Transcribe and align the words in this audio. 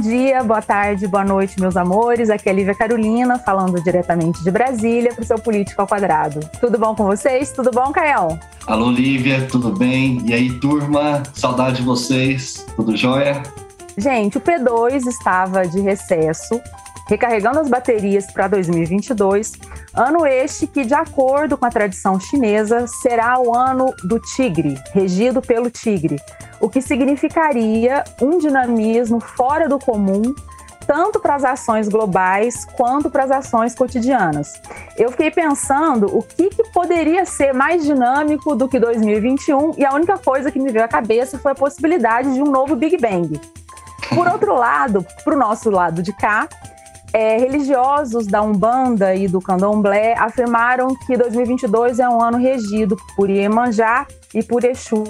dia, 0.00 0.44
boa 0.44 0.62
tarde, 0.62 1.06
boa 1.06 1.24
noite, 1.24 1.60
meus 1.60 1.76
amores. 1.76 2.30
Aqui 2.30 2.48
é 2.48 2.52
a 2.52 2.54
Lívia 2.54 2.74
Carolina, 2.74 3.38
falando 3.38 3.82
diretamente 3.82 4.42
de 4.42 4.50
Brasília 4.50 5.12
para 5.12 5.22
o 5.22 5.26
seu 5.26 5.38
Político 5.38 5.80
ao 5.80 5.88
Quadrado. 5.88 6.40
Tudo 6.60 6.78
bom 6.78 6.94
com 6.94 7.04
vocês? 7.04 7.52
Tudo 7.52 7.70
bom, 7.70 7.90
Caião? 7.90 8.38
Alô, 8.66 8.90
Lívia, 8.90 9.46
tudo 9.50 9.76
bem? 9.76 10.22
E 10.24 10.32
aí, 10.32 10.52
turma? 10.60 11.22
Saudade 11.34 11.78
de 11.78 11.82
vocês. 11.82 12.64
Tudo 12.76 12.96
jóia? 12.96 13.42
Gente, 13.96 14.38
o 14.38 14.40
P2 14.40 15.06
estava 15.06 15.66
de 15.66 15.80
recesso, 15.80 16.60
recarregando 17.08 17.58
as 17.58 17.68
baterias 17.68 18.30
para 18.30 18.48
2022, 18.48 19.52
ano 19.94 20.26
este 20.26 20.66
que, 20.66 20.84
de 20.84 20.94
acordo 20.94 21.56
com 21.56 21.64
a 21.64 21.70
tradição 21.70 22.20
chinesa, 22.20 22.86
será 22.86 23.40
o 23.40 23.56
ano 23.56 23.86
do 24.04 24.20
tigre, 24.20 24.78
regido 24.92 25.40
pelo 25.40 25.70
tigre 25.70 26.16
o 26.60 26.68
que 26.68 26.80
significaria 26.80 28.04
um 28.20 28.38
dinamismo 28.38 29.20
fora 29.20 29.68
do 29.68 29.78
comum, 29.78 30.34
tanto 30.86 31.20
para 31.20 31.34
as 31.34 31.44
ações 31.44 31.88
globais 31.88 32.64
quanto 32.76 33.10
para 33.10 33.24
as 33.24 33.30
ações 33.30 33.74
cotidianas. 33.74 34.54
Eu 34.96 35.10
fiquei 35.10 35.30
pensando 35.30 36.06
o 36.06 36.22
que, 36.22 36.48
que, 36.48 36.64
poderia 36.70 37.26
ser 37.26 37.52
mais 37.52 37.84
dinâmico 37.84 38.54
do 38.54 38.68
que 38.68 38.78
2021 38.78 39.74
e 39.76 39.84
a 39.84 39.92
única 39.92 40.16
coisa 40.18 40.50
que 40.50 40.58
me 40.58 40.72
veio 40.72 40.84
à 40.84 40.88
cabeça 40.88 41.38
foi 41.38 41.52
a 41.52 41.54
possibilidade 41.54 42.32
de 42.32 42.42
um 42.42 42.50
novo 42.50 42.74
Big 42.74 42.96
Bang. 42.96 43.38
Por 44.08 44.26
outro 44.26 44.54
lado, 44.54 45.04
para 45.22 45.34
o 45.34 45.38
nosso 45.38 45.68
lado 45.68 46.02
de 46.02 46.12
cá, 46.14 46.48
é, 47.12 47.38
religiosos 47.38 48.26
da 48.26 48.42
Umbanda 48.42 49.14
e 49.14 49.28
do 49.28 49.40
Candomblé 49.40 50.14
afirmaram 50.18 50.94
que 51.06 51.16
2022 51.16 51.98
é 51.98 52.08
um 52.08 52.22
ano 52.22 52.38
regido 52.38 52.96
por 53.16 53.30
Iemanjá 53.30 54.06
e 54.34 54.42
por 54.42 54.64
Exu, 54.64 55.04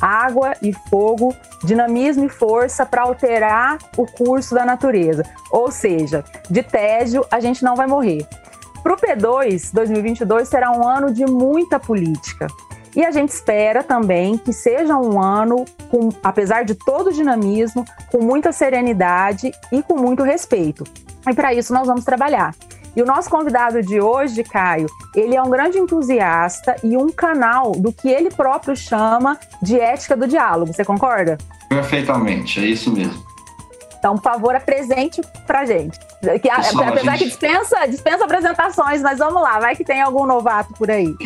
água 0.00 0.54
e 0.62 0.72
fogo, 0.72 1.34
dinamismo 1.64 2.24
e 2.24 2.28
força 2.28 2.86
para 2.86 3.02
alterar 3.02 3.78
o 3.96 4.06
curso 4.06 4.54
da 4.54 4.64
natureza. 4.64 5.24
Ou 5.50 5.70
seja, 5.70 6.24
de 6.48 6.62
tédio 6.62 7.24
a 7.30 7.40
gente 7.40 7.64
não 7.64 7.76
vai 7.76 7.86
morrer. 7.86 8.26
Para 8.82 8.94
o 8.94 8.96
P2, 8.96 9.72
2022 9.72 10.48
será 10.48 10.72
um 10.72 10.86
ano 10.86 11.12
de 11.12 11.24
muita 11.24 11.78
política. 11.78 12.48
E 12.94 13.04
a 13.04 13.10
gente 13.10 13.30
espera 13.30 13.82
também 13.82 14.36
que 14.36 14.52
seja 14.52 14.96
um 14.96 15.20
ano, 15.20 15.64
com, 15.90 16.10
apesar 16.22 16.64
de 16.64 16.74
todo 16.74 17.08
o 17.08 17.12
dinamismo, 17.12 17.84
com 18.10 18.18
muita 18.18 18.52
serenidade 18.52 19.50
e 19.70 19.82
com 19.82 19.96
muito 19.96 20.22
respeito. 20.22 20.84
E 21.26 21.34
para 21.34 21.54
isso 21.54 21.72
nós 21.72 21.86
vamos 21.86 22.04
trabalhar. 22.04 22.54
E 22.94 23.00
o 23.00 23.06
nosso 23.06 23.30
convidado 23.30 23.80
de 23.80 24.00
hoje, 24.00 24.44
Caio, 24.44 24.86
ele 25.16 25.34
é 25.34 25.42
um 25.42 25.48
grande 25.48 25.78
entusiasta 25.78 26.76
e 26.84 26.94
um 26.94 27.08
canal 27.08 27.72
do 27.72 27.90
que 27.90 28.08
ele 28.08 28.30
próprio 28.30 28.76
chama 28.76 29.38
de 29.62 29.80
ética 29.80 30.14
do 30.14 30.26
diálogo. 30.26 30.74
Você 30.74 30.84
concorda? 30.84 31.38
Perfeitamente, 31.70 32.60
é 32.60 32.66
isso 32.66 32.92
mesmo. 32.92 33.24
Então, 33.98 34.16
por 34.16 34.22
favor, 34.24 34.54
apresente 34.54 35.22
pra 35.46 35.64
gente. 35.64 35.98
Que, 36.22 36.48
Pessoal, 36.48 36.88
apesar 36.88 37.16
gente... 37.16 37.18
que 37.18 37.24
dispensa, 37.24 37.86
dispensa 37.86 38.24
apresentações, 38.24 39.02
mas 39.02 39.18
vamos 39.18 39.42
lá, 39.42 39.58
vai 39.58 39.74
que 39.74 39.84
tem 39.84 40.00
algum 40.00 40.24
novato 40.24 40.72
por 40.74 40.88
aí. 40.88 41.16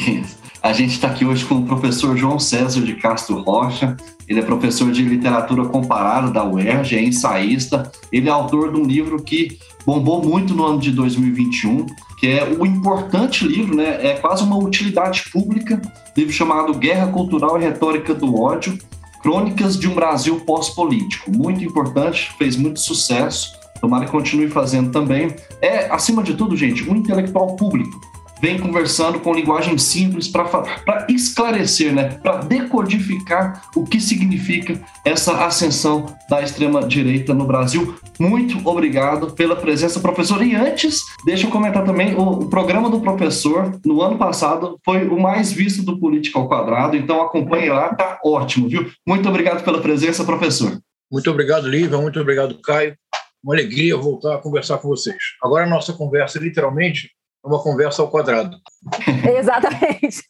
A 0.62 0.72
gente 0.72 0.94
está 0.94 1.08
aqui 1.08 1.25
hoje 1.25 1.44
com 1.44 1.56
o 1.56 1.66
professor 1.66 2.16
João 2.16 2.38
César 2.38 2.80
de 2.80 2.94
Castro 2.94 3.41
Rocha. 3.42 3.94
Ele 4.27 4.41
é 4.41 4.42
professor 4.42 4.91
de 4.91 5.03
literatura 5.03 5.66
comparada 5.66 6.30
da 6.30 6.44
UERJ, 6.44 6.97
é 6.97 7.03
ensaísta. 7.03 7.92
Ele 8.11 8.28
é 8.28 8.33
autor 8.33 8.72
de 8.72 8.80
um 8.80 8.84
livro 8.84 9.22
que 9.22 9.58
bombou 9.84 10.25
muito 10.25 10.55
no 10.55 10.64
ano 10.64 10.80
de 10.80 10.91
2021, 10.91 11.86
que 12.19 12.27
é 12.27 12.42
o 12.44 12.66
importante 12.66 13.47
livro, 13.47 13.77
né? 13.77 13.98
É 14.05 14.14
quase 14.14 14.42
uma 14.42 14.56
utilidade 14.56 15.31
pública, 15.31 15.81
livro 16.16 16.33
chamado 16.33 16.75
Guerra 16.75 17.06
Cultural 17.08 17.60
e 17.60 17.64
Retórica 17.64 18.12
do 18.12 18.41
Ódio, 18.41 18.77
Crônicas 19.22 19.78
de 19.78 19.86
um 19.86 19.94
Brasil 19.94 20.41
Pós-Político. 20.41 21.31
Muito 21.31 21.62
importante, 21.62 22.34
fez 22.38 22.56
muito 22.56 22.81
sucesso. 22.81 23.53
Tomara 23.87 24.05
que 24.05 24.11
continue 24.11 24.48
fazendo 24.48 24.91
também. 24.91 25.33
É, 25.62 25.89
acima 25.89 26.20
de 26.20 26.34
tudo, 26.34 26.56
gente, 26.56 26.83
um 26.91 26.97
intelectual 26.97 27.55
público 27.55 28.01
vem 28.43 28.59
conversando 28.59 29.21
com 29.21 29.33
linguagem 29.33 29.78
simples 29.78 30.27
para 30.27 31.06
esclarecer, 31.09 31.94
né, 31.94 32.19
para 32.21 32.38
decodificar 32.38 33.62
o 33.77 33.84
que 33.84 34.00
significa 34.00 34.78
essa 35.05 35.47
ascensão 35.47 36.06
da 36.28 36.43
extrema-direita 36.43 37.33
no 37.33 37.47
Brasil. 37.47 37.94
Muito 38.19 38.60
obrigado 38.69 39.31
pela 39.33 39.55
presença, 39.55 40.00
professor. 40.00 40.44
E 40.44 40.56
antes, 40.56 41.03
deixa 41.25 41.47
eu 41.47 41.50
comentar 41.50 41.84
também, 41.84 42.15
o, 42.15 42.47
programa 42.49 42.91
do 42.91 43.00
professor, 43.00 43.72
no 43.87 44.03
ano 44.03 44.19
passado, 44.19 44.78
foi 44.84 45.06
o 45.06 45.19
mais 45.19 45.53
visto 45.53 45.83
do 45.83 45.99
Política 45.99 46.41
ao 46.41 46.49
Quadrado, 46.49 46.97
então 46.97 47.22
acompanhe 47.22 47.69
lá, 47.69 47.94
tá 47.94 48.19
ótimo, 48.25 48.69
viu? 48.69 48.91
Muito 49.06 49.28
obrigado 49.28 49.62
pela 49.62 49.81
presença, 49.81 50.25
professor. 50.25 50.77
Muito 51.10 51.31
obrigado, 51.31 51.69
Lívia, 51.69 51.99
muito 51.99 52.21
obrigado, 52.21 52.60
Caio. 52.60 52.97
Uma 53.42 53.54
alegria 53.54 53.97
voltar 53.97 54.34
a 54.34 54.38
conversar 54.38 54.78
com 54.78 54.88
vocês. 54.88 55.16
Agora 55.42 55.64
a 55.64 55.69
nossa 55.69 55.92
conversa, 55.92 56.38
literalmente, 56.38 57.10
uma 57.44 57.62
conversa 57.62 58.02
ao 58.02 58.10
quadrado. 58.10 58.56
Exatamente. 59.38 60.22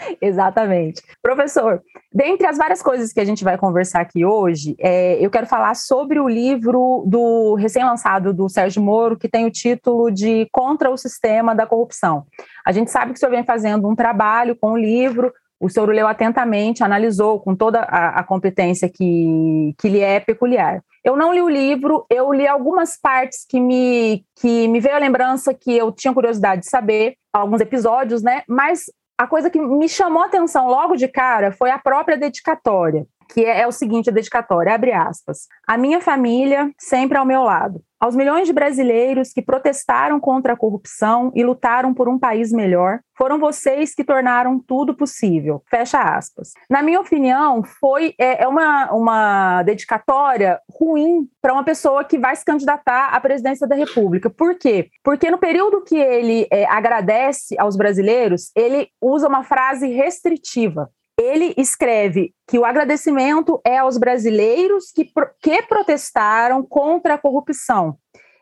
Exatamente. 0.20 1.02
Professor, 1.22 1.82
dentre 2.12 2.46
as 2.46 2.56
várias 2.56 2.82
coisas 2.82 3.12
que 3.12 3.20
a 3.20 3.24
gente 3.24 3.44
vai 3.44 3.58
conversar 3.58 4.00
aqui 4.00 4.24
hoje, 4.24 4.74
é, 4.78 5.22
eu 5.24 5.30
quero 5.30 5.46
falar 5.46 5.74
sobre 5.74 6.18
o 6.18 6.28
livro 6.28 7.04
do 7.06 7.54
recém-lançado 7.54 8.32
do 8.32 8.48
Sérgio 8.48 8.82
Moro, 8.82 9.18
que 9.18 9.28
tem 9.28 9.46
o 9.46 9.50
título 9.50 10.10
de 10.10 10.48
Contra 10.52 10.90
o 10.90 10.96
Sistema 10.96 11.54
da 11.54 11.66
Corrupção. 11.66 12.24
A 12.64 12.72
gente 12.72 12.90
sabe 12.90 13.12
que 13.12 13.16
o 13.16 13.20
senhor 13.20 13.32
vem 13.32 13.44
fazendo 13.44 13.88
um 13.88 13.94
trabalho 13.94 14.56
com 14.56 14.72
o 14.72 14.78
livro, 14.78 15.32
o 15.60 15.68
senhor 15.68 15.90
leu 15.90 16.08
atentamente, 16.08 16.82
analisou 16.82 17.38
com 17.38 17.54
toda 17.54 17.80
a, 17.80 18.20
a 18.20 18.24
competência 18.24 18.88
que, 18.88 19.74
que 19.78 19.88
lhe 19.88 20.00
é 20.00 20.18
peculiar. 20.18 20.82
Eu 21.04 21.16
não 21.16 21.32
li 21.32 21.42
o 21.42 21.48
livro, 21.48 22.06
eu 22.08 22.32
li 22.32 22.46
algumas 22.46 22.98
partes 22.98 23.44
que 23.46 23.60
me, 23.60 24.24
que 24.40 24.66
me 24.68 24.80
veio 24.80 24.96
a 24.96 24.98
lembrança 24.98 25.52
que 25.52 25.76
eu 25.76 25.92
tinha 25.92 26.14
curiosidade 26.14 26.62
de 26.62 26.68
saber, 26.68 27.14
alguns 27.32 27.60
episódios, 27.60 28.22
né? 28.22 28.42
Mas 28.48 28.84
a 29.18 29.26
coisa 29.26 29.50
que 29.50 29.60
me 29.60 29.88
chamou 29.88 30.22
a 30.22 30.26
atenção 30.26 30.66
logo 30.66 30.96
de 30.96 31.06
cara 31.06 31.52
foi 31.52 31.70
a 31.70 31.78
própria 31.78 32.16
dedicatória, 32.16 33.06
que 33.32 33.44
é, 33.44 33.60
é 33.60 33.66
o 33.66 33.72
seguinte, 33.72 34.08
a 34.08 34.12
dedicatória, 34.12 34.74
abre 34.74 34.92
aspas. 34.92 35.46
A 35.66 35.76
minha 35.76 36.00
família 36.00 36.70
sempre 36.78 37.18
ao 37.18 37.26
meu 37.26 37.42
lado. 37.42 37.82
Aos 38.00 38.16
milhões 38.16 38.46
de 38.46 38.54
brasileiros 38.54 39.30
que 39.30 39.42
protestaram 39.42 40.18
contra 40.18 40.54
a 40.54 40.56
corrupção 40.56 41.30
e 41.34 41.44
lutaram 41.44 41.92
por 41.92 42.08
um 42.08 42.18
país 42.18 42.50
melhor, 42.50 43.00
foram 43.14 43.38
vocês 43.38 43.94
que 43.94 44.02
tornaram 44.02 44.58
tudo 44.58 44.96
possível. 44.96 45.62
Fecha 45.68 46.00
aspas. 46.00 46.52
Na 46.70 46.82
minha 46.82 46.98
opinião, 46.98 47.62
foi 47.62 48.14
é, 48.18 48.44
é 48.44 48.48
uma, 48.48 48.90
uma 48.92 49.62
dedicatória 49.64 50.58
ruim 50.72 51.28
para 51.42 51.52
uma 51.52 51.62
pessoa 51.62 52.02
que 52.02 52.18
vai 52.18 52.34
se 52.34 52.42
candidatar 52.42 53.08
à 53.08 53.20
presidência 53.20 53.68
da 53.68 53.76
República. 53.76 54.30
Por 54.30 54.54
quê? 54.54 54.88
Porque 55.04 55.30
no 55.30 55.36
período 55.36 55.84
que 55.84 55.96
ele 55.96 56.46
é, 56.50 56.64
agradece 56.64 57.54
aos 57.58 57.76
brasileiros, 57.76 58.50
ele 58.56 58.88
usa 58.98 59.28
uma 59.28 59.42
frase 59.42 59.88
restritiva 59.88 60.88
ele 61.20 61.54
escreve 61.56 62.34
que 62.48 62.58
o 62.58 62.64
agradecimento 62.64 63.60
é 63.64 63.78
aos 63.78 63.98
brasileiros 63.98 64.90
que, 64.90 65.10
que 65.40 65.62
protestaram 65.62 66.62
contra 66.62 67.14
a 67.14 67.18
corrupção 67.18 67.98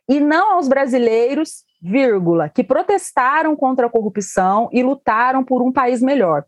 e 0.09 0.21
não 0.21 0.55
aos 0.55 0.69
brasileiros, 0.69 1.65
vírgula, 1.83 2.49
que 2.49 2.65
protestaram 2.65 3.55
contra 3.55 3.87
a 3.87 3.91
corrupção 3.91 4.69
e 4.73 4.83
lutaram 4.83 5.45
por 5.45 5.61
um 5.63 5.71
país 5.71 6.01
melhor. 6.01 6.45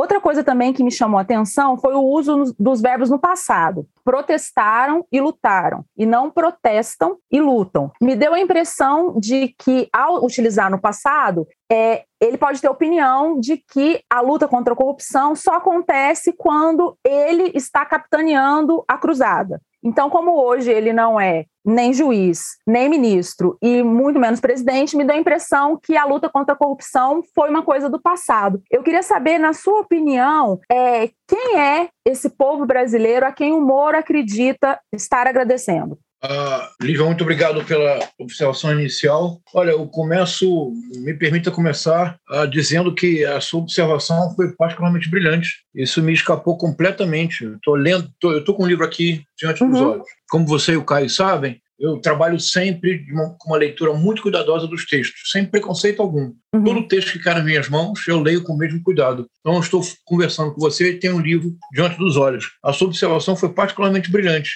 Outra 0.00 0.18
coisa 0.18 0.42
também 0.42 0.72
que 0.72 0.82
me 0.82 0.90
chamou 0.90 1.18
a 1.18 1.20
atenção 1.20 1.76
foi 1.76 1.92
o 1.92 2.00
uso 2.00 2.54
dos 2.58 2.80
verbos 2.80 3.10
no 3.10 3.18
passado. 3.18 3.86
Protestaram 4.02 5.04
e 5.12 5.20
lutaram, 5.20 5.84
e 5.94 6.06
não 6.06 6.30
protestam 6.30 7.18
e 7.30 7.38
lutam. 7.38 7.92
Me 8.00 8.16
deu 8.16 8.32
a 8.32 8.40
impressão 8.40 9.20
de 9.20 9.54
que, 9.58 9.90
ao 9.92 10.24
utilizar 10.24 10.70
no 10.70 10.80
passado, 10.80 11.46
é, 11.70 12.04
ele 12.18 12.38
pode 12.38 12.62
ter 12.62 12.68
opinião 12.70 13.38
de 13.38 13.58
que 13.58 14.02
a 14.08 14.22
luta 14.22 14.48
contra 14.48 14.72
a 14.72 14.76
corrupção 14.76 15.36
só 15.36 15.56
acontece 15.56 16.32
quando 16.32 16.96
ele 17.04 17.52
está 17.54 17.84
capitaneando 17.84 18.82
a 18.88 18.96
cruzada. 18.96 19.60
Então, 19.82 20.10
como 20.10 20.32
hoje 20.32 20.70
ele 20.70 20.92
não 20.92 21.18
é 21.18 21.46
nem 21.64 21.92
juiz, 21.92 22.56
nem 22.66 22.88
ministro 22.88 23.56
e 23.62 23.82
muito 23.82 24.18
menos 24.18 24.40
presidente, 24.40 24.96
me 24.96 25.04
deu 25.04 25.14
a 25.14 25.18
impressão 25.18 25.78
que 25.82 25.96
a 25.96 26.04
luta 26.04 26.28
contra 26.28 26.54
a 26.54 26.58
corrupção 26.58 27.22
foi 27.34 27.50
uma 27.50 27.62
coisa 27.62 27.88
do 27.88 28.00
passado. 28.00 28.62
Eu 28.70 28.82
queria 28.82 29.02
saber, 29.02 29.38
na 29.38 29.52
sua 29.52 29.80
opinião, 29.80 30.58
é, 30.70 31.10
quem 31.28 31.58
é 31.58 31.88
esse 32.06 32.30
povo 32.30 32.66
brasileiro 32.66 33.26
a 33.26 33.32
quem 33.32 33.52
o 33.52 33.60
Moro 33.60 33.96
acredita 33.96 34.80
estar 34.92 35.26
agradecendo? 35.26 35.98
Uh, 36.22 36.84
Lívia, 36.84 37.04
muito 37.06 37.22
obrigado 37.22 37.64
pela 37.64 37.98
observação 38.18 38.78
inicial. 38.78 39.40
Olha, 39.54 39.70
eu 39.70 39.86
começo, 39.86 40.72
me 40.96 41.14
permita 41.14 41.50
começar 41.50 42.18
uh, 42.30 42.46
dizendo 42.46 42.94
que 42.94 43.24
a 43.24 43.40
sua 43.40 43.60
observação 43.60 44.34
foi 44.34 44.54
particularmente 44.54 45.08
brilhante. 45.08 45.62
Isso 45.74 46.02
me 46.02 46.12
escapou 46.12 46.58
completamente. 46.58 47.46
Estou 47.46 47.74
lendo, 47.74 48.10
tô, 48.20 48.32
eu 48.32 48.40
estou 48.40 48.54
com 48.54 48.64
um 48.64 48.68
livro 48.68 48.84
aqui 48.84 49.24
diante 49.38 49.62
uhum. 49.62 49.70
dos 49.70 49.80
olhos. 49.80 50.06
Como 50.28 50.46
você 50.46 50.72
e 50.72 50.76
o 50.76 50.84
Caio 50.84 51.08
sabem, 51.08 51.58
eu 51.80 51.98
trabalho 51.98 52.38
sempre 52.38 53.04
com 53.38 53.50
uma 53.50 53.56
leitura 53.56 53.94
muito 53.94 54.22
cuidadosa 54.22 54.66
dos 54.66 54.86
textos, 54.86 55.30
sem 55.30 55.44
preconceito 55.44 56.02
algum. 56.02 56.32
Uhum. 56.52 56.64
Todo 56.64 56.88
texto 56.88 57.12
que 57.12 57.20
cai 57.20 57.34
nas 57.34 57.44
minhas 57.44 57.68
mãos, 57.68 58.06
eu 58.06 58.20
leio 58.20 58.42
com 58.42 58.52
o 58.52 58.58
mesmo 58.58 58.82
cuidado. 58.82 59.26
Então, 59.40 59.54
eu 59.54 59.60
estou 59.60 59.82
conversando 60.04 60.52
com 60.52 60.60
você 60.60 60.90
e 60.90 60.98
tem 60.98 61.12
um 61.12 61.20
livro 61.20 61.54
diante 61.72 61.96
dos 61.96 62.16
olhos. 62.16 62.52
A 62.62 62.72
sua 62.72 62.88
observação 62.88 63.36
foi 63.36 63.50
particularmente 63.50 64.10
brilhante. 64.10 64.50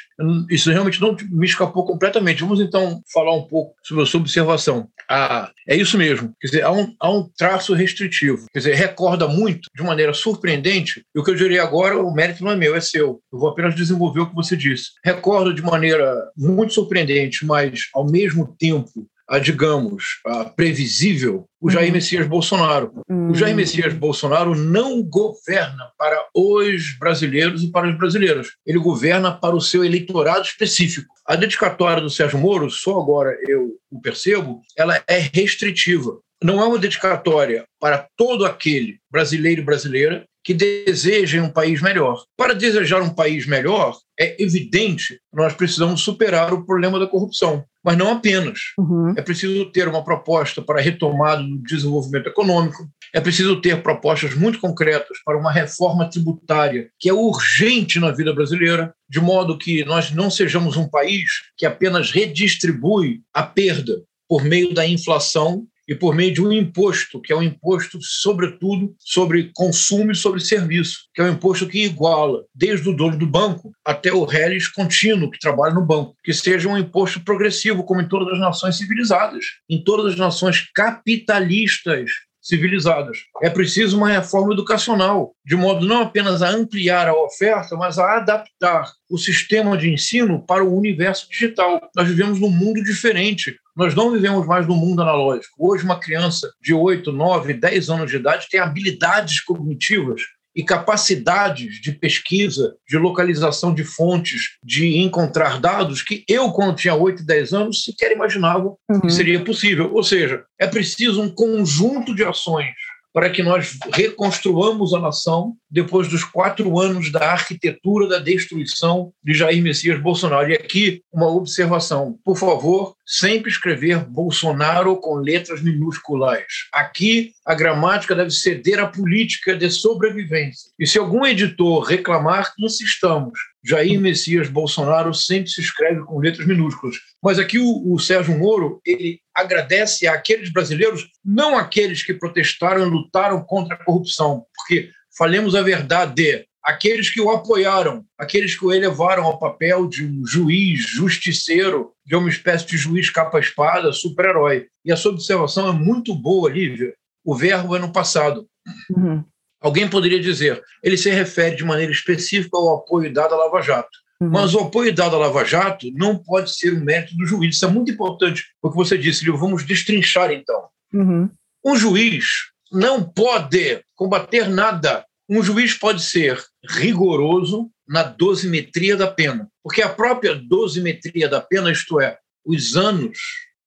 Isso 0.50 0.70
realmente 0.70 1.00
não 1.00 1.16
me 1.30 1.46
escapou 1.46 1.86
completamente. 1.86 2.42
Vamos, 2.42 2.60
então, 2.60 3.00
falar 3.12 3.34
um 3.34 3.46
pouco 3.46 3.74
sobre 3.82 4.02
a 4.02 4.06
sua 4.06 4.20
observação. 4.20 4.88
Ah, 5.08 5.50
é 5.68 5.76
isso 5.76 5.96
mesmo. 5.96 6.34
Quer 6.40 6.48
dizer, 6.48 6.62
há 6.62 6.72
um, 6.72 6.94
há 6.98 7.10
um 7.10 7.28
traço 7.36 7.74
restritivo. 7.74 8.46
Quer 8.52 8.58
dizer, 8.58 8.74
recorda 8.74 9.28
muito, 9.28 9.68
de 9.74 9.82
maneira 9.82 10.12
surpreendente, 10.12 11.04
e 11.14 11.20
o 11.20 11.22
que 11.22 11.30
eu 11.30 11.36
diria 11.36 11.62
agora, 11.62 11.96
o 11.96 12.12
mérito 12.12 12.42
não 12.42 12.50
é 12.50 12.56
meu, 12.56 12.74
é 12.74 12.80
seu. 12.80 13.20
Eu 13.32 13.38
vou 13.38 13.48
apenas 13.48 13.74
desenvolver 13.74 14.20
o 14.20 14.28
que 14.28 14.34
você 14.34 14.56
disse. 14.56 14.90
Recorda 15.04 15.54
de 15.54 15.62
maneira 15.62 16.12
muito 16.36 16.72
surpreendente, 16.72 17.13
mas, 17.44 17.88
ao 17.94 18.08
mesmo 18.08 18.54
tempo, 18.58 19.06
a, 19.28 19.38
digamos, 19.38 20.20
a 20.26 20.44
previsível, 20.44 21.46
o 21.60 21.70
Jair 21.70 21.88
uhum. 21.88 21.94
Messias 21.94 22.26
Bolsonaro. 22.26 22.92
Uhum. 23.08 23.30
O 23.30 23.34
Jair 23.34 23.56
Messias 23.56 23.94
Bolsonaro 23.94 24.54
não 24.54 25.02
governa 25.02 25.90
para 25.98 26.26
os 26.34 26.96
brasileiros 26.98 27.62
e 27.62 27.70
para 27.70 27.88
os 27.88 27.96
brasileiros. 27.96 28.56
Ele 28.66 28.78
governa 28.78 29.32
para 29.32 29.56
o 29.56 29.60
seu 29.60 29.84
eleitorado 29.84 30.44
específico. 30.44 31.14
A 31.26 31.36
dedicatória 31.36 32.02
do 32.02 32.10
Sérgio 32.10 32.38
Moro, 32.38 32.70
só 32.70 33.00
agora 33.00 33.36
eu 33.48 33.78
o 33.90 34.00
percebo, 34.00 34.60
ela 34.76 35.02
é 35.08 35.30
restritiva. 35.32 36.18
Não 36.42 36.60
é 36.60 36.66
uma 36.66 36.78
dedicatória 36.78 37.64
para 37.80 38.06
todo 38.16 38.44
aquele 38.44 38.98
brasileiro 39.10 39.62
e 39.62 39.64
brasileira 39.64 40.26
que 40.44 40.52
desejem 40.52 41.40
um 41.40 41.48
país 41.48 41.80
melhor. 41.80 42.22
Para 42.36 42.54
desejar 42.54 43.00
um 43.00 43.08
país 43.08 43.46
melhor, 43.46 43.96
é 44.20 44.40
evidente 44.40 45.14
que 45.14 45.36
nós 45.36 45.54
precisamos 45.54 46.02
superar 46.02 46.52
o 46.52 46.66
problema 46.66 46.98
da 46.98 47.06
corrupção, 47.06 47.64
mas 47.82 47.96
não 47.96 48.12
apenas. 48.12 48.58
Uhum. 48.78 49.14
É 49.16 49.22
preciso 49.22 49.64
ter 49.72 49.88
uma 49.88 50.04
proposta 50.04 50.60
para 50.60 50.78
a 50.78 50.82
retomada 50.82 51.42
do 51.42 51.62
desenvolvimento 51.62 52.28
econômico, 52.28 52.86
é 53.14 53.20
preciso 53.20 53.60
ter 53.60 53.82
propostas 53.82 54.34
muito 54.34 54.60
concretas 54.60 55.18
para 55.24 55.38
uma 55.38 55.50
reforma 55.50 56.10
tributária 56.10 56.90
que 56.98 57.08
é 57.08 57.12
urgente 57.12 57.98
na 57.98 58.10
vida 58.10 58.32
brasileira, 58.34 58.94
de 59.08 59.20
modo 59.20 59.56
que 59.56 59.84
nós 59.84 60.10
não 60.10 60.30
sejamos 60.30 60.76
um 60.76 60.88
país 60.88 61.24
que 61.56 61.64
apenas 61.64 62.10
redistribui 62.10 63.22
a 63.32 63.42
perda 63.42 64.02
por 64.28 64.44
meio 64.44 64.74
da 64.74 64.86
inflação 64.86 65.66
e 65.86 65.94
por 65.94 66.14
meio 66.14 66.32
de 66.32 66.42
um 66.42 66.52
imposto, 66.52 67.20
que 67.20 67.32
é 67.32 67.36
um 67.36 67.42
imposto, 67.42 67.98
sobretudo, 68.00 68.94
sobre 68.98 69.50
consumo 69.54 70.12
e 70.12 70.16
sobre 70.16 70.40
serviço, 70.40 71.08
que 71.14 71.20
é 71.20 71.24
um 71.24 71.32
imposto 71.32 71.68
que 71.68 71.84
iguala, 71.84 72.44
desde 72.54 72.88
o 72.88 72.96
dono 72.96 73.18
do 73.18 73.26
banco 73.26 73.72
até 73.84 74.12
o 74.12 74.24
réis 74.24 74.68
contínuo 74.68 75.30
que 75.30 75.38
trabalha 75.38 75.74
no 75.74 75.84
banco, 75.84 76.16
que 76.22 76.32
seja 76.32 76.68
um 76.68 76.78
imposto 76.78 77.20
progressivo, 77.22 77.84
como 77.84 78.00
em 78.00 78.08
todas 78.08 78.32
as 78.34 78.40
nações 78.40 78.76
civilizadas, 78.76 79.44
em 79.68 79.82
todas 79.82 80.12
as 80.12 80.18
nações 80.18 80.70
capitalistas 80.74 82.10
civilizadas. 82.44 83.16
É 83.42 83.48
preciso 83.48 83.96
uma 83.96 84.10
reforma 84.10 84.52
educacional, 84.52 85.34
de 85.44 85.56
modo 85.56 85.86
não 85.86 86.02
apenas 86.02 86.42
a 86.42 86.50
ampliar 86.50 87.08
a 87.08 87.14
oferta, 87.14 87.74
mas 87.74 87.98
a 87.98 88.18
adaptar 88.18 88.92
o 89.10 89.16
sistema 89.16 89.78
de 89.78 89.90
ensino 89.90 90.44
para 90.44 90.62
o 90.62 90.76
universo 90.76 91.26
digital. 91.30 91.80
Nós 91.96 92.06
vivemos 92.06 92.38
num 92.38 92.50
mundo 92.50 92.84
diferente. 92.84 93.56
Nós 93.76 93.94
não 93.94 94.12
vivemos 94.12 94.46
mais 94.46 94.66
no 94.66 94.76
mundo 94.76 95.02
analógico. 95.02 95.54
Hoje, 95.58 95.84
uma 95.84 95.98
criança 95.98 96.48
de 96.60 96.72
8, 96.72 97.10
9, 97.10 97.54
10 97.54 97.90
anos 97.90 98.10
de 98.10 98.16
idade 98.16 98.48
tem 98.50 98.60
habilidades 98.60 99.40
cognitivas 99.40 100.20
e 100.54 100.62
capacidades 100.62 101.80
de 101.80 101.90
pesquisa, 101.90 102.76
de 102.88 102.96
localização 102.96 103.74
de 103.74 103.82
fontes, 103.82 104.56
de 104.62 104.98
encontrar 104.98 105.60
dados 105.60 106.00
que 106.00 106.24
eu, 106.28 106.52
quando 106.52 106.76
tinha 106.76 106.94
8, 106.94 107.24
10 107.24 107.52
anos, 107.52 107.82
sequer 107.82 108.12
imaginava 108.12 108.72
uhum. 108.88 109.00
que 109.00 109.10
seria 109.10 109.42
possível. 109.42 109.92
Ou 109.92 110.04
seja, 110.04 110.44
é 110.58 110.66
preciso 110.68 111.20
um 111.20 111.28
conjunto 111.28 112.14
de 112.14 112.24
ações 112.24 112.72
para 113.14 113.30
que 113.30 113.44
nós 113.44 113.78
reconstruamos 113.92 114.92
a 114.92 114.98
nação 114.98 115.54
depois 115.70 116.08
dos 116.08 116.24
quatro 116.24 116.80
anos 116.80 117.12
da 117.12 117.30
arquitetura 117.30 118.08
da 118.08 118.18
destruição 118.18 119.12
de 119.22 119.32
Jair 119.32 119.62
Messias 119.62 120.00
Bolsonaro. 120.00 120.50
E 120.50 120.54
aqui 120.54 121.00
uma 121.12 121.30
observação, 121.30 122.18
por 122.24 122.36
favor, 122.36 122.96
sempre 123.06 123.48
escrever 123.48 124.04
Bolsonaro 124.04 124.96
com 124.96 125.14
letras 125.14 125.62
minúsculas. 125.62 126.42
Aqui 126.72 127.32
a 127.46 127.54
gramática 127.54 128.16
deve 128.16 128.32
ceder 128.32 128.80
à 128.80 128.86
política 128.88 129.56
de 129.56 129.70
sobrevivência. 129.70 130.72
E 130.76 130.84
se 130.84 130.98
algum 130.98 131.24
editor 131.24 131.84
reclamar, 131.84 132.52
insistamos. 132.58 133.38
Jair 133.64 133.98
Messias 134.00 134.48
Bolsonaro 134.48 135.14
sempre 135.14 135.48
se 135.50 135.60
escreve 135.60 136.00
com 136.00 136.18
letras 136.18 136.46
minúsculas. 136.46 136.96
Mas 137.22 137.38
aqui 137.38 137.58
o, 137.58 137.94
o 137.94 137.98
Sérgio 137.98 138.36
Moro, 138.36 138.80
ele 138.84 139.20
agradece 139.34 140.06
àqueles 140.06 140.52
brasileiros, 140.52 141.08
não 141.24 141.56
aqueles 141.56 142.02
que 142.02 142.14
protestaram 142.14 142.86
e 142.86 142.90
lutaram 142.90 143.42
contra 143.42 143.74
a 143.74 143.84
corrupção, 143.84 144.46
porque 144.54 144.90
falemos 145.16 145.54
a 145.54 145.62
verdade, 145.62 146.46
aqueles 146.62 147.10
que 147.10 147.20
o 147.20 147.30
apoiaram, 147.30 148.04
aqueles 148.18 148.56
que 148.56 148.64
o 148.64 148.72
elevaram 148.72 149.24
ao 149.24 149.38
papel 149.38 149.86
de 149.86 150.06
um 150.06 150.26
juiz 150.26 150.80
justiceiro, 150.88 151.92
de 152.06 152.16
uma 152.16 152.28
espécie 152.28 152.66
de 152.66 152.76
juiz 152.76 153.10
capa-espada, 153.10 153.92
super-herói. 153.92 154.66
E 154.84 154.92
a 154.92 154.96
sua 154.96 155.12
observação 155.12 155.68
é 155.68 155.72
muito 155.72 156.14
boa, 156.14 156.50
Lívia. 156.50 156.94
O 157.24 157.34
verbo 157.34 157.76
é 157.76 157.78
no 157.78 157.92
passado. 157.92 158.46
Uhum. 158.90 159.24
Alguém 159.60 159.88
poderia 159.88 160.20
dizer, 160.20 160.62
ele 160.82 160.96
se 160.96 161.10
refere 161.10 161.56
de 161.56 161.64
maneira 161.64 161.90
específica 161.90 162.56
ao 162.56 162.76
apoio 162.76 163.12
dado 163.12 163.34
à 163.34 163.36
Lava 163.38 163.62
Jato. 163.62 164.03
Uhum. 164.24 164.30
Mas 164.30 164.54
o 164.54 164.60
apoio 164.60 164.94
dado 164.94 165.16
à 165.16 165.18
Lava 165.18 165.44
Jato 165.44 165.90
não 165.94 166.16
pode 166.16 166.54
ser 166.54 166.74
um 166.74 166.84
mérito 166.84 167.16
do 167.16 167.26
juiz. 167.26 167.56
Isso 167.56 167.64
é 167.64 167.68
muito 167.68 167.90
importante, 167.90 168.44
o 168.62 168.70
que 168.70 168.76
você 168.76 168.96
disse, 168.96 169.24
Lívia. 169.24 169.40
Vamos 169.40 169.64
destrinchar, 169.64 170.30
então. 170.32 170.68
Uhum. 170.92 171.28
Um 171.64 171.76
juiz 171.76 172.26
não 172.72 173.02
pode 173.02 173.80
combater 173.94 174.48
nada 174.48 175.04
um 175.28 175.42
juiz 175.42 175.74
pode 175.74 176.02
ser 176.02 176.42
rigoroso 176.68 177.70
na 177.88 178.02
dosimetria 178.02 178.96
da 178.96 179.06
pena, 179.06 179.48
porque 179.62 179.82
a 179.82 179.88
própria 179.88 180.34
dosimetria 180.34 181.28
da 181.28 181.40
pena, 181.40 181.70
isto 181.70 182.00
é, 182.00 182.18
os 182.44 182.76
anos 182.76 183.18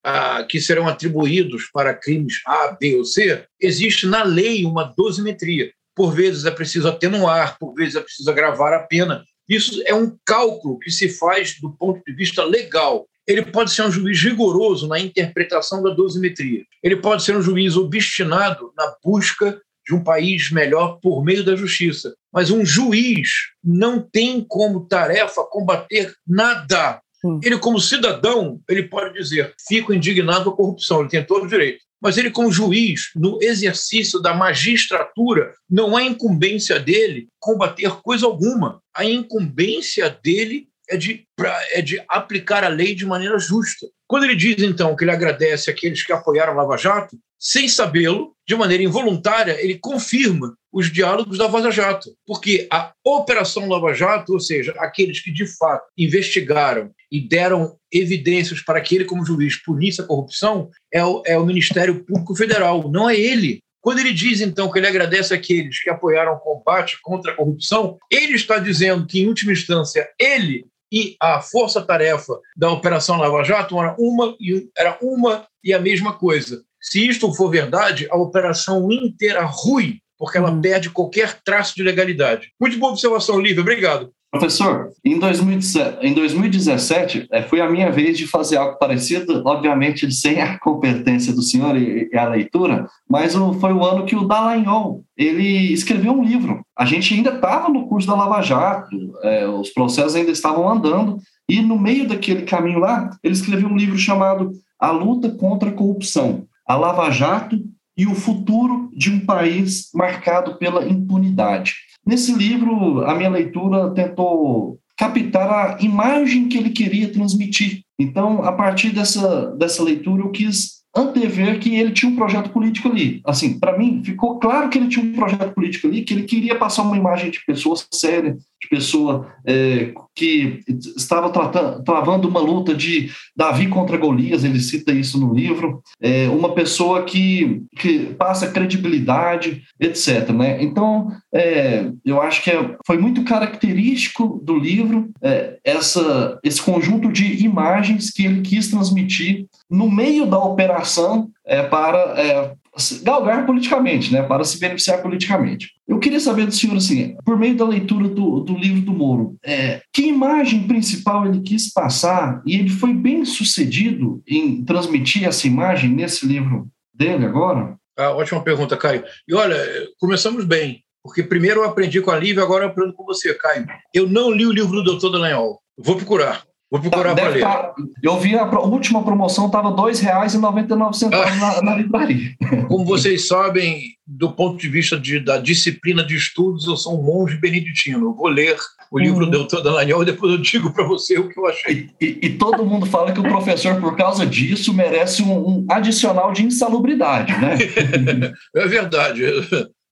ah, 0.03 0.44
que 0.44 0.62
serão 0.62 0.88
atribuídos 0.88 1.69
para 1.74 1.94
crimes 1.94 2.42
A, 2.45 2.77
B 2.80 2.95
ou 2.98 3.06
C, 3.06 3.45
existe 3.60 4.06
na 4.06 4.24
lei 4.24 4.65
uma 4.65 4.83
dosimetria. 4.83 5.71
Por 5.95 6.13
vezes 6.13 6.45
é 6.45 6.51
preciso 6.51 6.88
atenuar, 6.88 7.57
por 7.57 7.74
vezes 7.74 7.95
é 7.95 8.01
preciso 8.01 8.30
agravar 8.30 8.74
a 8.74 8.83
pena. 8.83 9.24
Isso 9.48 9.82
é 9.86 9.94
um 9.94 10.18
cálculo 10.26 10.78
que 10.80 10.92
se 10.92 11.10
faz 11.10 11.60
do 11.60 11.72
ponto 11.72 12.02
de 12.06 12.14
vista 12.14 12.44
legal. 12.44 13.08
Ele 13.26 13.44
pode 13.44 13.72
ser 13.72 13.84
um 13.84 13.92
juiz 13.92 14.22
rigoroso 14.22 14.88
na 14.88 15.00
interpretação 15.00 15.84
da 15.84 15.94
dosimetria. 15.94 16.64
Ele 16.82 16.96
pode 16.96 17.24
ser 17.24 17.36
um 17.36 17.42
juiz 17.42 17.76
obstinado 17.76 18.72
na 18.78 18.96
busca 19.04 19.60
de 19.86 19.96
um 19.96 20.04
país 20.04 20.52
melhor 20.52 21.00
por 21.02 21.24
meio 21.24 21.44
da 21.44 21.56
justiça. 21.56 22.14
Mas 22.32 22.52
um 22.52 22.66
juiz 22.66 23.30
não 23.64 24.02
tem 24.02 24.46
como 24.48 24.88
tarefa 24.88 25.44
combater 25.44 26.14
nada. 26.28 27.02
Ele, 27.44 27.58
como 27.58 27.80
cidadão, 27.80 28.62
ele 28.70 28.84
pode 28.84 29.13
dizer: 29.13 29.54
fico 29.68 29.94
indignado 29.94 30.46
com 30.46 30.51
a 30.51 30.56
corrupção, 30.56 31.00
ele 31.01 31.10
tem 31.10 31.25
todo 31.25 31.46
o 31.46 31.48
direito. 31.48 31.87
Mas 32.01 32.18
ele, 32.18 32.30
como 32.30 32.51
juiz, 32.51 33.10
no 33.16 33.39
exercício 33.42 34.20
da 34.20 34.34
magistratura, 34.34 35.54
não 35.70 35.98
é 35.98 36.04
incumbência 36.04 36.80
dele 36.80 37.27
combater 37.39 38.01
coisa 38.01 38.25
alguma. 38.25 38.82
A 38.96 39.04
incumbência 39.04 40.10
dele 40.10 40.68
é 40.89 40.98
de, 40.98 41.24
é 41.72 41.82
de 41.82 42.01
aplicar 42.08 42.63
a 42.63 42.70
lei 42.70 42.96
de 42.96 43.06
maneira 43.06 43.38
justa. 43.39 43.88
Quando 44.08 44.24
ele 44.24 44.36
diz, 44.36 44.62
então, 44.62 44.96
que 44.96 45.03
ele 45.03 45.12
agradece 45.12 45.70
aqueles 45.70 46.03
que 46.03 46.13
apoiaram 46.13 46.56
Lava 46.56 46.77
Jato, 46.77 47.17
sem 47.39 47.67
sabê-lo, 47.67 48.34
de 48.48 48.56
maneira 48.56 48.82
involuntária, 48.82 49.62
ele 49.62 49.77
confirma 49.77 50.56
os 50.72 50.91
diálogos 50.91 51.38
da 51.38 51.48
Vaza 51.48 51.72
Jato, 51.72 52.15
porque 52.25 52.67
a 52.72 52.94
Operação 53.06 53.67
Lava 53.67 53.94
Jato, 53.94 54.34
ou 54.34 54.39
seja, 54.39 54.74
aqueles 54.77 55.20
que 55.20 55.32
de 55.32 55.46
fato 55.58 55.86
investigaram 55.98 56.91
e 57.12 57.20
deram 57.20 57.75
evidências 57.91 58.62
para 58.62 58.79
que 58.82 58.96
ele, 58.96 59.06
como 59.06 59.25
juiz, 59.25 59.62
punisse 59.62 60.01
a 60.01 60.06
corrupção, 60.06 60.70
é 60.94 61.03
o, 61.03 61.22
é 61.25 61.38
o 61.38 61.46
Ministério 61.46 62.03
Público 62.03 62.36
Federal, 62.36 62.89
não 62.91 63.10
é 63.10 63.15
ele. 63.15 63.60
Quando 63.82 64.00
ele 64.00 64.13
diz, 64.13 64.41
então, 64.41 64.72
que 64.72 64.79
ele 64.79 64.88
agradece 64.88 65.34
aqueles 65.34 65.82
que 65.82 65.89
apoiaram 65.89 66.34
o 66.34 66.39
combate 66.39 66.98
contra 67.01 67.32
a 67.32 67.36
corrupção, 67.36 67.98
ele 68.12 68.34
está 68.34 68.60
dizendo 68.60 69.06
que, 69.06 69.22
em 69.22 69.27
última 69.27 69.51
instância, 69.51 70.10
ele 70.20 70.65
e 70.91 71.15
a 71.22 71.41
força-tarefa 71.41 72.39
da 72.56 72.72
Operação 72.72 73.17
Lava 73.17 73.44
Jato 73.44 73.79
era 73.79 73.96
uma, 74.00 74.36
era 74.77 74.98
uma 75.01 75.46
e 75.63 75.74
a 75.74 75.79
mesma 75.79 76.13
coisa. 76.13 76.63
Se 76.82 77.08
isto 77.08 77.34
for 77.34 77.50
verdade, 77.50 78.08
a 78.10 78.17
operação 78.17 78.91
inteira 78.91 79.44
rui, 79.44 80.00
porque 80.17 80.38
ela 80.38 80.51
hum. 80.51 80.62
perde 80.62 80.89
qualquer 80.89 81.41
traço 81.44 81.75
de 81.75 81.84
legalidade. 81.84 82.51
Muito 82.60 82.79
boa 82.79 82.91
observação, 82.91 83.39
Lívia, 83.39 83.62
obrigado. 83.62 84.12
Professor, 84.29 84.89
em 85.05 85.17
2017, 85.17 86.05
em 86.05 86.13
2017 86.13 87.27
é, 87.31 87.41
foi 87.43 87.62
a 87.62 87.69
minha 87.69 87.89
vez 87.89 88.17
de 88.17 88.27
fazer 88.27 88.57
algo 88.57 88.77
parecido, 88.77 89.41
obviamente 89.46 90.12
sem 90.12 90.41
a 90.41 90.60
competência 90.60 91.34
do 91.34 91.41
senhor 91.41 91.77
e, 91.77 92.10
a 92.13 92.27
leitura, 92.27 92.88
mas 93.10 93.34
foi 93.62 93.72
o 93.72 93.86
ano 93.86 94.05
que 94.05 94.17
o 94.17 94.27
Dallagnol 94.27 95.01
ele 95.15 95.72
escreveu 95.72 96.12
um 96.12 96.24
livro. 96.24 96.62
A 96.77 96.84
gente 96.84 97.13
ainda 97.13 97.36
estava 97.36 97.69
no 97.69 97.88
curso 97.88 98.05
da 98.05 98.15
Lava 98.15 98.41
Jato, 98.41 98.89
é, 99.24 99.48
os 99.48 99.69
processos 99.69 100.15
ainda 100.15 100.31
estavam 100.31 100.69
andando, 100.69 101.19
e 101.50 101.62
no 101.62 101.79
meio 101.79 102.05
daquele 102.05 102.41
caminho 102.41 102.79
lá, 102.79 103.10
ele 103.24 103.34
escreveu 103.34 103.69
um 103.69 103.77
livro 103.77 103.98
chamado 103.98 104.51
A 104.77 104.91
Luta 104.91 105.29
contra 105.29 105.69
a 105.69 105.74
Corrupção, 105.74 106.46
a 106.67 106.75
Lava 106.75 107.10
Jato 107.10 107.57
e 107.98 108.05
o 108.05 108.13
Futuro 108.13 108.91
de 108.93 109.10
um 109.10 109.25
País 109.25 109.89
Marcado 109.96 110.57
pela 110.57 110.86
Impunidade. 110.86 111.87
Nesse 112.08 112.32
livro, 112.32 113.02
a 113.06 113.14
minha 113.14 113.30
leitura 113.30 113.92
tentou 113.94 114.80
captar 114.98 115.52
a 115.52 115.78
imagem 115.82 116.48
que 116.48 116.58
ele 116.58 116.70
queria 116.70 117.12
transmitir. 117.12 117.82
Então, 118.00 118.44
a 118.44 118.54
partir 118.54 118.92
dessa, 118.92 119.48
dessa 119.58 119.84
leitura, 119.84 120.24
eu 120.24 120.32
quis 120.32 120.78
antever 120.96 121.60
que 121.60 121.76
ele 121.76 121.92
tinha 121.92 122.10
um 122.10 122.16
projeto 122.16 122.50
político 122.50 122.88
ali. 122.88 123.22
Assim, 123.26 123.60
para 123.60 123.78
mim, 123.78 124.02
ficou 124.04 124.40
claro 124.40 124.70
que 124.70 124.78
ele 124.78 124.88
tinha 124.88 125.06
um 125.06 125.14
projeto 125.14 125.54
político 125.54 125.86
ali, 125.88 126.02
que 126.04 126.14
ele 126.14 126.24
queria 126.24 126.56
passar 126.56 126.84
uma 126.84 126.98
imagem 126.98 127.30
de 127.30 127.44
pessoa 127.46 127.76
séria, 127.94 128.38
de 128.62 128.68
pessoa 128.70 129.32
é, 129.46 129.94
que 130.16 130.62
estava 130.96 131.30
tratando, 131.30 131.84
travando 131.84 132.28
uma 132.28 132.40
luta 132.40 132.74
de 132.74 133.12
Davi 133.36 133.68
contra 133.68 133.98
Golias, 133.98 134.44
ele 134.44 134.60
cita 134.60 134.92
isso 134.92 135.20
no 135.20 135.34
livro, 135.34 135.82
é, 136.02 136.28
uma 136.28 136.54
pessoa 136.54 137.04
que, 137.04 137.64
que 137.78 138.16
passa 138.16 138.52
credibilidade, 138.52 139.62
etc. 139.80 140.30
Né? 140.30 140.64
Então, 140.64 141.12
é, 141.34 141.92
eu 142.04 142.22
acho 142.22 142.44
que 142.44 142.50
é, 142.50 142.76
foi 142.86 142.98
muito 142.98 143.24
característico 143.24 144.42
do 144.44 144.58
livro 144.58 145.10
é, 145.22 145.58
essa, 145.64 146.40
esse 146.44 146.62
conjunto 146.62 147.12
de 147.12 147.46
imagens 147.46 148.10
que 148.10 148.26
ele 148.26 148.42
quis 148.42 148.70
transmitir 148.70 149.46
no 149.70 149.90
meio 149.90 150.26
da 150.26 150.40
operação 150.40 151.30
é, 151.46 151.62
para 151.62 151.98
é, 152.20 152.54
galgar 153.03 153.46
politicamente, 153.46 154.12
né, 154.12 154.22
para 154.22 154.43
se 154.43 154.60
beneficiar 154.60 155.01
politicamente. 155.01 155.72
Eu 155.88 156.00
queria 156.00 156.19
saber 156.19 156.46
do 156.46 156.51
senhor, 156.51 156.77
assim, 156.77 157.15
por 157.25 157.38
meio 157.38 157.55
da 157.55 157.67
leitura 157.67 158.07
do, 158.07 158.41
do 158.41 158.57
livro 158.57 158.81
do 158.81 158.93
Moro, 158.93 159.36
é, 159.43 159.81
que 159.93 160.03
imagem 160.03 160.67
principal 160.67 161.25
ele 161.25 161.41
quis 161.41 161.72
passar 161.72 162.41
e 162.46 162.55
ele 162.55 162.69
foi 162.69 162.93
bem 162.93 163.25
sucedido 163.25 164.22
em 164.27 164.63
transmitir 164.63 165.25
essa 165.25 165.48
imagem 165.48 165.89
nesse 165.89 166.25
livro 166.25 166.67
dele 166.93 167.25
agora? 167.25 167.75
Ah, 167.98 168.12
ótima 168.12 168.43
pergunta, 168.43 168.77
Caio. 168.77 169.03
E 169.27 169.34
olha, 169.34 169.57
começamos 170.00 170.46
bem, 170.46 170.84
porque 171.03 171.24
primeiro 171.24 171.62
eu 171.62 171.65
aprendi 171.65 172.00
com 172.01 172.12
a 172.12 172.17
Lívia, 172.17 172.43
agora 172.43 172.65
eu 172.65 172.69
aprendo 172.69 172.93
com 172.93 173.03
você, 173.03 173.34
Caio. 173.34 173.65
Eu 173.93 174.07
não 174.07 174.29
li 174.29 174.46
o 174.46 174.51
livro 174.51 174.84
do 174.84 174.98
Dr. 174.98 175.12
Dallagnol. 175.12 175.60
Vou 175.77 175.96
procurar. 175.96 176.47
Vou 176.69 176.81
procurar 176.81 177.15
tá, 177.15 177.29
ler. 177.29 177.39
Tá, 177.39 177.74
eu 178.03 178.19
vi 178.19 178.36
a 178.36 178.45
última 178.59 179.01
promoção, 179.01 179.45
estava 179.45 179.69
R$ 179.69 179.75
2,99 179.75 181.09
ah. 181.13 181.36
na, 181.36 181.62
na 181.62 181.75
livraria. 181.75 182.36
Como 182.67 182.83
vocês 182.83 183.25
sabem, 183.25 183.81
do 184.05 184.31
ponto 184.33 184.57
de 184.57 184.67
vista 184.67 185.00
de, 185.00 185.19
da 185.19 185.38
disciplina 185.38 186.03
de 186.05 186.15
estudos, 186.15 186.67
eu 186.67 186.75
sou 186.75 187.00
um 187.00 187.03
monge 187.03 187.38
beneditino. 187.38 188.07
Eu 188.07 188.13
vou 188.13 188.27
ler 188.27 188.57
o 188.91 189.00
livro 189.00 189.24
uhum. 189.24 189.31
do 189.31 189.47
Dr. 189.47 189.62
Dallagnol 189.62 190.03
e 190.03 190.07
depois 190.07 190.33
eu 190.33 190.41
digo 190.41 190.74
para 190.74 190.86
você 190.86 191.17
o 191.17 191.29
que 191.29 191.39
eu 191.39 191.45
achei. 191.45 191.89
E, 192.01 192.05
e, 192.05 192.19
e, 192.27 192.29
todo 192.38 192.65
mundo 192.65 192.86
fala 192.86 193.13
que 193.13 193.19
o 193.19 193.24
professor, 193.24 193.79
por 193.79 193.95
causa 193.95 194.25
disso, 194.25 194.74
merece 194.74 195.24
um, 195.24 195.31
um 195.31 195.65
adicional 195.69 196.33
de 196.33 196.43
insalubridade, 196.43 197.31
né? 197.39 197.57
é 198.55 198.67
verdade. 198.67 199.24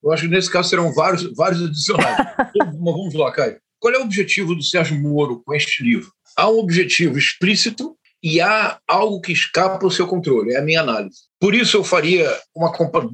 Eu 0.04 0.12
acho 0.12 0.24
que 0.24 0.30
nesse 0.30 0.52
caso 0.52 0.70
serão 0.70 0.94
vários, 0.94 1.34
vários 1.36 1.64
adicionais. 1.64 2.18
Vamos 2.80 3.14
lá, 3.14 3.32
Caio. 3.32 3.58
Qual 3.80 3.94
é 3.94 3.98
o 3.98 4.04
objetivo 4.04 4.56
do 4.56 4.64
Sérgio 4.64 5.00
Moro 5.00 5.42
com 5.46 5.54
este 5.54 5.84
livro? 5.84 6.10
Há 6.36 6.50
um 6.50 6.60
objetivo 6.60 7.18
explícito 7.18 7.96
e 8.22 8.42
há 8.42 8.80
algo 8.88 9.22
que 9.22 9.32
escapa 9.32 9.86
ao 9.86 9.92
seu 9.92 10.08
controle, 10.08 10.54
é 10.54 10.58
a 10.58 10.62
minha 10.62 10.82
análise. 10.82 11.18
Por 11.40 11.54
isso 11.54 11.78
eu 11.78 11.84
faria 11.84 12.28
uma, 12.56 12.74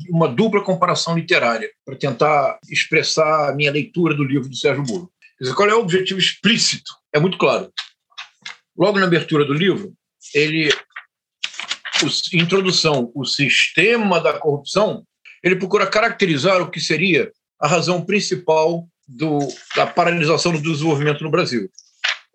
uma 0.09 0.27
dupla 0.29 0.63
comparação 0.63 1.17
literária, 1.17 1.69
para 1.85 1.97
tentar 1.97 2.57
expressar 2.69 3.49
a 3.49 3.53
minha 3.53 3.71
leitura 3.71 4.15
do 4.15 4.23
livro 4.23 4.47
do 4.47 4.55
Sérgio 4.55 4.85
Moro. 4.87 5.11
Qual 5.55 5.69
é 5.69 5.75
o 5.75 5.81
objetivo 5.81 6.19
explícito? 6.19 6.93
É 7.13 7.19
muito 7.19 7.37
claro. 7.37 7.69
Logo 8.77 8.99
na 8.99 9.05
abertura 9.05 9.43
do 9.43 9.53
livro, 9.53 9.93
ele, 10.33 10.69
o, 12.03 12.37
introdução, 12.37 13.11
o 13.13 13.25
sistema 13.25 14.21
da 14.21 14.39
corrupção, 14.39 15.03
ele 15.43 15.57
procura 15.57 15.87
caracterizar 15.87 16.61
o 16.61 16.71
que 16.71 16.79
seria 16.79 17.29
a 17.59 17.67
razão 17.67 18.01
principal 18.01 18.87
do, 19.05 19.39
da 19.75 19.85
paralisação 19.85 20.53
do 20.53 20.61
desenvolvimento 20.61 21.21
no 21.21 21.31
Brasil 21.31 21.69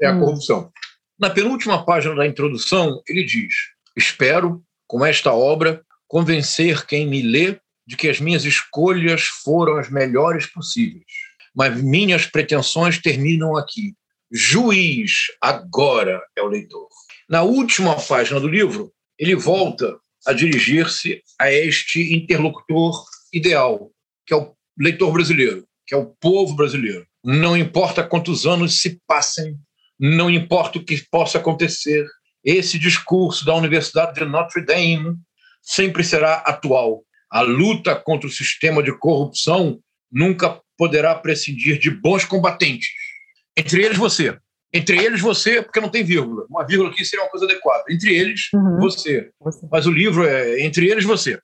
é 0.00 0.06
a 0.06 0.14
hum. 0.14 0.20
corrupção. 0.20 0.72
Na 1.18 1.30
penúltima 1.30 1.84
página 1.84 2.14
da 2.14 2.26
introdução, 2.26 3.02
ele 3.08 3.24
diz: 3.24 3.54
Espero, 3.96 4.62
com 4.86 5.04
esta 5.04 5.32
obra, 5.32 5.82
convencer 6.06 6.86
quem 6.86 7.06
me 7.06 7.22
lê 7.22 7.58
de 7.86 7.96
que 7.96 8.08
as 8.08 8.20
minhas 8.20 8.44
escolhas 8.44 9.22
foram 9.22 9.76
as 9.76 9.90
melhores 9.90 10.46
possíveis. 10.46 11.04
Mas 11.54 11.80
minhas 11.80 12.26
pretensões 12.26 13.00
terminam 13.00 13.56
aqui. 13.56 13.94
Juiz 14.30 15.28
agora 15.40 16.20
é 16.36 16.42
o 16.42 16.48
leitor. 16.48 16.88
Na 17.28 17.42
última 17.42 17.96
página 17.96 18.38
do 18.40 18.48
livro, 18.48 18.92
ele 19.18 19.34
volta 19.34 19.98
a 20.26 20.32
dirigir-se 20.32 21.22
a 21.40 21.50
este 21.50 22.14
interlocutor 22.14 23.04
ideal, 23.32 23.90
que 24.26 24.34
é 24.34 24.36
o 24.36 24.54
leitor 24.78 25.12
brasileiro, 25.12 25.64
que 25.86 25.94
é 25.94 25.98
o 25.98 26.06
povo 26.20 26.54
brasileiro. 26.54 27.06
Não 27.24 27.56
importa 27.56 28.06
quantos 28.06 28.46
anos 28.46 28.80
se 28.80 29.00
passem, 29.06 29.56
não 29.98 30.30
importa 30.30 30.78
o 30.78 30.84
que 30.84 31.02
possa 31.10 31.38
acontecer, 31.38 32.06
esse 32.44 32.78
discurso 32.78 33.44
da 33.44 33.54
Universidade 33.54 34.14
de 34.14 34.24
Notre 34.24 34.64
Dame 34.64 35.16
sempre 35.62 36.04
será 36.04 36.36
atual. 36.46 37.02
A 37.30 37.40
luta 37.40 37.96
contra 37.96 38.28
o 38.28 38.32
sistema 38.32 38.82
de 38.82 38.96
corrupção 38.98 39.80
nunca 40.10 40.60
poderá 40.78 41.14
prescindir 41.14 41.78
de 41.78 41.90
bons 41.90 42.24
combatentes. 42.24 42.88
Entre 43.56 43.82
eles, 43.82 43.98
você. 43.98 44.38
Entre 44.72 44.96
eles, 44.96 45.20
você, 45.20 45.62
porque 45.62 45.80
não 45.80 45.88
tem 45.88 46.04
vírgula. 46.04 46.46
Uma 46.48 46.64
vírgula 46.64 46.90
aqui 46.90 47.04
seria 47.04 47.24
uma 47.24 47.30
coisa 47.30 47.46
adequada. 47.46 47.84
Entre 47.90 48.14
eles, 48.14 48.48
uhum. 48.54 48.78
você. 48.78 49.30
você. 49.40 49.66
Mas 49.70 49.86
o 49.86 49.90
livro 49.90 50.24
é 50.24 50.60
entre 50.60 50.88
eles, 50.88 51.04
você. 51.04 51.40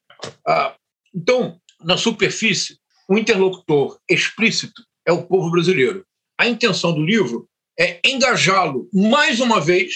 Ah, 0.46 0.74
então, 1.14 1.58
na 1.82 1.96
superfície, 1.96 2.76
o 3.08 3.18
interlocutor 3.18 3.98
explícito 4.08 4.82
é 5.06 5.12
o 5.12 5.26
povo 5.26 5.50
brasileiro. 5.50 6.04
A 6.38 6.46
intenção 6.46 6.92
do 6.92 7.04
livro 7.04 7.48
é 7.78 8.00
engajá-lo 8.04 8.88
mais 8.92 9.40
uma 9.40 9.60
vez 9.60 9.92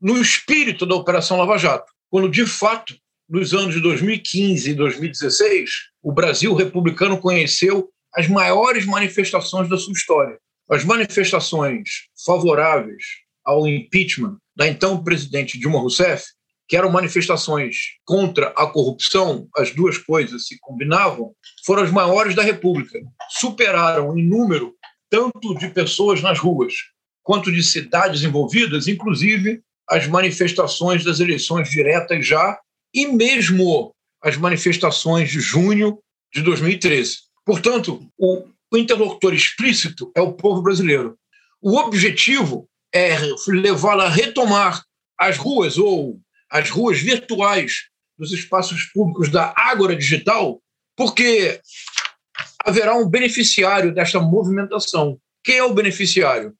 no 0.00 0.18
espírito 0.18 0.86
da 0.86 0.94
Operação 0.94 1.36
Lava 1.36 1.58
Jato, 1.58 1.90
quando 2.10 2.28
de 2.28 2.46
fato, 2.46 2.94
nos 3.28 3.52
anos 3.52 3.74
de 3.74 3.80
2015 3.80 4.70
e 4.70 4.74
2016, 4.74 5.70
o 6.02 6.12
Brasil 6.12 6.54
republicano 6.54 7.18
conheceu 7.18 7.90
as 8.14 8.28
maiores 8.28 8.86
manifestações 8.86 9.68
da 9.68 9.76
sua 9.76 9.92
história. 9.92 10.38
As 10.70 10.84
manifestações 10.84 11.88
favoráveis 12.24 13.04
ao 13.44 13.66
impeachment 13.66 14.36
da 14.54 14.66
então 14.66 15.02
presidente 15.02 15.58
Dilma 15.58 15.78
Rousseff, 15.78 16.24
que 16.68 16.76
eram 16.76 16.90
manifestações 16.90 17.76
contra 18.04 18.48
a 18.56 18.66
corrupção, 18.66 19.48
as 19.56 19.70
duas 19.70 19.98
coisas 19.98 20.46
se 20.46 20.58
combinavam, 20.60 21.32
foram 21.64 21.82
as 21.82 21.90
maiores 21.90 22.34
da 22.34 22.42
República. 22.42 22.98
Superaram 23.30 24.18
em 24.18 24.26
número 24.26 24.74
tanto 25.08 25.54
de 25.56 25.68
pessoas 25.68 26.20
nas 26.20 26.38
ruas 26.38 26.74
quanto 27.26 27.50
de 27.50 27.60
cidades 27.60 28.22
envolvidas, 28.22 28.86
inclusive 28.86 29.60
as 29.88 30.06
manifestações 30.06 31.02
das 31.02 31.18
eleições 31.18 31.68
diretas 31.68 32.24
já 32.24 32.56
e 32.94 33.08
mesmo 33.08 33.92
as 34.22 34.36
manifestações 34.36 35.28
de 35.28 35.40
junho 35.40 35.98
de 36.32 36.40
2013. 36.40 37.16
Portanto, 37.44 38.08
o, 38.16 38.46
interlocutor 38.74 39.34
explícito 39.34 40.12
é 40.14 40.20
o 40.20 40.34
povo 40.34 40.62
brasileiro. 40.62 41.18
O 41.60 41.76
objetivo 41.78 42.68
é 42.94 43.16
levá-lo 43.48 44.02
a 44.02 44.08
retomar 44.08 44.84
as 45.18 45.36
ruas 45.36 45.78
ou 45.78 46.20
as 46.48 46.70
ruas 46.70 47.00
virtuais 47.00 47.88
dos 48.16 48.32
espaços 48.32 48.84
públicos 48.94 49.30
da 49.30 49.52
Ágora 49.56 49.96
Digital, 49.96 50.60
porque 50.96 51.60
haverá 52.64 52.94
um 52.94 53.08
beneficiário 53.08 53.92
desta 53.92 54.20
movimentação. 54.20 55.18
Quem 55.42 55.56
é 55.56 55.64
o 55.64 55.74
beneficiário? 55.74 56.54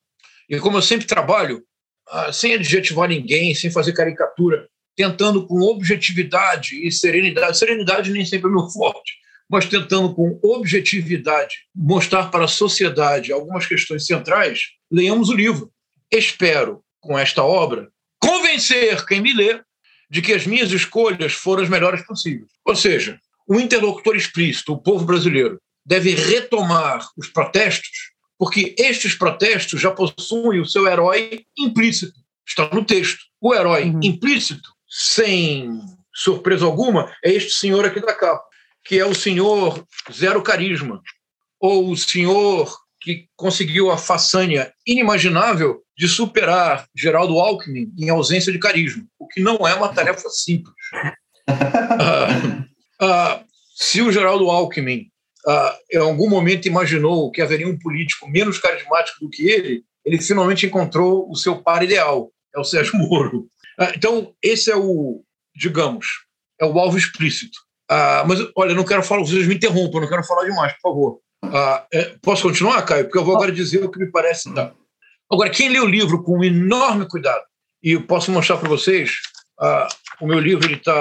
E 0.48 0.58
como 0.60 0.78
eu 0.78 0.82
sempre 0.82 1.06
trabalho, 1.06 1.62
ah, 2.08 2.32
sem 2.32 2.54
adjetivar 2.54 3.08
ninguém, 3.08 3.54
sem 3.54 3.70
fazer 3.70 3.92
caricatura, 3.92 4.68
tentando 4.96 5.46
com 5.46 5.60
objetividade 5.60 6.86
e 6.86 6.90
serenidade, 6.90 7.58
serenidade 7.58 8.10
nem 8.10 8.24
sempre 8.24 8.48
é 8.48 8.52
meu 8.52 8.68
forte, 8.68 9.14
mas 9.48 9.66
tentando 9.66 10.14
com 10.14 10.40
objetividade 10.42 11.54
mostrar 11.74 12.30
para 12.30 12.44
a 12.44 12.48
sociedade 12.48 13.32
algumas 13.32 13.66
questões 13.66 14.06
centrais, 14.06 14.60
leiamos 14.90 15.28
o 15.28 15.34
livro. 15.34 15.70
Espero, 16.10 16.82
com 17.00 17.18
esta 17.18 17.42
obra, 17.44 17.88
convencer 18.18 19.04
quem 19.06 19.20
me 19.20 19.34
lê 19.34 19.60
de 20.10 20.22
que 20.22 20.32
as 20.32 20.46
minhas 20.46 20.70
escolhas 20.70 21.32
foram 21.32 21.62
as 21.62 21.68
melhores 21.68 22.04
possíveis. 22.06 22.50
Ou 22.64 22.74
seja, 22.74 23.18
o 23.46 23.60
interlocutor 23.60 24.16
explícito, 24.16 24.72
o 24.72 24.78
povo 24.78 25.04
brasileiro, 25.04 25.60
deve 25.84 26.14
retomar 26.14 27.06
os 27.16 27.28
protestos 27.28 28.15
porque 28.38 28.74
estes 28.78 29.14
protestos 29.14 29.80
já 29.80 29.90
possuem 29.90 30.60
o 30.60 30.66
seu 30.66 30.86
herói 30.86 31.44
implícito. 31.58 32.18
Está 32.46 32.68
no 32.72 32.84
texto. 32.84 33.20
O 33.40 33.54
herói 33.54 33.90
uhum. 33.90 34.00
implícito, 34.02 34.70
sem 34.88 35.80
surpresa 36.14 36.64
alguma, 36.64 37.12
é 37.24 37.32
este 37.32 37.52
senhor 37.52 37.84
aqui 37.84 38.00
da 38.00 38.14
capa, 38.14 38.42
que 38.84 38.98
é 38.98 39.04
o 39.04 39.14
senhor 39.14 39.84
zero 40.10 40.42
carisma, 40.42 41.02
ou 41.60 41.90
o 41.90 41.96
senhor 41.96 42.74
que 43.00 43.28
conseguiu 43.36 43.90
a 43.90 43.98
façanha 43.98 44.72
inimaginável 44.86 45.82
de 45.96 46.08
superar 46.08 46.86
Geraldo 46.94 47.38
Alckmin 47.38 47.92
em 47.98 48.10
ausência 48.10 48.52
de 48.52 48.58
carisma, 48.58 49.04
o 49.18 49.26
que 49.26 49.40
não 49.40 49.66
é 49.66 49.74
uma 49.74 49.92
tarefa 49.92 50.28
simples. 50.28 50.74
ah, 51.48 52.64
ah, 53.00 53.44
se 53.74 54.00
o 54.00 54.10
Geraldo 54.10 54.50
Alckmin 54.50 55.10
ah, 55.46 55.78
em 55.92 55.98
algum 55.98 56.28
momento 56.28 56.66
imaginou 56.66 57.30
que 57.30 57.40
haveria 57.40 57.68
um 57.68 57.78
político 57.78 58.28
menos 58.28 58.58
carismático 58.58 59.20
do 59.20 59.30
que 59.30 59.48
ele, 59.48 59.84
ele 60.04 60.20
finalmente 60.20 60.66
encontrou 60.66 61.30
o 61.30 61.36
seu 61.36 61.62
par 61.62 61.82
ideal, 61.82 62.32
é 62.54 62.60
o 62.60 62.64
Sérgio 62.64 62.96
Moro. 62.98 63.48
Ah, 63.78 63.92
então, 63.94 64.34
esse 64.42 64.70
é 64.70 64.76
o, 64.76 65.22
digamos, 65.54 66.06
é 66.60 66.64
o 66.64 66.78
alvo 66.78 66.98
explícito. 66.98 67.58
Ah, 67.88 68.24
mas, 68.26 68.40
olha, 68.56 68.74
não 68.74 68.84
quero 68.84 69.02
falar, 69.02 69.22
vocês 69.22 69.46
me 69.46 69.54
interrompam, 69.54 70.00
não 70.00 70.08
quero 70.08 70.24
falar 70.24 70.44
demais, 70.44 70.72
por 70.74 70.90
favor. 70.90 71.20
Ah, 71.44 71.86
é, 71.92 72.16
posso 72.20 72.42
continuar, 72.42 72.82
Caio? 72.82 73.04
Porque 73.04 73.18
eu 73.18 73.24
vou 73.24 73.36
agora 73.36 73.52
dizer 73.52 73.84
o 73.84 73.90
que 73.90 73.98
me 73.98 74.10
parece. 74.10 74.48
Agora, 75.30 75.50
quem 75.50 75.68
lê 75.68 75.78
o 75.78 75.86
livro 75.86 76.22
com 76.22 76.42
enorme 76.42 77.06
cuidado, 77.08 77.44
e 77.82 77.92
eu 77.92 78.02
posso 78.02 78.32
mostrar 78.32 78.56
para 78.56 78.68
vocês, 78.68 79.12
ah, 79.60 79.86
o 80.20 80.26
meu 80.26 80.40
livro 80.40 80.72
está 80.72 80.98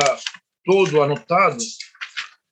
todo 0.63 1.01
anotado, 1.01 1.57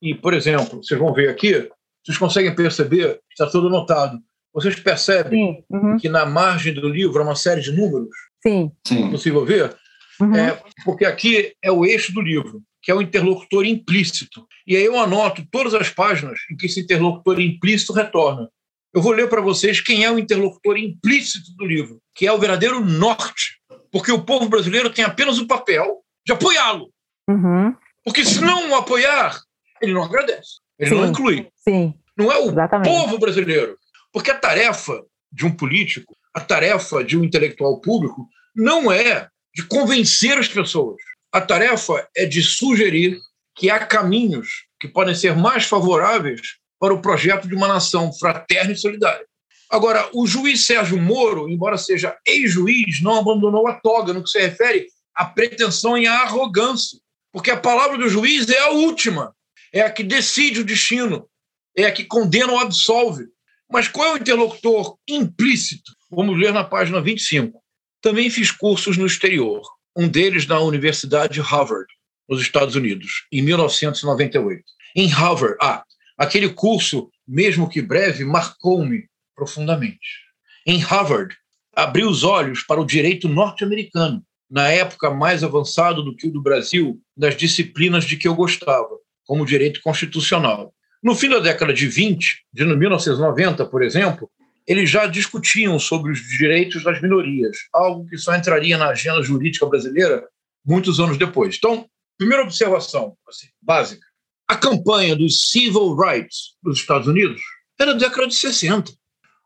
e, 0.02 0.14
por 0.14 0.34
exemplo, 0.34 0.82
vocês 0.82 0.98
vão 0.98 1.14
ver 1.14 1.30
aqui, 1.30 1.68
vocês 2.04 2.18
conseguem 2.18 2.54
perceber 2.54 3.20
está 3.30 3.46
todo 3.50 3.68
anotado. 3.68 4.18
Vocês 4.52 4.78
percebem 4.78 5.64
uhum. 5.68 5.96
que 5.96 6.08
na 6.08 6.24
margem 6.24 6.72
do 6.72 6.88
livro 6.88 7.20
há 7.20 7.24
uma 7.24 7.34
série 7.34 7.60
de 7.60 7.72
números? 7.72 8.14
Sim. 8.40 8.70
Sim. 8.86 9.10
Possível 9.10 9.44
ver? 9.44 9.76
Uhum. 10.20 10.36
É, 10.36 10.62
porque 10.84 11.04
aqui 11.04 11.54
é 11.60 11.72
o 11.72 11.84
eixo 11.84 12.12
do 12.12 12.20
livro, 12.20 12.62
que 12.80 12.90
é 12.90 12.94
o 12.94 13.02
interlocutor 13.02 13.64
implícito. 13.64 14.46
E 14.66 14.76
aí 14.76 14.84
eu 14.84 14.98
anoto 14.98 15.44
todas 15.50 15.74
as 15.74 15.90
páginas 15.90 16.38
em 16.50 16.56
que 16.56 16.66
esse 16.66 16.80
interlocutor 16.80 17.40
implícito 17.40 17.92
retorna. 17.92 18.48
Eu 18.94 19.02
vou 19.02 19.12
ler 19.12 19.28
para 19.28 19.40
vocês 19.40 19.80
quem 19.80 20.04
é 20.04 20.10
o 20.10 20.18
interlocutor 20.18 20.78
implícito 20.78 21.52
do 21.56 21.66
livro, 21.66 22.00
que 22.14 22.26
é 22.26 22.32
o 22.32 22.38
verdadeiro 22.38 22.84
norte. 22.84 23.58
Porque 23.90 24.12
o 24.12 24.22
povo 24.22 24.48
brasileiro 24.48 24.90
tem 24.90 25.04
apenas 25.04 25.38
o 25.38 25.48
papel 25.48 26.04
de 26.24 26.32
apoiá-lo. 26.32 26.90
Uhum. 27.28 27.74
Porque 28.04 28.24
se 28.24 28.40
não 28.40 28.70
o 28.70 28.74
apoiar, 28.76 29.40
ele 29.82 29.92
não 29.92 30.04
agradece, 30.04 30.60
ele 30.78 30.90
sim, 30.90 30.96
não 30.96 31.06
inclui. 31.08 31.48
Sim, 31.56 31.94
não 32.16 32.30
é 32.30 32.38
o 32.38 32.50
exatamente. 32.50 32.88
povo 32.88 33.18
brasileiro. 33.18 33.78
Porque 34.12 34.30
a 34.30 34.38
tarefa 34.38 35.02
de 35.32 35.44
um 35.44 35.50
político, 35.50 36.16
a 36.32 36.40
tarefa 36.40 37.02
de 37.02 37.16
um 37.16 37.24
intelectual 37.24 37.80
público, 37.80 38.28
não 38.54 38.90
é 38.90 39.28
de 39.54 39.64
convencer 39.66 40.38
as 40.38 40.48
pessoas. 40.48 40.96
A 41.32 41.40
tarefa 41.40 42.08
é 42.16 42.24
de 42.24 42.42
sugerir 42.42 43.18
que 43.56 43.70
há 43.70 43.84
caminhos 43.84 44.66
que 44.80 44.88
podem 44.88 45.14
ser 45.14 45.34
mais 45.36 45.64
favoráveis 45.64 46.40
para 46.78 46.92
o 46.92 47.00
projeto 47.00 47.48
de 47.48 47.54
uma 47.54 47.68
nação 47.68 48.12
fraterna 48.12 48.72
e 48.72 48.76
solidária. 48.76 49.26
Agora, 49.70 50.08
o 50.12 50.26
juiz 50.26 50.66
Sérgio 50.66 51.00
Moro, 51.00 51.48
embora 51.48 51.78
seja 51.78 52.16
ex-juiz, 52.26 53.00
não 53.00 53.18
abandonou 53.18 53.66
a 53.66 53.74
toga 53.74 54.12
no 54.12 54.22
que 54.22 54.30
se 54.30 54.38
refere 54.38 54.86
à 55.14 55.24
pretensão 55.24 55.96
e 55.96 56.06
à 56.06 56.20
arrogância, 56.20 56.98
porque 57.32 57.50
a 57.50 57.56
palavra 57.56 57.96
do 57.96 58.08
juiz 58.08 58.48
é 58.48 58.58
a 58.58 58.70
última, 58.70 59.34
é 59.74 59.80
a 59.80 59.90
que 59.90 60.04
decide 60.04 60.60
o 60.60 60.64
destino, 60.64 61.28
é 61.76 61.84
a 61.84 61.92
que 61.92 62.04
condena 62.04 62.52
ou 62.52 62.60
absolve. 62.60 63.26
Mas 63.68 63.88
qual 63.88 64.06
é 64.06 64.12
o 64.14 64.18
interlocutor 64.18 64.96
implícito? 65.08 65.90
Vamos 66.08 66.38
ler 66.38 66.52
na 66.52 66.62
página 66.62 67.00
25. 67.00 67.60
Também 68.00 68.30
fiz 68.30 68.52
cursos 68.52 68.96
no 68.96 69.04
exterior, 69.04 69.62
um 69.96 70.06
deles 70.06 70.46
na 70.46 70.60
Universidade 70.60 71.34
de 71.34 71.40
Harvard, 71.40 71.86
nos 72.28 72.40
Estados 72.40 72.76
Unidos, 72.76 73.26
em 73.32 73.42
1998. 73.42 74.62
Em 74.94 75.08
Harvard, 75.08 75.56
ah, 75.60 75.82
aquele 76.16 76.50
curso, 76.50 77.10
mesmo 77.26 77.68
que 77.68 77.82
breve, 77.82 78.24
marcou-me 78.24 79.08
profundamente. 79.34 80.22
Em 80.64 80.78
Harvard, 80.78 81.34
abri 81.74 82.04
os 82.04 82.22
olhos 82.22 82.62
para 82.62 82.80
o 82.80 82.86
direito 82.86 83.28
norte-americano, 83.28 84.22
na 84.48 84.68
época 84.68 85.10
mais 85.10 85.42
avançado 85.42 86.00
do 86.00 86.14
que 86.14 86.28
o 86.28 86.32
do 86.32 86.40
Brasil, 86.40 87.00
das 87.16 87.36
disciplinas 87.36 88.04
de 88.04 88.16
que 88.16 88.28
eu 88.28 88.36
gostava, 88.36 89.02
como 89.24 89.46
direito 89.46 89.80
constitucional. 89.82 90.74
No 91.02 91.14
fim 91.14 91.28
da 91.28 91.38
década 91.38 91.72
de 91.72 91.86
20, 91.86 92.44
de 92.52 92.64
1990, 92.64 93.66
por 93.66 93.82
exemplo, 93.82 94.30
eles 94.66 94.88
já 94.88 95.06
discutiam 95.06 95.78
sobre 95.78 96.12
os 96.12 96.20
direitos 96.20 96.82
das 96.82 97.00
minorias, 97.00 97.56
algo 97.72 98.06
que 98.06 98.16
só 98.16 98.34
entraria 98.34 98.78
na 98.78 98.88
agenda 98.88 99.22
jurídica 99.22 99.66
brasileira 99.66 100.26
muitos 100.64 100.98
anos 100.98 101.18
depois. 101.18 101.56
Então, 101.56 101.86
primeira 102.16 102.42
observação 102.42 103.16
assim, 103.28 103.48
básica: 103.60 104.06
a 104.48 104.56
campanha 104.56 105.14
dos 105.14 105.50
civil 105.50 105.94
rights 105.94 106.56
dos 106.62 106.78
Estados 106.78 107.06
Unidos 107.06 107.40
era 107.78 107.92
da 107.92 108.06
década 108.06 108.26
de 108.26 108.34
60. 108.34 108.92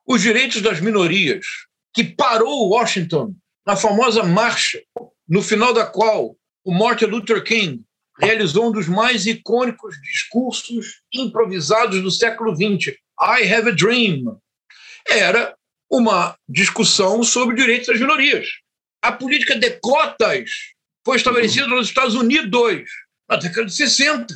Os 0.07 0.23
direitos 0.23 0.63
das 0.63 0.81
minorias, 0.81 1.45
que 1.93 2.05
parou 2.05 2.71
Washington 2.71 3.35
na 3.67 3.77
famosa 3.77 4.23
marcha, 4.23 4.81
no 5.29 5.43
final 5.43 5.75
da 5.75 5.85
qual 5.85 6.37
o 6.65 6.73
Martin 6.73 7.07
Luther 7.07 7.43
King 7.43 7.83
realizou 8.19 8.69
um 8.69 8.73
dos 8.73 8.89
mais 8.89 9.27
icônicos 9.27 9.95
discursos 10.03 11.01
improvisados 11.13 12.03
do 12.03 12.11
século 12.11 12.55
XX, 12.55 12.95
I 13.21 13.53
Have 13.53 13.71
a 13.71 13.73
Dream. 13.73 14.39
Era 15.09 15.55
uma 15.91 16.37
discussão 16.49 17.23
sobre 17.23 17.57
direitos 17.57 17.87
das 17.87 18.01
minorias. 18.01 18.47
A 19.03 19.13
política 19.13 19.57
de 19.57 19.71
cotas 19.81 20.51
foi 21.05 21.17
estabelecida 21.17 21.67
nos 21.67 21.89
Estados 21.89 22.15
Unidos 22.15 22.85
na 23.29 23.37
década 23.37 23.67
de 23.67 23.73
60. 23.73 24.27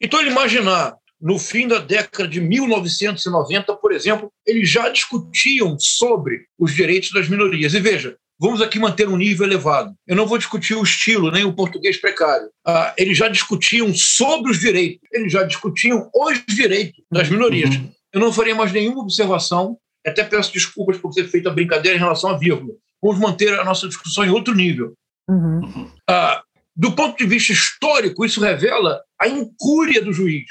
Então, 0.00 0.20
ele 0.20 0.30
imaginar, 0.30 0.96
no 1.20 1.38
fim 1.38 1.66
da 1.66 1.78
década 1.78 2.28
de 2.28 2.40
1990, 2.40 3.74
por 3.76 3.92
exemplo, 3.92 4.32
eles 4.46 4.68
já 4.68 4.88
discutiam 4.88 5.78
sobre 5.78 6.46
os 6.58 6.74
direitos 6.74 7.10
das 7.12 7.28
minorias. 7.28 7.74
E 7.74 7.80
veja, 7.80 8.16
Vamos 8.42 8.60
aqui 8.60 8.76
manter 8.76 9.08
um 9.08 9.16
nível 9.16 9.46
elevado. 9.46 9.94
Eu 10.04 10.16
não 10.16 10.26
vou 10.26 10.36
discutir 10.36 10.74
o 10.74 10.82
estilo, 10.82 11.30
nem 11.30 11.44
o 11.44 11.52
português 11.52 11.96
precário. 11.96 12.50
Ah, 12.66 12.92
eles 12.98 13.16
já 13.16 13.28
discutiam 13.28 13.94
sobre 13.94 14.50
os 14.50 14.58
direitos, 14.58 14.98
eles 15.12 15.32
já 15.32 15.44
discutiam 15.44 16.10
os 16.12 16.44
direitos 16.48 17.00
das 17.08 17.28
minorias. 17.28 17.76
Uhum. 17.76 17.92
Eu 18.12 18.20
não 18.20 18.32
faria 18.32 18.52
mais 18.52 18.72
nenhuma 18.72 19.00
observação, 19.00 19.78
até 20.04 20.24
peço 20.24 20.52
desculpas 20.52 20.98
por 20.98 21.12
ter 21.12 21.28
feito 21.28 21.48
a 21.48 21.52
brincadeira 21.52 21.96
em 21.96 22.00
relação 22.00 22.30
à 22.30 22.36
vírgula. 22.36 22.74
Vamos 23.00 23.20
manter 23.20 23.60
a 23.60 23.64
nossa 23.64 23.86
discussão 23.86 24.24
em 24.24 24.30
outro 24.30 24.56
nível. 24.56 24.92
Uhum. 25.30 25.88
Ah, 26.10 26.42
do 26.74 26.96
ponto 26.96 27.16
de 27.16 27.24
vista 27.24 27.52
histórico, 27.52 28.24
isso 28.24 28.40
revela 28.40 29.00
a 29.20 29.28
incúria 29.28 30.02
do 30.02 30.12
juiz. 30.12 30.50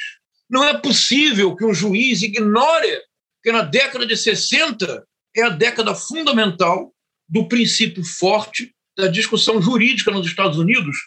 Não 0.49 0.63
é 0.63 0.77
possível 0.77 1.57
que 1.57 1.65
um 1.65 1.73
juiz 1.73 2.21
ignore 2.21 3.01
que 3.43 3.51
na 3.51 3.63
década 3.63 4.05
de 4.05 4.15
60 4.15 5.03
é 5.35 5.43
a 5.43 5.49
década 5.49 5.93
fundamental 5.93 6.93
do 7.31 7.47
princípio 7.47 8.03
forte 8.03 8.75
da 8.95 9.07
discussão 9.07 9.61
jurídica 9.61 10.11
nos 10.11 10.27
Estados 10.27 10.59
Unidos 10.59 10.97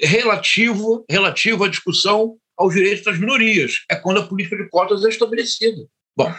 relativo, 0.00 1.04
relativo 1.10 1.64
à 1.64 1.68
discussão 1.68 2.36
aos 2.56 2.72
direitos 2.72 3.04
das 3.04 3.18
minorias. 3.18 3.84
É 3.90 3.96
quando 3.96 4.20
a 4.20 4.26
política 4.26 4.56
de 4.56 4.68
cotas 4.70 5.04
é 5.04 5.08
estabelecida. 5.08 5.82
Bom, 6.16 6.32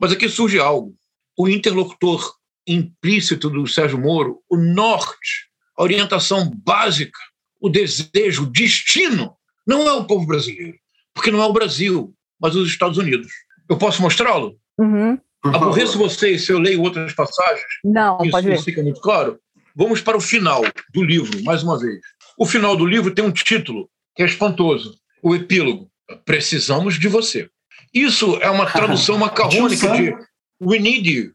mas 0.00 0.10
aqui 0.10 0.28
surge 0.28 0.58
algo. 0.58 0.94
O 1.38 1.48
interlocutor 1.48 2.34
implícito 2.66 3.48
do 3.48 3.66
Sérgio 3.66 3.98
Moro, 3.98 4.42
o 4.50 4.56
norte, 4.56 5.48
a 5.76 5.82
orientação 5.82 6.50
básica, 6.64 7.18
o 7.60 7.68
desejo, 7.68 8.42
o 8.42 8.50
destino, 8.50 9.36
não 9.66 9.86
é 9.88 9.92
o 9.92 10.06
povo 10.06 10.26
brasileiro, 10.26 10.76
porque 11.14 11.30
não 11.30 11.40
é 11.40 11.46
o 11.46 11.52
Brasil, 11.52 12.14
mas 12.40 12.56
os 12.56 12.68
Estados 12.68 12.98
Unidos. 12.98 13.32
Eu 13.70 13.78
posso 13.78 14.02
mostrá-lo? 14.02 14.58
Uhum. 14.78 15.18
Aborreço 15.44 15.98
vocês 15.98 16.44
se 16.44 16.52
eu 16.52 16.58
leio 16.58 16.82
outras 16.82 17.12
passagens. 17.12 17.66
Não, 17.84 18.18
isso, 18.22 18.30
pode 18.30 18.46
ver. 18.46 18.54
Isso 18.54 18.64
fica 18.64 18.82
muito 18.82 19.00
claro. 19.00 19.38
Vamos 19.74 20.00
para 20.00 20.16
o 20.16 20.20
final 20.20 20.62
do 20.92 21.02
livro, 21.02 21.42
mais 21.44 21.62
uma 21.62 21.78
vez. 21.78 22.00
O 22.36 22.44
final 22.44 22.76
do 22.76 22.84
livro 22.84 23.14
tem 23.14 23.24
um 23.24 23.30
título 23.30 23.88
que 24.14 24.22
é 24.22 24.26
espantoso: 24.26 24.98
o 25.22 25.34
epílogo. 25.34 25.90
Precisamos 26.24 26.98
de 26.98 27.06
você. 27.06 27.48
Isso 27.92 28.36
é 28.40 28.50
uma 28.50 28.66
tradução 28.66 29.18
macarrônica 29.18 29.88
de 29.94 30.14
We 30.60 30.78
Need 30.78 31.10
You. 31.10 31.32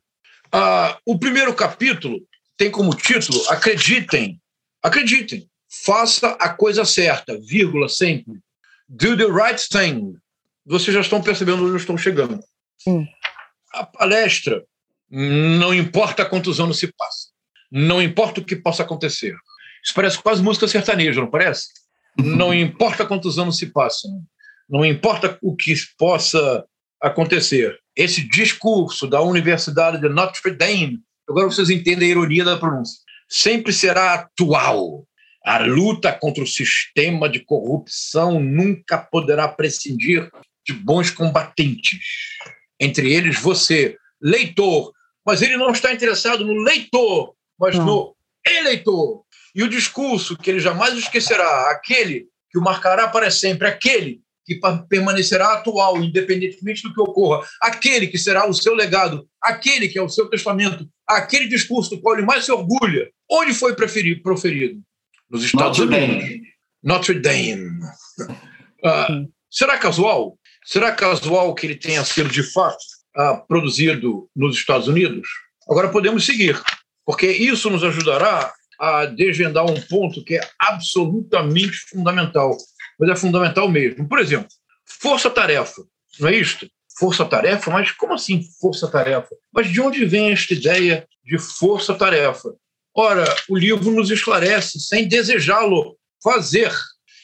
Ah, 0.51 0.97
o 1.05 1.17
primeiro 1.17 1.53
capítulo 1.53 2.19
tem 2.57 2.69
como 2.69 2.95
título 2.95 3.39
Acreditem, 3.49 4.39
acreditem, 4.81 5.47
faça 5.85 6.29
a 6.39 6.49
coisa 6.49 6.85
certa, 6.85 7.39
vírgula, 7.39 7.87
sempre. 7.87 8.35
Do 8.89 9.15
the 9.15 9.25
right 9.25 9.61
thing. 9.69 10.15
Vocês 10.65 10.93
já 10.93 11.01
estão 11.01 11.21
percebendo 11.21 11.63
onde 11.63 11.71
eu 11.71 11.77
estou 11.77 11.97
chegando. 11.97 12.39
Sim 12.77 13.07
a 13.73 13.85
palestra, 13.85 14.63
não 15.09 15.73
importa 15.73 16.25
quantos 16.25 16.59
anos 16.59 16.79
se 16.79 16.87
passa, 16.93 17.29
não 17.71 18.01
importa 18.01 18.39
o 18.39 18.45
que 18.45 18.55
possa 18.55 18.83
acontecer. 18.83 19.35
Isso 19.83 19.93
parece 19.93 20.21
quase 20.21 20.41
música 20.41 20.67
sertaneja, 20.67 21.19
não 21.19 21.29
parece? 21.29 21.67
Não 22.15 22.53
importa 22.53 23.07
quantos 23.07 23.39
anos 23.39 23.57
se 23.57 23.65
passam, 23.65 24.23
não 24.69 24.85
importa 24.85 25.35
o 25.41 25.55
que 25.55 25.73
possa 25.97 26.63
acontecer. 27.01 27.75
Esse 27.95 28.21
discurso 28.21 29.07
da 29.07 29.19
Universidade 29.19 29.99
de 29.99 30.07
Notre 30.07 30.51
Dame, 30.51 30.99
agora 31.27 31.47
vocês 31.47 31.71
entendem 31.71 32.07
a 32.07 32.11
ironia 32.11 32.45
da 32.45 32.57
pronúncia, 32.57 32.99
sempre 33.27 33.73
será 33.73 34.13
atual. 34.13 35.07
A 35.43 35.57
luta 35.57 36.13
contra 36.13 36.43
o 36.43 36.47
sistema 36.47 37.27
de 37.27 37.39
corrupção 37.39 38.39
nunca 38.39 38.97
poderá 38.97 39.47
prescindir 39.47 40.29
de 40.65 40.73
bons 40.73 41.09
combatentes. 41.09 41.99
Entre 42.83 43.13
eles, 43.13 43.39
você, 43.39 43.97
leitor, 44.21 44.91
mas 45.25 45.41
ele 45.41 45.57
não 45.57 45.71
está 45.71 45.93
interessado 45.93 46.45
no 46.45 46.53
leitor, 46.53 47.33
mas 47.59 47.75
não. 47.77 47.85
no 47.85 48.15
eleitor. 48.45 49.23
E 49.55 49.63
o 49.63 49.69
discurso 49.69 50.37
que 50.37 50.49
ele 50.49 50.59
jamais 50.59 50.93
esquecerá, 50.97 51.71
aquele 51.71 52.27
que 52.51 52.57
o 52.57 52.61
marcará 52.61 53.07
para 53.07 53.31
sempre, 53.31 53.67
aquele 53.67 54.21
que 54.45 54.59
permanecerá 54.89 55.53
atual, 55.53 56.03
independentemente 56.03 56.83
do 56.83 56.93
que 56.93 56.99
ocorra, 56.99 57.47
aquele 57.61 58.07
que 58.07 58.17
será 58.17 58.47
o 58.47 58.53
seu 58.53 58.75
legado, 58.75 59.27
aquele 59.41 59.87
que 59.87 59.97
é 59.97 60.01
o 60.01 60.09
seu 60.09 60.29
testamento, 60.29 60.87
aquele 61.07 61.47
discurso 61.47 61.91
do 61.91 62.01
qual 62.01 62.15
ele 62.15 62.25
mais 62.25 62.43
se 62.43 62.51
orgulha, 62.51 63.09
onde 63.31 63.53
foi 63.53 63.75
preferido, 63.75 64.21
proferido? 64.21 64.81
Nos 65.29 65.43
Estados 65.43 65.79
Notre 65.79 65.97
Unidos. 65.97 66.25
Dame. 66.25 66.43
Notre 66.83 67.19
Dame. 67.19 67.69
Uh, 68.83 69.31
será 69.49 69.77
casual? 69.77 70.37
Será 70.65 70.91
casual 70.91 71.53
que 71.53 71.67
ele 71.67 71.75
tenha 71.75 72.03
sido, 72.03 72.29
de 72.29 72.43
fato, 72.43 72.83
uh, 73.17 73.45
produzido 73.47 74.29
nos 74.35 74.55
Estados 74.55 74.87
Unidos? 74.87 75.27
Agora 75.69 75.89
podemos 75.89 76.25
seguir, 76.25 76.61
porque 77.05 77.27
isso 77.27 77.69
nos 77.69 77.83
ajudará 77.83 78.53
a 78.79 79.05
desvendar 79.05 79.65
um 79.65 79.79
ponto 79.81 80.23
que 80.23 80.35
é 80.35 80.49
absolutamente 80.59 81.77
fundamental 81.89 82.57
mas 82.99 83.09
é 83.09 83.15
fundamental 83.15 83.67
mesmo. 83.69 84.07
Por 84.07 84.19
exemplo, 84.19 84.47
força-tarefa, 84.85 85.83
não 86.19 86.29
é 86.29 86.35
isto? 86.35 86.69
Força-tarefa? 86.99 87.71
Mas 87.71 87.91
como 87.91 88.13
assim 88.13 88.43
força-tarefa? 88.59 89.29
Mas 89.51 89.67
de 89.67 89.81
onde 89.81 90.05
vem 90.05 90.31
esta 90.31 90.53
ideia 90.53 91.07
de 91.23 91.37
força-tarefa? 91.37 92.53
Ora, 92.95 93.25
o 93.49 93.57
livro 93.57 93.91
nos 93.91 94.11
esclarece, 94.11 94.79
sem 94.79 95.07
desejá-lo 95.07 95.97
fazer. 96.23 96.71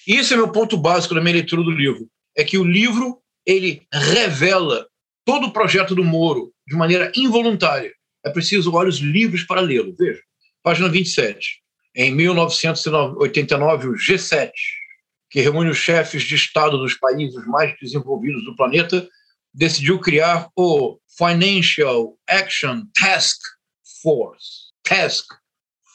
E 0.07 0.15
esse 0.15 0.33
é 0.33 0.37
meu 0.37 0.51
ponto 0.51 0.75
básico 0.75 1.13
da 1.13 1.21
minha 1.21 1.35
leitura 1.35 1.61
do 1.61 1.71
livro. 1.71 2.07
É 2.35 2.43
que 2.43 2.57
o 2.57 2.63
livro 2.63 3.21
ele 3.45 3.87
revela 3.91 4.87
todo 5.25 5.47
o 5.47 5.53
projeto 5.53 5.95
do 5.95 6.03
Moro 6.03 6.53
de 6.67 6.75
maneira 6.75 7.11
involuntária. 7.15 7.93
É 8.25 8.29
preciso 8.29 8.73
olhos 8.73 8.97
livres 8.97 9.45
para 9.45 9.61
lê-lo. 9.61 9.95
Veja, 9.97 10.21
página 10.63 10.89
27. 10.89 11.61
Em 11.95 12.13
1989, 12.13 13.87
o 13.89 13.93
G7, 13.93 14.51
que 15.29 15.41
reúne 15.41 15.69
os 15.69 15.77
chefes 15.77 16.23
de 16.23 16.35
Estado 16.35 16.77
dos 16.77 16.93
países 16.95 17.45
mais 17.47 17.75
desenvolvidos 17.79 18.43
do 18.43 18.55
planeta, 18.55 19.07
decidiu 19.53 19.99
criar 19.99 20.49
o 20.55 20.99
Financial 21.17 22.17
Action 22.27 22.83
Task 22.99 23.39
Force. 24.01 24.69
Task 24.83 25.25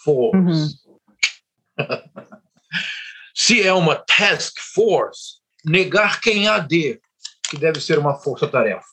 Force. 0.05 0.37
Uhum. 0.37 0.95
Se 3.35 3.61
é 3.61 3.73
uma 3.73 3.97
task 3.97 4.57
force, 4.75 5.39
negar 5.65 6.21
quem 6.21 6.47
há 6.47 6.61
de, 6.61 7.01
que 7.55 7.61
deve 7.61 7.81
ser 7.81 7.99
uma 7.99 8.15
força-tarefa. 8.15 8.85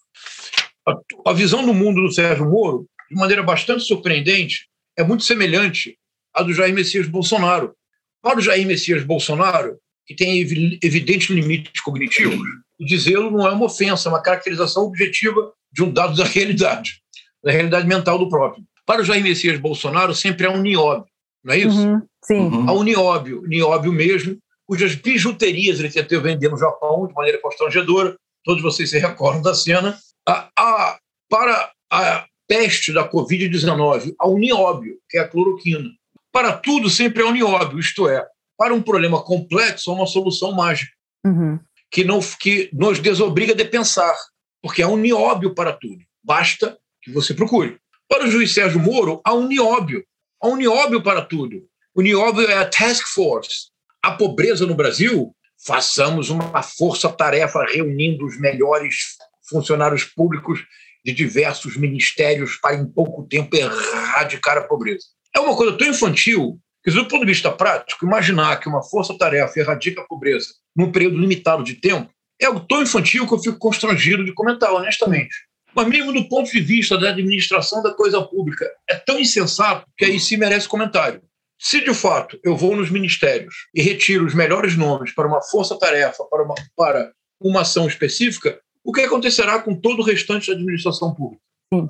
A, 0.88 1.32
a 1.32 1.34
visão 1.34 1.65
do 1.65 1.74
mundo 1.74 2.02
do 2.02 2.12
Sérgio 2.12 2.50
Moro, 2.50 2.86
de 3.10 3.15
maneira 3.15 3.43
bastante 3.43 3.84
surpreendente, 3.84 4.67
é 4.97 5.04
muito 5.04 5.24
semelhante 5.24 5.97
à 6.34 6.43
do 6.43 6.54
Jair 6.54 6.74
Messias 6.74 7.08
Bolsonaro. 7.08 7.74
Para 8.21 8.38
o 8.38 8.41
Jair 8.41 8.65
Messias 8.65 9.04
Bolsonaro, 9.04 9.78
que 10.06 10.15
tem 10.15 10.39
evidentes 10.39 11.30
limites 11.30 11.82
cognitivos, 11.82 12.47
dizê-lo 12.80 13.32
não 13.32 13.47
é 13.47 13.52
uma 13.52 13.65
ofensa, 13.65 14.10
é 14.10 14.12
uma 14.12 14.21
caracterização 14.21 14.84
objetiva 14.84 15.52
de 15.71 15.84
um 15.84 15.91
dado 15.91 16.15
da 16.15 16.24
realidade, 16.24 17.02
da 17.43 17.52
realidade 17.52 17.88
mental 17.88 18.17
do 18.17 18.30
próprio. 18.30 18.63
Para 18.86 19.02
o 19.02 19.04
Jair 19.04 19.24
Messias 19.24 19.60
Bolsonaro, 19.60 20.13
sempre 20.13 20.45
é 20.45 20.50
um 20.50 20.62
nióbio, 20.62 21.06
não 21.43 21.54
é 21.54 21.58
isso? 21.58 21.80
Uhum, 21.80 22.02
sim. 22.24 22.39
Uhum. 22.39 22.69
Há 22.69 22.74
um 22.74 22.84
nióbio, 22.84 23.43
nióbio 23.47 23.91
mesmo, 23.91 24.38
cujas 24.67 24.95
bijuterias 24.95 25.80
ele 25.80 25.89
tentou 25.89 26.21
vender 26.21 26.50
no 26.50 26.58
Japão 26.58 27.08
de 27.08 27.13
maneira 27.13 27.39
constrangedora, 27.39 28.15
todos 28.43 28.62
vocês 28.62 28.89
se 28.89 28.99
recordam 28.99 29.41
da 29.41 29.54
cena. 29.54 29.97
A, 30.27 30.49
a, 30.58 30.99
para 31.30 31.71
a 31.91 32.25
peste 32.47 32.91
da 32.91 33.10
Covid-19, 33.10 34.13
há 34.19 34.27
um 34.27 34.38
nióbio, 34.38 34.97
que 35.10 35.17
é 35.17 35.21
a 35.21 35.27
cloroquina. 35.27 35.89
Para 36.32 36.54
tudo 36.54 36.89
sempre 36.89 37.23
é 37.23 37.25
um 37.25 37.32
nióbio, 37.32 37.80
isto 37.80 38.08
é, 38.10 38.25
para 38.58 38.73
um 38.73 38.82
problema 38.82 39.23
complexo, 39.23 39.89
é 39.89 39.93
uma 39.93 40.06
solução 40.06 40.51
mágica, 40.51 40.91
uhum. 41.25 41.60
que, 41.89 42.04
não, 42.04 42.19
que 42.19 42.69
nos 42.73 42.99
desobriga 42.99 43.56
de 43.56 43.65
pensar, 43.65 44.15
porque 44.62 44.82
há 44.82 44.88
um 44.88 44.97
nióbio 44.97 45.56
para 45.56 45.73
tudo. 45.73 46.04
Basta 46.23 46.77
que 47.01 47.12
você 47.12 47.34
procure. 47.34 47.77
Para 48.08 48.25
o 48.25 48.30
juiz 48.30 48.54
Sérgio 48.54 48.80
Moro, 48.80 49.21
há 49.23 49.34
um 49.34 49.47
nióbio. 49.47 50.06
Há 50.41 50.47
um 50.47 50.58
nióbio 50.58 51.01
para 51.01 51.21
tudo. 51.21 51.65
O 51.95 52.01
nióbio 52.01 52.45
é 52.47 52.58
a 52.58 52.65
task 52.65 53.08
force. 53.08 53.69
A 54.04 54.12
pobreza 54.12 54.65
no 54.65 54.75
Brasil, 54.75 55.34
façamos 55.65 56.30
uma 56.30 56.63
força-tarefa 56.63 57.65
reunindo 57.65 58.26
os 58.26 58.39
melhores 58.39 59.17
funcionários 59.50 60.04
públicos 60.04 60.60
de 61.04 61.13
diversos 61.13 61.78
ministérios 61.78 62.56
para, 62.58 62.76
em 62.76 62.86
pouco 62.86 63.24
tempo, 63.28 63.56
erradicar 63.56 64.58
a 64.58 64.62
pobreza. 64.62 65.06
É 65.36 65.39
uma 65.39 65.56
coisa 65.56 65.78
tão 65.78 65.88
infantil 65.88 66.60
dizer, 66.86 67.00
do 67.00 67.08
ponto 67.08 67.26
de 67.26 67.32
vista 67.32 67.52
prático, 67.52 68.06
imaginar 68.06 68.60
que 68.60 68.67
uma 68.67 68.84
força-tarefa 68.84 69.60
erradica 69.60 70.02
a 70.02 70.06
pobreza 70.06 70.47
num 70.76 70.91
período 70.91 71.17
limitado 71.17 71.63
de 71.63 71.76
tempo 71.76 72.10
é 72.39 72.45
algo 72.45 72.62
tão 72.62 72.82
infantil 72.82 73.28
que 73.28 73.34
eu 73.34 73.39
fico 73.39 73.60
constrangido 73.60 74.26
de 74.26 74.34
comentar, 74.34 74.74
honestamente. 74.74 75.36
Mas 75.76 75.88
mesmo 75.88 76.12
do 76.12 76.28
ponto 76.28 76.52
de 76.52 76.60
vista 76.60 76.97
da 76.97 77.10
administração 77.10 77.84
da 77.84 77.93
coisa 77.93 78.21
pública, 78.21 78.69
é 78.89 78.95
tão 78.95 79.19
insensato 79.19 79.86
que 79.95 80.06
aí 80.06 80.19
se 80.19 80.36
merece 80.36 80.67
comentário. 80.67 81.21
Se 81.63 81.80
de 81.80 81.93
fato 81.93 82.39
eu 82.43 82.58
vou 82.58 82.76
nos 82.76 82.89
ministérios 82.89 83.67
e 83.71 83.84
retiro 83.84 84.26
os 84.26 84.34
melhores 84.34 84.76
nomes 84.76 85.13
para 85.13 85.28
uma 85.28 85.43
força-tarefa, 85.43 86.24
para 86.24 86.43
uma, 86.43 86.56
para 86.76 87.12
uma 87.39 87.62
ação 87.62 87.86
específica, 87.86 88.60
o 88.84 88.91
que 88.91 89.02
acontecerá 89.02 89.60
com 89.60 89.80
todo 89.80 90.00
o 90.00 90.04
restante 90.04 90.47
da 90.47 90.54
administração 90.54 91.13
pública? 91.13 91.43
Sim. 91.71 91.86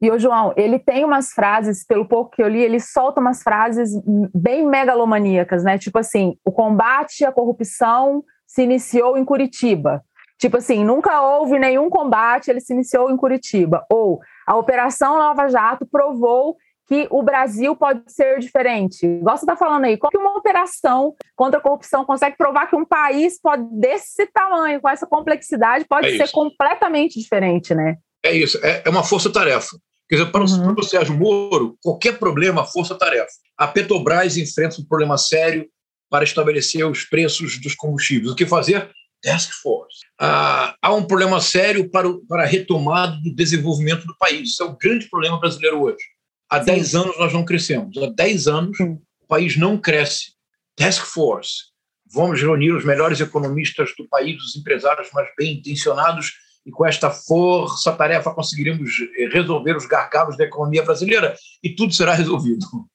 E 0.00 0.10
o 0.12 0.18
João, 0.18 0.54
ele 0.56 0.78
tem 0.78 1.04
umas 1.04 1.32
frases, 1.32 1.84
pelo 1.84 2.06
pouco 2.06 2.36
que 2.36 2.42
eu 2.42 2.46
li, 2.46 2.60
ele 2.60 2.78
solta 2.78 3.20
umas 3.20 3.42
frases 3.42 3.90
bem 4.32 4.64
megalomaníacas, 4.64 5.64
né? 5.64 5.76
Tipo 5.76 5.98
assim, 5.98 6.36
o 6.44 6.52
combate 6.52 7.24
à 7.24 7.32
corrupção 7.32 8.22
se 8.46 8.62
iniciou 8.62 9.18
em 9.18 9.24
Curitiba. 9.24 10.04
Tipo 10.38 10.58
assim, 10.58 10.84
nunca 10.84 11.20
houve 11.20 11.58
nenhum 11.58 11.90
combate, 11.90 12.48
ele 12.48 12.60
se 12.60 12.72
iniciou 12.72 13.10
em 13.10 13.16
Curitiba. 13.16 13.84
Ou 13.90 14.20
a 14.46 14.56
Operação 14.56 15.18
Lava 15.18 15.48
Jato 15.48 15.84
provou 15.84 16.56
que 16.86 17.06
o 17.10 17.22
Brasil 17.22 17.74
pode 17.74 18.02
ser 18.08 18.38
diferente. 18.38 19.06
Gosta 19.22 19.44
está 19.44 19.56
falando 19.56 19.84
aí, 19.84 19.96
como 19.96 20.10
que 20.10 20.18
uma 20.18 20.36
operação 20.36 21.14
contra 21.34 21.58
a 21.58 21.62
corrupção 21.62 22.04
consegue 22.04 22.36
provar 22.36 22.68
que 22.68 22.76
um 22.76 22.84
país 22.84 23.40
pode 23.40 23.64
desse 23.72 24.26
tamanho, 24.26 24.80
com 24.80 24.88
essa 24.88 25.06
complexidade, 25.06 25.86
pode 25.88 26.08
é 26.08 26.16
ser 26.16 26.30
completamente 26.30 27.18
diferente, 27.18 27.74
né? 27.74 27.96
É 28.24 28.34
isso, 28.34 28.58
é, 28.62 28.82
é 28.84 28.90
uma 28.90 29.02
força-tarefa. 29.02 29.76
Quer 30.08 30.16
dizer, 30.16 30.30
para, 30.30 30.44
uhum. 30.44 30.70
o, 30.70 30.74
para 30.74 30.84
o 30.84 30.86
Sérgio 30.86 31.16
Moro, 31.16 31.76
qualquer 31.82 32.18
problema, 32.18 32.66
força-tarefa. 32.66 33.32
A 33.56 33.66
Petrobras 33.66 34.36
enfrenta 34.36 34.80
um 34.80 34.84
problema 34.84 35.16
sério 35.16 35.66
para 36.10 36.24
estabelecer 36.24 36.86
os 36.86 37.04
preços 37.04 37.60
dos 37.60 37.74
combustíveis. 37.74 38.30
O 38.30 38.36
que 38.36 38.46
fazer? 38.46 38.90
Task 39.22 39.50
Force. 39.62 40.00
Ah, 40.20 40.76
há 40.82 40.94
um 40.94 41.04
problema 41.04 41.40
sério 41.40 41.90
para, 41.90 42.06
o, 42.06 42.24
para 42.26 42.42
a 42.42 42.46
retomada 42.46 43.16
do 43.22 43.34
desenvolvimento 43.34 44.06
do 44.06 44.16
país. 44.18 44.50
Isso 44.50 44.62
é 44.62 44.66
o 44.66 44.76
grande 44.76 45.08
problema 45.08 45.40
brasileiro 45.40 45.82
hoje. 45.82 46.04
Há 46.48 46.60
Sim. 46.60 46.66
10 46.66 46.94
anos 46.94 47.18
nós 47.18 47.32
não 47.32 47.44
crescemos. 47.44 47.96
Há 47.96 48.06
10 48.06 48.48
anos 48.48 48.76
Sim. 48.76 48.98
o 49.20 49.26
país 49.26 49.56
não 49.56 49.78
cresce. 49.78 50.32
Task 50.76 51.04
Force. 51.06 51.72
Vamos 52.12 52.40
reunir 52.40 52.72
os 52.72 52.84
melhores 52.84 53.20
economistas 53.20 53.90
do 53.98 54.08
país, 54.08 54.40
os 54.42 54.56
empresários 54.56 55.10
mais 55.12 55.28
bem 55.36 55.54
intencionados 55.54 56.32
e 56.66 56.70
com 56.70 56.86
esta 56.86 57.10
força-tarefa 57.10 58.32
conseguiremos 58.32 58.90
eh, 59.18 59.28
resolver 59.28 59.76
os 59.76 59.86
gargalos 59.86 60.36
da 60.36 60.44
economia 60.44 60.82
brasileira 60.82 61.36
e 61.62 61.74
tudo 61.74 61.92
será 61.92 62.14
resolvido. 62.14 62.66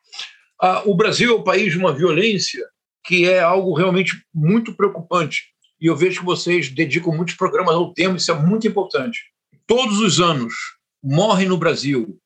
Ah, 0.61 0.83
o 0.85 0.93
Brasil 0.93 1.33
é 1.33 1.39
um 1.39 1.41
país 1.41 1.71
de 1.71 1.79
uma 1.79 1.93
violência 1.93 2.61
que 3.05 3.29
é 3.29 3.39
algo 3.39 3.73
realmente 3.73 4.21
muito 4.35 4.73
preocupante. 4.73 5.43
E 5.79 5.85
eu 5.85 5.95
vejo 5.95 6.19
que 6.19 6.25
vocês 6.25 6.67
dedicam 6.67 7.15
muitos 7.15 7.35
programas 7.35 7.75
ao 7.75 7.93
tema, 7.93 8.17
isso 8.17 8.29
é 8.29 8.33
muito 8.33 8.67
importante. 8.67 9.21
Todos 9.65 9.99
os 9.99 10.19
anos 10.19 10.53
morrem 11.01 11.47
no 11.47 11.57
Brasil 11.57 12.19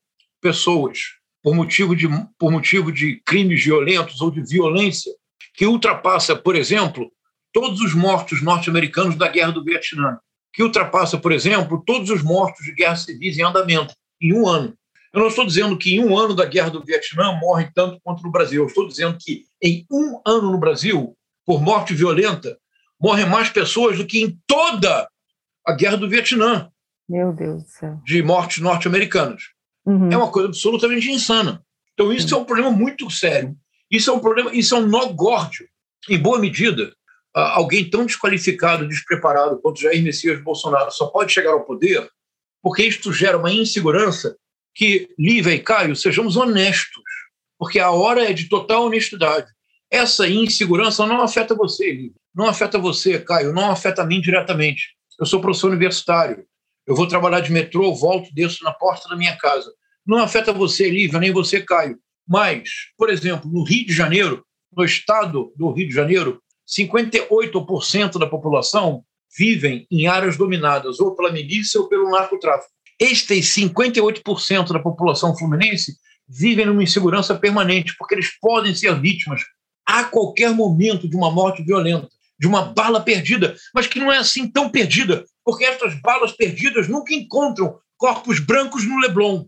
pessoas 0.44 1.00
por 1.42 1.56
motivo 1.56 1.96
de, 1.96 2.08
por 2.38 2.52
motivo 2.52 2.92
de 2.92 3.22
crimes 3.26 3.64
violentos 3.64 4.22
ou 4.22 4.30
de 4.30 4.42
violência 4.44 5.12
que 5.56 5.66
ultrapassa, 5.66 6.36
por 6.36 6.56
exemplo, 6.56 7.12
todos 7.54 7.80
os 7.82 7.94
mortos 7.94 8.42
norte-americanos 8.42 9.16
da 9.16 9.28
Guerra 9.28 9.52
do 9.52 9.64
Vietnã 9.64 10.20
que 10.54 10.62
ultrapassa, 10.62 11.18
por 11.18 11.32
exemplo, 11.32 11.84
todos 11.84 12.12
os 12.12 12.22
mortos 12.22 12.64
de 12.64 12.74
guerras 12.74 13.02
civis 13.02 13.38
em 13.38 13.42
andamento, 13.42 13.96
em 14.22 14.34
um 14.34 14.48
ano. 14.48 14.78
Eu 15.12 15.22
não 15.22 15.28
estou 15.28 15.46
dizendo 15.46 15.78
que 15.78 15.96
em 15.96 16.04
um 16.04 16.18
ano 16.18 16.36
da 16.36 16.46
guerra 16.46 16.70
do 16.70 16.84
Vietnã 16.84 17.34
morre 17.34 17.70
tanto 17.74 18.00
quanto 18.04 18.24
no 18.24 18.32
Brasil. 18.32 18.62
Eu 18.62 18.68
estou 18.68 18.88
dizendo 18.88 19.18
que 19.20 19.46
em 19.62 19.86
um 19.92 20.22
ano 20.26 20.52
no 20.52 20.58
Brasil, 20.60 21.16
por 21.46 21.62
morte 21.62 21.94
violenta, 21.94 22.58
morrem 23.00 23.26
mais 23.26 23.50
pessoas 23.50 23.98
do 23.98 24.06
que 24.06 24.22
em 24.22 24.40
toda 24.48 25.08
a 25.66 25.74
guerra 25.74 25.98
do 25.98 26.10
Vietnã. 26.10 26.70
Meu 27.10 27.34
Deus 27.34 27.64
do 27.64 27.70
céu. 27.70 28.02
De 28.06 28.22
mortes 28.22 28.60
norte-americanas. 28.60 29.53
Uhum. 29.86 30.12
É 30.12 30.18
uma 30.18 30.32
coisa 30.32 30.50
absolutamente 30.50 31.10
insana. 31.12 31.64
Então, 31.94 32.12
isso 32.12 32.34
uhum. 32.34 32.40
é 32.40 32.44
um 32.44 32.46
problema 32.46 32.72
muito 32.72 33.10
sério. 33.10 33.56
Isso 33.90 34.10
é 34.10 34.14
um 34.14 34.20
problema, 34.20 34.54
isso 34.54 34.76
é 34.76 34.80
um 34.80 34.88
nó 34.88 35.06
górdio. 35.08 35.68
Em 36.10 36.18
boa 36.18 36.40
medida, 36.40 36.94
alguém 37.34 37.90
tão 37.90 38.06
desqualificado, 38.06 38.88
despreparado 38.88 39.60
quanto 39.60 39.82
Jair 39.82 40.04
Messias 40.04 40.42
Bolsonaro 40.42 40.92
só 40.92 41.08
pode 41.08 41.32
chegar 41.32 41.52
ao 41.52 41.64
poder 41.64 42.10
porque 42.64 42.84
isto 42.84 43.12
gera 43.12 43.38
uma 43.38 43.52
insegurança 43.52 44.38
que, 44.74 45.10
Lívia 45.20 45.54
e 45.54 45.60
Caio, 45.60 45.96
sejamos 45.98 46.38
honestos, 46.38 47.04
porque 47.60 47.78
a 47.78 47.92
hora 47.92 48.24
é 48.24 48.32
de 48.32 48.48
total 48.48 48.86
honestidade. 48.86 49.52
Essa 49.92 50.28
insegurança 50.28 51.06
não 51.06 51.22
afeta 51.22 51.54
você, 51.54 51.92
Lívia, 51.92 52.14
não 52.34 52.48
afeta 52.48 52.80
você, 52.80 53.20
Caio, 53.20 53.54
não 53.54 53.70
afeta 53.70 54.06
mim 54.06 54.22
diretamente. 54.22 54.96
Eu 55.20 55.26
sou 55.26 55.42
professor 55.42 55.72
universitário, 55.72 56.46
eu 56.86 56.96
vou 56.96 57.08
trabalhar 57.08 57.40
de 57.40 57.52
metrô, 57.52 57.94
volto, 57.94 58.34
desço 58.34 58.64
na 58.64 58.72
porta 58.72 59.08
da 59.10 59.16
minha 59.16 59.36
casa. 59.38 59.72
Não 60.06 60.18
afeta 60.18 60.52
você, 60.52 60.90
Lívia, 60.90 61.20
nem 61.20 61.32
você, 61.32 61.62
Caio. 61.62 61.98
Mas, 62.28 62.70
por 62.98 63.10
exemplo, 63.10 63.50
no 63.52 63.64
Rio 63.64 63.86
de 63.86 63.94
Janeiro, 63.94 64.46
no 64.76 64.84
estado 64.84 65.54
do 65.56 65.72
Rio 65.72 65.88
de 65.88 65.94
Janeiro, 65.94 66.42
58% 66.68 68.18
da 68.18 68.28
população 68.28 69.04
vivem 69.38 69.88
em 69.90 70.08
áreas 70.08 70.38
dominadas 70.38 71.00
ou 71.00 71.16
pela 71.16 71.32
milícia 71.32 71.80
ou 71.80 71.88
pelo 71.88 72.10
narcotráfico. 72.10 72.72
Estes 73.00 73.54
58% 73.56 74.72
da 74.72 74.80
população 74.80 75.36
fluminense 75.36 75.94
vivem 76.28 76.66
numa 76.66 76.84
insegurança 76.84 77.36
permanente, 77.36 77.96
porque 77.98 78.16
eles 78.16 78.30
podem 78.40 78.74
ser 78.74 79.00
vítimas 79.00 79.42
a 79.86 80.06
qualquer 80.06 80.52
momento 80.52 81.08
de 81.10 81.16
uma 81.16 81.30
morte 81.30 81.64
violenta, 81.64 82.08
de 82.40 82.48
uma 82.48 82.62
bala 82.74 83.02
perdida, 83.02 83.56
mas 83.74 83.88
que 83.88 84.00
não 84.00 84.12
é 84.12 84.18
assim 84.18 84.50
tão 84.50 84.70
perdida, 84.70 85.26
porque 85.44 85.66
essas 85.66 85.94
balas 86.02 86.32
perdidas 86.32 86.88
nunca 86.88 87.14
encontram 87.14 87.78
corpos 87.98 88.40
brancos 88.40 88.86
no 88.86 89.00
Leblon. 89.00 89.46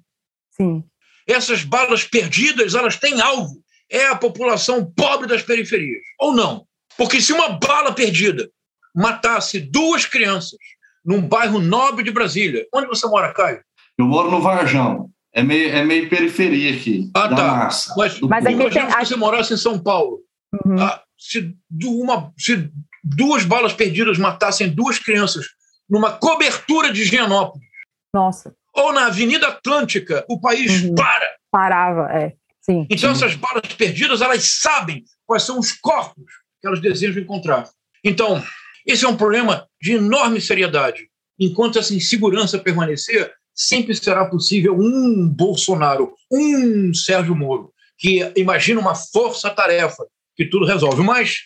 Sim. 0.51 0.84
Essas 1.27 1.63
balas 1.63 2.03
perdidas, 2.03 2.75
elas 2.75 2.97
têm 2.97 3.19
alvo. 3.21 3.63
É 3.89 4.08
a 4.08 4.15
população 4.15 4.91
pobre 4.95 5.27
das 5.27 5.41
periferias. 5.41 6.01
Ou 6.19 6.34
não? 6.34 6.65
Porque 6.97 7.21
se 7.21 7.34
uma 7.34 7.49
bala 7.49 7.93
perdida 7.93 8.49
matasse 8.95 9.60
duas 9.60 10.05
crianças 10.05 10.58
num 11.03 11.21
bairro 11.21 11.60
nobre 11.60 12.03
de 12.03 12.12
Brasília, 12.12 12.65
onde 12.73 12.88
você 12.88 13.08
mora, 13.08 13.34
Caio? 13.34 13.62
Eu 13.97 14.05
moro 14.05 14.31
no 14.31 14.41
Varjão. 14.41 15.10
É 15.34 15.43
meio, 15.43 15.69
é 15.69 15.84
meio 15.84 16.10
periferia 16.10 16.73
aqui. 16.75 17.12
Ah, 17.13 17.27
tá. 17.27 17.36
Massa, 17.36 17.93
Mas, 17.97 18.19
Mas 18.21 18.45
aqui 18.45 18.69
tem... 18.69 18.89
se 18.89 19.05
você 19.05 19.15
morasse 19.17 19.53
em 19.53 19.58
São 19.58 19.77
Paulo, 19.77 20.21
uhum. 20.65 20.79
ah, 20.79 21.03
se, 21.17 21.53
uma, 21.84 22.31
se 22.38 22.71
duas 23.03 23.43
balas 23.43 23.73
perdidas 23.73 24.17
matassem 24.17 24.69
duas 24.69 24.97
crianças 24.97 25.45
numa 25.89 26.12
cobertura 26.12 26.91
de 26.91 27.02
Higienópolis. 27.02 27.67
Nossa. 28.13 28.56
Ou 28.74 28.91
na 28.91 29.08
Avenida 29.08 29.48
Atlântica, 29.48 30.26
o 30.30 30.39
país 30.39 30.84
uhum. 30.84 30.95
para. 30.95 31.36
Parava, 31.52 32.12
é. 32.12 32.34
Sim. 32.62 32.88
Então, 32.89 33.13
Sim. 33.13 33.26
essas 33.26 33.36
balas 33.36 33.74
perdidas, 33.78 34.21
elas 34.21 34.43
sabem 34.62 35.04
quais 35.26 35.43
são 35.43 35.60
os 35.60 35.71
corpos 35.71 36.26
que 36.60 36.67
elas 36.67 36.82
desejam 36.82 37.21
encontrar. 37.21 37.69
Então, 38.04 38.43
esse 38.86 39.06
é 39.06 39.08
um 39.08 39.15
problema 39.15 39.67
de 39.82 39.93
enorme 39.93 40.41
seriedade. 40.41 41.08
Enquanto 41.39 41.78
essa 41.78 41.93
insegurança 41.93 42.58
permanecer, 42.58 43.32
sempre 43.54 43.95
será 43.95 44.26
possível 44.26 44.76
um 44.78 45.28
Bolsonaro, 45.28 46.13
um 46.32 46.93
Sérgio 46.93 47.36
Moro, 47.36 47.71
que 47.98 48.32
imagina 48.36 48.80
uma 48.80 48.95
força-tarefa 48.95 50.06
que 50.36 50.45
tudo 50.45 50.65
resolve. 50.65 51.02
Mas 51.02 51.38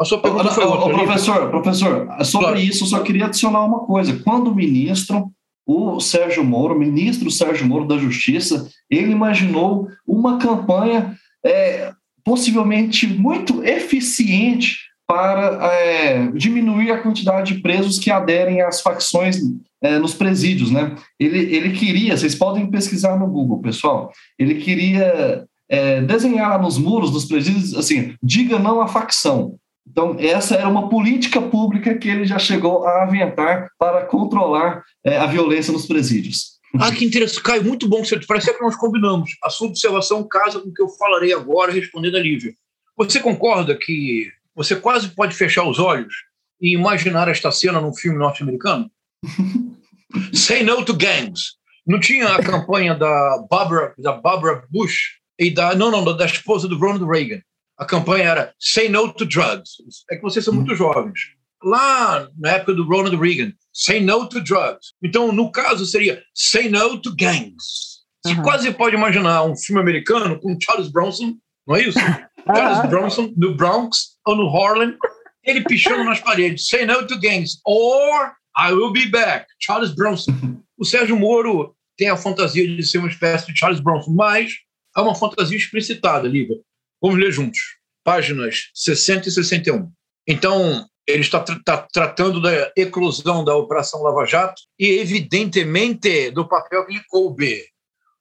a 0.00 0.04
sua 0.04 0.18
pergunta 0.18 0.50
foi 0.50 0.64
outra. 0.64 0.94
professor, 0.94 1.50
professor, 1.50 2.06
sobre 2.24 2.46
claro. 2.46 2.60
isso 2.60 2.84
eu 2.84 2.88
só 2.88 3.00
queria 3.00 3.26
adicionar 3.26 3.62
uma 3.64 3.80
coisa. 3.80 4.18
Quando 4.24 4.50
o 4.50 4.54
ministro, 4.54 5.30
o 5.66 6.00
Sérgio 6.00 6.42
Moro, 6.42 6.74
o 6.74 6.78
ministro 6.78 7.30
Sérgio 7.30 7.66
Moro 7.66 7.84
da 7.84 7.98
Justiça, 7.98 8.66
ele 8.88 9.12
imaginou 9.12 9.88
uma 10.06 10.38
campanha 10.38 11.14
é, 11.44 11.92
possivelmente 12.24 13.06
muito 13.06 13.62
eficiente 13.62 14.78
para 15.06 15.66
é, 15.66 16.28
diminuir 16.28 16.92
a 16.92 17.02
quantidade 17.02 17.52
de 17.52 17.60
presos 17.60 17.98
que 17.98 18.10
aderem 18.10 18.62
às 18.62 18.80
facções 18.80 19.38
é, 19.82 19.98
nos 19.98 20.14
presídios, 20.14 20.70
né? 20.70 20.94
Ele, 21.18 21.54
ele 21.54 21.72
queria, 21.76 22.16
vocês 22.16 22.34
podem 22.34 22.70
pesquisar 22.70 23.18
no 23.18 23.26
Google, 23.26 23.60
pessoal, 23.60 24.12
ele 24.38 24.54
queria 24.54 25.44
é, 25.68 26.00
desenhar 26.00 26.60
nos 26.62 26.78
muros 26.78 27.10
dos 27.10 27.24
presídios, 27.26 27.74
assim, 27.74 28.14
diga 28.22 28.58
não 28.58 28.80
à 28.80 28.88
facção. 28.88 29.56
Então, 29.88 30.16
essa 30.18 30.54
era 30.54 30.68
uma 30.68 30.88
política 30.88 31.40
pública 31.40 31.96
que 31.96 32.08
ele 32.08 32.24
já 32.24 32.38
chegou 32.38 32.86
a 32.86 33.02
aventar 33.02 33.68
para 33.78 34.04
controlar 34.06 34.84
é, 35.04 35.16
a 35.16 35.26
violência 35.26 35.72
nos 35.72 35.86
presídios. 35.86 36.60
Ah, 36.78 36.92
que 36.92 37.04
interessante. 37.04 37.42
Caio, 37.42 37.64
muito 37.64 37.88
bom 37.88 38.00
que 38.00 38.08
você 38.08 38.20
parece 38.26 38.54
que 38.54 38.62
nós 38.62 38.76
combinamos. 38.76 39.30
A 39.42 39.50
sua 39.50 39.68
observação 39.68 40.26
casa 40.26 40.60
com 40.60 40.68
o 40.68 40.72
que 40.72 40.82
eu 40.82 40.88
falarei 40.88 41.32
agora, 41.32 41.72
respondendo 41.72 42.16
a 42.16 42.20
Lívia. 42.20 42.54
Você 42.96 43.18
concorda 43.18 43.76
que 43.76 44.30
você 44.54 44.76
quase 44.76 45.08
pode 45.08 45.34
fechar 45.34 45.64
os 45.64 45.78
olhos 45.78 46.14
e 46.60 46.74
imaginar 46.74 47.28
esta 47.28 47.50
cena 47.50 47.80
num 47.80 47.94
filme 47.94 48.18
norte-americano? 48.18 48.90
Say 50.32 50.62
no 50.62 50.84
to 50.84 50.94
gangs. 50.94 51.54
Não 51.86 51.98
tinha 51.98 52.28
a 52.28 52.42
campanha 52.42 52.94
da 52.94 53.44
Barbara, 53.50 53.94
da 53.98 54.12
Barbara 54.12 54.64
Bush 54.70 55.18
e 55.38 55.50
da 55.50 55.74
não 55.74 55.90
não 55.90 56.04
da 56.16 56.26
esposa 56.26 56.68
do 56.68 56.78
Ronald 56.78 57.04
Reagan. 57.04 57.40
A 57.80 57.86
campanha 57.86 58.24
era 58.24 58.54
Say 58.60 58.90
no 58.90 59.10
to 59.10 59.24
drugs. 59.24 59.70
É 60.10 60.16
que 60.16 60.22
vocês 60.22 60.44
são 60.44 60.52
muito 60.52 60.74
jovens. 60.74 61.18
Lá 61.64 62.28
na 62.38 62.50
época 62.52 62.74
do 62.74 62.86
Ronald 62.86 63.16
Reagan, 63.16 63.52
Say 63.72 64.00
no 64.00 64.28
to 64.28 64.40
drugs. 64.42 64.92
Então, 65.02 65.32
no 65.32 65.50
caso, 65.50 65.86
seria 65.86 66.22
Say 66.34 66.68
no 66.68 67.00
to 67.00 67.16
gangs. 67.16 68.00
Você 68.22 68.34
uhum. 68.34 68.42
quase 68.42 68.70
pode 68.72 68.94
imaginar 68.94 69.44
um 69.44 69.56
filme 69.56 69.80
americano 69.80 70.38
com 70.38 70.58
Charles 70.62 70.92
Bronson, 70.92 71.36
não 71.66 71.76
é 71.76 71.84
isso? 71.84 71.98
Charles 72.54 72.90
Bronson 72.90 73.32
no 73.34 73.54
Bronx 73.54 74.18
ou 74.26 74.36
no 74.36 74.54
Harlem, 74.54 74.94
ele 75.42 75.64
pichando 75.64 76.04
nas 76.04 76.20
paredes, 76.20 76.68
say 76.68 76.84
no 76.84 77.06
to 77.06 77.18
gangs, 77.18 77.60
or 77.64 78.32
I 78.58 78.72
will 78.72 78.92
be 78.92 79.08
back, 79.08 79.46
Charles 79.58 79.94
Bronson. 79.94 80.32
O 80.76 80.84
Sérgio 80.84 81.18
Moro 81.18 81.74
tem 81.96 82.10
a 82.10 82.16
fantasia 82.16 82.66
de 82.66 82.82
ser 82.82 82.98
uma 82.98 83.08
espécie 83.08 83.50
de 83.50 83.58
Charles 83.58 83.80
Bronson, 83.80 84.12
mas 84.12 84.52
há 84.94 85.00
uma 85.00 85.14
fantasia 85.14 85.56
explicitada, 85.56 86.28
Lívia. 86.28 86.56
Vamos 87.00 87.18
ler 87.18 87.32
juntos. 87.32 87.60
Páginas 88.04 88.70
60 88.74 89.28
e 89.28 89.32
61. 89.32 89.90
Então, 90.26 90.86
ele 91.06 91.20
está 91.20 91.40
tra 91.40 91.58
tá 91.64 91.88
tratando 91.92 92.40
da 92.40 92.72
eclosão 92.76 93.44
da 93.44 93.54
Operação 93.54 94.02
Lava 94.02 94.24
Jato 94.24 94.62
e, 94.78 94.98
evidentemente, 94.98 96.30
do 96.30 96.48
papel 96.48 96.86
que 96.86 96.94
lhe 96.94 97.02
coube. 97.08 97.64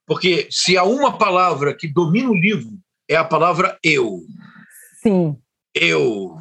Porque 0.06 0.48
se 0.50 0.78
há 0.78 0.84
uma 0.84 1.18
palavra 1.18 1.76
que 1.76 1.88
domina 1.88 2.30
o 2.30 2.36
livro, 2.36 2.72
é 3.08 3.16
a 3.16 3.24
palavra 3.24 3.78
eu. 3.84 4.22
Sim. 5.02 5.38
Eu. 5.74 6.36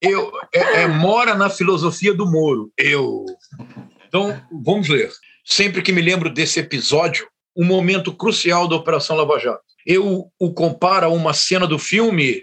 Eu 0.00 0.32
é, 0.54 0.82
é, 0.82 0.86
mora 0.86 1.34
na 1.34 1.50
filosofia 1.50 2.14
do 2.14 2.30
Moro. 2.30 2.70
Eu. 2.76 3.24
Então, 4.06 4.40
vamos 4.64 4.88
ler. 4.88 5.10
Sempre 5.44 5.82
que 5.82 5.92
me 5.92 6.00
lembro 6.00 6.30
desse 6.30 6.60
episódio, 6.60 7.28
um 7.56 7.64
momento 7.64 8.14
crucial 8.14 8.68
da 8.68 8.76
Operação 8.76 9.16
Lava 9.16 9.38
Jato. 9.38 9.65
Eu 9.86 10.30
o 10.38 10.52
comparo 10.52 11.06
a 11.06 11.08
uma 11.08 11.32
cena 11.32 11.66
do 11.66 11.78
filme 11.78 12.42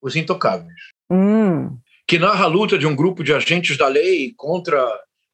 Os 0.00 0.14
Intocáveis, 0.14 0.72
hum. 1.10 1.76
que 2.06 2.18
narra 2.18 2.44
a 2.44 2.48
luta 2.48 2.78
de 2.78 2.86
um 2.86 2.94
grupo 2.94 3.24
de 3.24 3.34
agentes 3.34 3.76
da 3.76 3.88
lei 3.88 4.32
contra 4.36 4.80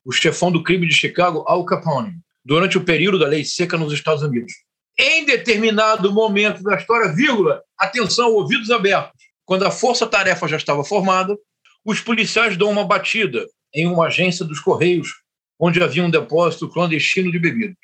o 0.04 0.10
chefão 0.10 0.50
do 0.50 0.62
crime 0.62 0.88
de 0.88 0.94
Chicago, 0.94 1.44
Al 1.46 1.64
Capone, 1.66 2.14
durante 2.44 2.78
o 2.78 2.84
período 2.84 3.18
da 3.18 3.26
lei 3.26 3.44
seca 3.44 3.76
nos 3.76 3.92
Estados 3.92 4.22
Unidos. 4.22 4.52
Em 4.98 5.24
determinado 5.24 6.12
momento 6.12 6.62
da 6.62 6.76
história, 6.76 7.12
vírgula, 7.12 7.62
atenção, 7.78 8.32
ouvidos 8.32 8.70
abertos, 8.70 9.12
quando 9.44 9.64
a 9.64 9.70
força-tarefa 9.70 10.48
já 10.48 10.56
estava 10.56 10.84
formada, 10.84 11.36
os 11.84 12.00
policiais 12.00 12.56
dão 12.56 12.70
uma 12.70 12.84
batida 12.84 13.46
em 13.74 13.86
uma 13.86 14.06
agência 14.06 14.44
dos 14.44 14.60
Correios, 14.60 15.08
onde 15.58 15.82
havia 15.82 16.04
um 16.04 16.10
depósito 16.10 16.68
clandestino 16.68 17.30
de 17.30 17.38
bebidas. 17.38 17.76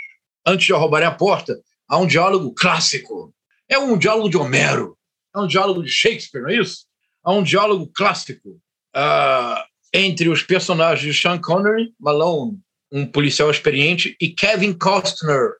Antes 0.47 0.67
de 0.67 0.73
roubarem 0.73 1.09
a 1.09 1.12
porta, 1.12 1.59
há 1.89 1.99
um 1.99 2.07
diálogo 2.07 2.55
clássico. 2.55 3.33
É 3.69 3.79
um 3.79 3.99
diálogo 3.99 4.29
de 4.29 4.37
Homero, 4.37 4.97
é 5.35 5.41
um 5.41 5.47
diálogo 5.47 5.83
de 5.83 5.91
Shakespeare, 5.91 6.43
não 6.43 6.51
é 6.51 6.57
isso? 6.57 6.87
Há 7.25 7.33
um 7.33 7.43
diálogo 7.43 7.91
clássico 7.95 8.61
uh, 8.97 9.63
entre 9.93 10.29
os 10.29 10.43
personagens 10.43 11.15
de 11.15 11.21
Sean 11.21 11.39
Connery, 11.39 11.93
Malone, 11.99 12.59
um 12.93 13.05
policial 13.05 13.51
experiente, 13.51 14.17
e 14.21 14.29
Kevin 14.29 14.73
Costner, 14.73 15.55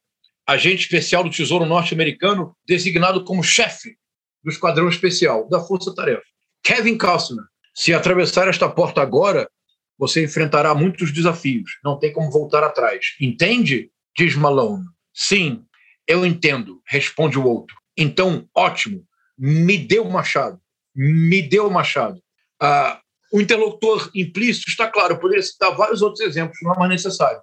agente 0.47 0.83
especial 0.83 1.25
do 1.25 1.31
Tesouro 1.31 1.67
Norte-Americano, 1.67 2.57
designado 2.67 3.25
como 3.25 3.43
chefe 3.43 3.97
do 4.45 4.51
Esquadrão 4.51 4.89
Especial 4.89 5.49
da 5.49 5.61
Força 5.61 5.93
Tarefa. 5.93 6.23
Kevin 6.63 6.97
Costner, 6.97 7.45
se 7.75 7.93
atravessar 7.93 8.47
esta 8.49 8.69
porta 8.69 9.03
agora, 9.03 9.51
você 9.99 10.25
enfrentará 10.25 10.75
muitos 10.75 11.13
desafios. 11.13 11.79
Não 11.83 11.99
tem 11.99 12.13
como 12.13 12.31
voltar 12.31 12.63
atrás. 12.63 13.17
Entende? 13.21 13.91
Diz 14.17 14.35
Malone. 14.37 14.85
Sim, 15.13 15.65
eu 16.07 16.25
entendo, 16.25 16.81
responde 16.87 17.39
o 17.39 17.45
outro. 17.45 17.77
Então, 17.97 18.47
ótimo, 18.55 19.05
me 19.39 19.79
dê 19.79 19.99
o 19.99 20.11
machado. 20.11 20.61
Me 20.95 21.43
dê 21.43 21.61
o 21.61 21.71
machado. 21.71 22.21
Ah, 22.61 23.01
o 23.33 23.41
interlocutor 23.41 24.11
implícito 24.15 24.69
está 24.69 24.89
claro, 24.89 25.19
poderia 25.19 25.43
citar 25.43 25.77
vários 25.77 26.01
outros 26.03 26.21
exemplos, 26.21 26.59
não 26.63 26.73
é 26.75 26.79
mais 26.79 26.91
necessário. 26.91 27.41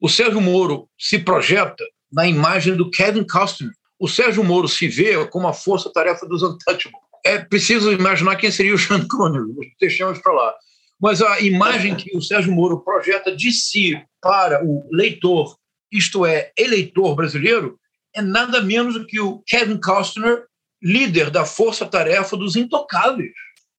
O 0.00 0.08
Sérgio 0.08 0.40
Moro 0.40 0.88
se 0.98 1.18
projeta 1.18 1.84
na 2.12 2.26
imagem 2.26 2.76
do 2.76 2.90
Kevin 2.90 3.26
Costner. 3.26 3.72
O 3.98 4.08
Sérgio 4.08 4.44
Moro 4.44 4.68
se 4.68 4.86
vê 4.86 5.26
como 5.26 5.48
a 5.48 5.52
força-tarefa 5.52 6.26
dos 6.26 6.42
Untouchables. 6.42 7.00
É 7.24 7.38
preciso 7.38 7.92
imaginar 7.92 8.36
quem 8.36 8.50
seria 8.50 8.74
o 8.74 8.78
Sean 8.78 9.06
Connery, 9.08 9.72
deixamos 9.80 10.18
para 10.18 10.32
lá. 10.32 10.54
Mas 11.00 11.20
a 11.22 11.40
imagem 11.40 11.96
que 11.96 12.16
o 12.16 12.22
Sérgio 12.22 12.52
Moro 12.52 12.80
projeta 12.80 13.34
de 13.34 13.50
si 13.50 14.00
para 14.20 14.64
o 14.64 14.86
leitor, 14.92 15.56
isto 15.90 16.24
é, 16.24 16.52
eleitor 16.56 17.14
brasileiro, 17.14 17.78
é 18.14 18.22
nada 18.22 18.62
menos 18.62 18.94
do 18.94 19.06
que 19.06 19.20
o 19.20 19.40
Kevin 19.46 19.78
Costner, 19.78 20.44
líder 20.82 21.30
da 21.30 21.44
força-tarefa 21.44 22.36
dos 22.36 22.56
intocáveis. 22.56 23.32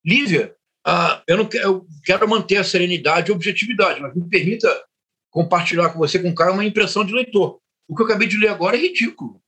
Lívia, 0.03 0.55
ah, 0.85 1.23
eu, 1.27 1.37
não 1.37 1.45
quero, 1.45 1.63
eu 1.63 1.87
quero 2.03 2.27
manter 2.27 2.57
a 2.57 2.63
serenidade 2.63 3.29
e 3.29 3.33
a 3.33 3.35
objetividade, 3.35 3.99
mas 3.99 4.13
me 4.13 4.29
permita 4.29 4.69
compartilhar 5.31 5.89
com 5.89 5.99
você, 5.99 6.19
com 6.19 6.29
o 6.29 6.51
uma 6.51 6.65
impressão 6.65 7.03
de 7.03 7.13
leitor. 7.13 7.59
O 7.87 7.95
que 7.95 8.01
eu 8.01 8.05
acabei 8.05 8.27
de 8.27 8.37
ler 8.37 8.49
agora 8.49 8.77
é 8.77 8.79
ridículo. 8.79 9.41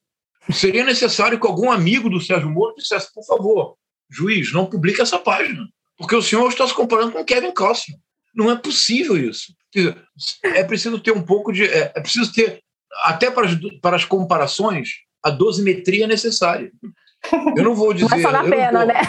Seria 0.52 0.84
necessário 0.84 1.39
que 1.39 1.47
algum 1.47 1.71
amigo 1.71 2.10
do 2.10 2.21
Sérgio 2.21 2.50
Moro 2.50 2.76
dissesse, 2.76 3.13
por 3.13 3.26
favor, 3.26 3.78
juiz, 4.10 4.52
não 4.52 4.65
publique 4.65 5.02
essa 5.02 5.19
página, 5.19 5.67
porque 5.97 6.15
o 6.15 6.21
senhor 6.21 6.47
está 6.50 6.67
se 6.67 6.73
comparando 6.73 7.12
com 7.12 7.26
Kevin 7.26 7.54
Costner. 7.54 8.00
Não 8.34 8.52
é 8.52 8.56
possível 8.56 9.17
isso. 9.17 9.54
É 10.43 10.63
preciso 10.63 11.00
ter 11.00 11.12
um 11.12 11.23
pouco 11.23 11.52
de. 11.52 11.65
É, 11.65 11.91
é 11.95 12.02
preciso 12.02 12.32
ter, 12.32 12.62
até 13.03 13.29
para 13.29 13.47
as, 13.47 13.55
para 13.81 13.95
as 13.95 14.05
comparações, 14.05 14.89
a 15.23 15.29
dosimetria 15.29 16.07
necessária. 16.07 16.71
Eu 17.55 17.63
não 17.63 17.75
vou 17.75 17.93
dizer. 17.93 18.10
Mas 18.10 18.21
só 18.21 18.31
na 18.31 18.43
pena, 18.43 18.86
né? 18.86 19.01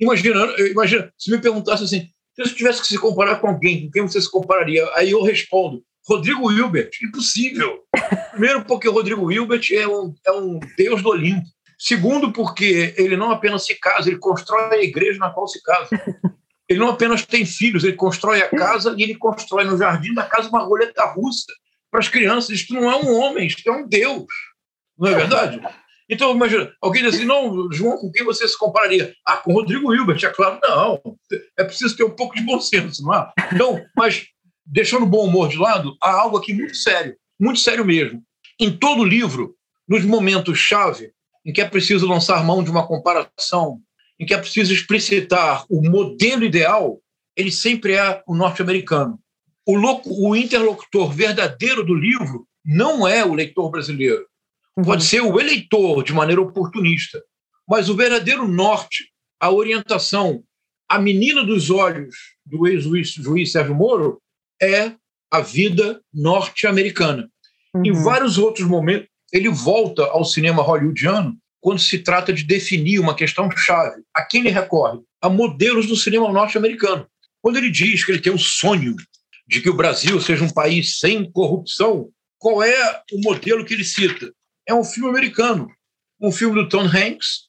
Imagina, 0.00 0.46
imagina, 0.70 1.12
se 1.16 1.30
me 1.30 1.38
perguntasse 1.38 1.84
assim, 1.84 2.08
se 2.34 2.42
você 2.42 2.54
tivesse 2.54 2.80
que 2.80 2.88
se 2.88 2.98
comparar 2.98 3.36
com 3.36 3.48
alguém, 3.48 3.84
com 3.84 3.92
quem 3.92 4.02
você 4.02 4.20
se 4.20 4.30
compararia? 4.30 4.88
Aí 4.94 5.10
eu 5.10 5.22
respondo, 5.22 5.82
Rodrigo 6.06 6.50
Hilbert, 6.50 6.90
impossível. 7.02 7.80
Primeiro, 8.32 8.64
porque 8.64 8.88
o 8.88 8.92
Rodrigo 8.92 9.30
Hilbert 9.30 9.64
é 9.72 9.86
um, 9.86 10.14
é 10.26 10.32
um 10.32 10.58
deus 10.76 11.02
do 11.02 11.10
Olimpo. 11.10 11.46
Segundo, 11.78 12.32
porque 12.32 12.94
ele 12.96 13.16
não 13.16 13.30
apenas 13.30 13.66
se 13.66 13.74
casa, 13.74 14.08
ele 14.08 14.18
constrói 14.18 14.78
a 14.78 14.82
igreja 14.82 15.18
na 15.18 15.30
qual 15.30 15.46
se 15.46 15.62
casa. 15.62 15.88
Ele 16.68 16.78
não 16.78 16.88
apenas 16.88 17.26
tem 17.26 17.44
filhos, 17.44 17.84
ele 17.84 17.94
constrói 17.94 18.40
a 18.40 18.48
casa 18.48 18.94
e 18.96 19.02
ele 19.02 19.16
constrói 19.16 19.64
no 19.64 19.76
jardim 19.76 20.14
da 20.14 20.22
casa 20.22 20.48
uma 20.48 20.62
roleta 20.62 21.04
russa 21.04 21.52
para 21.94 22.00
as 22.00 22.08
crianças. 22.08 22.50
Isto 22.50 22.74
não 22.74 22.90
é 22.90 22.96
um 22.96 23.14
homem, 23.20 23.46
isto 23.46 23.68
é 23.68 23.72
um 23.72 23.86
Deus. 23.86 24.26
Não 24.98 25.08
é 25.08 25.14
verdade? 25.14 25.60
Então, 26.10 26.34
imagina, 26.34 26.72
alguém 26.82 27.04
diz 27.04 27.14
assim, 27.14 27.24
não, 27.24 27.70
João, 27.72 27.96
com 27.98 28.10
quem 28.10 28.24
você 28.24 28.48
se 28.48 28.58
compararia? 28.58 29.14
Ah, 29.24 29.36
com 29.36 29.52
Rodrigo 29.52 29.94
Hilbert, 29.94 30.22
é 30.24 30.28
claro. 30.28 30.58
Não, 30.60 31.00
é 31.56 31.62
preciso 31.62 31.96
ter 31.96 32.02
um 32.02 32.10
pouco 32.10 32.34
de 32.34 32.42
bom 32.42 32.60
senso, 32.60 33.00
não 33.04 33.14
é? 33.14 33.32
Então, 33.52 33.80
mas, 33.96 34.26
deixando 34.66 35.04
o 35.04 35.08
bom 35.08 35.24
humor 35.24 35.48
de 35.48 35.56
lado, 35.56 35.96
há 36.02 36.10
algo 36.10 36.36
aqui 36.36 36.52
muito 36.52 36.74
sério, 36.74 37.16
muito 37.40 37.60
sério 37.60 37.84
mesmo. 37.84 38.20
Em 38.60 38.76
todo 38.76 39.04
livro, 39.04 39.54
nos 39.88 40.04
momentos-chave, 40.04 41.12
em 41.46 41.52
que 41.52 41.60
é 41.60 41.68
preciso 41.68 42.08
lançar 42.08 42.42
mão 42.44 42.64
de 42.64 42.72
uma 42.72 42.86
comparação, 42.88 43.78
em 44.18 44.26
que 44.26 44.34
é 44.34 44.38
preciso 44.38 44.72
explicitar 44.72 45.64
o 45.70 45.80
modelo 45.88 46.44
ideal, 46.44 47.00
ele 47.36 47.52
sempre 47.52 47.92
é 47.92 48.20
o 48.26 48.34
norte-americano. 48.34 49.18
O, 49.66 50.28
o 50.28 50.36
interlocutor 50.36 51.12
verdadeiro 51.12 51.84
do 51.84 51.94
livro 51.94 52.46
não 52.64 53.06
é 53.06 53.24
o 53.24 53.34
leitor 53.34 53.70
brasileiro 53.70 54.26
Uhum. 54.76 54.84
Pode 54.84 55.04
ser 55.04 55.20
o 55.20 55.40
eleitor 55.40 56.02
de 56.02 56.12
maneira 56.12 56.40
oportunista, 56.40 57.22
mas 57.68 57.88
o 57.88 57.96
verdadeiro 57.96 58.46
norte, 58.46 59.10
a 59.40 59.50
orientação, 59.50 60.42
a 60.88 60.98
menina 60.98 61.44
dos 61.44 61.70
olhos 61.70 62.14
do 62.44 62.66
ex-juiz 62.66 63.52
Sérgio 63.52 63.74
Moro 63.74 64.20
é 64.60 64.92
a 65.30 65.40
vida 65.40 66.00
norte-americana. 66.12 67.28
Uhum. 67.74 67.82
Em 67.86 67.92
vários 67.92 68.36
outros 68.36 68.66
momentos, 68.66 69.08
ele 69.32 69.48
volta 69.48 70.04
ao 70.04 70.24
cinema 70.24 70.62
hollywoodiano 70.62 71.36
quando 71.60 71.80
se 71.80 71.98
trata 72.00 72.32
de 72.32 72.44
definir 72.44 72.98
uma 73.00 73.14
questão 73.14 73.48
chave. 73.56 74.02
A 74.14 74.22
quem 74.22 74.40
ele 74.40 74.50
recorre? 74.50 75.00
A 75.20 75.28
modelos 75.28 75.86
do 75.86 75.96
cinema 75.96 76.30
norte-americano. 76.30 77.06
Quando 77.40 77.56
ele 77.56 77.70
diz 77.70 78.04
que 78.04 78.12
ele 78.12 78.20
tem 78.20 78.32
o 78.32 78.38
sonho 78.38 78.94
de 79.46 79.60
que 79.60 79.70
o 79.70 79.76
Brasil 79.76 80.20
seja 80.20 80.44
um 80.44 80.50
país 80.50 80.98
sem 80.98 81.30
corrupção, 81.30 82.08
qual 82.38 82.62
é 82.62 83.02
o 83.12 83.20
modelo 83.20 83.64
que 83.64 83.74
ele 83.74 83.84
cita? 83.84 84.30
é 84.66 84.74
um 84.74 84.84
filme 84.84 85.08
americano, 85.08 85.68
um 86.20 86.32
filme 86.32 86.54
do 86.54 86.68
Tom 86.68 86.84
Hanks, 86.84 87.44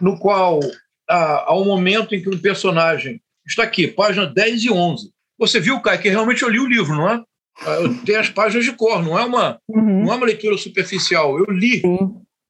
no 0.00 0.18
qual 0.18 0.60
há, 1.08 1.50
há 1.50 1.58
um 1.58 1.64
momento 1.64 2.14
em 2.14 2.22
que 2.22 2.28
um 2.28 2.38
personagem 2.38 3.20
está 3.46 3.62
aqui, 3.62 3.88
página 3.88 4.26
10 4.26 4.64
e 4.64 4.70
11. 4.70 5.10
Você 5.38 5.60
viu, 5.60 5.80
Caio, 5.80 6.00
que 6.00 6.08
realmente 6.08 6.42
eu 6.42 6.48
li 6.48 6.58
o 6.58 6.66
livro, 6.66 6.94
não 6.94 7.08
é? 7.08 7.22
Ah, 7.60 7.76
tem 8.04 8.16
as 8.16 8.28
páginas 8.28 8.64
de 8.64 8.72
cor, 8.72 9.02
não 9.02 9.18
é 9.18 9.24
uma, 9.24 9.58
uhum. 9.68 10.04
não 10.04 10.12
é 10.12 10.16
uma 10.16 10.26
leitura 10.26 10.56
superficial. 10.56 11.38
Eu 11.38 11.46
li. 11.46 11.82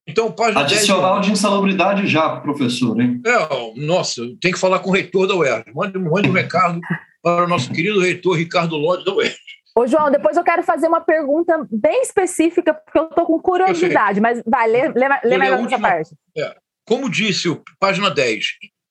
Então, 0.08 0.30
página 0.30 0.60
Adicional 0.60 1.14
10... 1.14 1.26
de 1.26 1.32
insalubridade 1.32 2.06
já, 2.06 2.36
professor, 2.40 3.00
hein? 3.00 3.20
É, 3.24 3.80
nossa, 3.80 4.22
tem 4.40 4.52
que 4.52 4.58
falar 4.58 4.78
com 4.78 4.90
o 4.90 4.92
reitor 4.92 5.26
da 5.26 5.34
UERJ. 5.34 5.72
Mande, 5.74 5.98
mande 5.98 6.28
um 6.28 6.32
recado 6.32 6.80
para 7.26 7.44
o 7.44 7.48
nosso 7.48 7.72
querido 7.72 7.98
reitor 7.98 8.36
Ricardo 8.36 8.76
Lodge 8.76 9.04
da 9.04 9.12
UERJ. 9.12 9.36
Ô, 9.74 9.84
João, 9.84 10.12
depois 10.12 10.36
eu 10.36 10.44
quero 10.44 10.62
fazer 10.62 10.86
uma 10.86 11.00
pergunta 11.00 11.66
bem 11.68 12.00
específica, 12.00 12.72
porque 12.72 12.96
eu 12.96 13.08
estou 13.08 13.26
com 13.26 13.40
curiosidade, 13.40 14.20
mas 14.20 14.40
vai, 14.46 14.68
lê, 14.68 14.88
lê, 14.90 15.08
lê 15.24 15.36
mais 15.36 15.66
essa 15.66 15.76
parte. 15.76 16.14
É, 16.38 16.54
como 16.84 17.10
disse 17.10 17.48
o 17.48 17.60
página 17.80 18.10
10, 18.10 18.44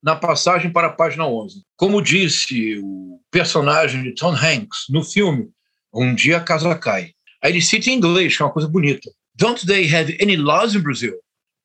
na 0.04 0.18
passagem 0.18 0.70
para 0.70 0.88
a 0.88 0.92
página 0.92 1.26
11, 1.26 1.64
como 1.78 2.02
disse 2.02 2.78
o 2.84 3.22
personagem 3.32 4.04
de 4.04 4.14
Tom 4.14 4.34
Hanks 4.34 4.88
no 4.90 5.02
filme 5.02 5.48
Um 5.94 6.14
Dia 6.14 6.36
a 6.38 6.42
Casa 6.42 6.76
Cai, 6.76 7.12
aí 7.42 7.54
ele 7.54 7.62
cita 7.62 7.90
em 7.90 7.94
inglês, 7.94 8.36
que 8.36 8.44
é 8.44 8.46
uma 8.46 8.52
coisa 8.52 8.68
bonita. 8.68 9.10
Don't 9.34 9.66
they 9.66 9.90
have 9.96 10.18
any 10.22 10.36
laws 10.36 10.76
in 10.76 10.82
Brazil? 10.82 11.16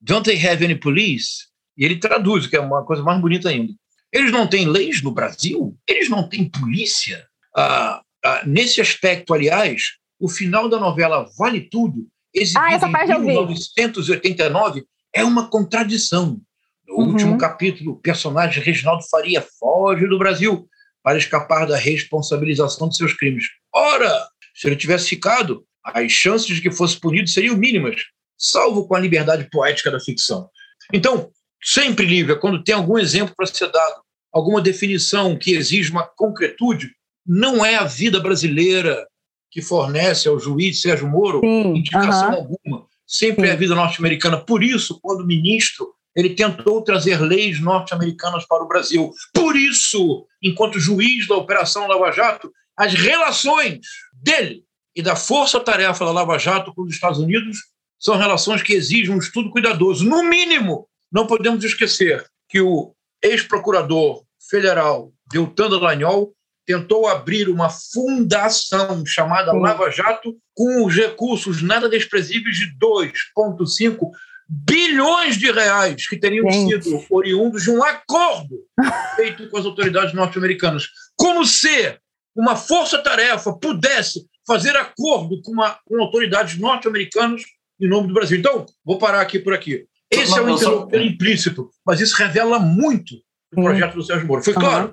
Don't 0.01 0.23
they 0.23 0.39
have 0.39 0.65
any 0.65 0.77
police? 0.77 1.49
E 1.77 1.85
ele 1.85 1.99
traduz, 1.99 2.47
que 2.47 2.55
é 2.55 2.61
uma 2.61 2.85
coisa 2.85 3.03
mais 3.03 3.21
bonita 3.21 3.49
ainda. 3.49 3.73
Eles 4.13 4.33
não 4.33 4.47
têm 4.47 4.67
leis 4.67 5.03
no 5.03 5.13
Brasil? 5.13 5.77
Eles 5.87 6.09
não 6.09 6.29
têm 6.29 6.49
polícia? 6.49 7.27
Ah, 7.57 8.03
ah, 8.25 8.43
nesse 8.47 8.81
aspecto, 8.81 9.33
aliás, 9.33 9.93
o 10.19 10.29
final 10.29 10.69
da 10.69 10.79
novela 10.79 11.29
Vale 11.39 11.61
Tudo, 11.61 12.07
exibido 12.35 12.85
ah, 12.85 13.17
em 13.17 13.21
1989, 13.21 14.85
é 15.15 15.25
uma 15.25 15.49
contradição. 15.49 16.41
No 16.87 16.97
uhum. 16.97 17.09
último 17.13 17.39
capítulo, 17.39 17.93
o 17.93 18.01
personagem 18.01 18.63
Reginaldo 18.63 19.05
Faria 19.09 19.47
foge 19.59 20.07
do 20.07 20.19
Brasil 20.19 20.69
para 21.03 21.19
escapar 21.19 21.67
da 21.67 21.77
responsabilização 21.77 22.89
de 22.89 22.97
seus 22.97 23.15
crimes. 23.15 23.45
Ora, 23.73 24.27
se 24.55 24.67
ele 24.67 24.77
tivesse 24.77 25.09
ficado, 25.09 25.65
as 25.85 26.13
chances 26.13 26.57
de 26.57 26.61
que 26.61 26.71
fosse 26.71 26.99
punido 26.99 27.29
seriam 27.29 27.57
mínimas, 27.57 28.03
salvo 28.37 28.87
com 28.87 28.95
a 28.95 29.01
liberdade 29.01 29.49
poética 29.51 29.91
da 29.91 30.01
ficção. 30.01 30.49
Então, 30.93 31.31
sempre, 31.63 32.07
Lívia, 32.07 32.37
quando 32.37 32.63
tem 32.63 32.75
algum 32.75 32.99
exemplo 32.99 33.35
para 33.37 33.47
ser 33.47 33.71
dado, 33.71 34.03
alguma 34.33 34.61
definição 34.61 35.37
que 35.37 35.55
exige 35.55 35.91
uma 35.91 36.05
concretude, 36.05 36.91
não 37.27 37.65
é 37.65 37.77
a 37.77 37.85
vida 37.85 38.21
brasileira 38.21 39.07
que 39.51 39.61
fornece 39.61 40.29
ao 40.29 40.39
juiz 40.39 40.81
Sérgio 40.81 41.09
Moro 41.09 41.41
Sim, 41.41 41.77
indicação 41.77 42.31
uh 42.31 42.33
-huh. 42.33 42.37
alguma. 42.37 42.87
Sempre 43.07 43.47
Sim. 43.47 43.51
é 43.51 43.53
a 43.53 43.57
vida 43.57 43.75
norte-americana. 43.75 44.39
Por 44.39 44.63
isso, 44.63 45.01
quando 45.03 45.27
ministro, 45.27 45.93
ele 46.15 46.31
tentou 46.31 46.83
trazer 46.83 47.21
leis 47.21 47.61
norte-americanas 47.61 48.47
para 48.47 48.63
o 48.63 48.69
Brasil. 48.69 49.13
Por 49.35 49.57
isso, 49.57 50.27
enquanto 50.43 50.79
juiz 50.79 51.27
da 51.27 51.37
Operação 51.37 51.87
Lava 51.87 52.13
Jato, 52.13 52.53
as 52.77 52.95
relações 52.95 53.81
dele 54.13 54.65
e 54.95 55.03
da 55.03 55.17
força-tarefa 55.17 56.05
da 56.05 56.13
Lava 56.13 56.39
Jato 56.39 56.73
com 56.75 56.83
os 56.83 56.93
Estados 56.93 57.19
Unidos 57.19 57.59
são 57.99 58.17
relações 58.17 58.63
que 58.63 58.73
exigem 58.73 59.15
um 59.15 59.19
estudo 59.19 59.51
cuidadoso. 59.51 60.05
No 60.05 60.23
mínimo, 60.23 60.89
não 61.13 61.27
podemos 61.27 61.65
esquecer 61.65 62.25
que 62.49 62.61
o 62.61 62.95
ex-procurador 63.23 64.25
federal 64.49 65.13
Deltan 65.31 65.69
Dallagnol 65.69 66.35
tentou 66.67 67.09
abrir 67.09 67.49
uma 67.49 67.69
fundação 67.69 69.05
chamada 69.05 69.53
Lava 69.53 69.91
Jato 69.91 70.37
com 70.55 70.85
os 70.85 70.95
recursos 70.95 71.63
nada 71.63 71.89
desprezíveis 71.89 72.57
de 72.57 72.67
2,5 72.79 74.11
bilhões 74.49 75.37
de 75.37 75.51
reais 75.51 76.09
que 76.09 76.19
teriam 76.19 76.51
Gente. 76.51 76.85
sido 76.85 77.05
oriundos 77.11 77.63
de 77.63 77.71
um 77.71 77.83
acordo 77.83 78.57
feito 79.17 79.49
com 79.49 79.59
as 79.59 79.65
autoridades 79.65 80.13
norte-americanas. 80.13 80.89
Como 81.17 81.45
se 81.45 81.99
uma 82.35 82.57
força-tarefa 82.57 83.53
pudesse 83.53 84.27
fazer 84.47 84.77
acordo 84.77 85.41
com, 85.43 85.53
uma, 85.53 85.79
com 85.85 86.01
autoridades 86.01 86.59
norte-americanas 86.59 87.43
em 87.81 87.89
nome 87.89 88.09
do 88.09 88.15
Brasil. 88.15 88.39
Então, 88.39 88.67
vou 88.85 88.99
parar 88.99 89.21
aqui 89.21 89.39
por 89.39 89.55
aqui. 89.55 89.87
Esse 90.11 90.39
é 90.39 90.43
o 90.43 90.51
interlocutor 90.51 91.01
implícito, 91.01 91.71
mas 91.87 92.01
isso 92.01 92.17
revela 92.17 92.59
muito 92.59 93.15
o 93.53 93.63
projeto 93.63 93.95
do 93.95 94.03
Sérgio 94.03 94.27
Moro. 94.27 94.43
Foi 94.43 94.53
claro? 94.53 94.91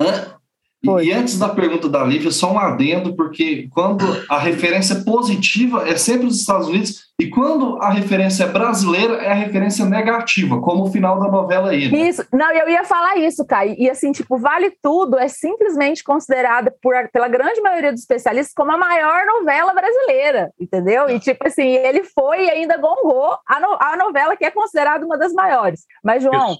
Foi. 0.85 1.05
E 1.05 1.11
antes 1.11 1.39
da 1.39 1.49
pergunta 1.49 1.89
da 1.89 2.03
Lívia, 2.03 2.31
só 2.31 2.51
um 2.51 2.59
adendo, 2.59 3.15
porque 3.15 3.67
quando 3.71 4.05
a 4.29 4.37
referência 4.37 5.03
positiva 5.03 5.87
é 5.87 5.95
sempre 5.95 6.27
os 6.27 6.39
Estados 6.39 6.67
Unidos, 6.67 7.07
e 7.19 7.27
quando 7.31 7.81
a 7.81 7.89
referência 7.89 8.43
é 8.43 8.47
brasileira, 8.47 9.15
é 9.15 9.31
a 9.31 9.33
referência 9.33 9.83
negativa, 9.85 10.61
como 10.61 10.83
o 10.83 10.91
final 10.91 11.19
da 11.19 11.27
novela 11.27 11.71
aí. 11.71 11.91
Né? 11.91 12.09
Isso, 12.09 12.23
não, 12.31 12.51
eu 12.51 12.69
ia 12.69 12.83
falar 12.83 13.17
isso, 13.17 13.43
Caio. 13.43 13.75
E 13.75 13.89
assim, 13.89 14.11
tipo, 14.11 14.37
Vale 14.37 14.69
Tudo 14.83 15.17
é 15.17 15.27
simplesmente 15.27 16.03
considerada 16.03 16.71
por, 16.79 16.93
pela 17.11 17.27
grande 17.27 17.59
maioria 17.59 17.91
dos 17.91 18.01
especialistas 18.01 18.53
como 18.53 18.71
a 18.71 18.77
maior 18.77 19.25
novela 19.25 19.73
brasileira, 19.73 20.51
entendeu? 20.59 21.09
E 21.09 21.19
tipo 21.19 21.47
assim, 21.47 21.67
ele 21.67 22.03
foi 22.03 22.45
e 22.45 22.51
ainda 22.51 22.77
gongou 22.77 23.35
a, 23.47 23.59
no, 23.59 23.77
a 23.79 23.97
novela 23.97 24.37
que 24.37 24.45
é 24.45 24.51
considerada 24.51 25.03
uma 25.03 25.17
das 25.17 25.33
maiores. 25.33 25.85
Mas, 26.03 26.21
João. 26.21 26.55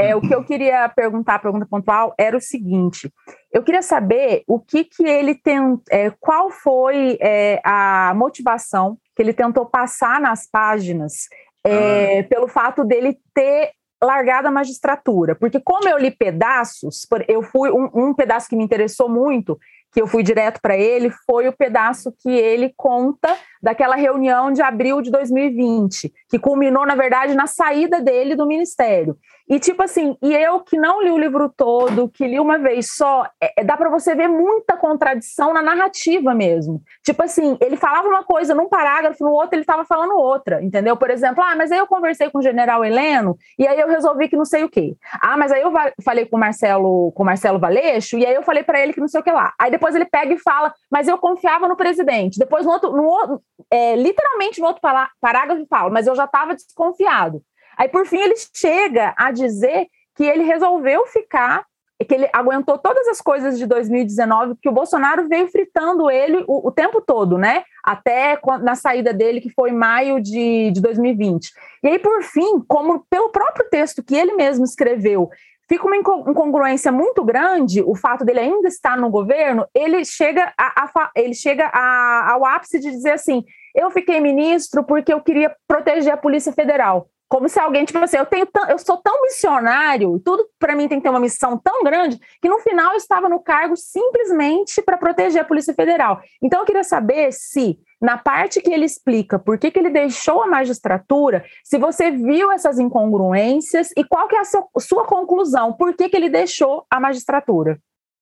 É, 0.00 0.16
o 0.16 0.20
que 0.20 0.34
eu 0.34 0.44
queria 0.44 0.88
perguntar, 0.88 1.36
a 1.36 1.38
pergunta 1.38 1.66
pontual, 1.66 2.14
era 2.18 2.36
o 2.36 2.40
seguinte: 2.40 3.12
eu 3.52 3.62
queria 3.62 3.82
saber 3.82 4.42
o 4.46 4.58
que, 4.58 4.84
que 4.84 5.04
ele 5.04 5.34
tem, 5.34 5.58
é, 5.90 6.10
qual 6.18 6.50
foi 6.50 7.18
é, 7.20 7.60
a 7.64 8.12
motivação 8.14 8.96
que 9.14 9.22
ele 9.22 9.32
tentou 9.32 9.66
passar 9.66 10.20
nas 10.20 10.48
páginas 10.50 11.28
é, 11.64 12.22
pelo 12.24 12.48
fato 12.48 12.84
dele 12.84 13.18
ter 13.34 13.72
largado 14.02 14.48
a 14.48 14.50
magistratura, 14.50 15.34
porque 15.34 15.60
como 15.60 15.86
eu 15.86 15.98
li 15.98 16.10
pedaços, 16.10 17.06
eu 17.28 17.42
fui 17.42 17.70
um, 17.70 17.90
um 17.94 18.14
pedaço 18.14 18.48
que 18.48 18.56
me 18.56 18.64
interessou 18.64 19.10
muito 19.10 19.58
que 19.92 20.00
eu 20.00 20.06
fui 20.06 20.22
direto 20.22 20.60
para 20.60 20.76
ele 20.76 21.10
foi 21.26 21.48
o 21.48 21.52
pedaço 21.52 22.14
que 22.18 22.30
ele 22.30 22.72
conta 22.76 23.36
daquela 23.62 23.96
reunião 23.96 24.50
de 24.52 24.62
abril 24.62 25.00
de 25.02 25.10
2020, 25.10 26.12
que 26.28 26.38
culminou, 26.38 26.86
na 26.86 26.94
verdade, 26.94 27.34
na 27.34 27.46
saída 27.46 28.00
dele 28.00 28.34
do 28.34 28.46
ministério. 28.46 29.16
E 29.50 29.58
tipo 29.58 29.82
assim, 29.82 30.16
e 30.22 30.32
eu 30.32 30.60
que 30.60 30.78
não 30.78 31.02
li 31.02 31.10
o 31.10 31.18
livro 31.18 31.48
todo, 31.48 32.08
que 32.08 32.24
li 32.24 32.38
uma 32.38 32.56
vez 32.56 32.94
só, 32.94 33.26
é, 33.42 33.52
é 33.60 33.64
dá 33.64 33.76
para 33.76 33.90
você 33.90 34.14
ver 34.14 34.28
muita 34.28 34.76
contradição 34.76 35.52
na 35.52 35.60
narrativa 35.60 36.32
mesmo. 36.32 36.80
Tipo 37.04 37.24
assim, 37.24 37.58
ele 37.60 37.76
falava 37.76 38.06
uma 38.06 38.22
coisa 38.22 38.54
num 38.54 38.68
parágrafo, 38.68 39.24
no 39.24 39.32
outro 39.32 39.56
ele 39.56 39.62
estava 39.62 39.84
falando 39.84 40.14
outra, 40.14 40.62
entendeu? 40.62 40.96
Por 40.96 41.10
exemplo, 41.10 41.42
ah, 41.42 41.56
mas 41.56 41.72
aí 41.72 41.78
eu 41.78 41.86
conversei 41.88 42.30
com 42.30 42.38
o 42.38 42.42
general 42.42 42.84
Heleno 42.84 43.36
e 43.58 43.66
aí 43.66 43.80
eu 43.80 43.88
resolvi 43.88 44.28
que 44.28 44.36
não 44.36 44.44
sei 44.44 44.62
o 44.62 44.68
quê. 44.68 44.94
Ah, 45.20 45.36
mas 45.36 45.50
aí 45.50 45.62
eu 45.62 45.72
falei 46.04 46.26
com 46.26 46.36
o 46.36 46.40
Marcelo, 46.40 47.10
com 47.10 47.24
Marcelo 47.24 47.58
Valeixo 47.58 48.16
e 48.16 48.24
aí 48.24 48.34
eu 48.34 48.44
falei 48.44 48.62
para 48.62 48.80
ele 48.80 48.92
que 48.92 49.00
não 49.00 49.08
sei 49.08 49.20
o 49.20 49.24
que 49.24 49.32
lá. 49.32 49.52
Aí 49.58 49.68
depois 49.68 49.96
ele 49.96 50.04
pega 50.04 50.32
e 50.32 50.38
fala, 50.38 50.72
mas 50.88 51.08
eu 51.08 51.18
confiava 51.18 51.66
no 51.66 51.76
presidente. 51.76 52.38
Depois 52.38 52.64
no 52.64 52.70
outro, 52.70 52.92
no 52.92 53.02
outro 53.02 53.42
é, 53.70 53.96
literalmente 53.96 54.60
no 54.60 54.66
outro 54.66 54.82
parágrafo 55.20 55.66
fala, 55.68 55.90
mas 55.90 56.06
eu 56.06 56.14
já 56.14 56.24
estava 56.24 56.54
desconfiado. 56.54 57.42
Aí, 57.76 57.88
por 57.88 58.06
fim, 58.06 58.18
ele 58.18 58.34
chega 58.54 59.14
a 59.16 59.30
dizer 59.30 59.86
que 60.14 60.24
ele 60.24 60.44
resolveu 60.44 61.06
ficar, 61.06 61.64
que 62.06 62.14
ele 62.14 62.28
aguentou 62.32 62.78
todas 62.78 63.06
as 63.08 63.20
coisas 63.20 63.58
de 63.58 63.66
2019, 63.66 64.56
que 64.60 64.68
o 64.68 64.72
Bolsonaro 64.72 65.28
veio 65.28 65.48
fritando 65.48 66.10
ele 66.10 66.44
o, 66.46 66.68
o 66.68 66.70
tempo 66.70 67.00
todo, 67.00 67.38
né? 67.38 67.62
Até 67.84 68.38
na 68.62 68.74
saída 68.74 69.12
dele, 69.12 69.40
que 69.40 69.50
foi 69.50 69.70
maio 69.70 70.20
de, 70.20 70.70
de 70.72 70.80
2020. 70.80 71.50
E 71.82 71.88
aí, 71.88 71.98
por 71.98 72.22
fim, 72.22 72.60
como 72.66 73.04
pelo 73.08 73.30
próprio 73.30 73.68
texto 73.70 74.02
que 74.02 74.14
ele 74.14 74.34
mesmo 74.34 74.64
escreveu, 74.64 75.30
fica 75.70 75.86
uma 75.86 75.96
incongruência 75.96 76.90
muito 76.90 77.24
grande 77.24 77.80
o 77.80 77.94
fato 77.94 78.24
dele 78.24 78.40
ainda 78.40 78.66
estar 78.66 78.96
no 78.96 79.08
governo, 79.08 79.64
ele 79.72 80.04
chega, 80.04 80.52
a, 80.58 80.84
a 80.84 81.10
ele 81.14 81.32
chega 81.32 81.70
a, 81.72 82.32
ao 82.32 82.44
ápice 82.44 82.80
de 82.80 82.90
dizer 82.90 83.12
assim: 83.12 83.44
eu 83.72 83.88
fiquei 83.92 84.18
ministro 84.18 84.82
porque 84.82 85.12
eu 85.12 85.20
queria 85.20 85.54
proteger 85.68 86.12
a 86.12 86.16
Polícia 86.16 86.52
Federal. 86.52 87.08
Como 87.30 87.48
se 87.48 87.60
alguém, 87.60 87.84
tipo 87.84 87.96
assim, 87.98 88.16
eu, 88.16 88.26
tenho 88.26 88.48
eu 88.68 88.76
sou 88.76 88.96
tão 88.96 89.22
missionário, 89.22 90.20
tudo 90.24 90.48
para 90.58 90.74
mim 90.74 90.88
tem 90.88 90.98
que 90.98 91.04
ter 91.04 91.10
uma 91.10 91.20
missão 91.20 91.56
tão 91.56 91.84
grande, 91.84 92.18
que 92.42 92.48
no 92.48 92.58
final 92.58 92.90
eu 92.90 92.96
estava 92.96 93.28
no 93.28 93.40
cargo 93.40 93.76
simplesmente 93.76 94.82
para 94.82 94.98
proteger 94.98 95.40
a 95.40 95.44
Polícia 95.44 95.72
Federal. 95.72 96.20
Então 96.42 96.58
eu 96.58 96.66
queria 96.66 96.82
saber 96.82 97.30
se, 97.32 97.78
na 98.02 98.18
parte 98.18 98.60
que 98.60 98.72
ele 98.72 98.84
explica 98.84 99.38
por 99.38 99.58
que, 99.58 99.70
que 99.70 99.78
ele 99.78 99.90
deixou 99.90 100.42
a 100.42 100.48
magistratura, 100.48 101.44
se 101.62 101.78
você 101.78 102.10
viu 102.10 102.50
essas 102.50 102.80
incongruências 102.80 103.90
e 103.96 104.02
qual 104.02 104.26
que 104.26 104.34
é 104.34 104.40
a 104.40 104.44
sua, 104.44 104.66
sua 104.80 105.04
conclusão, 105.04 105.72
por 105.72 105.94
que, 105.94 106.08
que 106.08 106.16
ele 106.16 106.28
deixou 106.28 106.84
a 106.90 106.98
magistratura? 106.98 107.78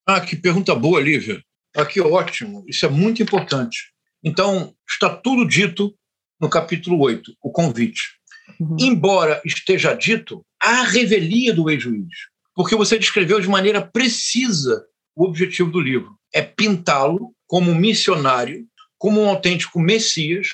Ah, 0.07 0.21
que 0.21 0.37
pergunta 0.37 0.75
boa, 0.75 1.01
Lívia. 1.01 1.43
Ah, 1.75 1.87
que 1.87 1.99
ótimo, 1.99 2.63
isso 2.69 2.85
é 2.85 2.91
muito 2.91 3.23
importante. 3.23 3.91
Então, 4.23 4.75
está 4.87 5.09
tudo 5.09 5.49
dito 5.49 5.95
no 6.39 6.51
capítulo 6.51 7.01
8, 7.01 7.33
o 7.43 7.51
convite. 7.51 8.18
Uhum. 8.61 8.77
Embora 8.79 9.41
esteja 9.45 9.95
dito 9.95 10.45
a 10.61 10.83
revelia 10.83 11.55
do 11.55 11.71
ex-juiz, 11.71 12.07
porque 12.55 12.75
você 12.75 12.99
descreveu 12.99 13.41
de 13.41 13.49
maneira 13.49 13.81
precisa 13.81 14.85
o 15.15 15.25
objetivo 15.25 15.71
do 15.71 15.81
livro. 15.81 16.17
É 16.33 16.43
pintá-lo 16.43 17.33
como 17.47 17.71
um 17.71 17.75
missionário, 17.75 18.67
como 18.99 19.21
um 19.21 19.29
autêntico 19.29 19.81
Messias, 19.81 20.49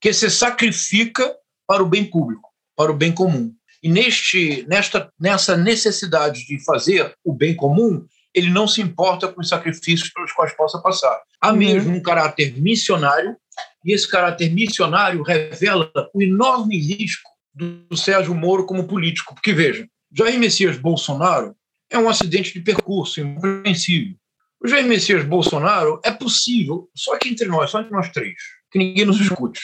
que 0.00 0.12
se 0.12 0.30
sacrifica 0.30 1.34
para 1.66 1.82
o 1.82 1.88
bem 1.88 2.04
público, 2.04 2.48
para 2.74 2.90
o 2.90 2.96
bem 2.96 3.12
comum. 3.12 3.52
E 3.82 3.88
neste, 3.88 4.66
nesta, 4.68 5.10
nessa 5.18 5.56
necessidade 5.56 6.46
de 6.46 6.62
fazer 6.64 7.14
o 7.24 7.32
bem 7.32 7.54
comum, 7.54 8.04
ele 8.34 8.50
não 8.50 8.66
se 8.66 8.80
importa 8.80 9.28
com 9.28 9.40
os 9.40 9.48
sacrifícios 9.48 10.10
pelos 10.10 10.32
quais 10.32 10.54
possa 10.54 10.78
passar. 10.80 11.20
Há 11.40 11.50
uhum. 11.50 11.56
mesmo 11.56 11.96
um 11.96 12.02
caráter 12.02 12.58
missionário, 12.60 13.36
e 13.84 13.92
esse 13.92 14.08
caráter 14.08 14.50
missionário 14.50 15.22
revela 15.22 15.90
o 16.14 16.22
enorme 16.22 16.78
risco 16.78 17.29
do 17.54 17.96
Sérgio 17.96 18.34
Moro 18.34 18.66
como 18.66 18.86
político. 18.86 19.34
Porque, 19.34 19.52
veja, 19.52 19.86
Jair 20.12 20.38
Messias 20.38 20.76
Bolsonaro 20.76 21.54
é 21.90 21.98
um 21.98 22.08
acidente 22.08 22.52
de 22.52 22.60
percurso 22.60 23.20
incompreensível. 23.20 24.16
O 24.62 24.68
Jair 24.68 24.86
Messias 24.86 25.24
Bolsonaro 25.24 26.00
é 26.04 26.10
possível, 26.10 26.88
só 26.94 27.16
que 27.18 27.28
entre 27.28 27.48
nós, 27.48 27.70
só 27.70 27.80
entre 27.80 27.92
nós 27.92 28.10
três, 28.10 28.34
que 28.70 28.78
ninguém 28.78 29.04
nos 29.04 29.20
escute. 29.20 29.60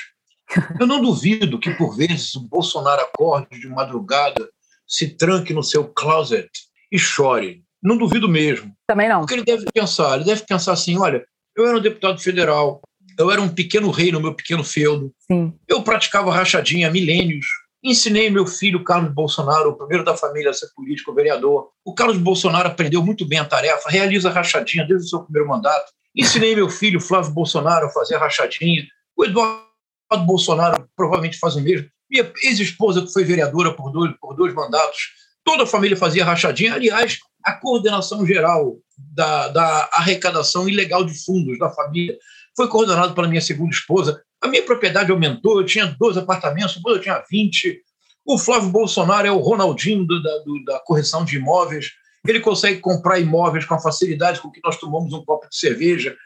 Eu 0.81 0.87
não 0.87 1.03
duvido 1.03 1.59
que, 1.59 1.71
por 1.75 1.97
vezes, 1.97 2.35
o 2.35 2.41
Bolsonaro 2.41 3.03
acorde 3.03 3.61
de 3.61 3.69
madrugada, 3.69 4.49
se 4.87 5.09
tranque 5.17 5.53
no 5.53 5.63
seu 5.63 5.89
closet 5.89 6.49
e 6.91 6.99
chore. 6.99 7.63
Não 7.83 7.97
duvido 7.97 8.29
mesmo. 8.29 8.73
Também 8.87 9.09
não. 9.09 9.21
Porque 9.21 9.35
ele 9.35 9.45
deve 9.45 9.65
pensar, 9.73 10.17
ele 10.17 10.25
deve 10.25 10.45
pensar 10.45 10.73
assim, 10.73 10.97
olha, 10.97 11.25
eu 11.57 11.67
era 11.67 11.77
um 11.77 11.81
deputado 11.81 12.19
federal, 12.19 12.81
eu 13.19 13.31
era 13.31 13.41
um 13.41 13.49
pequeno 13.49 13.91
rei 13.91 14.13
no 14.13 14.21
meu 14.21 14.35
pequeno 14.35 14.63
feudo, 14.63 15.13
Sim. 15.31 15.53
eu 15.67 15.83
praticava 15.83 16.33
rachadinha 16.33 16.89
há 16.89 16.91
milênios, 16.91 17.47
Ensinei 17.89 18.29
meu 18.29 18.45
filho 18.49 18.83
Carlos 18.83 19.15
Bolsonaro, 19.15 19.71
o 19.71 19.77
primeiro 19.77 20.03
da 20.03 20.17
família 20.17 20.51
a 20.51 20.53
ser 20.53 20.67
político, 20.75 21.15
vereador. 21.15 21.71
O 21.85 21.95
Carlos 21.95 22.19
Bolsonaro 22.19 22.67
aprendeu 22.67 23.01
muito 23.01 23.25
bem 23.25 23.39
a 23.39 23.45
tarefa, 23.45 23.89
realiza 23.89 24.29
rachadinha 24.29 24.85
desde 24.85 25.07
o 25.07 25.09
seu 25.09 25.21
primeiro 25.23 25.49
mandato. 25.49 25.93
Ensinei 26.13 26.57
meu 26.57 26.69
filho 26.69 27.01
Flávio 27.01 27.31
Bolsonaro 27.31 27.87
a 27.87 27.91
fazer 27.91 28.17
rachadinha. 28.17 28.85
O 29.17 29.25
Eduardo 29.25 30.27
Bolsonaro 30.27 30.85
provavelmente 30.97 31.39
faz 31.39 31.55
o 31.55 31.61
mesmo. 31.61 31.89
Minha 32.11 32.33
ex-esposa, 32.43 33.03
que 33.03 33.13
foi 33.13 33.23
vereadora 33.23 33.73
por 33.73 33.93
dois, 33.93 34.13
por 34.21 34.35
dois 34.35 34.53
mandatos, 34.53 35.13
toda 35.45 35.63
a 35.63 35.67
família 35.67 35.97
fazia 35.97 36.25
rachadinha. 36.25 36.75
Aliás, 36.75 37.21
a 37.45 37.53
coordenação 37.53 38.27
geral 38.27 38.79
da, 38.99 39.47
da 39.47 39.91
arrecadação 39.93 40.69
ilegal 40.69 41.05
de 41.05 41.15
fundos 41.25 41.57
da 41.57 41.71
família 41.71 42.19
foi 42.57 42.67
coordenado 42.67 43.15
pela 43.15 43.29
minha 43.29 43.41
segunda 43.41 43.71
esposa. 43.71 44.21
A 44.41 44.49
minha 44.49 44.63
propriedade 44.63 45.11
aumentou, 45.11 45.61
eu 45.61 45.67
tinha 45.67 45.87
12 45.99 46.19
apartamentos, 46.19 46.77
depois 46.77 46.97
eu 46.97 47.03
tinha 47.03 47.23
20. 47.31 47.83
O 48.25 48.39
Flávio 48.39 48.71
Bolsonaro 48.71 49.27
é 49.27 49.31
o 49.31 49.39
Ronaldinho 49.39 50.05
do, 50.05 50.23
da, 50.23 50.39
do, 50.39 50.65
da 50.65 50.81
correção 50.81 51.25
de 51.25 51.37
imóveis. 51.37 51.93
Ele 52.27 52.41
consegue 52.41 52.81
comprar 52.81 53.21
imóveis 53.21 53.65
com 53.65 53.75
a 53.75 53.81
facilidade 53.81 54.41
com 54.41 54.51
que 54.51 54.61
nós 54.65 54.79
tomamos 54.79 55.13
um 55.13 55.25
copo 55.25 55.49
de 55.49 55.57
cerveja. 55.57 56.17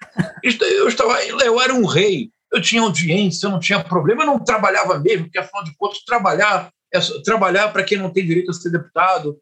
Eu, 0.42 0.88
estava, 0.88 1.22
eu 1.24 1.60
era 1.60 1.74
um 1.74 1.84
rei, 1.84 2.30
eu 2.50 2.60
tinha 2.60 2.82
audiência, 2.82 3.46
eu 3.46 3.50
não 3.50 3.60
tinha 3.60 3.84
problema, 3.84 4.22
eu 4.22 4.26
não 4.26 4.42
trabalhava 4.42 4.98
mesmo, 4.98 5.24
porque 5.24 5.38
afinal 5.38 5.62
de 5.62 5.76
contas, 5.76 6.02
trabalhar 6.04 6.72
é 6.92 6.98
trabalhar 7.22 7.68
para 7.68 7.84
quem 7.84 7.98
não 7.98 8.10
tem 8.10 8.26
direito 8.26 8.50
a 8.50 8.54
ser 8.54 8.70
deputado. 8.70 9.38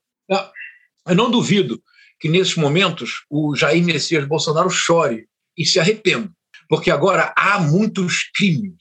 Eu 1.06 1.14
não 1.14 1.30
duvido 1.30 1.80
que 2.20 2.28
nesses 2.28 2.56
momentos 2.56 3.24
o 3.30 3.54
Jair 3.54 3.82
Messias 3.82 4.26
Bolsonaro 4.26 4.68
chore 4.68 5.26
e 5.56 5.64
se 5.64 5.80
arrependa 5.80 6.30
porque 6.68 6.90
agora 6.90 7.32
há 7.36 7.58
muitos 7.58 8.30
crimes 8.34 8.74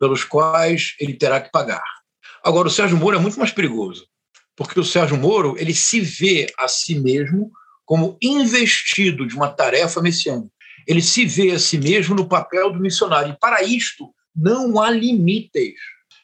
pelos 0.00 0.24
quais 0.24 0.94
ele 0.98 1.14
terá 1.14 1.40
que 1.40 1.50
pagar. 1.50 1.84
Agora, 2.42 2.68
o 2.68 2.70
Sérgio 2.70 2.96
Moro 2.96 3.16
é 3.16 3.20
muito 3.20 3.38
mais 3.38 3.52
perigoso, 3.52 4.06
porque 4.56 4.80
o 4.80 4.84
Sérgio 4.84 5.16
Moro 5.16 5.54
ele 5.58 5.74
se 5.74 6.00
vê 6.00 6.52
a 6.58 6.66
si 6.66 6.98
mesmo 6.98 7.50
como 7.84 8.18
investido 8.22 9.26
de 9.26 9.34
uma 9.34 9.48
tarefa 9.48 10.00
messiânica. 10.00 10.50
Ele 10.86 11.02
se 11.02 11.24
vê 11.24 11.52
a 11.52 11.58
si 11.58 11.78
mesmo 11.78 12.14
no 12.14 12.28
papel 12.28 12.72
do 12.72 12.80
missionário. 12.80 13.32
E 13.32 13.38
para 13.38 13.62
isto, 13.62 14.14
não 14.34 14.80
há 14.80 14.90
limites. 14.90 15.74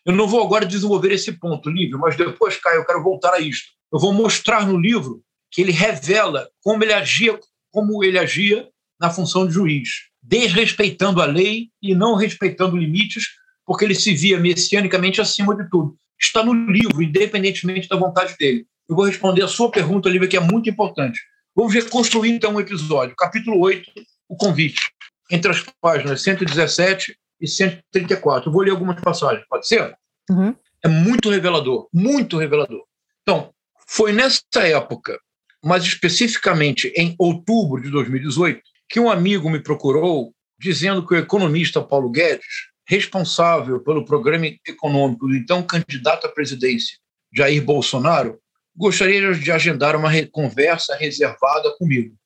Eu 0.04 0.14
não 0.14 0.26
vou 0.26 0.42
agora 0.42 0.66
desenvolver 0.66 1.12
esse 1.12 1.32
ponto, 1.32 1.70
Lívio, 1.70 1.98
mas 1.98 2.16
depois, 2.16 2.56
Caio, 2.56 2.80
eu 2.80 2.86
quero 2.86 3.02
voltar 3.02 3.34
a 3.34 3.40
isto. 3.40 3.70
Eu 3.92 3.98
vou 3.98 4.12
mostrar 4.12 4.66
no 4.66 4.78
livro 4.78 5.22
que 5.50 5.60
ele 5.60 5.72
revela 5.72 6.48
como 6.62 6.82
ele 6.82 6.92
agia, 6.92 7.38
como 7.70 8.02
ele 8.02 8.18
agia 8.18 8.68
na 8.98 9.10
função 9.10 9.46
de 9.46 9.52
juiz 9.52 10.09
desrespeitando 10.30 11.20
a 11.20 11.26
lei 11.26 11.70
e 11.82 11.92
não 11.92 12.14
respeitando 12.14 12.76
limites, 12.76 13.24
porque 13.66 13.84
ele 13.84 13.96
se 13.96 14.14
via 14.14 14.38
messianicamente 14.38 15.20
acima 15.20 15.56
de 15.56 15.68
tudo. 15.68 15.96
Está 16.20 16.44
no 16.44 16.54
livro, 16.54 17.02
independentemente 17.02 17.88
da 17.88 17.96
vontade 17.96 18.36
dele. 18.38 18.64
Eu 18.88 18.94
vou 18.94 19.04
responder 19.04 19.42
a 19.42 19.48
sua 19.48 19.72
pergunta, 19.72 20.08
Lívia, 20.08 20.28
que 20.28 20.36
é 20.36 20.40
muito 20.40 20.70
importante. 20.70 21.20
Vamos 21.54 21.74
reconstruir 21.74 22.30
então 22.30 22.54
o 22.54 22.60
episódio. 22.60 23.16
Capítulo 23.16 23.58
8, 23.58 23.90
o 24.28 24.36
convite, 24.36 24.80
entre 25.28 25.50
as 25.50 25.64
páginas 25.80 26.22
117 26.22 27.16
e 27.40 27.48
134. 27.48 28.48
Eu 28.48 28.52
vou 28.52 28.62
ler 28.62 28.70
algumas 28.70 29.00
passagens, 29.00 29.44
pode 29.48 29.66
ser? 29.66 29.96
Uhum. 30.30 30.54
É 30.84 30.88
muito 30.88 31.28
revelador, 31.28 31.88
muito 31.92 32.38
revelador. 32.38 32.84
Então, 33.22 33.52
foi 33.84 34.12
nessa 34.12 34.42
época, 34.62 35.18
mas 35.64 35.82
especificamente 35.82 36.92
em 36.96 37.16
outubro 37.18 37.82
de 37.82 37.90
2018, 37.90 38.60
que 38.90 38.98
um 38.98 39.08
amigo 39.08 39.48
me 39.48 39.62
procurou 39.62 40.34
dizendo 40.58 41.06
que 41.06 41.14
o 41.14 41.18
economista 41.18 41.80
Paulo 41.80 42.10
Guedes, 42.10 42.68
responsável 42.86 43.80
pelo 43.80 44.04
programa 44.04 44.46
econômico 44.66 45.28
do 45.28 45.36
então 45.36 45.62
candidato 45.62 46.26
à 46.26 46.30
presidência 46.30 46.98
Jair 47.32 47.64
Bolsonaro, 47.64 48.40
gostaria 48.76 49.32
de 49.32 49.52
agendar 49.52 49.94
uma 49.94 50.10
conversa 50.32 50.96
reservada 50.96 51.72
comigo. 51.78 52.16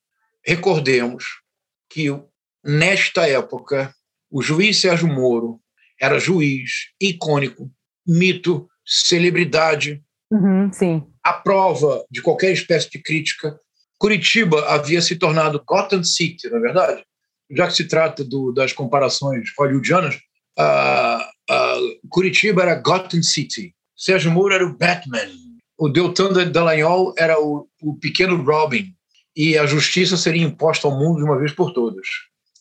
Recordemos 0.43 1.23
que, 1.87 2.07
nesta 2.63 3.27
época, 3.27 3.93
o 4.31 4.41
juiz 4.41 4.81
Sérgio 4.81 5.07
Moro 5.07 5.61
era 6.01 6.19
juiz 6.19 6.89
icônico, 6.99 7.71
mito, 8.05 8.67
celebridade. 8.83 10.03
Uhum, 10.31 10.71
sim. 10.73 11.03
A 11.23 11.33
prova 11.33 12.03
de 12.09 12.21
qualquer 12.23 12.51
espécie 12.51 12.89
de 12.89 13.01
crítica. 13.01 13.59
Curitiba 13.97 14.65
havia 14.67 15.01
se 15.01 15.15
tornado 15.15 15.63
Gotham 15.65 16.03
City, 16.03 16.49
não 16.49 16.57
é 16.57 16.61
verdade? 16.61 17.03
Já 17.51 17.67
que 17.67 17.73
se 17.73 17.85
trata 17.85 18.23
do, 18.23 18.51
das 18.51 18.73
comparações 18.73 19.49
hollywoodianas, 19.57 20.17
Curitiba 22.09 22.63
era 22.63 22.75
Gotham 22.75 23.23
City, 23.23 23.73
Sérgio 23.95 24.31
Moro 24.31 24.53
era 24.53 24.65
o 24.65 24.77
Batman, 24.77 25.29
o 25.77 25.89
Deltan 25.89 26.33
Dallagnol 26.51 27.13
era 27.17 27.39
o, 27.39 27.67
o 27.81 27.95
pequeno 27.97 28.41
Robin, 28.43 28.93
e 29.35 29.57
a 29.57 29.65
justiça 29.65 30.15
seria 30.15 30.43
imposta 30.43 30.87
ao 30.87 30.97
mundo 30.97 31.17
de 31.17 31.23
uma 31.23 31.37
vez 31.37 31.51
por 31.51 31.73
todas. 31.73 32.07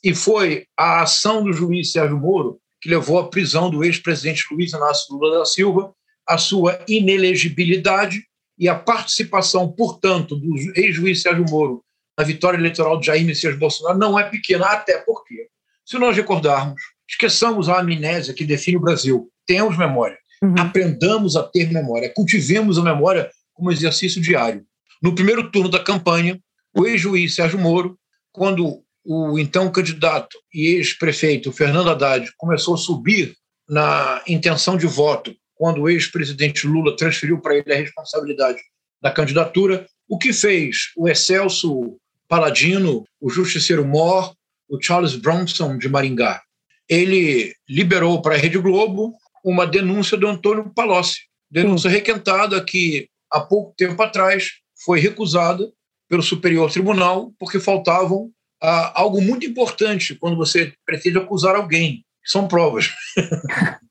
E 0.03 0.15
foi 0.15 0.67
a 0.77 1.03
ação 1.03 1.45
do 1.45 1.53
juiz 1.53 1.93
Sérgio 1.93 2.19
Moro 2.19 2.61
que 2.81 2.91
levou 2.91 3.19
à 3.19 3.29
prisão 3.31 3.71
do 3.71 3.83
ex-presidente 3.83 4.45
Luiz 4.51 4.73
Inácio 4.73 5.15
Lula 5.15 5.39
da 5.39 5.45
Silva, 5.47 5.95
a 6.29 6.37
sua 6.37 6.79
inelegibilidade 6.87 8.23
e 8.59 8.69
a 8.69 8.75
participação, 8.75 9.71
portanto, 9.71 10.37
do 10.37 10.55
ex-juiz 10.77 11.23
Sérgio 11.23 11.45
Moro 11.49 11.85
na 12.19 12.25
vitória 12.25 12.57
eleitoral 12.57 12.99
de 12.99 13.07
Jair 13.07 13.25
Messias 13.25 13.59
Bolsonaro 13.59 13.99
não 13.99 14.19
é 14.19 14.29
pequena, 14.29 14.67
até 14.67 14.99
porque, 14.99 15.49
se 15.85 15.99
nós 15.99 16.17
recordarmos, 16.17 16.81
esqueçamos 17.09 17.69
a 17.69 17.81
amnésia 17.81 18.35
que 18.35 18.45
define 18.45 18.77
o 18.77 18.81
Brasil, 18.81 19.29
temos 19.47 19.77
memória. 19.77 20.17
Uhum. 20.43 20.55
Aprendamos 20.59 21.37
a 21.37 21.43
ter 21.43 21.73
memória, 21.73 22.13
cultivemos 22.15 22.79
a 22.79 22.83
memória 22.83 23.31
como 23.53 23.73
exercício 23.73 24.21
diário. 24.21 24.65
No 25.03 25.15
primeiro 25.15 25.51
turno 25.51 25.69
da 25.69 25.83
campanha, 25.83 26.39
o 26.77 26.87
ex-juiz 26.87 27.35
Sérgio 27.35 27.59
Moro, 27.59 27.99
quando 28.33 28.83
o 29.05 29.39
então 29.39 29.71
candidato 29.71 30.39
e 30.53 30.77
ex-prefeito 30.77 31.53
Fernando 31.53 31.91
Haddad 31.91 32.31
começou 32.39 32.75
a 32.75 32.79
subir 32.79 33.37
na 33.69 34.23
intenção 34.27 34.77
de 34.77 34.87
voto, 34.87 35.35
quando 35.55 35.83
o 35.83 35.89
ex-presidente 35.89 36.67
Lula 36.67 36.97
transferiu 36.97 37.41
para 37.41 37.57
ele 37.57 37.73
a 37.73 37.77
responsabilidade 37.77 38.61
da 39.01 39.11
candidatura, 39.11 39.87
o 40.09 40.19
que 40.19 40.33
fez 40.33 40.93
o 40.97 41.09
excelso 41.09 41.99
Paladino, 42.29 43.05
o 43.21 43.31
justiceiro 43.31 43.85
Mor, 43.85 44.35
o 44.69 44.81
Charles 44.81 45.15
Bronson 45.15 45.79
de 45.79 45.89
Maringá? 45.89 46.43
Ele 46.89 47.55
liberou 47.69 48.21
para 48.21 48.35
a 48.35 48.39
Rede 48.39 48.59
Globo 48.59 49.15
uma 49.45 49.67
denúncia 49.67 50.17
do 50.17 50.27
Antônio 50.27 50.71
Palocci, 50.75 51.21
denúncia 51.51 51.91
requentada 51.91 52.63
que 52.65 53.09
há 53.31 53.41
pouco 53.41 53.75
tempo 53.77 54.03
atrás 54.03 54.49
foi 54.85 55.01
recusada 55.01 55.71
pelo 56.09 56.23
Superior 56.23 56.71
Tribunal 56.71 57.33
porque 57.39 57.61
faltavam 57.61 58.31
ah, 58.63 58.93
algo 59.01 59.21
muito 59.21 59.47
importante 59.47 60.15
quando 60.15 60.37
você 60.37 60.73
pretende 60.87 61.19
acusar 61.19 61.55
alguém, 61.55 62.05
que 62.23 62.31
são 62.31 62.49
provas. 62.49 62.91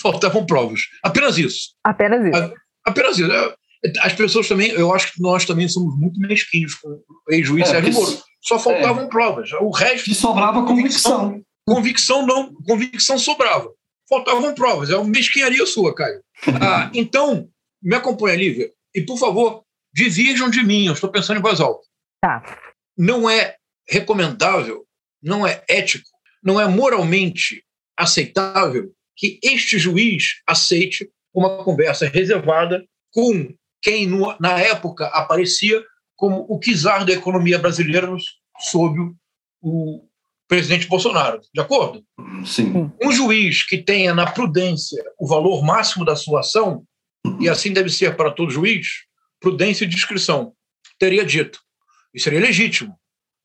faltavam 0.00 0.46
provas. 0.46 0.82
Apenas 1.02 1.38
isso. 1.38 1.74
Apenas 1.84 2.24
isso. 2.26 2.36
A, 2.36 2.90
apenas 2.90 3.18
isso. 3.18 3.30
É, 3.30 3.54
as 4.00 4.12
pessoas 4.12 4.48
também, 4.48 4.70
eu 4.70 4.92
acho 4.92 5.12
que 5.12 5.20
nós 5.20 5.44
também 5.44 5.68
somos 5.68 5.98
muito 5.98 6.18
mesquinhos 6.20 6.74
com 6.74 6.88
o 6.88 7.32
ex-juiz 7.32 7.68
é, 7.68 7.70
Sérgio 7.72 7.92
Moro. 7.92 8.18
Só 8.42 8.58
faltavam 8.58 9.04
é, 9.04 9.08
provas. 9.08 9.50
O 9.52 9.70
resto. 9.70 10.10
E 10.10 10.14
sobrava 10.14 10.64
convicção. 10.64 11.42
Convicção 11.66 12.24
não, 12.24 12.54
convicção 12.64 13.18
sobrava 13.18 13.68
faltavam 14.08 14.54
provas. 14.54 14.90
É 14.90 14.96
uma 14.96 15.08
mesquinharia 15.08 15.64
sua, 15.66 15.94
Caio. 15.94 16.22
Ah, 16.60 16.90
então, 16.94 17.48
me 17.82 17.94
acompanha, 17.94 18.36
Lívia, 18.36 18.70
e 18.94 19.02
por 19.02 19.18
favor, 19.18 19.64
divirjam 19.92 20.48
de 20.48 20.62
mim, 20.62 20.86
eu 20.86 20.92
estou 20.92 21.10
pensando 21.10 21.38
em 21.38 21.42
voz 21.42 21.60
alta. 21.60 21.86
Tá. 22.20 22.42
Não 22.96 23.28
é 23.28 23.56
recomendável, 23.88 24.86
não 25.22 25.46
é 25.46 25.62
ético, 25.68 26.08
não 26.42 26.60
é 26.60 26.66
moralmente 26.66 27.62
aceitável 27.96 28.92
que 29.16 29.38
este 29.42 29.78
juiz 29.78 30.42
aceite 30.46 31.08
uma 31.32 31.62
conversa 31.64 32.06
reservada 32.08 32.84
com 33.12 33.54
quem, 33.82 34.06
no, 34.06 34.34
na 34.40 34.58
época, 34.60 35.06
aparecia 35.06 35.82
como 36.14 36.46
o 36.48 36.58
czar 36.58 37.04
da 37.04 37.12
economia 37.12 37.58
brasileira 37.58 38.08
sob 38.58 38.98
o, 39.60 40.06
presidente 40.48 40.86
Bolsonaro. 40.86 41.40
De 41.52 41.60
acordo? 41.60 42.04
Sim. 42.44 42.90
Um 43.02 43.12
juiz 43.12 43.64
que 43.64 43.78
tenha 43.78 44.14
na 44.14 44.30
prudência 44.30 45.02
o 45.18 45.26
valor 45.26 45.64
máximo 45.64 46.04
da 46.04 46.14
sua 46.14 46.40
ação, 46.40 46.84
e 47.40 47.48
assim 47.48 47.72
deve 47.72 47.90
ser 47.90 48.16
para 48.16 48.30
todo 48.30 48.52
juiz, 48.52 48.86
prudência 49.40 49.84
e 49.84 49.88
discrição, 49.88 50.52
teria 50.98 51.24
dito. 51.24 51.60
E 52.14 52.20
seria 52.20 52.40
legítimo. 52.40 52.96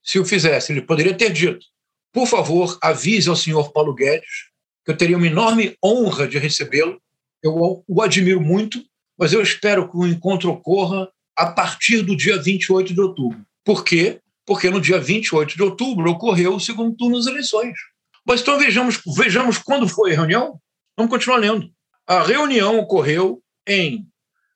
Se 0.04 0.20
o 0.20 0.26
fizesse, 0.26 0.72
ele 0.72 0.82
poderia 0.82 1.16
ter 1.16 1.32
dito: 1.32 1.66
por 2.14 2.28
favor, 2.28 2.78
avise 2.82 3.30
ao 3.30 3.36
senhor 3.36 3.72
Paulo 3.72 3.94
Guedes 3.94 4.51
que 4.86 4.92
eu 4.92 4.98
teria 4.98 5.18
uma 5.18 5.28
enorme 5.28 5.76
honra 5.84 6.28
de 6.28 6.38
recebê-lo. 6.38 7.02
Eu 7.44 7.84
o 7.88 8.02
admiro 8.02 8.42
muito, 8.42 8.84
mas 9.18 9.34
eu 9.34 9.42
espero 9.42 9.90
que 9.90 9.98
o 9.98 10.08
encontro 10.08 10.50
ocorra 10.50 11.10
a 11.38 11.48
partir 11.48 12.02
do 12.02 12.16
dia 12.16 12.42
28 12.42 12.94
de 12.94 13.02
outubro. 13.02 13.42
Por 13.64 13.84
quê? 13.84 14.22
porque 14.46 14.70
no 14.70 14.82
dia 14.82 15.00
28 15.00 15.56
de 15.56 15.64
outubro 15.64 16.12
ocorreu 16.12 16.56
o 16.56 16.60
segundo 16.60 16.96
turno 16.96 17.18
das 17.18 17.26
eleições. 17.26 17.78
Mas 18.26 18.42
então 18.42 18.60
vejamos, 18.60 19.02
vejamos 19.16 19.58
quando 19.58 19.88
foi 19.88 20.12
a 20.12 20.16
reunião. 20.16 20.60
Vamos 20.98 21.10
continuar 21.10 21.38
lendo. 21.38 21.72
A 22.06 22.22
reunião 22.22 22.78
ocorreu 22.78 23.42
em 23.66 24.06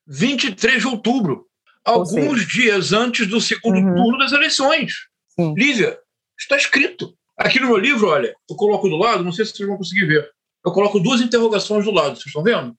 23 0.07 0.81
de 0.81 0.87
outubro, 0.87 1.47
alguns 1.83 2.45
dias 2.45 2.91
antes 2.91 3.25
do 3.27 3.39
segundo 3.39 3.77
uhum. 3.77 3.95
turno 3.95 4.17
das 4.17 4.31
eleições. 4.31 4.93
Sim. 5.29 5.53
Lívia, 5.55 5.97
está 6.37 6.57
escrito. 6.57 7.14
Aqui 7.37 7.59
no 7.59 7.67
meu 7.67 7.77
livro, 7.77 8.07
olha, 8.07 8.35
eu 8.49 8.55
coloco 8.55 8.87
do 8.87 8.95
lado, 8.95 9.23
não 9.23 9.31
sei 9.31 9.45
se 9.45 9.51
vocês 9.51 9.67
vão 9.67 9.77
conseguir 9.77 10.05
ver, 10.05 10.29
eu 10.65 10.71
coloco 10.71 10.99
duas 10.99 11.21
interrogações 11.21 11.85
do 11.85 11.91
lado, 11.91 12.15
vocês 12.15 12.27
estão 12.27 12.43
vendo? 12.43 12.75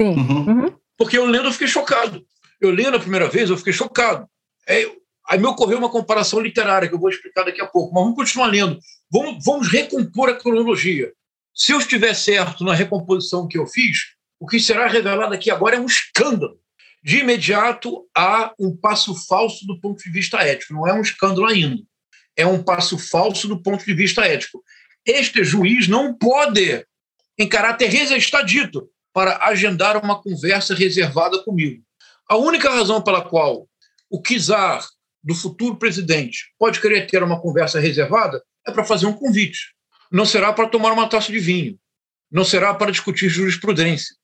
Sim. 0.00 0.08
Uhum. 0.08 0.46
uhum. 0.46 0.74
Porque 0.96 1.18
eu 1.18 1.26
lendo 1.26 1.46
eu 1.46 1.52
fiquei 1.52 1.66
chocado. 1.66 2.24
Eu 2.60 2.70
lendo 2.70 2.96
a 2.96 3.00
primeira 3.00 3.28
vez, 3.28 3.50
eu 3.50 3.56
fiquei 3.56 3.72
chocado. 3.72 4.28
É, 4.68 4.88
Aí 5.26 5.38
me 5.38 5.46
ocorreu 5.46 5.78
uma 5.78 5.90
comparação 5.90 6.40
literária, 6.40 6.88
que 6.88 6.94
eu 6.94 6.98
vou 6.98 7.08
explicar 7.08 7.44
daqui 7.44 7.60
a 7.60 7.66
pouco, 7.66 7.94
mas 7.94 8.02
vamos 8.02 8.16
continuar 8.16 8.46
lendo. 8.46 8.78
Vamos, 9.10 9.42
vamos 9.44 9.68
recompor 9.68 10.28
a 10.28 10.34
cronologia. 10.34 11.12
Se 11.54 11.72
eu 11.72 11.78
estiver 11.78 12.14
certo 12.14 12.62
na 12.64 12.74
recomposição 12.74 13.48
que 13.48 13.56
eu 13.56 13.66
fiz, 13.66 13.98
o 14.38 14.46
que 14.46 14.60
será 14.60 14.86
revelado 14.86 15.32
aqui 15.32 15.50
agora 15.50 15.76
é 15.76 15.80
um 15.80 15.86
escândalo. 15.86 16.58
De 17.02 17.18
imediato, 17.18 18.06
há 18.14 18.52
um 18.58 18.76
passo 18.76 19.14
falso 19.26 19.66
do 19.66 19.80
ponto 19.80 20.02
de 20.02 20.10
vista 20.10 20.38
ético. 20.38 20.74
Não 20.74 20.86
é 20.86 20.92
um 20.92 21.00
escândalo 21.00 21.46
ainda. 21.46 21.82
É 22.36 22.46
um 22.46 22.62
passo 22.62 22.98
falso 22.98 23.46
do 23.48 23.62
ponto 23.62 23.84
de 23.84 23.94
vista 23.94 24.24
ético. 24.24 24.62
Este 25.06 25.44
juiz 25.44 25.86
não 25.86 26.14
pode, 26.14 26.84
em 27.38 27.48
caráter 27.48 27.90
dito 28.44 28.88
para 29.12 29.44
agendar 29.44 30.02
uma 30.02 30.20
conversa 30.20 30.74
reservada 30.74 31.42
comigo. 31.44 31.82
A 32.28 32.36
única 32.36 32.70
razão 32.70 33.02
pela 33.02 33.22
qual 33.22 33.68
o 34.10 34.20
Kizar 34.20 34.84
do 35.22 35.34
futuro 35.34 35.76
presidente 35.76 36.52
pode 36.58 36.80
querer 36.80 37.06
ter 37.06 37.22
uma 37.22 37.40
conversa 37.40 37.78
reservada 37.78 38.42
é 38.66 38.72
para 38.72 38.84
fazer 38.84 39.06
um 39.06 39.12
convite. 39.12 39.74
Não 40.10 40.24
será 40.24 40.52
para 40.52 40.68
tomar 40.68 40.92
uma 40.92 41.08
taça 41.08 41.30
de 41.30 41.38
vinho. 41.38 41.78
Não 42.30 42.44
será 42.44 42.74
para 42.74 42.90
discutir 42.90 43.28
jurisprudência. 43.28 44.14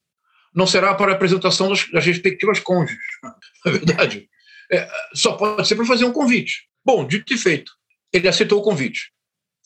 Não 0.54 0.66
será 0.66 0.94
para 0.94 1.12
a 1.12 1.14
apresentação 1.14 1.68
das, 1.68 1.88
das 1.90 2.04
respectivas 2.04 2.58
cônjuges. 2.58 2.98
Na 3.22 3.70
é 3.70 3.70
verdade, 3.70 4.28
é, 4.72 4.88
só 5.14 5.32
pode 5.32 5.66
ser 5.66 5.76
para 5.76 5.84
fazer 5.84 6.04
um 6.04 6.12
convite. 6.12 6.68
Bom, 6.84 7.06
dito 7.06 7.32
e 7.32 7.38
feito, 7.38 7.72
ele 8.12 8.28
aceitou 8.28 8.60
o 8.60 8.62
convite. 8.62 9.12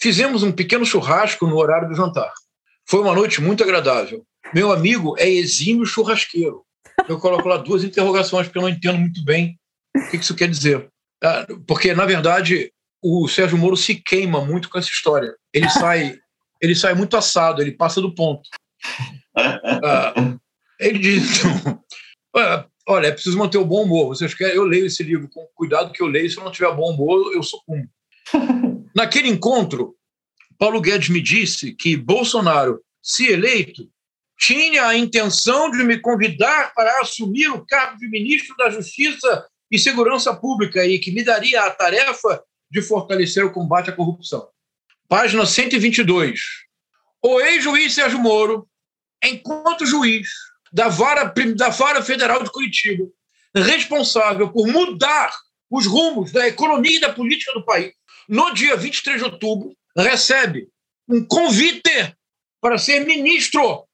Fizemos 0.00 0.42
um 0.42 0.52
pequeno 0.52 0.84
churrasco 0.84 1.46
no 1.46 1.56
horário 1.56 1.88
do 1.88 1.94
jantar. 1.94 2.32
Foi 2.86 3.00
uma 3.00 3.14
noite 3.14 3.40
muito 3.40 3.62
agradável. 3.62 4.24
Meu 4.54 4.72
amigo 4.72 5.14
é 5.18 5.28
exímio 5.28 5.86
churrasqueiro. 5.86 6.64
Eu 7.08 7.18
coloco 7.18 7.48
lá 7.48 7.56
duas 7.56 7.82
interrogações, 7.82 8.46
porque 8.46 8.58
eu 8.58 8.62
não 8.62 8.68
entendo 8.68 8.98
muito 8.98 9.24
bem 9.24 9.58
o 9.96 10.10
que 10.10 10.16
isso 10.16 10.34
quer 10.34 10.48
dizer. 10.48 10.88
Ah, 11.22 11.46
porque, 11.66 11.94
na 11.94 12.04
verdade, 12.04 12.72
o 13.02 13.26
Sérgio 13.28 13.58
Moro 13.58 13.76
se 13.76 13.94
queima 13.94 14.44
muito 14.44 14.68
com 14.68 14.78
essa 14.78 14.88
história. 14.88 15.34
Ele 15.52 15.68
sai, 15.70 16.18
ele 16.60 16.74
sai 16.74 16.94
muito 16.94 17.16
assado, 17.16 17.62
ele 17.62 17.72
passa 17.72 18.00
do 18.00 18.14
ponto. 18.14 18.48
Uh, 19.36 20.38
ele 20.78 20.98
diz: 20.98 21.40
então, 21.40 21.82
olha, 22.88 23.08
é 23.08 23.12
preciso 23.12 23.38
manter 23.38 23.58
o 23.58 23.64
bom 23.64 23.84
humor. 23.84 24.08
Vocês 24.08 24.34
querem? 24.34 24.54
Eu 24.54 24.64
leio 24.64 24.86
esse 24.86 25.02
livro 25.02 25.28
com 25.28 25.46
cuidado 25.54 25.92
que 25.92 26.02
eu 26.02 26.06
leio. 26.06 26.30
Se 26.30 26.38
eu 26.38 26.44
não 26.44 26.52
tiver 26.52 26.72
bom 26.74 26.90
humor, 26.92 27.32
eu 27.34 27.42
sucumbo. 27.42 27.88
Naquele 28.94 29.28
encontro, 29.28 29.96
Paulo 30.58 30.80
Guedes 30.80 31.08
me 31.08 31.20
disse 31.20 31.74
que 31.74 31.96
Bolsonaro, 31.96 32.80
se 33.02 33.26
eleito, 33.26 33.88
tinha 34.38 34.86
a 34.86 34.96
intenção 34.96 35.70
de 35.70 35.82
me 35.84 35.98
convidar 35.98 36.72
para 36.74 37.00
assumir 37.00 37.48
o 37.48 37.64
cargo 37.64 37.98
de 37.98 38.08
ministro 38.08 38.56
da 38.56 38.70
Justiça 38.70 39.46
e 39.70 39.78
Segurança 39.78 40.34
Pública 40.34 40.84
e 40.86 40.98
que 40.98 41.12
me 41.12 41.22
daria 41.22 41.62
a 41.62 41.70
tarefa 41.70 42.42
de 42.70 42.82
fortalecer 42.82 43.44
o 43.44 43.52
combate 43.52 43.90
à 43.90 43.92
corrupção. 43.92 44.48
Página 45.08 45.46
122. 45.46 46.40
O 47.22 47.40
ex-juiz 47.40 47.94
Sérgio 47.94 48.18
Moro, 48.18 48.68
enquanto 49.22 49.86
juiz 49.86 50.28
da 50.72 50.88
vara, 50.88 51.32
da 51.56 51.68
vara 51.68 52.02
Federal 52.02 52.42
de 52.42 52.50
Curitiba, 52.50 53.04
responsável 53.54 54.50
por 54.50 54.66
mudar 54.66 55.32
os 55.70 55.86
rumos 55.86 56.32
da 56.32 56.46
economia 56.46 56.96
e 56.96 57.00
da 57.00 57.12
política 57.12 57.52
do 57.52 57.64
país, 57.64 57.92
no 58.28 58.52
dia 58.52 58.76
23 58.76 59.18
de 59.18 59.24
outubro, 59.24 59.76
recebe 59.96 60.68
um 61.08 61.24
convite 61.24 62.14
para 62.60 62.78
ser 62.78 63.04
ministro. 63.04 63.86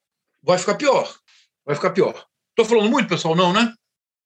Vai 0.43 0.59
ficar 0.59 0.77
pior. 0.77 1.13
Vai 1.65 1.75
ficar 1.75 1.91
pior. 1.91 2.27
Estou 2.51 2.65
falando 2.65 2.91
muito, 2.91 3.09
pessoal? 3.09 3.35
Não, 3.35 3.53
né? 3.53 3.73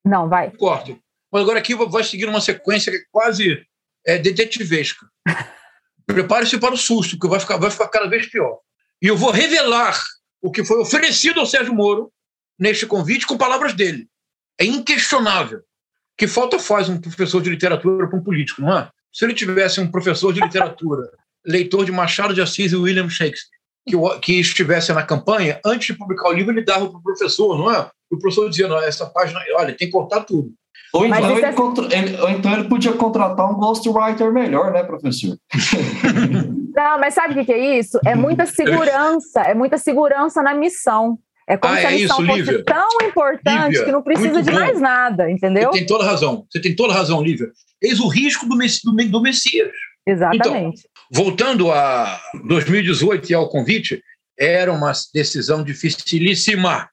Não, 0.05 0.29
vai. 0.29 0.51
Corto. 0.51 0.99
Mas 1.33 1.43
agora 1.43 1.59
aqui 1.59 1.75
vai 1.75 2.05
seguir 2.05 2.29
uma 2.29 2.41
sequência 2.41 2.93
que 2.93 2.99
é 2.99 3.05
quase 3.11 3.67
é, 4.07 4.19
detetivesca. 4.19 5.07
Prepare-se 6.07 6.59
para 6.59 6.75
o 6.75 6.77
susto, 6.77 7.19
que 7.19 7.27
vai 7.27 7.41
ficar, 7.41 7.57
vai 7.57 7.71
ficar 7.71 7.89
cada 7.89 8.09
vez 8.09 8.27
pior. 8.27 8.61
E 9.01 9.07
eu 9.07 9.17
vou 9.17 9.31
revelar 9.31 9.99
o 10.43 10.51
que 10.51 10.65
foi 10.65 10.79
oferecido 10.79 11.41
ao 11.41 11.47
Sérgio 11.47 11.75
Moro 11.75 12.13
neste 12.59 12.87
convite 12.87 13.27
com 13.27 13.37
palavras 13.37 13.73
dele. 13.73 14.07
É 14.59 14.65
inquestionável. 14.65 15.63
Que 16.17 16.29
falta 16.29 16.59
faz 16.59 16.89
um 16.89 17.01
professor 17.01 17.43
de 17.43 17.51
literatura 17.51 18.07
para 18.07 18.19
um 18.19 18.23
político, 18.23 18.61
não 18.61 18.79
é? 18.79 18.91
Se 19.15 19.25
ele 19.25 19.33
tivesse 19.33 19.81
um 19.81 19.89
professor 19.89 20.33
de 20.33 20.41
literatura, 20.41 21.09
leitor 21.47 21.85
de 21.85 21.93
Machado 21.93 22.35
de 22.35 22.43
Assis 22.43 22.73
e 22.73 22.77
William 22.77 23.09
Shakespeare, 23.09 23.55
que, 23.87 23.97
que 24.21 24.41
estivesse 24.41 24.93
na 24.93 25.05
campanha, 25.05 25.61
antes 25.65 25.87
de 25.87 25.95
publicar 25.95 26.31
o 26.31 26.33
livro, 26.33 26.53
ele 26.53 26.65
dava 26.65 26.89
para 26.89 26.99
o 26.99 27.03
professor, 27.03 27.57
não 27.57 27.71
é? 27.71 27.89
O 28.11 28.19
professor 28.19 28.51
dizia, 28.51 28.67
não, 28.67 28.83
essa 28.83 29.07
página, 29.07 29.41
olha, 29.57 29.77
tem 29.77 29.87
que 29.87 29.93
cortar 29.93 30.25
tudo. 30.25 30.53
Ou 30.93 31.07
então, 31.07 31.37
ele, 31.37 31.47
é... 31.47 31.53
contra... 31.53 31.85
ele, 31.97 32.21
ou 32.21 32.29
então 32.29 32.53
ele 32.53 32.69
podia 32.69 32.93
contratar 32.93 33.51
um 33.51 33.55
ghostwriter 33.55 34.33
melhor, 34.33 34.73
né, 34.73 34.83
professor? 34.83 35.37
Não, 36.75 36.99
mas 36.99 37.15
sabe 37.15 37.41
o 37.41 37.45
que 37.45 37.53
é 37.53 37.79
isso? 37.79 38.01
É 38.05 38.17
muita 38.17 38.47
segurança, 38.47 39.43
é 39.43 39.55
muita 39.55 39.79
segurança 39.79 40.43
na 40.43 40.55
missão. 40.55 41.17
É 41.47 41.57
como 41.57 41.75
ah, 41.75 41.79
se 41.79 41.87
a 41.87 41.93
é 41.93 41.97
isso, 41.97 42.15
fosse 42.15 42.33
Lívia. 42.33 42.65
tão 42.65 42.89
importante 43.03 43.69
Lívia, 43.69 43.85
que 43.85 43.93
não 43.93 44.03
precisa 44.03 44.43
de 44.43 44.51
mais 44.51 44.81
nada, 44.81 45.31
entendeu? 45.31 45.71
Você 45.71 45.79
tem 45.79 45.87
toda 45.87 46.05
razão. 46.05 46.47
Você 46.51 46.61
tem 46.61 46.75
toda 46.75 46.95
razão, 46.95 47.23
Lívia. 47.23 47.51
Eis 47.83 48.01
o 48.01 48.09
risco 48.09 48.47
do, 48.49 48.57
Messi, 48.57 48.81
do, 48.83 48.93
do 48.93 49.21
Messias. 49.21 49.73
Exatamente. 50.07 50.81
Então, 50.81 50.91
voltando 51.11 51.71
a 51.71 52.19
2018 52.45 53.31
e 53.31 53.35
ao 53.35 53.49
convite, 53.49 54.03
era 54.39 54.73
uma 54.73 54.93
decisão 55.13 55.63
dificilíssima. 55.63 56.89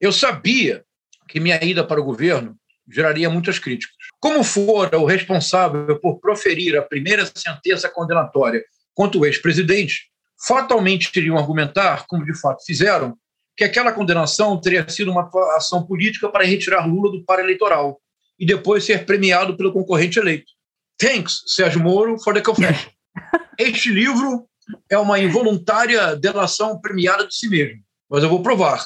Eu 0.00 0.12
sabia 0.12 0.84
que 1.28 1.40
minha 1.40 1.62
ida 1.64 1.84
para 1.84 2.00
o 2.00 2.04
governo 2.04 2.56
geraria 2.88 3.28
muitas 3.28 3.58
críticas. 3.58 3.94
Como 4.20 4.44
fora 4.44 4.98
o 4.98 5.04
responsável 5.04 5.98
por 5.98 6.20
proferir 6.20 6.76
a 6.76 6.82
primeira 6.82 7.26
sentença 7.26 7.88
condenatória 7.88 8.62
contra 8.94 9.18
o 9.18 9.26
ex-presidente, 9.26 10.08
fatalmente 10.46 11.10
iriam 11.16 11.36
argumentar, 11.36 12.06
como 12.06 12.24
de 12.24 12.38
fato 12.38 12.64
fizeram, 12.64 13.16
que 13.56 13.64
aquela 13.64 13.92
condenação 13.92 14.60
teria 14.60 14.86
sido 14.88 15.10
uma 15.10 15.30
ação 15.56 15.86
política 15.86 16.28
para 16.28 16.44
retirar 16.44 16.86
Lula 16.86 17.10
do 17.10 17.24
par 17.24 17.38
eleitoral 17.40 18.00
e 18.38 18.44
depois 18.44 18.84
ser 18.84 19.06
premiado 19.06 19.56
pelo 19.56 19.72
concorrente 19.72 20.18
eleito. 20.18 20.52
Thanks, 20.98 21.42
Sérgio 21.46 21.80
Moro, 21.80 22.18
for 22.18 22.34
the 22.34 22.40
confession. 22.40 22.90
Este 23.58 23.90
livro 23.90 24.46
é 24.90 24.98
uma 24.98 25.18
involuntária 25.18 26.14
delação 26.16 26.78
premiada 26.80 27.26
de 27.26 27.34
si 27.34 27.48
mesmo, 27.48 27.80
mas 28.10 28.22
eu 28.22 28.28
vou 28.28 28.42
provar. 28.42 28.84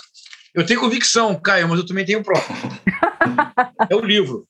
Eu 0.54 0.64
tenho 0.64 0.80
convicção, 0.80 1.40
Caio, 1.40 1.68
mas 1.68 1.78
eu 1.78 1.86
também 1.86 2.04
tenho 2.04 2.22
prova. 2.22 2.46
é 3.90 3.94
o 3.94 4.00
livro. 4.00 4.46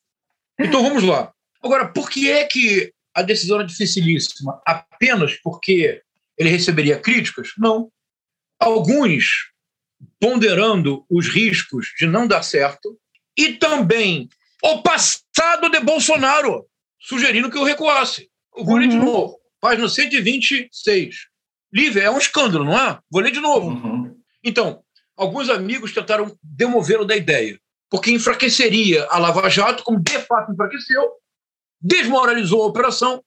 Então 0.59 0.83
vamos 0.83 1.03
lá. 1.03 1.33
Agora, 1.63 1.89
por 1.89 2.11
que 2.11 2.31
é 2.31 2.45
que 2.45 2.93
a 3.15 3.23
decisão 3.23 3.61
é 3.61 3.65
dificilíssima? 3.65 4.61
Apenas 4.67 5.35
porque 5.43 6.03
ele 6.37 6.51
receberia 6.51 6.99
críticas? 6.99 7.53
Não. 7.59 7.91
Alguns 8.59 9.50
ponderando 10.21 11.05
os 11.09 11.29
riscos 11.29 11.89
de 11.99 12.07
não 12.07 12.27
dar 12.27 12.43
certo, 12.43 12.99
e 13.37 13.55
também 13.55 14.29
o 14.63 14.83
passado 14.83 15.71
de 15.71 15.81
Bolsonaro, 15.81 16.67
sugerindo 17.01 17.51
que 17.51 17.57
eu 17.57 17.65
recuasse. 17.65 18.29
Eu 18.55 18.65
vou 18.65 18.75
uhum. 18.75 18.81
ler 18.81 18.89
de 18.89 18.97
uhum. 18.97 19.05
novo, 19.05 19.41
página 19.61 19.89
126. 19.89 21.17
Lívia, 21.73 22.03
é 22.03 22.11
um 22.11 22.19
escândalo, 22.19 22.65
não 22.65 22.79
é? 22.79 22.99
Vou 23.11 23.23
ler 23.23 23.31
de 23.31 23.41
novo. 23.41 23.69
Uhum. 23.69 24.15
Então, 24.45 24.83
alguns 25.17 25.49
amigos 25.49 25.95
tentaram 25.95 26.37
demovê-lo 26.43 27.07
da 27.07 27.17
ideia, 27.17 27.59
porque 27.89 28.11
enfraqueceria 28.11 29.07
a 29.11 29.19
Lava 29.19 29.49
Jato, 29.49 29.83
como 29.83 30.01
de 30.01 30.19
fato 30.21 30.53
enfraqueceu, 30.53 31.13
desmoralizou 31.81 32.63
a 32.63 32.67
operação, 32.67 33.25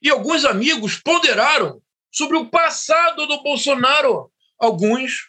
e 0.00 0.10
alguns 0.10 0.44
amigos 0.44 0.96
ponderaram 0.96 1.80
sobre 2.12 2.36
o 2.36 2.46
passado 2.46 3.26
do 3.26 3.42
Bolsonaro. 3.42 4.30
Alguns 4.58 5.28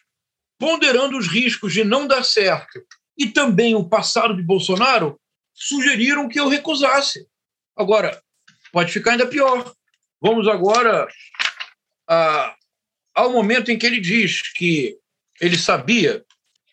ponderando 0.58 1.18
os 1.18 1.28
riscos 1.28 1.74
de 1.74 1.84
não 1.84 2.08
dar 2.08 2.24
certo 2.24 2.82
e 3.18 3.28
também 3.28 3.76
o 3.76 3.88
passado 3.88 4.36
de 4.36 4.43
Bolsonaro, 4.43 5.20
sugeriram 5.53 6.30
que 6.30 6.39
eu 6.39 6.47
recusasse. 6.47 7.26
Agora, 7.76 8.22
pode 8.72 8.91
ficar 8.91 9.12
ainda 9.12 9.26
pior. 9.26 9.72
Vamos 10.22 10.47
agora 10.47 11.08
a, 12.08 12.55
ao 13.16 13.32
momento 13.32 13.72
em 13.72 13.78
que 13.78 13.86
ele 13.86 13.99
diz 13.99 14.41
que 14.53 14.97
ele 15.41 15.58
sabia 15.58 16.24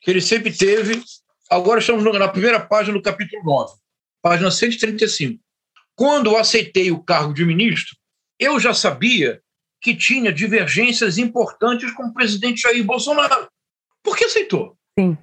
que 0.02 0.10
ele 0.10 0.20
sempre 0.20 0.52
teve. 0.52 1.02
Agora 1.50 1.80
estamos 1.80 2.04
na 2.04 2.28
primeira 2.28 2.60
página 2.60 2.96
do 2.96 3.02
capítulo 3.02 3.42
9, 3.42 3.74
página 4.22 4.50
135. 4.50 5.42
Quando 5.96 6.36
aceitei 6.36 6.90
o 6.90 7.02
cargo 7.02 7.32
de 7.32 7.44
ministro, 7.44 7.96
eu 8.38 8.58
já 8.58 8.74
sabia 8.74 9.40
que 9.80 9.94
tinha 9.94 10.32
divergências 10.32 11.18
importantes 11.18 11.92
com 11.92 12.04
o 12.04 12.14
presidente 12.14 12.62
Jair 12.62 12.84
Bolsonaro. 12.84 13.48
Por 14.04 14.16
que 14.16 14.26
aceitou? 14.26 14.76
Sim. 14.96 15.18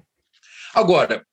Agora, 0.74 1.24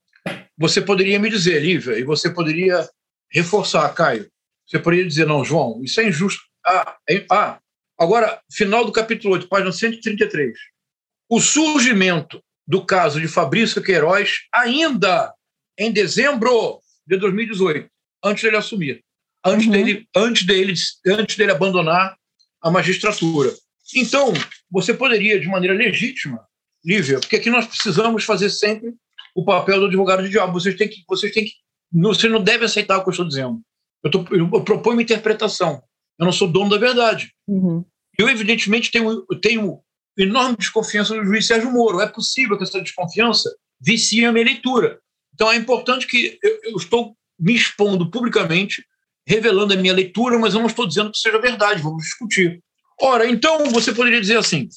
você 0.57 0.79
poderia 0.79 1.19
me 1.19 1.29
dizer, 1.29 1.61
Lívia, 1.61 1.97
e 1.97 2.03
você 2.03 2.29
poderia 2.29 2.87
reforçar, 3.29 3.93
Caio. 3.93 4.29
Você 4.67 4.77
poderia 4.77 5.05
dizer, 5.05 5.25
não, 5.25 5.43
João, 5.43 5.81
isso 5.83 5.99
é 5.99 6.07
injusto. 6.07 6.43
Ah, 6.65 6.97
é, 7.09 7.25
ah, 7.31 7.59
agora, 7.99 8.39
final 8.51 8.85
do 8.85 8.91
capítulo 8.91 9.33
8, 9.33 9.47
página 9.47 9.71
133. 9.71 10.53
O 11.27 11.41
surgimento 11.41 12.41
do 12.67 12.85
caso 12.85 13.19
de 13.19 13.27
Fabrício 13.27 13.81
Queiroz 13.81 14.31
ainda 14.53 15.33
em 15.77 15.91
dezembro 15.91 16.79
de 17.07 17.17
2018, 17.17 17.89
antes 18.23 18.43
dele 18.43 18.57
assumir, 18.57 19.03
antes, 19.43 19.65
uhum. 19.65 19.71
dele, 19.71 20.07
antes, 20.15 20.45
dele, 20.45 20.73
antes 21.07 21.35
dele 21.35 21.51
abandonar 21.51 22.15
a 22.61 22.69
magistratura. 22.69 23.51
Então, 23.95 24.33
você 24.69 24.93
poderia, 24.93 25.39
de 25.39 25.47
maneira 25.47 25.75
legítima, 25.75 26.45
Lívia, 26.83 27.19
porque 27.19 27.35
aqui 27.35 27.49
nós 27.49 27.65
precisamos 27.65 28.23
fazer 28.23 28.49
sempre 28.49 28.93
o 29.35 29.43
papel 29.43 29.79
do 29.79 29.85
advogado 29.87 30.23
de 30.23 30.29
diabo. 30.29 30.53
Vocês 30.53 30.75
têm 30.75 30.87
que, 30.87 31.03
vocês 31.07 31.33
têm 31.33 31.45
que, 31.45 31.51
você 31.91 32.29
não 32.29 32.41
deve 32.41 32.65
aceitar 32.65 32.97
o 32.97 33.03
que 33.03 33.09
eu 33.09 33.11
estou 33.11 33.27
dizendo. 33.27 33.61
Eu, 34.03 34.11
tô, 34.11 34.25
eu 34.31 34.63
proponho 34.63 34.95
uma 34.95 35.01
interpretação. 35.01 35.81
Eu 36.17 36.25
não 36.25 36.31
sou 36.31 36.47
dono 36.47 36.69
da 36.69 36.77
verdade. 36.77 37.33
Uhum. 37.47 37.83
Eu, 38.17 38.29
evidentemente, 38.29 38.91
tenho, 38.91 39.25
tenho 39.41 39.79
enorme 40.17 40.57
desconfiança 40.57 41.15
do 41.15 41.25
juiz 41.25 41.47
Sérgio 41.47 41.71
Moro. 41.71 42.01
É 42.01 42.07
possível 42.07 42.57
que 42.57 42.63
essa 42.63 42.81
desconfiança 42.81 43.49
vicie 43.79 44.25
a 44.25 44.31
minha 44.31 44.45
leitura. 44.45 44.99
Então, 45.33 45.51
é 45.51 45.55
importante 45.55 46.05
que 46.05 46.37
eu, 46.43 46.59
eu 46.63 46.77
estou 46.77 47.15
me 47.39 47.55
expondo 47.55 48.09
publicamente, 48.11 48.83
revelando 49.25 49.73
a 49.73 49.77
minha 49.77 49.93
leitura, 49.93 50.37
mas 50.37 50.53
eu 50.53 50.59
não 50.59 50.67
estou 50.67 50.85
dizendo 50.85 51.11
que 51.11 51.17
seja 51.17 51.39
verdade. 51.39 51.81
Vamos 51.81 52.03
discutir. 52.03 52.61
Ora, 53.01 53.29
então, 53.29 53.69
você 53.69 53.93
poderia 53.93 54.19
dizer 54.19 54.37
assim: 54.37 54.67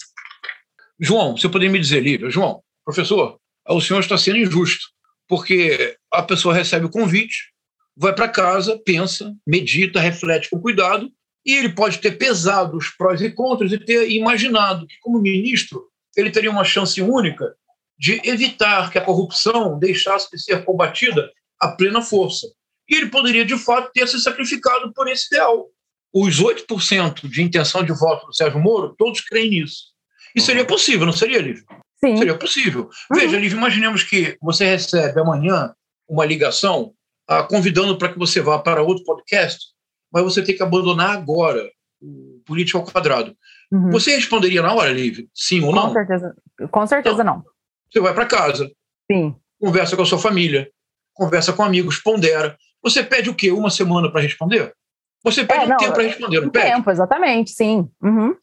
João, 1.05 1.37
você 1.37 1.49
poderia 1.49 1.73
me 1.73 1.81
dizer, 1.81 2.01
Lívia, 2.01 2.31
João, 2.31 2.63
professor, 2.85 3.37
o 3.69 3.81
senhor 3.81 3.99
está 3.99 4.17
sendo 4.17 4.39
injusto, 4.39 4.87
porque 5.27 5.97
a 6.13 6.23
pessoa 6.23 6.55
recebe 6.55 6.87
o 6.87 6.91
convite, 6.91 7.51
vai 7.97 8.15
para 8.15 8.29
casa, 8.29 8.81
pensa, 8.85 9.35
medita, 9.45 9.99
reflete 9.99 10.49
com 10.49 10.61
cuidado, 10.61 11.11
e 11.45 11.55
ele 11.55 11.71
pode 11.71 11.99
ter 11.99 12.13
pesado 12.13 12.77
os 12.77 12.89
prós 12.91 13.21
e 13.21 13.33
contras 13.33 13.73
e 13.73 13.79
ter 13.79 14.13
imaginado 14.13 14.87
que, 14.87 14.95
como 15.01 15.21
ministro, 15.21 15.89
ele 16.17 16.31
teria 16.31 16.53
uma 16.53 16.63
chance 16.63 17.03
única 17.03 17.53
de 17.99 18.21
evitar 18.25 18.89
que 18.93 18.99
a 18.99 19.05
corrupção 19.05 19.81
deixasse 19.81 20.31
de 20.31 20.41
ser 20.41 20.65
combatida 20.65 21.33
a 21.61 21.69
plena 21.69 22.01
força. 22.01 22.47
E 22.89 22.95
ele 22.95 23.07
poderia, 23.07 23.45
de 23.45 23.59
fato, 23.59 23.91
ter 23.93 24.07
se 24.07 24.21
sacrificado 24.21 24.93
por 24.93 25.09
esse 25.09 25.27
ideal. 25.27 25.69
Os 26.13 26.41
8% 26.41 27.29
de 27.29 27.43
intenção 27.43 27.83
de 27.83 27.93
voto 27.93 28.27
do 28.27 28.35
Sérgio 28.35 28.61
Moro, 28.61 28.95
todos 28.97 29.21
creem 29.21 29.51
nisso. 29.51 29.92
E 30.35 30.41
seria 30.41 30.65
possível, 30.65 31.07
não 31.07 31.13
seria, 31.13 31.41
Lívia? 31.41 31.65
Sim. 32.05 32.17
Seria 32.17 32.37
possível. 32.37 32.83
Uhum. 32.83 33.19
Veja, 33.19 33.39
Lívia, 33.39 33.57
imaginemos 33.57 34.03
que 34.03 34.37
você 34.41 34.65
recebe 34.65 35.21
amanhã 35.21 35.75
uma 36.09 36.25
ligação 36.25 36.93
ah, 37.29 37.43
convidando 37.43 37.97
para 37.97 38.13
que 38.13 38.19
você 38.19 38.41
vá 38.41 38.59
para 38.59 38.83
outro 38.83 39.05
podcast, 39.05 39.67
mas 40.13 40.25
você 40.25 40.43
tem 40.43 40.57
que 40.57 40.63
abandonar 40.63 41.11
agora 41.11 41.71
o 42.01 42.43
Político 42.45 42.79
ao 42.79 42.85
Quadrado. 42.85 43.37
Uhum. 43.71 43.91
Você 43.91 44.15
responderia 44.15 44.61
na 44.61 44.75
hora, 44.75 44.93
Lívia? 44.93 45.27
Sim 45.33 45.63
ou 45.63 45.75
não? 45.75 45.89
Com 45.89 45.93
certeza, 45.93 46.37
com 46.71 46.87
certeza 46.87 47.25
não. 47.25 47.37
não. 47.37 47.45
Você 47.91 48.01
vai 48.01 48.13
para 48.13 48.27
casa. 48.27 48.71
Sim. 49.11 49.35
Conversa 49.61 49.97
com 49.97 50.03
a 50.03 50.07
sua 50.07 50.19
família. 50.19 50.69
Conversa 51.15 51.53
com 51.53 51.63
amigos, 51.63 51.99
pondera. 51.99 52.59
Você 52.83 53.05
pede 53.05 53.31
o 53.31 53.35
quê? 53.35 53.53
Uma 53.53 53.71
semana 53.71 54.11
para 54.11 54.21
responder? 54.21 54.75
Você 55.23 55.45
pede 55.45 55.65
é, 55.65 55.67
não, 55.69 55.77
um 55.77 55.79
tempo 55.79 55.93
para 55.93 56.03
responder, 56.03 56.41
não 56.41 56.49
um 56.49 56.51
pede? 56.51 56.67
tempo, 56.67 56.91
exatamente, 56.91 57.51
sim. 57.53 57.89
Uhum. 58.03 58.35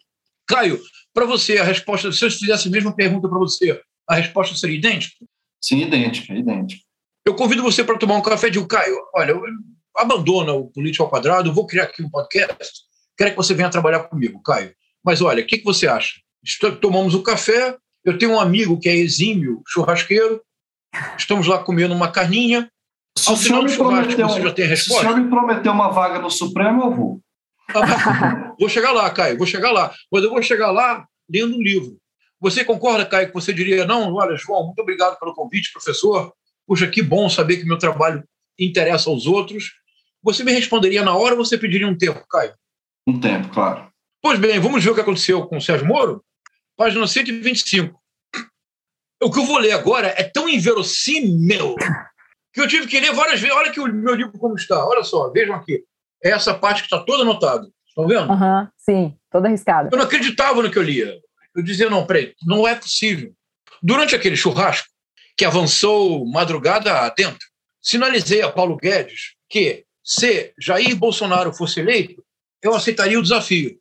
Caio, 0.48 0.80
para 1.14 1.26
você, 1.26 1.58
a 1.58 1.64
resposta, 1.64 2.12
se 2.12 2.24
eu 2.24 2.32
fizesse 2.32 2.68
a 2.68 2.72
mesma 2.72 2.96
pergunta 2.96 3.28
para 3.28 3.40
você, 3.40 3.82
a 4.08 4.16
resposta 4.16 4.56
seria 4.56 4.78
idêntica? 4.78 5.26
Sim, 5.62 5.82
idêntica, 5.82 6.34
idêntica. 6.34 6.82
Eu 7.26 7.36
convido 7.36 7.64
você 7.64 7.84
para 7.84 7.98
tomar 7.98 8.16
um 8.16 8.22
café 8.22 8.50
de 8.50 8.66
Caio, 8.66 8.98
olha, 9.14 9.36
abandona 9.96 10.54
o 10.54 10.68
Político 10.68 11.04
ao 11.04 11.10
Quadrado, 11.10 11.54
vou 11.54 11.68
criar 11.68 11.84
aqui 11.84 12.02
um 12.02 12.10
podcast, 12.10 12.82
quero 13.18 13.32
que 13.32 13.38
você 13.38 13.54
venha 13.54 13.70
trabalhar 13.70 14.04
comigo, 14.04 14.42
Caio. 14.42 14.74
Mas 15.04 15.22
olha, 15.22 15.44
o 15.44 15.46
que, 15.46 15.58
que 15.58 15.66
você 15.66 15.88
acha? 15.88 16.20
Tomamos 16.82 17.14
o 17.14 17.20
um 17.20 17.24
café, 17.24 17.76
eu 18.04 18.18
tenho 18.18 18.34
um 18.34 18.40
amigo 18.40 18.80
que 18.80 18.90
é 18.90 18.96
exímio 18.96 19.62
churrasqueiro, 19.68 20.42
estamos 21.18 21.48
lá 21.48 21.60
comendo 21.60 21.94
uma 21.94 22.12
carninha, 22.12 22.70
se 23.18 23.30
Ao 23.30 23.36
final 23.36 23.64
do 23.64 23.70
churrasco 23.70 24.22
você 24.22 24.42
já 24.42 24.54
tem 24.54 24.66
a 24.66 24.68
resposta? 24.68 25.02
Se 25.02 25.08
o 25.08 25.10
senhor 25.10 25.24
me 25.24 25.30
prometeu 25.30 25.72
uma 25.72 25.90
vaga 25.90 26.20
no 26.20 26.30
Supremo, 26.30 26.84
eu 26.84 26.96
vou. 26.96 27.22
Vou 28.60 28.70
chegar 28.70 28.92
lá, 28.92 29.10
Caio, 29.10 29.38
vou 29.38 29.48
chegar 29.48 29.72
lá. 29.72 29.94
Mas 30.12 30.24
eu 30.24 30.30
vou 30.30 30.42
chegar 30.42 30.72
lá 30.72 31.06
lendo 31.30 31.56
um 31.56 31.62
livro. 31.62 31.98
Você 32.40 32.64
concorda, 32.64 33.06
Caio, 33.06 33.28
que 33.28 33.34
você 33.34 33.54
diria, 33.54 33.86
não, 33.86 34.14
olha, 34.14 34.36
João, 34.36 34.66
muito 34.66 34.82
obrigado 34.82 35.20
pelo 35.20 35.34
convite, 35.34 35.72
professor. 35.74 36.34
Puxa, 36.66 36.88
que 36.88 37.02
bom 37.02 37.30
saber 37.30 37.58
que 37.58 37.66
meu 37.66 37.78
trabalho 37.78 38.24
interessa 38.58 39.10
aos 39.10 39.26
outros. 39.26 39.74
Você 40.24 40.44
me 40.44 40.52
responderia 40.52 41.04
na 41.04 41.16
hora 41.16 41.36
ou 41.36 41.44
você 41.44 41.58
pediria 41.58 41.88
um 41.88 41.98
tempo, 41.98 42.26
Caio? 42.30 42.54
Um 43.08 43.20
tempo, 43.20 43.50
claro. 43.50 43.90
Pois 44.22 44.40
bem, 44.40 44.60
vamos 44.60 44.84
ver 44.84 44.92
o 44.92 44.96
que 44.96 45.02
aconteceu 45.02 45.46
com 45.48 45.58
o 45.58 45.62
Sérgio 45.62 45.88
Moro? 45.88 46.24
Página 46.76 47.06
125. 47.06 48.00
O 49.22 49.32
que 49.32 49.40
eu 49.40 49.46
vou 49.46 49.58
ler 49.58 49.72
agora 49.72 50.08
é 50.18 50.24
tão 50.24 50.48
inverossímil 50.48 51.76
que 52.54 52.62
eu 52.62 52.68
tive 52.68 52.88
que 52.88 53.00
ler 53.00 53.14
várias 53.14 53.40
vezes. 53.40 53.56
Olha 53.56 53.72
que 53.72 53.80
o 53.80 53.88
meu 53.88 54.16
livro 54.16 54.38
como 54.38 54.56
está. 54.56 54.86
Olha 54.86 55.04
só, 55.04 55.30
vejam 55.32 55.56
aqui. 55.56 55.84
É 56.24 56.32
essa 56.32 56.54
parte 56.54 56.82
que 56.82 56.88
está 56.88 57.00
toda 57.00 57.24
anotada. 57.24 57.68
Estão 57.88 58.08
vendo? 58.08 58.32
Uhum, 58.32 58.68
sim, 58.78 59.18
toda 59.32 59.48
arriscada. 59.48 59.90
Eu 59.92 59.98
não 59.98 60.06
acreditava 60.06 60.62
no 60.62 60.72
que 60.72 60.78
eu 60.78 60.84
lia. 60.84 61.18
Eu 61.56 61.64
dizia, 61.64 61.90
não, 61.90 62.06
peraí, 62.06 62.34
não 62.46 62.68
é 62.68 62.76
possível. 62.76 63.34
Durante 63.82 64.16
aquele 64.16 64.36
churrasco, 64.36 64.88
que 65.40 65.46
avançou 65.46 66.26
madrugada 66.26 67.14
dentro, 67.16 67.48
sinalizei 67.82 68.42
a 68.42 68.52
Paulo 68.52 68.76
Guedes 68.76 69.36
que, 69.50 69.86
se 70.04 70.54
Jair 70.60 70.96
Bolsonaro 70.98 71.54
fosse 71.54 71.80
eleito, 71.80 72.22
eu 72.62 72.76
aceitaria 72.76 73.18
o 73.18 73.22
desafio. 73.22 73.80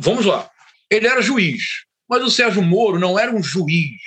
Vamos 0.00 0.26
lá. 0.26 0.50
Ele 0.90 1.06
era 1.06 1.22
juiz, 1.22 1.84
mas 2.08 2.20
o 2.22 2.30
Sérgio 2.30 2.62
Moro 2.62 2.98
não 2.98 3.16
era 3.16 3.32
um 3.32 3.40
juiz. 3.40 4.00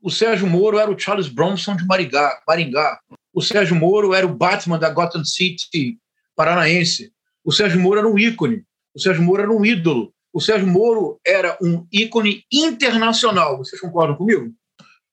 O 0.00 0.08
Sérgio 0.08 0.46
Moro 0.46 0.78
era 0.78 0.90
o 0.90 0.98
Charles 0.98 1.28
Bronson 1.28 1.74
de 1.74 1.84
Maringá. 1.84 2.40
Maringá. 2.46 3.00
O 3.34 3.42
Sérgio 3.42 3.74
Moro 3.74 4.14
era 4.14 4.24
o 4.24 4.34
Batman 4.34 4.78
da 4.78 4.88
Gotham 4.88 5.24
City 5.24 5.98
paranaense. 6.40 7.12
O 7.44 7.52
Sérgio 7.52 7.78
Moro 7.78 7.98
era 7.98 8.08
um 8.08 8.18
ícone. 8.18 8.64
O 8.94 8.98
Sérgio 8.98 9.22
Moro 9.22 9.42
era 9.42 9.52
um 9.52 9.62
ídolo. 9.62 10.10
O 10.32 10.40
Sérgio 10.40 10.66
Moro 10.66 11.20
era 11.26 11.58
um 11.60 11.86
ícone 11.92 12.44
internacional. 12.50 13.58
Vocês 13.58 13.78
concordam 13.78 14.16
comigo? 14.16 14.50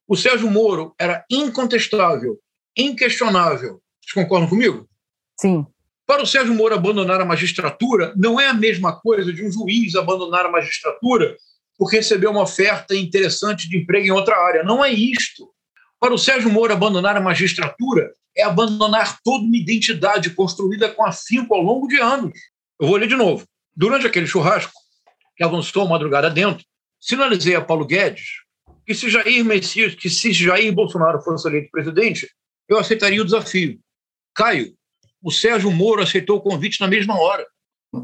O 0.07 0.15
Sérgio 0.15 0.49
Moro 0.49 0.95
era 0.97 1.25
incontestável, 1.29 2.39
inquestionável. 2.77 3.81
Vocês 4.01 4.13
concordam 4.13 4.47
comigo? 4.47 4.87
Sim. 5.37 5.65
Para 6.05 6.23
o 6.23 6.25
Sérgio 6.25 6.53
Moro 6.53 6.75
abandonar 6.75 7.19
a 7.19 7.25
magistratura, 7.25 8.13
não 8.15 8.39
é 8.39 8.47
a 8.47 8.53
mesma 8.53 8.97
coisa 8.97 9.33
de 9.33 9.45
um 9.45 9.51
juiz 9.51 9.95
abandonar 9.95 10.45
a 10.45 10.51
magistratura 10.51 11.35
porque 11.77 11.97
recebeu 11.97 12.31
uma 12.31 12.43
oferta 12.43 12.95
interessante 12.95 13.67
de 13.67 13.77
emprego 13.77 14.07
em 14.07 14.11
outra 14.11 14.37
área. 14.37 14.63
Não 14.63 14.83
é 14.83 14.93
isto. 14.93 15.51
Para 15.99 16.13
o 16.13 16.17
Sérgio 16.17 16.51
Moro, 16.51 16.73
abandonar 16.73 17.15
a 17.15 17.21
magistratura 17.21 18.11
é 18.35 18.43
abandonar 18.43 19.19
toda 19.23 19.43
uma 19.43 19.57
identidade 19.57 20.29
construída 20.31 20.89
com 20.89 21.03
afinco 21.03 21.55
ao 21.55 21.61
longo 21.61 21.87
de 21.87 21.99
anos. 21.99 22.37
Eu 22.79 22.87
vou 22.87 22.97
ler 22.97 23.07
de 23.07 23.15
novo. 23.15 23.45
Durante 23.75 24.05
aquele 24.05 24.27
churrasco, 24.27 24.73
que 25.35 25.43
avançou 25.43 25.87
madrugada 25.87 26.29
dentro, 26.29 26.63
sinalizei 26.99 27.55
a 27.55 27.61
Paulo 27.61 27.85
Guedes 27.85 28.47
que 28.87 28.95
se 28.95 29.09
Jair 29.09 29.43
Messias, 29.43 29.93
que 29.93 30.09
se 30.09 30.31
Jair 30.31 30.73
Bolsonaro 30.73 31.21
fosse 31.21 31.45
eleito 31.45 31.69
presidente, 31.69 32.29
eu 32.69 32.79
aceitaria 32.79 33.21
o 33.21 33.25
desafio. 33.25 33.77
Caio, 34.33 34.73
o 35.21 35.29
Sérgio 35.29 35.69
Moro 35.69 36.01
aceitou 36.01 36.37
o 36.37 36.41
convite 36.41 36.79
na 36.79 36.87
mesma 36.87 37.19
hora. 37.19 37.45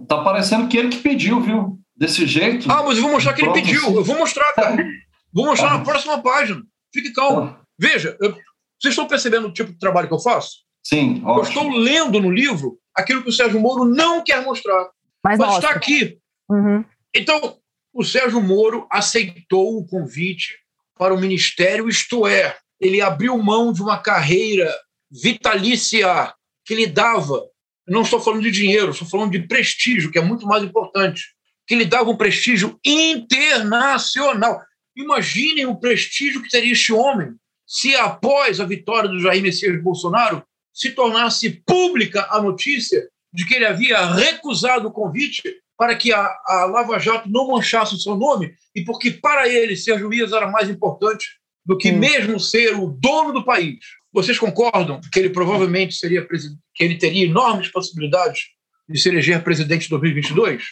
Tá 0.09 0.21
parecendo 0.21 0.67
que 0.67 0.77
ele 0.77 0.89
que 0.89 0.97
pediu, 0.97 1.39
viu? 1.39 1.79
Desse 1.95 2.27
jeito. 2.27 2.69
Ah, 2.69 2.83
mas 2.83 2.97
eu 2.97 3.03
vou 3.03 3.13
mostrar 3.13 3.33
que 3.33 3.43
ele 3.43 3.53
pediu. 3.53 3.95
Eu 3.95 4.03
vou 4.03 4.17
mostrar, 4.17 4.51
cara. 4.53 4.85
Vou 5.31 5.45
mostrar 5.45 5.77
na 5.77 5.85
próxima 5.85 6.21
página. 6.21 6.61
Fique 6.93 7.13
calmo. 7.13 7.55
Veja, 7.79 8.17
eu, 8.21 8.31
vocês 8.31 8.93
estão 8.93 9.07
percebendo 9.07 9.47
o 9.47 9.53
tipo 9.53 9.71
de 9.71 9.79
trabalho 9.79 10.07
que 10.07 10.13
eu 10.13 10.19
faço? 10.19 10.63
Sim, 10.83 11.21
ótimo. 11.23 11.37
Eu 11.37 11.43
estou 11.43 11.69
lendo 11.69 12.19
no 12.19 12.31
livro 12.31 12.77
aquilo 12.93 13.23
que 13.23 13.29
o 13.29 13.33
Sérgio 13.33 13.59
Moro 13.59 13.85
não 13.85 14.23
quer 14.23 14.43
mostrar. 14.43 14.89
Mas, 15.23 15.39
mas 15.39 15.55
está 15.55 15.69
aqui. 15.69 16.17
Uhum. 16.49 16.83
Então, 17.15 17.57
o 17.93 18.03
Sérgio 18.03 18.41
Moro 18.41 18.87
aceitou 18.91 19.77
o 19.77 19.85
convite 19.85 20.57
para 20.97 21.13
o 21.13 21.19
ministério, 21.19 21.87
isto 21.87 22.27
é, 22.27 22.57
ele 22.79 23.01
abriu 23.01 23.37
mão 23.37 23.71
de 23.71 23.81
uma 23.81 23.97
carreira 23.97 24.73
vitalícia 25.09 26.33
que 26.65 26.75
lhe 26.75 26.87
dava, 26.87 27.41
não 27.87 28.01
estou 28.01 28.19
falando 28.19 28.41
de 28.41 28.51
dinheiro, 28.51 28.91
estou 28.91 29.07
falando 29.07 29.31
de 29.31 29.47
prestígio, 29.47 30.11
que 30.11 30.17
é 30.17 30.21
muito 30.21 30.45
mais 30.45 30.63
importante, 30.63 31.23
que 31.67 31.75
lhe 31.75 31.85
dava 31.85 32.09
um 32.09 32.17
prestígio 32.17 32.79
internacional. 32.85 34.61
Imaginem 34.95 35.65
o 35.65 35.75
prestígio 35.75 36.41
que 36.41 36.49
teria 36.49 36.73
este 36.73 36.93
homem 36.93 37.35
se 37.65 37.95
após 37.95 38.59
a 38.59 38.65
vitória 38.65 39.09
do 39.09 39.19
Jair 39.19 39.41
Messias 39.41 39.81
Bolsonaro 39.81 40.43
se 40.73 40.91
tornasse 40.91 41.61
pública 41.65 42.27
a 42.29 42.41
notícia 42.41 43.07
de 43.31 43.45
que 43.45 43.55
ele 43.55 43.65
havia 43.65 44.13
recusado 44.13 44.87
o 44.87 44.91
convite 44.91 45.41
para 45.77 45.95
que 45.95 46.13
a, 46.13 46.37
a 46.47 46.65
Lava 46.65 46.99
Jato 46.99 47.29
não 47.29 47.47
manchasse 47.47 47.95
o 47.95 47.99
seu 47.99 48.15
nome 48.15 48.53
e 48.75 48.83
porque 48.83 49.11
para 49.11 49.47
ele 49.47 49.75
ser 49.75 49.99
juiz 49.99 50.31
era 50.31 50.47
mais 50.47 50.69
importante 50.69 51.25
do 51.65 51.77
que 51.77 51.91
hum. 51.91 51.99
mesmo 51.99 52.39
ser 52.39 52.75
o 52.75 52.87
dono 52.87 53.31
do 53.31 53.43
país. 53.43 53.79
Vocês 54.11 54.37
concordam 54.37 55.01
que 55.11 55.19
ele 55.19 55.29
provavelmente 55.29 55.95
seria 55.95 56.25
que 56.25 56.83
ele 56.83 56.97
teria 56.97 57.25
enormes 57.25 57.69
possibilidades 57.69 58.41
de 58.87 58.99
se 58.99 59.09
eleger 59.09 59.43
presidente 59.43 59.87
em 59.87 59.89
2022? 59.89 60.63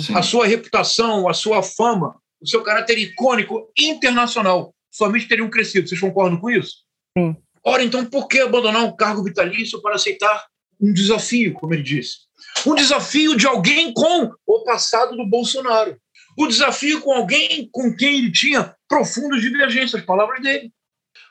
Sim. 0.00 0.16
A 0.16 0.22
sua 0.22 0.46
reputação, 0.46 1.28
a 1.28 1.34
sua 1.34 1.62
fama, 1.62 2.16
o 2.40 2.46
seu 2.46 2.62
caráter 2.62 2.98
icônico 2.98 3.68
internacional 3.78 4.73
somente 4.94 5.28
teriam 5.28 5.50
crescido. 5.50 5.88
Vocês 5.88 6.00
concordam 6.00 6.38
com 6.38 6.48
isso? 6.48 6.84
Sim. 7.18 7.36
Ora, 7.64 7.82
então, 7.82 8.04
por 8.04 8.28
que 8.28 8.40
abandonar 8.40 8.84
um 8.84 8.94
cargo 8.94 9.24
vitalício 9.24 9.82
para 9.82 9.96
aceitar 9.96 10.46
um 10.80 10.92
desafio, 10.92 11.52
como 11.54 11.74
ele 11.74 11.82
disse? 11.82 12.18
Um 12.66 12.74
desafio 12.74 13.36
de 13.36 13.46
alguém 13.46 13.92
com 13.92 14.30
o 14.46 14.64
passado 14.64 15.16
do 15.16 15.26
Bolsonaro. 15.26 15.96
O 16.38 16.46
desafio 16.46 17.00
com 17.00 17.12
alguém 17.12 17.68
com 17.72 17.94
quem 17.96 18.18
ele 18.18 18.30
tinha 18.30 18.74
profundas 18.88 19.40
divergências, 19.40 20.00
as 20.00 20.06
palavras 20.06 20.42
dele. 20.42 20.70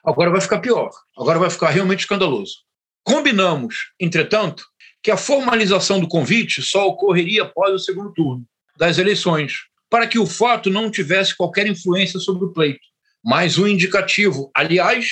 Agora 0.04 0.32
vai 0.32 0.42
ficar 0.42 0.60
pior. 0.60 0.90
Agora 1.18 1.40
vai 1.40 1.50
ficar 1.50 1.70
realmente 1.70 2.02
escandaloso. 2.02 2.58
Combinamos, 3.04 3.92
entretanto, 4.00 4.66
que 5.02 5.12
a 5.12 5.18
formalização 5.18 6.00
do 6.00 6.08
convite 6.08 6.62
só 6.62 6.88
ocorreria 6.88 7.44
após 7.44 7.74
o 7.74 7.80
segundo 7.80 8.14
turno 8.14 8.46
das 8.78 8.98
eleições, 8.98 9.54
para 9.90 10.08
que 10.08 10.18
o 10.18 10.26
fato 10.26 10.70
não 10.70 10.90
tivesse 10.90 11.36
qualquer 11.36 11.68
influência 11.68 12.20
sobre 12.20 12.46
o 12.46 12.54
pleito 12.54 12.93
mais 13.24 13.58
um 13.58 13.66
indicativo, 13.66 14.52
aliás, 14.54 15.08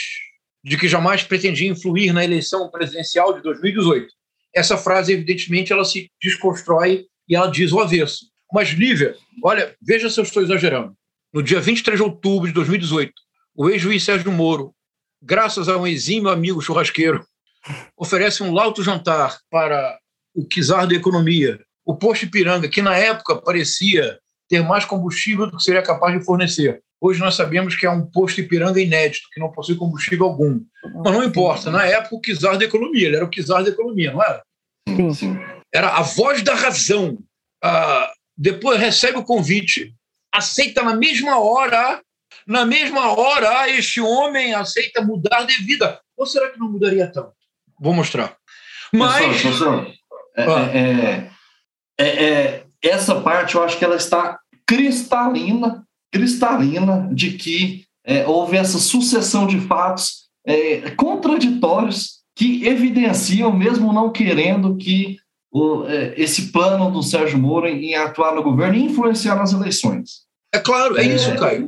de 0.63 0.77
que 0.77 0.87
jamais 0.87 1.23
pretendia 1.23 1.69
influir 1.69 2.11
na 2.11 2.23
eleição 2.23 2.69
presidencial 2.69 3.33
de 3.33 3.41
2018. 3.41 4.07
Essa 4.53 4.77
frase, 4.77 5.13
evidentemente, 5.13 5.71
ela 5.71 5.85
se 5.85 6.11
desconstrói 6.21 7.05
e 7.27 7.35
ela 7.35 7.47
diz 7.47 7.71
o 7.71 7.79
avesso. 7.79 8.25
Mas, 8.51 8.69
Lívia, 8.69 9.15
olha, 9.41 9.73
veja 9.81 10.09
se 10.09 10.19
eu 10.19 10.23
estou 10.23 10.43
exagerando. 10.43 10.93
No 11.33 11.41
dia 11.41 11.61
23 11.61 11.97
de 11.97 12.03
outubro 12.03 12.47
de 12.47 12.53
2018, 12.53 13.13
o 13.55 13.69
ex-juiz 13.69 14.03
Sérgio 14.03 14.31
Moro, 14.31 14.73
graças 15.21 15.69
a 15.69 15.77
um 15.77 15.87
exímio 15.87 16.29
amigo 16.29 16.61
churrasqueiro, 16.61 17.25
oferece 17.95 18.43
um 18.43 18.53
lauto 18.53 18.83
jantar 18.83 19.39
para 19.49 19.97
o 20.35 20.45
czar 20.45 20.85
da 20.85 20.95
economia, 20.95 21.63
o 21.85 21.95
posto 21.95 22.25
Ipiranga, 22.25 22.67
que 22.67 22.81
na 22.81 22.97
época 22.97 23.41
parecia 23.41 24.19
ter 24.49 24.61
mais 24.61 24.83
combustível 24.83 25.49
do 25.49 25.55
que 25.55 25.63
seria 25.63 25.81
capaz 25.81 26.17
de 26.17 26.25
fornecer. 26.25 26.81
Hoje 27.03 27.19
nós 27.19 27.33
sabemos 27.33 27.75
que 27.75 27.85
é 27.85 27.89
um 27.89 28.05
posto 28.05 28.39
Ipiranga 28.39 28.79
inédito, 28.79 29.27
que 29.33 29.39
não 29.39 29.51
possui 29.51 29.75
combustível 29.75 30.27
algum. 30.27 30.61
Mas 31.03 31.13
não 31.13 31.23
importa, 31.23 31.71
na 31.71 31.83
época 31.85 32.31
o 32.31 32.37
czar 32.37 32.59
da 32.59 32.65
economia, 32.65 33.07
ele 33.07 33.15
era 33.15 33.25
o 33.25 33.29
czar 33.29 33.63
da 33.63 33.71
economia, 33.71 34.11
não 34.11 34.23
era? 34.23 34.43
Sim, 34.87 35.13
sim. 35.13 35.39
Era 35.73 35.89
a 35.97 36.01
voz 36.03 36.43
da 36.43 36.53
razão. 36.53 37.17
Ah, 37.63 38.11
depois 38.37 38.79
recebe 38.79 39.17
o 39.17 39.23
convite, 39.23 39.95
aceita 40.31 40.83
na 40.83 40.95
mesma 40.95 41.39
hora, 41.39 42.01
na 42.45 42.65
mesma 42.65 43.11
hora, 43.11 43.67
este 43.69 43.99
homem 43.99 44.53
aceita 44.53 45.01
mudar 45.01 45.43
de 45.45 45.55
vida. 45.63 45.99
Ou 46.15 46.25
será 46.25 46.49
que 46.49 46.59
não 46.59 46.71
mudaria 46.71 47.11
tanto? 47.11 47.33
Vou 47.79 47.93
mostrar. 47.93 48.37
Mas. 48.93 49.25
Professor, 49.25 49.85
professor 49.85 50.01
é, 50.35 50.43
ah. 50.43 50.77
é, 50.77 51.31
é, 51.97 52.25
é, 52.25 52.65
essa 52.83 53.19
parte 53.21 53.55
eu 53.55 53.63
acho 53.63 53.77
que 53.77 53.85
ela 53.85 53.95
está 53.95 54.39
cristalina, 54.67 55.85
cristalina 56.11 57.09
de 57.11 57.31
que 57.31 57.85
é, 58.05 58.25
houve 58.27 58.57
essa 58.57 58.77
sucessão 58.77 59.47
de 59.47 59.59
fatos 59.61 60.29
é, 60.45 60.91
contraditórios 60.91 62.21
que 62.35 62.65
evidenciam, 62.67 63.51
mesmo 63.51 63.93
não 63.93 64.11
querendo, 64.11 64.75
que 64.75 65.17
o, 65.51 65.85
é, 65.85 66.13
esse 66.17 66.51
plano 66.51 66.89
do 66.89 67.03
Sérgio 67.03 67.37
Moro 67.37 67.67
em, 67.67 67.93
atuar 67.95 68.33
no 68.33 68.43
governo 68.43 68.75
e 68.75 68.83
influenciar 68.83 69.35
nas 69.35 69.51
eleições. 69.51 70.21
É 70.53 70.59
claro, 70.59 70.97
é, 70.97 71.05
isso, 71.05 71.35
Caio. 71.35 71.67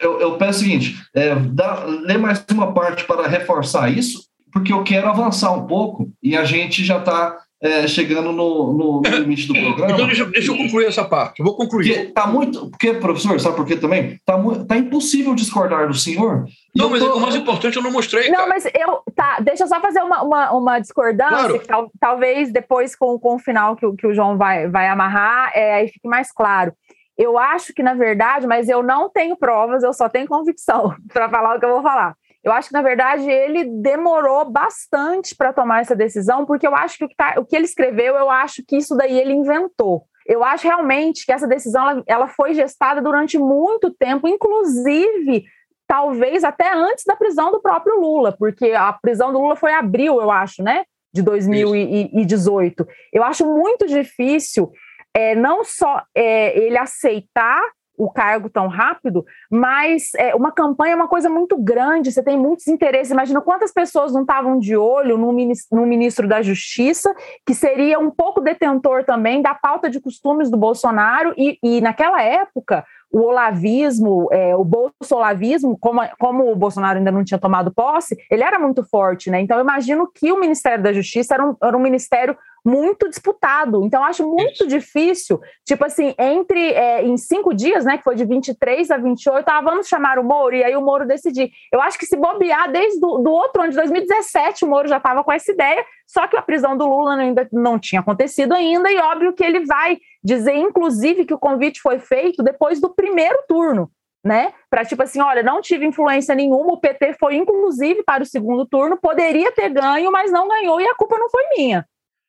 Eu, 0.00 0.20
eu 0.20 0.36
peço 0.36 0.60
o 0.60 0.62
seguinte: 0.62 0.96
é, 1.14 1.34
dá, 1.34 1.84
lê 1.84 2.16
mais 2.16 2.44
uma 2.52 2.72
parte 2.72 3.04
para 3.04 3.28
reforçar 3.28 3.90
isso, 3.90 4.26
porque 4.52 4.72
eu 4.72 4.82
quero 4.82 5.08
avançar 5.08 5.52
um 5.52 5.66
pouco 5.66 6.10
e 6.22 6.36
a 6.36 6.44
gente 6.44 6.84
já 6.84 6.98
está 6.98 7.36
é, 7.60 7.86
chegando 7.88 8.32
no, 8.32 8.72
no, 8.72 9.00
no, 9.00 9.16
limite 9.16 9.48
do 9.48 9.54
programa. 9.54 9.92
Então, 9.92 10.06
deixa, 10.06 10.24
deixa, 10.26 10.52
eu 10.52 10.56
concluir 10.56 10.86
essa 10.86 11.04
parte. 11.04 11.40
Eu 11.40 11.46
vou 11.46 11.56
concluir. 11.56 11.94
Porque 11.94 12.12
tá 12.12 12.26
muito. 12.26 12.70
Porque, 12.70 12.92
professor, 12.94 13.40
sabe 13.40 13.56
por 13.56 13.66
quê 13.66 13.76
também? 13.76 14.20
Tá, 14.24 14.36
tá 14.68 14.76
impossível 14.76 15.34
discordar 15.34 15.88
do 15.88 15.94
senhor. 15.94 16.44
Não, 16.74 16.90
mas 16.90 17.02
tô... 17.02 17.10
é 17.10 17.14
o 17.14 17.20
mais 17.20 17.34
importante 17.34 17.76
eu 17.76 17.82
não 17.82 17.90
mostrei. 17.90 18.28
Não, 18.28 18.40
cara. 18.40 18.48
mas 18.48 18.66
eu. 18.66 19.02
Tá, 19.14 19.40
deixa 19.40 19.64
eu 19.64 19.68
só 19.68 19.80
fazer 19.80 20.00
uma, 20.00 20.22
uma, 20.22 20.52
uma 20.52 20.78
discordância. 20.78 21.36
Claro. 21.36 21.60
Que 21.60 21.66
tal, 21.66 21.90
talvez 21.98 22.52
depois, 22.52 22.94
com, 22.94 23.18
com 23.18 23.36
o 23.36 23.38
final 23.38 23.74
que, 23.74 23.90
que 23.96 24.06
o 24.06 24.14
João 24.14 24.36
vai, 24.36 24.68
vai 24.68 24.88
amarrar, 24.88 25.50
é, 25.54 25.74
aí 25.74 25.88
fique 25.88 26.06
mais 26.06 26.30
claro. 26.30 26.72
Eu 27.16 27.38
acho 27.38 27.72
que, 27.72 27.82
na 27.82 27.94
verdade, 27.94 28.46
mas 28.46 28.68
eu 28.68 28.82
não 28.82 29.08
tenho 29.08 29.34
provas, 29.36 29.82
eu 29.82 29.94
só 29.94 30.08
tenho 30.08 30.28
convicção 30.28 30.94
para 31.10 31.28
falar 31.30 31.56
o 31.56 31.58
que 31.58 31.64
eu 31.64 31.70
vou 31.70 31.82
falar. 31.82 32.14
Eu 32.46 32.52
acho 32.52 32.68
que, 32.68 32.74
na 32.74 32.82
verdade, 32.82 33.28
ele 33.28 33.64
demorou 33.64 34.48
bastante 34.48 35.34
para 35.34 35.52
tomar 35.52 35.80
essa 35.80 35.96
decisão, 35.96 36.46
porque 36.46 36.64
eu 36.64 36.76
acho 36.76 36.96
que 36.96 37.04
o 37.04 37.08
que, 37.08 37.16
tá, 37.16 37.34
o 37.38 37.44
que, 37.44 37.56
ele 37.56 37.64
escreveu, 37.64 38.14
eu 38.14 38.30
acho 38.30 38.62
que 38.64 38.76
isso 38.76 38.94
daí 38.96 39.18
ele 39.18 39.32
inventou. 39.32 40.04
Eu 40.24 40.44
acho 40.44 40.62
realmente 40.62 41.26
que 41.26 41.32
essa 41.32 41.48
decisão 41.48 41.90
ela, 41.90 42.04
ela 42.06 42.28
foi 42.28 42.54
gestada 42.54 43.02
durante 43.02 43.36
muito 43.36 43.92
tempo, 43.92 44.28
inclusive 44.28 45.44
talvez 45.88 46.44
até 46.44 46.72
antes 46.72 47.02
da 47.04 47.16
prisão 47.16 47.50
do 47.50 47.60
próprio 47.60 47.98
Lula, 47.98 48.32
porque 48.38 48.70
a 48.70 48.92
prisão 48.92 49.32
do 49.32 49.40
Lula 49.40 49.56
foi 49.56 49.72
em 49.72 49.76
abril, 49.76 50.20
eu 50.20 50.30
acho, 50.30 50.62
né? 50.62 50.84
De 51.12 51.22
2018. 51.22 52.80
Isso. 52.80 52.92
Eu 53.12 53.24
acho 53.24 53.44
muito 53.44 53.88
difícil 53.88 54.70
é, 55.12 55.34
não 55.34 55.64
só 55.64 56.00
é, 56.14 56.56
ele 56.56 56.78
aceitar 56.78 57.60
o 57.96 58.10
cargo 58.10 58.48
tão 58.50 58.68
rápido, 58.68 59.24
mas 59.50 60.14
é, 60.16 60.34
uma 60.34 60.52
campanha 60.52 60.92
é 60.92 60.96
uma 60.96 61.08
coisa 61.08 61.28
muito 61.28 61.56
grande, 61.56 62.12
você 62.12 62.22
tem 62.22 62.36
muitos 62.38 62.68
interesses. 62.68 63.12
Imagina 63.12 63.40
quantas 63.40 63.72
pessoas 63.72 64.12
não 64.12 64.22
estavam 64.22 64.58
de 64.58 64.76
olho 64.76 65.16
no 65.16 65.32
ministro, 65.32 65.78
no 65.78 65.86
ministro 65.86 66.28
da 66.28 66.42
Justiça, 66.42 67.14
que 67.44 67.54
seria 67.54 67.98
um 67.98 68.10
pouco 68.10 68.40
detentor 68.40 69.04
também 69.04 69.42
da 69.42 69.54
pauta 69.54 69.88
de 69.88 70.00
costumes 70.00 70.50
do 70.50 70.56
Bolsonaro, 70.56 71.34
e, 71.36 71.58
e 71.62 71.80
naquela 71.80 72.22
época 72.22 72.84
o 73.12 73.20
olavismo, 73.20 74.28
é, 74.32 74.54
o 74.54 74.64
bolsolavismo, 74.64 75.78
como, 75.78 76.02
como 76.18 76.50
o 76.50 76.56
Bolsonaro 76.56 76.98
ainda 76.98 77.10
não 77.10 77.24
tinha 77.24 77.38
tomado 77.38 77.72
posse, 77.72 78.16
ele 78.30 78.42
era 78.42 78.58
muito 78.58 78.84
forte, 78.84 79.30
né? 79.30 79.40
Então, 79.40 79.56
eu 79.56 79.62
imagino 79.62 80.10
que 80.12 80.32
o 80.32 80.40
Ministério 80.40 80.82
da 80.82 80.92
Justiça 80.92 81.34
era 81.34 81.46
um, 81.46 81.56
era 81.62 81.76
um 81.76 81.80
ministério 81.80 82.36
muito 82.66 83.08
disputado. 83.08 83.84
Então, 83.84 84.02
acho 84.02 84.28
muito 84.28 84.54
Isso. 84.54 84.66
difícil, 84.66 85.40
tipo 85.64 85.84
assim, 85.84 86.14
entre 86.18 86.72
é, 86.72 87.02
em 87.04 87.16
cinco 87.16 87.54
dias, 87.54 87.84
né, 87.84 87.96
que 87.96 88.02
foi 88.02 88.16
de 88.16 88.24
23 88.24 88.90
a 88.90 88.96
28, 88.96 89.48
ah, 89.48 89.60
vamos 89.60 89.86
chamar 89.86 90.18
o 90.18 90.24
Moro, 90.24 90.56
e 90.56 90.64
aí 90.64 90.74
o 90.74 90.82
Moro 90.82 91.06
decidir. 91.06 91.52
Eu 91.72 91.80
acho 91.80 91.96
que 91.96 92.06
se 92.06 92.16
bobear 92.16 92.70
desde 92.72 92.98
do, 92.98 93.18
do 93.18 93.30
outro 93.30 93.62
ano 93.62 93.70
de 93.70 93.76
2017, 93.76 94.64
o 94.64 94.68
Moro 94.68 94.88
já 94.88 94.96
estava 94.96 95.22
com 95.22 95.30
essa 95.30 95.52
ideia, 95.52 95.84
só 96.06 96.26
que 96.26 96.36
a 96.36 96.42
prisão 96.42 96.76
do 96.76 96.88
Lula 96.88 97.14
ainda 97.14 97.48
não 97.52 97.78
tinha 97.78 98.00
acontecido 98.00 98.52
ainda, 98.52 98.90
e 98.90 98.98
óbvio 98.98 99.32
que 99.32 99.44
ele 99.44 99.64
vai 99.64 99.98
dizer, 100.22 100.56
inclusive, 100.56 101.24
que 101.24 101.34
o 101.34 101.38
convite 101.38 101.80
foi 101.80 102.00
feito 102.00 102.42
depois 102.42 102.80
do 102.80 102.92
primeiro 102.92 103.38
turno. 103.48 103.88
Né? 104.24 104.52
Para 104.68 104.84
tipo 104.84 105.04
assim, 105.04 105.20
olha, 105.20 105.40
não 105.40 105.60
tive 105.60 105.86
influência 105.86 106.34
nenhuma, 106.34 106.72
o 106.72 106.80
PT 106.80 107.14
foi 107.14 107.36
inclusive 107.36 108.02
para 108.02 108.24
o 108.24 108.26
segundo 108.26 108.66
turno, 108.66 108.96
poderia 108.96 109.52
ter 109.52 109.68
ganho, 109.68 110.10
mas 110.10 110.32
não 110.32 110.48
ganhou 110.48 110.80
e 110.80 110.88
a 110.88 110.96
culpa 110.96 111.16
não 111.16 111.30
foi 111.30 111.44
minha. 111.56 111.86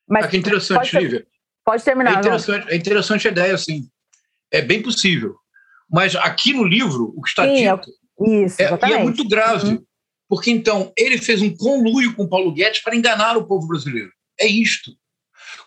Mas, 0.08 0.24
ah, 0.24 0.28
que 0.28 0.36
interessante, 0.36 0.90
pode, 0.90 1.04
Lívia. 1.04 1.26
Pode 1.64 1.84
terminar. 1.84 2.16
É 2.16 2.18
interessante, 2.18 2.68
é 2.68 2.76
interessante 2.76 3.28
a 3.28 3.30
ideia, 3.30 3.58
sim. 3.58 3.88
É 4.50 4.62
bem 4.62 4.82
possível. 4.82 5.36
Mas 5.90 6.16
aqui 6.16 6.52
no 6.52 6.64
livro, 6.64 7.12
o 7.16 7.22
que 7.22 7.28
está 7.28 7.44
sim, 7.44 7.54
dito. 7.54 7.90
Isso, 8.44 8.60
é, 8.60 8.78
e 8.88 8.92
é 8.92 9.02
muito 9.02 9.26
grave. 9.28 9.68
Uhum. 9.68 9.84
Porque 10.28 10.50
então 10.50 10.92
ele 10.96 11.18
fez 11.18 11.40
um 11.40 11.54
conluio 11.54 12.14
com 12.14 12.28
Paulo 12.28 12.52
Guedes 12.52 12.82
para 12.82 12.96
enganar 12.96 13.36
o 13.36 13.46
povo 13.46 13.66
brasileiro. 13.66 14.10
É 14.38 14.46
isto. 14.46 14.92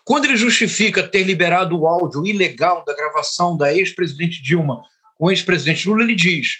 Quando 0.04 0.24
ele 0.24 0.36
justifica 0.36 1.06
ter 1.06 1.22
liberado 1.22 1.78
o 1.78 1.86
áudio 1.86 2.26
ilegal 2.26 2.84
da 2.84 2.94
gravação 2.94 3.56
da 3.56 3.74
ex-presidente 3.74 4.42
Dilma 4.42 4.82
com 5.16 5.26
o 5.26 5.30
ex-presidente 5.30 5.88
Lula, 5.88 6.02
ele 6.02 6.14
diz: 6.14 6.58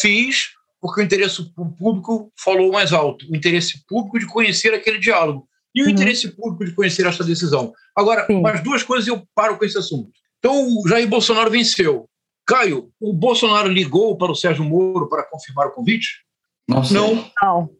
fiz 0.00 0.50
porque 0.80 1.00
o 1.00 1.04
interesse 1.04 1.40
público 1.54 2.32
falou 2.36 2.72
mais 2.72 2.92
alto, 2.92 3.30
o 3.30 3.36
interesse 3.36 3.84
público 3.86 4.18
de 4.18 4.26
conhecer 4.26 4.74
aquele 4.74 4.98
diálogo 4.98 5.48
e 5.74 5.82
o 5.82 5.84
uhum. 5.84 5.90
interesse 5.90 6.28
público 6.28 6.64
de 6.64 6.74
conhecer 6.74 7.06
essa 7.06 7.24
decisão. 7.24 7.72
Agora, 7.96 8.26
Sim. 8.26 8.40
mais 8.40 8.62
duas 8.62 8.82
coisas 8.82 9.06
eu 9.06 9.22
paro 9.34 9.58
com 9.58 9.64
esse 9.64 9.78
assunto. 9.78 10.10
Então, 10.38 10.66
o 10.66 10.88
Jair 10.88 11.08
Bolsonaro 11.08 11.50
venceu. 11.50 12.08
Caio, 12.46 12.90
o 13.00 13.12
Bolsonaro 13.12 13.68
ligou 13.68 14.16
para 14.16 14.32
o 14.32 14.34
Sérgio 14.34 14.64
Moro 14.64 15.08
para 15.08 15.22
confirmar 15.22 15.68
o 15.68 15.72
convite? 15.72 16.24
Não. 16.68 16.82
Não. 16.90 17.30
Não. 17.42 17.70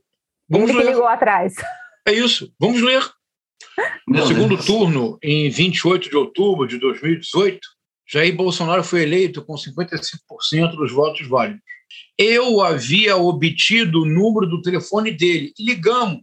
Vamos 0.48 0.70
Ele 0.70 0.78
ler. 0.78 0.90
ligou 0.90 1.06
atrás. 1.06 1.54
É 2.06 2.12
isso. 2.12 2.52
Vamos 2.58 2.80
ler. 2.80 3.02
No 4.06 4.26
segundo 4.26 4.56
turno, 4.62 5.18
em 5.22 5.48
28 5.48 6.10
de 6.10 6.16
outubro 6.16 6.66
de 6.66 6.78
2018, 6.78 7.58
Jair 8.08 8.34
Bolsonaro 8.34 8.84
foi 8.84 9.02
eleito 9.02 9.44
com 9.44 9.54
55% 9.54 10.76
dos 10.76 10.92
votos 10.92 11.26
válidos. 11.26 11.62
Eu 12.18 12.60
havia 12.60 13.16
obtido 13.16 14.02
o 14.02 14.06
número 14.06 14.46
do 14.46 14.60
telefone 14.60 15.10
dele 15.10 15.52
e 15.58 15.64
ligamos, 15.64 16.20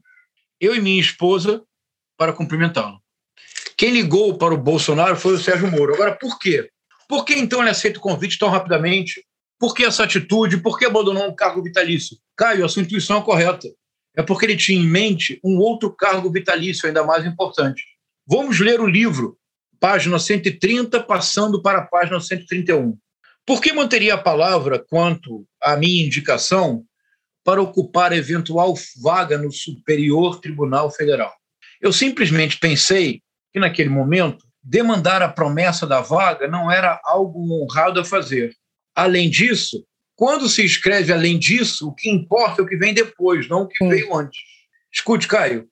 eu 0.60 0.76
e 0.76 0.82
minha 0.82 1.00
esposa, 1.00 1.64
para 2.18 2.34
cumprimentá-lo. 2.34 3.00
Quem 3.78 3.92
ligou 3.92 4.38
para 4.38 4.54
o 4.54 4.58
Bolsonaro 4.58 5.16
foi 5.16 5.34
o 5.34 5.40
Sérgio 5.40 5.72
Moro. 5.72 5.94
Agora, 5.94 6.16
por 6.16 6.38
quê? 6.38 6.70
Por 7.08 7.24
que 7.24 7.34
então 7.34 7.62
ele 7.62 7.70
aceita 7.70 7.98
o 7.98 8.02
convite 8.02 8.38
tão 8.38 8.50
rapidamente? 8.50 9.26
Por 9.58 9.74
que 9.74 9.86
essa 9.86 10.04
atitude? 10.04 10.58
Por 10.58 10.78
que 10.78 10.86
abandonou 10.86 11.28
um 11.28 11.36
cargo 11.36 11.64
vitalício? 11.64 12.18
Caio, 12.36 12.66
a 12.66 12.70
sua 12.70 12.82
intuição 12.82 13.20
é 13.20 13.22
correta 13.22 13.68
é 14.20 14.24
porque 14.24 14.46
ele 14.46 14.58
tinha 14.58 14.82
em 14.82 14.86
mente 14.86 15.40
um 15.44 15.58
outro 15.58 15.92
cargo 15.96 16.30
vitalício 16.30 16.88
ainda 16.88 17.06
mais 17.06 17.26
importante. 17.26 17.84
Vamos 18.28 18.60
ler 18.60 18.82
o 18.82 18.86
livro, 18.86 19.38
página 19.80 20.20
130, 20.20 21.02
passando 21.04 21.62
para 21.62 21.80
a 21.80 21.86
página 21.86 22.20
131. 22.20 22.98
Por 23.46 23.62
que 23.62 23.72
manteria 23.72 24.16
a 24.16 24.22
palavra 24.22 24.78
quanto 24.78 25.46
à 25.62 25.78
minha 25.78 26.06
indicação 26.06 26.84
para 27.50 27.64
ocupar 27.64 28.14
eventual 28.14 28.76
vaga 29.02 29.36
no 29.36 29.52
Superior 29.52 30.40
Tribunal 30.40 30.92
Federal? 30.92 31.34
Eu 31.82 31.92
simplesmente 31.92 32.60
pensei 32.60 33.24
que, 33.52 33.60
naquele 33.60 33.90
momento, 33.90 34.46
demandar 34.62 35.24
a 35.24 35.30
promessa 35.30 35.88
da 35.88 36.00
vaga 36.00 36.48
não 36.48 36.72
era 36.72 37.02
algo 37.04 37.42
honrado 37.52 38.00
a 38.00 38.06
fazer. 38.06 38.54
Além 38.94 39.32
disso, 39.32 39.84
quando 40.16 40.48
se 40.48 40.64
escreve 40.64 41.12
além 41.12 41.40
disso, 41.40 41.88
o 41.88 41.96
que 41.96 42.08
importa 42.08 42.62
é 42.62 42.64
o 42.64 42.68
que 42.68 42.78
vem 42.78 42.94
depois, 42.94 43.50
não 43.50 43.64
o 43.64 43.68
que 43.68 43.84
Sim. 43.84 43.90
veio 43.90 44.16
antes. 44.16 44.40
Escute, 44.94 45.28
Caio. 45.28 45.68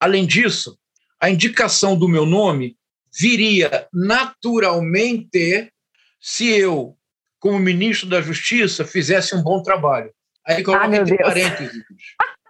Além 0.00 0.24
disso, 0.24 0.78
a 1.20 1.28
indicação 1.28 1.94
do 1.94 2.08
meu 2.08 2.24
nome 2.24 2.74
viria 3.20 3.86
naturalmente 3.92 5.70
se 6.18 6.48
eu, 6.48 6.96
como 7.38 7.58
ministro 7.58 8.08
da 8.08 8.22
Justiça, 8.22 8.82
fizesse 8.82 9.36
um 9.36 9.42
bom 9.42 9.62
trabalho. 9.62 10.10
Aí 10.48 10.62
coloca 10.62 10.86
ah, 10.86 10.96
entre 10.96 11.18
parênteses. 11.18 11.82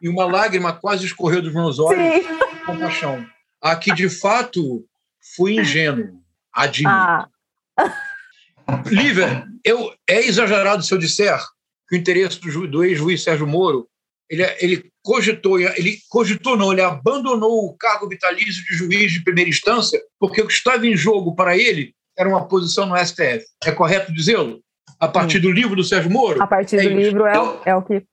e 0.01 0.09
uma 0.09 0.25
lágrima 0.25 0.73
quase 0.73 1.05
escorreu 1.05 1.43
dos 1.43 1.53
meus 1.53 1.81
olhos 1.81 2.25
Sim. 2.25 2.39
com 2.65 2.79
paixão. 2.79 3.27
Aqui, 3.61 3.93
de 3.93 4.09
fato, 4.09 4.85
fui 5.35 5.59
ingênuo. 5.59 6.23
Admito. 6.53 6.89
Ah. 6.89 7.29
Lívia, 8.87 9.45
eu, 9.65 9.93
é 10.09 10.21
exagerado 10.21 10.83
se 10.83 10.95
eu 10.95 10.99
disser 10.99 11.39
que 11.89 11.97
o 11.97 11.99
interesse 11.99 12.39
do, 12.41 12.69
do 12.69 12.85
ex-juiz 12.85 13.23
Sérgio 13.23 13.47
Moro, 13.47 13.89
ele, 14.31 14.45
ele 14.61 14.93
cogitou, 15.03 15.59
ele 15.59 15.99
cogitou 16.09 16.57
não, 16.57 16.71
ele 16.71 16.83
abandonou 16.83 17.65
o 17.65 17.77
cargo 17.77 18.09
vitalício 18.09 18.63
de 18.65 18.75
juiz 18.75 19.11
de 19.11 19.25
primeira 19.25 19.51
instância, 19.51 20.01
porque 20.21 20.41
o 20.41 20.47
que 20.47 20.53
estava 20.53 20.87
em 20.87 20.97
jogo 20.97 21.35
para 21.35 21.57
ele 21.57 21.95
era 22.17 22.29
uma 22.29 22.47
posição 22.47 22.87
no 22.87 22.97
STF. 22.97 23.45
É 23.65 23.73
correto 23.73 24.13
dizê-lo? 24.13 24.63
A 25.01 25.09
partir 25.09 25.39
do 25.39 25.51
livro 25.51 25.77
do 25.77 25.85
Sérgio 25.85 26.11
Moro? 26.11 26.43
A 26.43 26.47
partir 26.47 26.77
é 26.77 26.83
do 26.83 26.89
isso. 26.89 26.97
livro 26.97 27.27
é, 27.27 27.41
o, 27.41 27.61
é 27.65 27.75
o 27.75 27.83
que. 27.83 28.05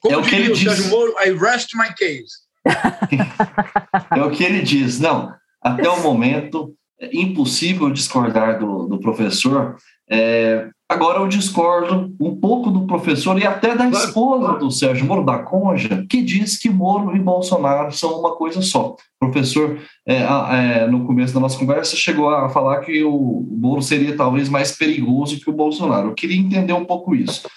Como 0.00 0.14
é 0.14 0.18
o 0.18 0.22
que 0.22 0.34
ele 0.34 0.52
diz. 0.52 0.62
Sérgio 0.62 0.90
Moro, 0.90 1.14
I 1.24 1.32
rest 1.32 1.74
my 1.74 1.88
case. 1.94 2.42
é 4.16 4.22
o 4.22 4.30
que 4.30 4.44
ele 4.44 4.62
diz. 4.62 4.98
Não, 4.98 5.32
até 5.60 5.88
o 5.88 6.00
momento 6.00 6.74
é 7.02 7.10
impossível 7.12 7.90
discordar 7.90 8.60
do, 8.60 8.86
do 8.86 8.98
professor. 8.98 9.76
É, 10.08 10.68
agora 10.88 11.18
eu 11.18 11.26
discordo 11.26 12.14
um 12.20 12.36
pouco 12.36 12.70
do 12.70 12.86
professor 12.86 13.36
e 13.40 13.46
até 13.46 13.74
da 13.74 13.88
esposa 13.88 14.58
do 14.58 14.70
Sérgio 14.70 15.04
Moro, 15.04 15.24
da 15.24 15.38
Conja, 15.38 16.06
que 16.08 16.22
diz 16.22 16.56
que 16.56 16.70
Moro 16.70 17.16
e 17.16 17.18
Bolsonaro 17.18 17.90
são 17.90 18.20
uma 18.20 18.36
coisa 18.36 18.62
só. 18.62 18.94
O 19.20 19.26
professor, 19.26 19.78
é, 20.06 20.18
é, 20.18 20.86
no 20.86 21.04
começo 21.04 21.34
da 21.34 21.40
nossa 21.40 21.58
conversa, 21.58 21.96
chegou 21.96 22.30
a 22.30 22.48
falar 22.48 22.80
que 22.80 23.02
o 23.02 23.44
Moro 23.50 23.82
seria 23.82 24.16
talvez 24.16 24.48
mais 24.48 24.70
perigoso 24.76 25.40
que 25.40 25.50
o 25.50 25.54
Bolsonaro. 25.54 26.08
Eu 26.08 26.14
queria 26.14 26.38
entender 26.38 26.72
um 26.72 26.84
pouco 26.84 27.16
isso. 27.16 27.48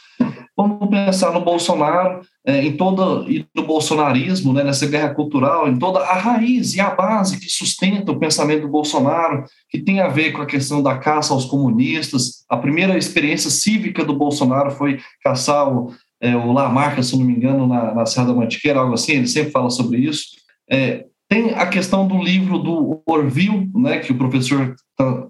Vamos 0.57 0.89
pensar 0.89 1.33
no 1.33 1.41
Bolsonaro 1.41 2.21
é, 2.45 2.63
em 2.63 2.77
toda 2.77 3.29
e 3.29 3.45
no 3.53 3.65
bolsonarismo, 3.65 4.53
né, 4.53 4.63
nessa 4.63 4.87
guerra 4.87 5.13
cultural, 5.13 5.67
em 5.67 5.77
toda 5.77 5.99
a 5.99 6.13
raiz 6.13 6.75
e 6.75 6.79
a 6.79 6.91
base 6.91 7.39
que 7.39 7.49
sustenta 7.49 8.11
o 8.11 8.19
pensamento 8.19 8.61
do 8.61 8.69
Bolsonaro, 8.69 9.43
que 9.69 9.79
tem 9.79 9.99
a 9.99 10.07
ver 10.07 10.31
com 10.31 10.41
a 10.41 10.45
questão 10.45 10.81
da 10.81 10.97
caça 10.97 11.33
aos 11.33 11.43
comunistas. 11.43 12.45
A 12.49 12.55
primeira 12.55 12.97
experiência 12.97 13.49
cívica 13.49 14.05
do 14.05 14.15
Bolsonaro 14.15 14.71
foi 14.71 14.99
caçar 15.21 15.67
o, 15.67 15.93
é, 16.21 16.35
o 16.35 16.53
Lamarca, 16.53 17.03
se 17.03 17.17
não 17.17 17.25
me 17.25 17.33
engano, 17.33 17.67
na, 17.67 17.93
na 17.93 18.05
Serra 18.05 18.27
da 18.27 18.33
Mantiqueira, 18.33 18.79
algo 18.79 18.93
assim. 18.93 19.13
Ele 19.13 19.27
sempre 19.27 19.51
fala 19.51 19.69
sobre 19.69 19.97
isso. 19.97 20.27
É, 20.71 21.05
tem 21.27 21.53
a 21.53 21.65
questão 21.65 22.07
do 22.07 22.21
livro 22.21 22.59
do 22.59 23.01
Orville, 23.05 23.69
né, 23.75 23.99
que 23.99 24.11
o 24.11 24.17
professor 24.17 24.75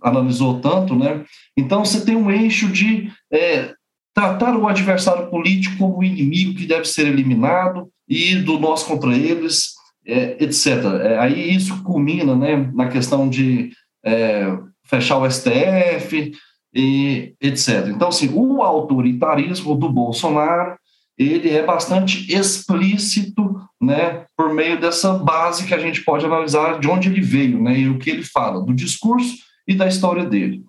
analisou 0.01 0.59
tanto, 0.59 0.95
né? 0.95 1.23
Então 1.57 1.84
você 1.84 2.05
tem 2.05 2.15
um 2.15 2.30
eixo 2.30 2.67
de 2.67 3.09
é, 3.32 3.73
tratar 4.16 4.55
o 4.55 4.68
adversário 4.68 5.28
político 5.28 5.78
como 5.78 6.03
inimigo 6.03 6.57
que 6.57 6.66
deve 6.66 6.86
ser 6.86 7.05
eliminado 7.05 7.89
e 8.07 8.36
do 8.36 8.57
nós 8.57 8.82
contra 8.82 9.13
eles, 9.13 9.74
é, 10.07 10.41
etc. 10.41 10.68
É, 11.01 11.20
aí 11.20 11.53
isso 11.53 11.84
culmina 11.84 12.34
né, 12.34 12.72
na 12.74 12.88
questão 12.88 13.28
de 13.28 13.72
é, 14.03 14.57
fechar 14.86 15.18
o 15.18 15.30
STF 15.30 16.32
e 16.74 17.34
etc. 17.41 17.88
Então, 17.89 18.07
assim, 18.07 18.32
o 18.34 18.61
autoritarismo 18.61 19.76
do 19.76 19.91
Bolsonaro 19.91 20.78
ele 21.18 21.49
é 21.49 21.63
bastante 21.63 22.32
explícito, 22.34 23.55
né, 23.82 24.26
por 24.36 24.53
meio 24.53 24.80
dessa 24.80 25.13
base 25.13 25.66
que 25.66 25.74
a 25.74 25.80
gente 25.80 26.03
pode 26.03 26.26
analisar 26.26 26.80
de 26.80 26.89
onde 26.89 27.07
ele 27.07 27.22
veio, 27.22 27.61
né, 27.61 27.78
e 27.80 27.89
o 27.89 27.97
que 27.97 28.09
ele 28.09 28.24
fala, 28.24 28.61
do 28.61 28.74
discurso 28.74 29.36
e 29.66 29.74
da 29.74 29.88
história 29.88 30.26
dele. 30.26 30.63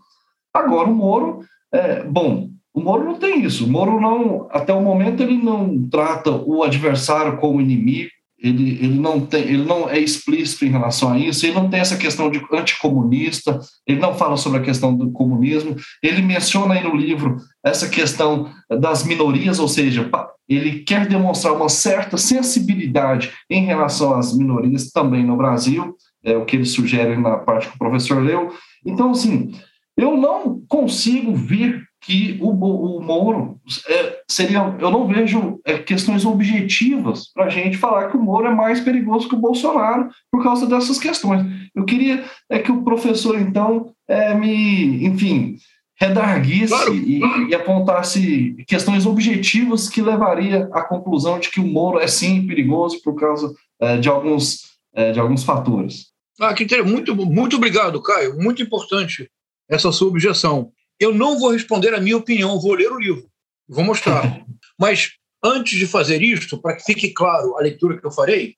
Agora, 0.54 0.88
o 0.88 0.94
Moro, 0.94 1.44
é, 1.72 2.04
bom, 2.04 2.48
o 2.76 2.80
Moro 2.82 3.04
não 3.04 3.14
tem 3.14 3.42
isso. 3.42 3.64
O 3.64 3.70
Moro 3.70 3.98
não, 3.98 4.46
até 4.50 4.70
o 4.70 4.82
momento, 4.82 5.22
ele 5.22 5.38
não 5.38 5.88
trata 5.88 6.30
o 6.30 6.62
adversário 6.62 7.38
como 7.38 7.58
inimigo. 7.58 8.10
Ele, 8.38 8.72
ele, 8.82 9.00
não 9.00 9.18
tem, 9.18 9.44
ele 9.44 9.64
não 9.64 9.88
é 9.88 9.98
explícito 9.98 10.66
em 10.66 10.68
relação 10.68 11.10
a 11.10 11.18
isso, 11.18 11.46
ele 11.46 11.54
não 11.54 11.70
tem 11.70 11.80
essa 11.80 11.96
questão 11.96 12.30
de 12.30 12.38
anticomunista, 12.52 13.58
ele 13.86 13.98
não 13.98 14.14
fala 14.14 14.36
sobre 14.36 14.58
a 14.58 14.62
questão 14.62 14.94
do 14.94 15.10
comunismo, 15.10 15.74
ele 16.02 16.20
menciona 16.20 16.74
aí 16.74 16.84
no 16.84 16.94
livro 16.94 17.38
essa 17.64 17.88
questão 17.88 18.50
das 18.68 19.06
minorias, 19.06 19.58
ou 19.58 19.66
seja, 19.66 20.10
ele 20.46 20.80
quer 20.80 21.08
demonstrar 21.08 21.54
uma 21.54 21.70
certa 21.70 22.18
sensibilidade 22.18 23.32
em 23.50 23.64
relação 23.64 24.12
às 24.12 24.36
minorias 24.36 24.90
também 24.90 25.24
no 25.24 25.38
Brasil, 25.38 25.96
é 26.22 26.36
o 26.36 26.44
que 26.44 26.56
ele 26.56 26.66
sugere 26.66 27.16
na 27.16 27.38
parte 27.38 27.68
que 27.68 27.74
o 27.74 27.78
professor 27.78 28.22
leu. 28.22 28.52
Então, 28.84 29.12
assim, 29.12 29.50
eu 29.96 30.14
não 30.14 30.60
consigo 30.68 31.34
ver 31.34 31.82
que 32.06 32.38
o, 32.40 32.50
o 32.50 33.02
Moro 33.02 33.58
é, 33.88 34.20
seria. 34.28 34.76
Eu 34.78 34.90
não 34.92 35.08
vejo 35.08 35.60
é, 35.64 35.76
questões 35.76 36.24
objetivas 36.24 37.32
para 37.34 37.46
a 37.46 37.50
gente 37.50 37.76
falar 37.76 38.08
que 38.08 38.16
o 38.16 38.22
Moro 38.22 38.46
é 38.46 38.54
mais 38.54 38.80
perigoso 38.80 39.28
que 39.28 39.34
o 39.34 39.40
Bolsonaro 39.40 40.08
por 40.30 40.40
causa 40.40 40.68
dessas 40.68 40.98
questões. 40.98 41.44
Eu 41.74 41.84
queria 41.84 42.24
é 42.48 42.60
que 42.60 42.70
o 42.70 42.84
professor, 42.84 43.40
então, 43.40 43.92
é, 44.06 44.32
me, 44.34 45.04
enfim, 45.04 45.56
redarguisse 45.98 46.68
claro. 46.68 46.94
e, 46.94 47.20
e, 47.48 47.54
apontasse 47.54 48.54
questões 48.68 49.04
objetivas 49.04 49.88
que 49.88 50.00
levaria 50.00 50.68
à 50.72 50.82
conclusão 50.82 51.40
de 51.40 51.50
que 51.50 51.58
o 51.58 51.66
Moro 51.66 51.98
é 51.98 52.06
sim 52.06 52.46
perigoso 52.46 53.02
por 53.02 53.16
causa 53.16 53.52
é, 53.80 53.96
de, 53.96 54.08
alguns, 54.08 54.60
é, 54.94 55.10
de 55.10 55.18
alguns 55.18 55.42
fatores. 55.42 56.06
Ah, 56.40 56.54
que 56.54 56.82
muito, 56.82 57.16
muito 57.16 57.56
obrigado, 57.56 58.00
Caio. 58.00 58.36
Muito 58.36 58.62
importante 58.62 59.28
essa 59.68 59.90
sua 59.90 60.06
objeção. 60.06 60.70
Eu 60.98 61.14
não 61.14 61.38
vou 61.38 61.50
responder 61.50 61.94
a 61.94 62.00
minha 62.00 62.16
opinião, 62.16 62.60
vou 62.60 62.74
ler 62.74 62.90
o 62.90 62.98
livro, 62.98 63.28
vou 63.68 63.84
mostrar. 63.84 64.44
Mas 64.78 65.12
antes 65.42 65.78
de 65.78 65.86
fazer 65.86 66.22
isto, 66.22 66.58
para 66.58 66.76
que 66.76 66.84
fique 66.84 67.10
claro 67.10 67.56
a 67.56 67.62
leitura 67.62 67.98
que 67.98 68.06
eu 68.06 68.10
farei, 68.10 68.56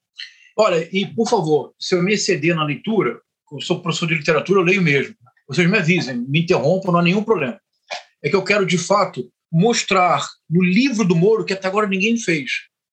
olha, 0.57 0.89
e 0.93 1.07
por 1.07 1.29
favor, 1.29 1.75
se 1.79 1.95
eu 1.95 2.03
me 2.03 2.15
exceder 2.15 2.55
na 2.55 2.65
leitura, 2.65 3.21
eu 3.53 3.61
sou 3.61 3.81
professor 3.81 4.07
de 4.07 4.15
literatura, 4.15 4.61
eu 4.61 4.65
leio 4.65 4.83
mesmo. 4.83 5.15
Vocês 5.49 5.69
me 5.69 5.79
avisem, 5.79 6.17
me 6.29 6.41
interrompam, 6.41 6.93
não 6.93 7.01
há 7.01 7.03
nenhum 7.03 7.25
problema. 7.25 7.59
É 8.23 8.29
que 8.29 8.37
eu 8.37 8.45
quero, 8.45 8.67
de 8.67 8.77
fato, 8.77 9.31
mostrar 9.51 10.27
no 10.49 10.63
livro 10.63 11.05
do 11.05 11.17
Moro, 11.17 11.45
que 11.45 11.55
até 11.55 11.67
agora 11.69 11.87
ninguém 11.87 12.19
fez, 12.19 12.51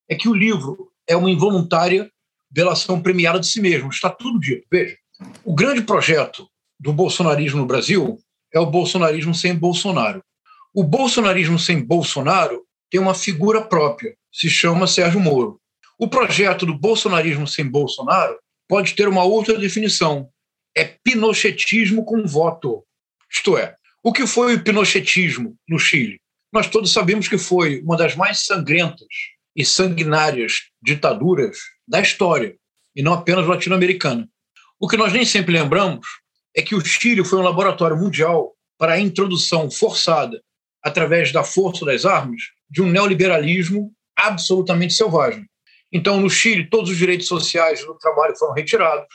é 0.10 0.16
que 0.16 0.30
o 0.30 0.34
livro 0.34 0.92
é 1.08 1.16
uma 1.16 1.30
involuntária 1.30 2.10
delação 2.50 3.02
premiada 3.02 3.40
de 3.40 3.48
si 3.48 3.60
mesmo. 3.60 3.90
Está 3.90 4.10
tudo 4.10 4.40
dito. 4.40 4.66
Veja, 4.72 4.96
o 5.44 5.54
grande 5.54 5.82
projeto 5.82 6.48
do 6.80 6.94
bolsonarismo 6.94 7.60
no 7.60 7.66
Brasil 7.66 8.18
é 8.56 8.60
o 8.60 8.66
bolsonarismo 8.66 9.36
sem 9.36 9.54
Bolsonaro. 9.54 10.24
O 10.74 10.82
bolsonarismo 10.82 11.60
sem 11.60 11.84
Bolsonaro 11.84 12.66
tem 12.90 13.02
uma 13.02 13.14
figura 13.14 13.62
própria, 13.62 14.16
se 14.32 14.50
chama 14.50 14.88
Sérgio 14.88 15.20
Moro. 15.20 15.60
O 16.00 16.08
projeto 16.08 16.66
do 16.66 16.74
bolsonarismo 16.74 17.46
sem 17.46 17.70
Bolsonaro 17.70 18.40
pode 18.68 18.94
ter 18.94 19.10
uma 19.10 19.26
outra 19.26 19.58
definição. 19.58 20.30
É 20.76 20.86
pinochetismo 20.86 22.06
com 22.06 22.26
voto. 22.26 22.86
Isto 23.30 23.58
é, 23.58 23.76
o 24.02 24.14
que 24.14 24.26
foi 24.26 24.56
o 24.56 24.64
pinochetismo 24.64 25.58
no 25.68 25.78
Chile? 25.78 26.22
Nós 26.52 26.70
todos 26.70 26.94
sabemos 26.94 27.28
que 27.28 27.38
foi 27.38 27.82
uma 27.82 27.98
das 27.98 28.16
mais 28.16 28.46
sangrentas 28.46 29.08
e 29.54 29.66
sanguinárias 29.66 30.70
ditaduras 30.82 31.58
da 31.86 32.00
história, 32.00 32.56
e 32.96 33.04
não 33.04 33.14
apenas 33.14 33.46
latino-americana. 33.46 34.30
O 34.80 34.88
que 34.88 34.96
nós 34.96 35.12
nem 35.12 35.26
sempre 35.26 35.54
lembramos 35.54 36.08
é 36.56 36.62
que 36.62 36.76
o 36.76 36.84
Chile 36.84 37.24
foi 37.24 37.40
um 37.40 37.44
laboratório 37.44 37.98
mundial 37.98 38.54
para 38.78 38.94
a 38.94 39.00
introdução 39.00 39.70
forçada, 39.70 40.42
através 40.84 41.32
da 41.32 41.44
força 41.44 41.86
das 41.86 42.06
armas, 42.06 42.42
de 42.70 42.82
um 42.82 42.90
neoliberalismo 42.90 43.92
absolutamente 44.16 44.94
selvagem. 44.94 45.46
Então, 45.92 46.20
no 46.20 46.30
Chile, 46.30 46.70
todos 46.70 46.90
os 46.90 46.98
direitos 46.98 47.28
sociais 47.28 47.84
do 47.86 47.98
trabalho 47.98 48.36
foram 48.38 48.54
retirados, 48.54 49.06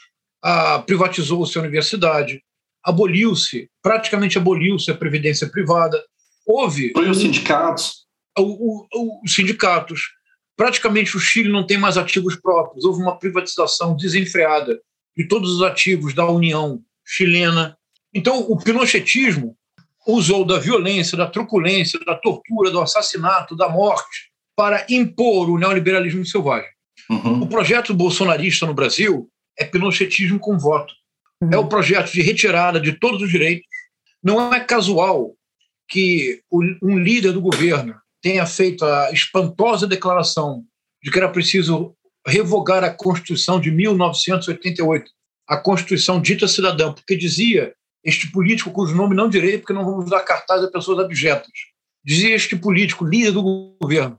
privatizou-se 0.86 1.56
a 1.58 1.60
universidade, 1.60 2.42
aboliu-se, 2.82 3.68
praticamente 3.82 4.38
aboliu-se 4.38 4.90
a 4.90 4.94
previdência 4.94 5.48
privada, 5.48 6.02
houve... 6.46 6.92
Foi 6.92 7.08
os 7.08 7.18
sindicatos. 7.18 8.06
Os 8.38 9.34
sindicatos. 9.34 10.08
Praticamente 10.56 11.16
o 11.16 11.20
Chile 11.20 11.50
não 11.50 11.66
tem 11.66 11.78
mais 11.78 11.96
ativos 11.96 12.36
próprios, 12.36 12.84
houve 12.84 13.02
uma 13.02 13.18
privatização 13.18 13.96
desenfreada 13.96 14.80
de 15.16 15.26
todos 15.26 15.56
os 15.56 15.62
ativos 15.62 16.14
da 16.14 16.26
União 16.26 16.82
chilena. 17.10 17.76
Então, 18.14 18.38
o 18.40 18.56
pinochetismo 18.56 19.56
usou 20.06 20.44
da 20.44 20.58
violência, 20.58 21.18
da 21.18 21.26
truculência, 21.26 21.98
da 22.06 22.14
tortura, 22.14 22.70
do 22.70 22.80
assassinato, 22.80 23.56
da 23.56 23.68
morte 23.68 24.30
para 24.56 24.86
impor 24.88 25.50
o 25.50 25.58
neoliberalismo 25.58 26.24
selvagem. 26.24 26.70
Uhum. 27.08 27.42
O 27.42 27.48
projeto 27.48 27.92
bolsonarista 27.92 28.66
no 28.66 28.74
Brasil 28.74 29.28
é 29.58 29.64
pinochetismo 29.64 30.38
com 30.38 30.58
voto. 30.58 30.94
Uhum. 31.42 31.50
É 31.52 31.58
o 31.58 31.66
projeto 31.66 32.12
de 32.12 32.22
retirada 32.22 32.80
de 32.80 32.92
todos 32.92 33.22
os 33.22 33.30
direitos. 33.30 33.66
Não 34.22 34.52
é 34.52 34.60
casual 34.60 35.34
que 35.88 36.40
um 36.52 36.98
líder 36.98 37.32
do 37.32 37.40
governo 37.40 37.96
tenha 38.22 38.46
feito 38.46 38.84
a 38.84 39.10
espantosa 39.10 39.86
declaração 39.86 40.64
de 41.02 41.10
que 41.10 41.18
era 41.18 41.28
preciso 41.28 41.96
revogar 42.24 42.84
a 42.84 42.90
Constituição 42.90 43.58
de 43.58 43.70
1988 43.70 45.10
a 45.50 45.56
Constituição 45.56 46.20
dita 46.22 46.46
cidadã, 46.46 46.92
porque 46.92 47.16
dizia 47.16 47.74
este 48.04 48.30
político 48.30 48.70
cujo 48.70 48.94
nome 48.94 49.16
não 49.16 49.28
direi, 49.28 49.58
porque 49.58 49.72
não 49.72 49.84
vamos 49.84 50.08
dar 50.08 50.20
cartaz 50.20 50.62
a 50.62 50.70
pessoas 50.70 51.00
abjetas. 51.00 51.50
Dizia 52.04 52.36
este 52.36 52.54
político, 52.54 53.04
líder 53.04 53.32
do 53.32 53.76
governo, 53.82 54.16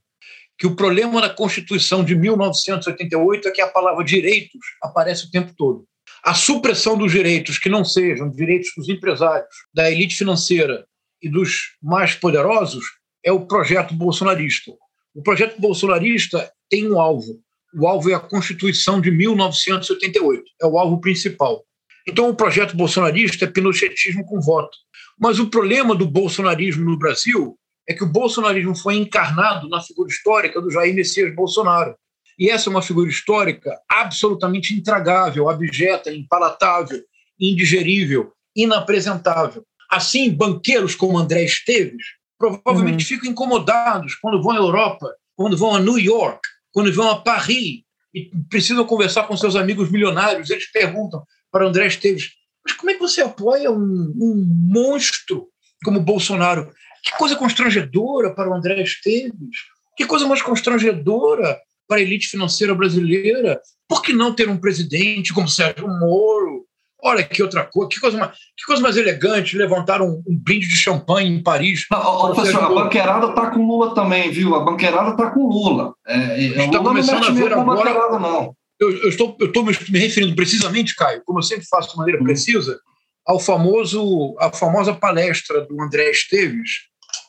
que 0.57 0.67
o 0.67 0.75
problema 0.75 1.21
da 1.21 1.29
Constituição 1.29 2.03
de 2.03 2.15
1988 2.15 3.47
é 3.47 3.51
que 3.51 3.61
a 3.61 3.67
palavra 3.67 4.03
direitos 4.03 4.59
aparece 4.83 5.25
o 5.25 5.31
tempo 5.31 5.53
todo. 5.55 5.85
A 6.21 6.33
supressão 6.33 6.97
dos 6.97 7.13
direitos 7.13 7.57
que 7.57 7.69
não 7.69 7.85
sejam 7.85 8.29
direitos 8.29 8.69
dos 8.75 8.89
empresários, 8.89 9.47
da 9.73 9.89
elite 9.89 10.17
financeira 10.17 10.85
e 11.21 11.29
dos 11.29 11.77
mais 11.81 12.13
poderosos 12.13 12.83
é 13.23 13.31
o 13.31 13.47
projeto 13.47 13.93
bolsonarista. 13.93 14.73
O 15.15 15.23
projeto 15.23 15.59
bolsonarista 15.61 16.51
tem 16.69 16.91
um 16.91 16.99
alvo, 16.99 17.41
o 17.73 17.87
alvo 17.87 18.09
é 18.09 18.13
a 18.13 18.19
Constituição 18.19 18.99
de 18.99 19.11
1988, 19.11 20.43
é 20.61 20.65
o 20.65 20.77
alvo 20.77 20.99
principal. 20.99 21.63
Então, 22.07 22.29
o 22.29 22.35
projeto 22.35 22.75
bolsonarista 22.75 23.45
é 23.45 23.47
pinochetismo 23.47 24.25
com 24.25 24.41
voto. 24.41 24.77
Mas 25.19 25.39
o 25.39 25.49
problema 25.49 25.95
do 25.95 26.07
bolsonarismo 26.07 26.83
no 26.83 26.97
Brasil 26.97 27.57
é 27.87 27.93
que 27.93 28.03
o 28.03 28.09
bolsonarismo 28.09 28.75
foi 28.75 28.95
encarnado 28.95 29.69
na 29.69 29.81
figura 29.81 30.09
histórica 30.09 30.59
do 30.59 30.71
Jair 30.71 30.95
Messias 30.95 31.33
Bolsonaro. 31.35 31.95
E 32.39 32.49
essa 32.49 32.69
é 32.69 32.71
uma 32.71 32.81
figura 32.81 33.09
histórica 33.09 33.77
absolutamente 33.89 34.73
intragável, 34.73 35.47
abjeta, 35.47 36.11
impalatável, 36.11 36.99
indigerível, 37.39 38.31
inapresentável. 38.55 39.63
Assim, 39.89 40.31
banqueiros 40.31 40.95
como 40.95 41.17
André 41.17 41.43
Esteves 41.43 42.03
provavelmente 42.39 43.03
uhum. 43.03 43.07
ficam 43.07 43.31
incomodados 43.31 44.15
quando 44.15 44.41
vão 44.41 44.53
à 44.53 44.55
Europa, 44.55 45.13
quando 45.35 45.55
vão 45.55 45.75
a 45.75 45.79
New 45.79 45.99
York, 45.99 46.39
quando 46.71 46.93
vão 46.93 47.09
a 47.09 47.21
Paris 47.21 47.81
e 48.13 48.29
precisam 48.49 48.85
conversar 48.85 49.23
com 49.23 49.37
seus 49.37 49.55
amigos 49.55 49.89
milionários. 49.89 50.49
Eles 50.49 50.69
perguntam 50.71 51.23
para 51.51 51.67
André 51.67 51.87
Esteves: 51.87 52.31
mas 52.65 52.75
como 52.75 52.91
é 52.91 52.93
que 52.93 52.99
você 52.99 53.21
apoia 53.21 53.71
um, 53.71 54.13
um 54.15 54.45
monstro 54.71 55.47
como 55.83 55.99
Bolsonaro? 55.99 56.71
Que 57.03 57.17
coisa 57.17 57.35
constrangedora 57.35 58.33
para 58.33 58.49
o 58.49 58.53
André 58.53 58.81
Esteves. 58.81 59.57
Que 59.97 60.05
coisa 60.05 60.27
mais 60.27 60.41
constrangedora 60.41 61.59
para 61.87 61.97
a 61.97 62.01
elite 62.01 62.27
financeira 62.27 62.73
brasileira. 62.73 63.59
Por 63.87 64.01
que 64.01 64.13
não 64.13 64.33
ter 64.33 64.47
um 64.47 64.57
presidente 64.57 65.33
como 65.33 65.47
Sérgio 65.47 65.87
Moro? 65.87 66.60
Olha 67.03 67.23
que 67.23 67.41
outra 67.41 67.63
coisa, 67.63 67.89
que 67.89 67.99
coisa 67.99 68.17
mais, 68.17 68.31
que 68.31 68.65
coisa 68.65 68.81
mais 68.81 68.95
elegante, 68.95 69.57
levantar 69.57 70.01
um, 70.01 70.21
um 70.27 70.37
brinde 70.37 70.67
de 70.67 70.75
champanhe 70.75 71.29
em 71.29 71.41
Paris. 71.41 71.87
Não, 71.91 71.99
ó, 71.99 72.33
professor, 72.33 72.63
a 72.63 72.69
banqueirada 72.69 73.27
está 73.27 73.49
com 73.49 73.65
Lula 73.65 73.95
também, 73.95 74.29
viu? 74.29 74.53
A 74.53 74.59
banqueirada 74.59 75.11
está 75.11 75.31
com 75.31 75.47
Lula. 75.47 75.95
É, 76.07 76.39
está 76.39 76.79
começando 76.79 77.25
a 77.25 77.31
ver 77.31 77.53
agora. 77.53 78.19
Não. 78.19 78.55
Eu, 78.79 78.91
eu, 78.97 79.09
estou, 79.09 79.35
eu 79.39 79.47
estou 79.47 79.63
me 79.63 79.71
referindo 79.99 80.35
precisamente, 80.35 80.95
Caio, 80.95 81.21
como 81.25 81.39
eu 81.39 81.43
sempre 81.43 81.65
faço 81.69 81.91
de 81.91 81.97
maneira 81.97 82.21
hum. 82.21 82.23
precisa, 82.23 82.79
ao 83.25 83.39
famoso, 83.39 84.35
a 84.39 84.51
famosa 84.51 84.93
palestra 84.93 85.61
do 85.61 85.81
André 85.81 86.09
Esteves, 86.09 86.69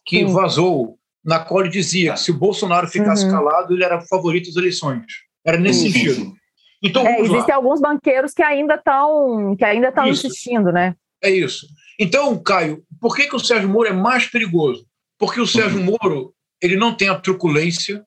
que 0.07 0.19
Sim. 0.19 0.33
vazou, 0.33 0.99
na 1.25 1.39
qual 1.39 1.61
ele 1.61 1.71
dizia 1.71 2.15
que 2.15 2.21
se 2.21 2.31
o 2.31 2.39
Bolsonaro 2.39 2.89
ficasse 2.89 3.25
uhum. 3.25 3.31
calado, 3.31 3.75
ele 3.75 3.85
era 3.85 4.01
favorito 4.01 4.51
às 4.51 4.57
eleições. 4.57 5.05
Era 5.47 5.59
nesse 5.59 5.81
Sim. 5.81 5.93
sentido. 5.93 6.35
Então, 6.83 7.07
é, 7.07 7.21
existem 7.21 7.55
alguns 7.55 7.81
banqueiros 7.81 8.33
que 8.33 8.43
ainda 8.43 8.75
estão 8.75 9.55
que 9.57 9.65
ainda 9.65 9.89
estão 9.89 10.07
insistindo, 10.07 10.73
né? 10.73 10.97
É 11.23 11.31
isso. 11.31 11.67
Então, 11.99 12.37
Caio, 12.43 12.83
por 13.01 13.15
que, 13.15 13.29
que 13.29 13.37
o 13.37 13.41
Sérgio 13.41 13.69
Moro 13.69 13.89
é 13.89 13.93
mais 13.93 14.27
perigoso? 14.27 14.85
Porque 15.19 15.41
o 15.41 15.47
Sérgio 15.47 15.79
uhum. 15.79 15.97
Moro 16.01 16.35
ele 16.61 16.77
não 16.77 16.95
tem 16.95 17.09
a 17.09 17.19
truculência, 17.19 18.05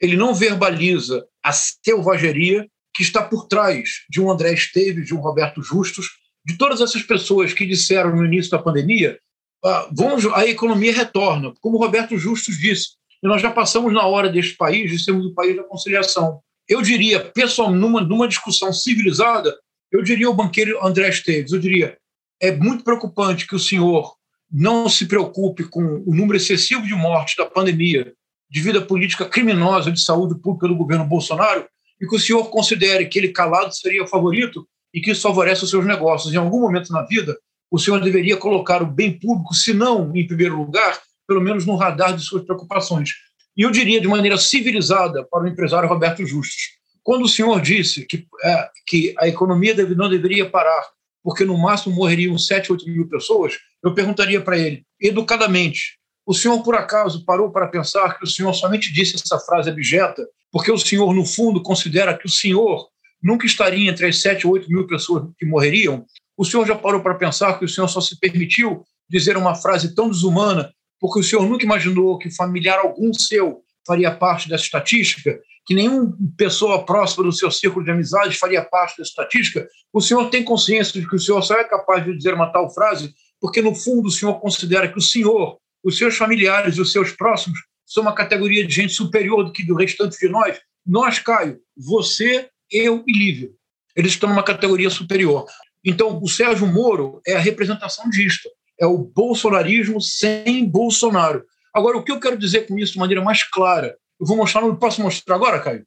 ele 0.00 0.16
não 0.16 0.34
verbaliza 0.34 1.26
a 1.42 1.50
selvageria 1.52 2.68
que 2.94 3.02
está 3.02 3.22
por 3.22 3.46
trás 3.46 4.04
de 4.08 4.20
um 4.20 4.30
André 4.30 4.52
Esteves, 4.52 5.06
de 5.06 5.14
um 5.14 5.20
Roberto 5.20 5.62
Justus, 5.62 6.10
de 6.44 6.56
todas 6.56 6.80
essas 6.80 7.02
pessoas 7.02 7.52
que 7.52 7.66
disseram 7.66 8.14
no 8.14 8.24
início 8.24 8.50
da 8.50 8.58
pandemia, 8.58 9.18
ah, 9.64 9.88
vamos, 9.90 10.26
a 10.26 10.46
economia 10.46 10.92
retorna, 10.92 11.52
como 11.60 11.76
o 11.76 11.80
Roberto 11.80 12.16
Justus 12.16 12.58
disse. 12.58 12.90
E 13.22 13.26
nós 13.26 13.40
já 13.40 13.50
passamos 13.50 13.92
na 13.92 14.06
hora 14.06 14.28
deste 14.28 14.54
país 14.54 14.90
de 14.90 15.02
sermos 15.02 15.26
o 15.26 15.34
país 15.34 15.56
da 15.56 15.64
conciliação. 15.64 16.40
Eu 16.68 16.82
diria, 16.82 17.20
pessoal, 17.20 17.70
numa, 17.70 18.00
numa 18.00 18.26
discussão 18.26 18.72
civilizada, 18.72 19.56
eu 19.90 20.02
diria 20.02 20.28
o 20.28 20.34
banqueiro 20.34 20.84
André 20.84 21.08
Esteves, 21.08 21.52
eu 21.52 21.60
diria, 21.60 21.96
é 22.40 22.52
muito 22.52 22.82
preocupante 22.82 23.46
que 23.46 23.54
o 23.54 23.60
senhor 23.60 24.14
não 24.50 24.88
se 24.88 25.06
preocupe 25.06 25.64
com 25.64 26.02
o 26.06 26.14
número 26.14 26.36
excessivo 26.36 26.82
de 26.82 26.94
mortes 26.94 27.36
da 27.36 27.46
pandemia 27.46 28.12
devido 28.50 28.78
à 28.78 28.82
política 28.82 29.24
criminosa 29.24 29.90
de 29.90 30.00
saúde 30.00 30.40
pública 30.40 30.68
do 30.68 30.76
governo 30.76 31.04
Bolsonaro 31.04 31.66
e 32.00 32.06
que 32.06 32.14
o 32.14 32.20
senhor 32.20 32.48
considere 32.50 33.06
que 33.06 33.18
ele 33.18 33.28
calado 33.28 33.74
seria 33.74 34.04
o 34.04 34.08
favorito 34.08 34.66
e 34.92 35.00
que 35.00 35.10
isso 35.10 35.22
favorece 35.22 35.64
os 35.64 35.70
seus 35.70 35.84
negócios. 35.84 36.32
Em 36.32 36.36
algum 36.36 36.60
momento 36.60 36.92
na 36.92 37.02
vida, 37.02 37.36
o 37.70 37.78
senhor 37.78 38.00
deveria 38.00 38.36
colocar 38.36 38.82
o 38.82 38.86
bem 38.86 39.18
público, 39.18 39.54
se 39.54 39.74
não 39.74 40.14
em 40.14 40.26
primeiro 40.26 40.56
lugar, 40.56 41.00
pelo 41.26 41.40
menos 41.40 41.66
no 41.66 41.74
radar 41.74 42.14
de 42.14 42.22
suas 42.22 42.44
preocupações. 42.44 43.10
E 43.56 43.62
eu 43.62 43.70
diria 43.70 44.00
de 44.00 44.08
maneira 44.08 44.36
civilizada 44.36 45.24
para 45.30 45.44
o 45.44 45.48
empresário 45.48 45.88
Roberto 45.88 46.24
Justus, 46.26 46.76
quando 47.02 47.24
o 47.24 47.28
senhor 47.28 47.60
disse 47.60 48.04
que, 48.04 48.26
é, 48.44 48.68
que 48.86 49.14
a 49.18 49.28
economia 49.28 49.74
deve, 49.74 49.94
não 49.94 50.08
deveria 50.08 50.50
parar, 50.50 50.82
porque 51.22 51.44
no 51.44 51.56
máximo 51.56 51.94
morreriam 51.94 52.36
7, 52.36 52.72
8 52.72 52.86
mil 52.88 53.08
pessoas, 53.08 53.54
eu 53.82 53.94
perguntaria 53.94 54.40
para 54.40 54.58
ele, 54.58 54.84
educadamente, 55.00 55.98
o 56.26 56.34
senhor 56.34 56.62
por 56.62 56.74
acaso 56.74 57.24
parou 57.24 57.50
para 57.52 57.68
pensar 57.68 58.18
que 58.18 58.24
o 58.24 58.26
senhor 58.26 58.52
somente 58.52 58.92
disse 58.92 59.14
essa 59.14 59.38
frase 59.38 59.70
abjeta 59.70 60.26
porque 60.50 60.72
o 60.72 60.78
senhor, 60.78 61.12
no 61.14 61.24
fundo, 61.24 61.62
considera 61.62 62.16
que 62.16 62.26
o 62.26 62.30
senhor 62.30 62.88
nunca 63.22 63.46
estaria 63.46 63.90
entre 63.90 64.06
as 64.06 64.20
7 64.20 64.46
ou 64.46 64.54
8 64.54 64.70
mil 64.70 64.86
pessoas 64.86 65.24
que 65.38 65.46
morreriam, 65.46 66.04
o 66.36 66.44
senhor 66.44 66.66
já 66.66 66.74
parou 66.74 67.02
para 67.02 67.14
pensar 67.14 67.58
que 67.58 67.64
o 67.64 67.68
senhor 67.68 67.88
só 67.88 68.00
se 68.00 68.18
permitiu 68.18 68.84
dizer 69.08 69.36
uma 69.36 69.54
frase 69.54 69.94
tão 69.94 70.08
desumana 70.08 70.72
porque 71.06 71.20
o 71.20 71.22
senhor 71.22 71.48
nunca 71.48 71.64
imaginou 71.64 72.18
que 72.18 72.34
familiar 72.34 72.80
algum 72.80 73.14
seu 73.14 73.62
faria 73.86 74.10
parte 74.10 74.48
dessa 74.48 74.64
estatística, 74.64 75.38
que 75.64 75.72
nenhuma 75.72 76.12
pessoa 76.36 76.84
próxima 76.84 77.22
do 77.22 77.32
seu 77.32 77.48
círculo 77.48 77.84
de 77.84 77.92
amizades 77.92 78.36
faria 78.38 78.64
parte 78.64 78.98
dessa 78.98 79.10
estatística? 79.10 79.68
O 79.92 80.00
senhor 80.00 80.28
tem 80.30 80.42
consciência 80.42 81.00
de 81.00 81.08
que 81.08 81.14
o 81.14 81.18
senhor 81.20 81.40
só 81.42 81.54
é 81.54 81.62
capaz 81.62 82.04
de 82.04 82.16
dizer 82.16 82.34
uma 82.34 82.52
tal 82.52 82.68
frase 82.74 83.14
porque, 83.40 83.62
no 83.62 83.72
fundo, 83.72 84.08
o 84.08 84.10
senhor 84.10 84.40
considera 84.40 84.90
que 84.90 84.98
o 84.98 85.02
senhor, 85.02 85.58
os 85.84 85.96
seus 85.96 86.16
familiares 86.16 86.76
e 86.76 86.80
os 86.80 86.90
seus 86.90 87.12
próximos 87.12 87.56
são 87.84 88.02
uma 88.02 88.14
categoria 88.14 88.66
de 88.66 88.74
gente 88.74 88.92
superior 88.92 89.44
do 89.44 89.52
que 89.52 89.64
do 89.64 89.76
restante 89.76 90.18
de 90.18 90.28
nós? 90.28 90.58
Nós, 90.84 91.20
Caio, 91.20 91.60
você 91.76 92.48
eu 92.68 93.04
e 93.06 93.12
Lívia. 93.12 93.50
Eles 93.94 94.12
estão 94.12 94.28
numa 94.28 94.42
categoria 94.42 94.90
superior. 94.90 95.46
Então, 95.84 96.20
o 96.20 96.28
Sérgio 96.28 96.66
Moro 96.66 97.20
é 97.24 97.36
a 97.36 97.38
representação 97.38 98.10
disto. 98.10 98.48
É 98.78 98.86
o 98.86 98.98
bolsonarismo 98.98 100.00
sem 100.00 100.68
Bolsonaro. 100.68 101.44
Agora, 101.74 101.96
o 101.96 102.02
que 102.02 102.12
eu 102.12 102.20
quero 102.20 102.38
dizer 102.38 102.66
com 102.66 102.78
isso 102.78 102.94
de 102.94 102.98
maneira 102.98 103.22
mais 103.22 103.42
clara? 103.42 103.96
Eu 104.20 104.26
vou 104.26 104.36
mostrar, 104.36 104.62
não 104.62 104.76
posso 104.76 105.02
mostrar 105.02 105.34
agora, 105.34 105.60
Caio? 105.60 105.86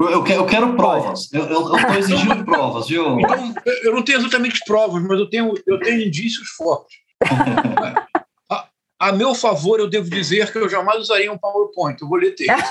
Eu 0.00 0.22
quero, 0.22 0.40
eu 0.42 0.46
quero 0.46 0.76
provas. 0.76 1.32
Eu 1.32 1.44
estou 1.44 1.94
exigindo 1.96 2.44
provas, 2.44 2.88
viu? 2.88 3.18
Então, 3.18 3.54
eu 3.82 3.94
não 3.94 4.02
tenho 4.02 4.18
exatamente 4.18 4.60
provas, 4.64 5.02
mas 5.02 5.18
eu 5.18 5.28
tenho, 5.28 5.54
eu 5.66 5.78
tenho 5.80 6.02
indícios 6.02 6.48
fortes. 6.50 6.96
a, 8.50 8.68
a, 8.98 9.12
meu 9.12 9.34
favor, 9.34 9.80
eu 9.80 9.88
devo 9.88 10.08
dizer 10.08 10.52
que 10.52 10.58
eu 10.58 10.68
jamais 10.68 11.00
usaria 11.00 11.32
um 11.32 11.38
PowerPoint. 11.38 12.00
Eu 12.00 12.08
vou 12.08 12.18
ler 12.18 12.34
texto. 12.34 12.68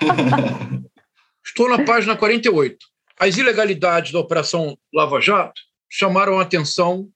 Estou 1.44 1.68
na 1.70 1.84
página 1.84 2.16
48. 2.16 2.76
As 3.18 3.36
ilegalidades 3.36 4.12
da 4.12 4.18
Operação 4.18 4.76
Lava 4.94 5.20
Jato 5.20 5.60
chamaram 5.90 6.38
a 6.38 6.42
atenção 6.42 7.08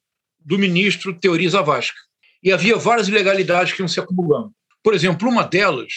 do 0.45 0.59
ministro 0.59 1.18
Teori 1.18 1.49
Zavascki. 1.49 1.99
E 2.43 2.53
havia 2.53 2.76
várias 2.76 3.09
ilegalidades 3.09 3.72
que 3.72 3.80
iam 3.80 3.88
se 3.88 4.01
acumulando. 4.01 4.53
Por 4.82 4.95
exemplo, 4.95 5.28
uma 5.28 5.45
delas, 5.45 5.93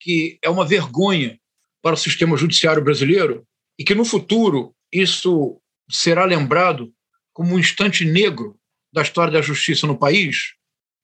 que 0.00 0.38
é 0.42 0.50
uma 0.50 0.66
vergonha 0.66 1.38
para 1.82 1.94
o 1.94 1.98
sistema 1.98 2.36
judiciário 2.36 2.82
brasileiro, 2.82 3.46
e 3.78 3.84
que 3.84 3.94
no 3.94 4.04
futuro 4.04 4.74
isso 4.92 5.60
será 5.90 6.24
lembrado 6.24 6.92
como 7.32 7.54
um 7.54 7.58
instante 7.58 8.04
negro 8.04 8.58
da 8.92 9.02
história 9.02 9.32
da 9.32 9.40
justiça 9.40 9.86
no 9.86 9.98
país, 9.98 10.54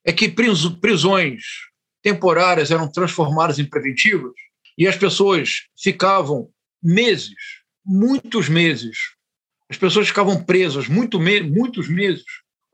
é 0.05 0.13
que 0.13 0.29
prisões 0.29 1.43
temporárias 2.03 2.71
eram 2.71 2.91
transformadas 2.91 3.59
em 3.59 3.65
preventivas 3.65 4.33
e 4.77 4.87
as 4.87 4.97
pessoas 4.97 5.69
ficavam 5.81 6.51
meses, 6.83 7.35
muitos 7.85 8.49
meses. 8.49 8.99
As 9.71 9.79
pessoas 9.79 10.09
ficavam 10.09 10.45
presas 10.45 10.89
muito 10.89 11.19
me 11.19 11.41
muitos 11.41 11.89
meses, 11.89 12.25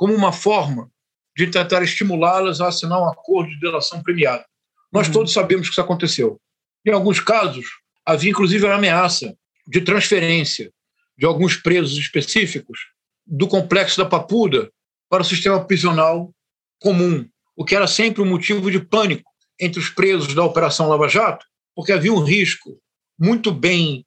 como 0.00 0.14
uma 0.14 0.32
forma 0.32 0.90
de 1.36 1.48
tentar 1.48 1.82
estimulá-las 1.82 2.62
a 2.62 2.68
assinar 2.68 2.98
um 2.98 3.10
acordo 3.10 3.50
de 3.50 3.60
delação 3.60 4.02
premiada. 4.02 4.46
Nós 4.90 5.08
uhum. 5.08 5.12
todos 5.12 5.30
sabemos 5.34 5.66
que 5.66 5.74
isso 5.74 5.80
aconteceu. 5.82 6.40
Em 6.86 6.90
alguns 6.90 7.20
casos, 7.20 7.66
havia 8.02 8.30
inclusive 8.30 8.66
a 8.66 8.76
ameaça 8.76 9.36
de 9.66 9.82
transferência 9.82 10.72
de 11.18 11.26
alguns 11.26 11.54
presos 11.54 11.98
específicos 11.98 12.78
do 13.26 13.46
complexo 13.46 13.98
da 13.98 14.06
Papuda 14.06 14.72
para 15.06 15.20
o 15.20 15.24
sistema 15.24 15.62
prisional 15.62 16.34
comum, 16.78 17.28
o 17.54 17.62
que 17.62 17.76
era 17.76 17.86
sempre 17.86 18.22
um 18.22 18.26
motivo 18.26 18.70
de 18.70 18.80
pânico 18.80 19.30
entre 19.60 19.78
os 19.78 19.90
presos 19.90 20.34
da 20.34 20.42
Operação 20.42 20.88
Lava 20.88 21.08
Jato, 21.08 21.44
porque 21.74 21.92
havia 21.92 22.10
um 22.10 22.24
risco 22.24 22.80
muito 23.18 23.52
bem 23.52 24.06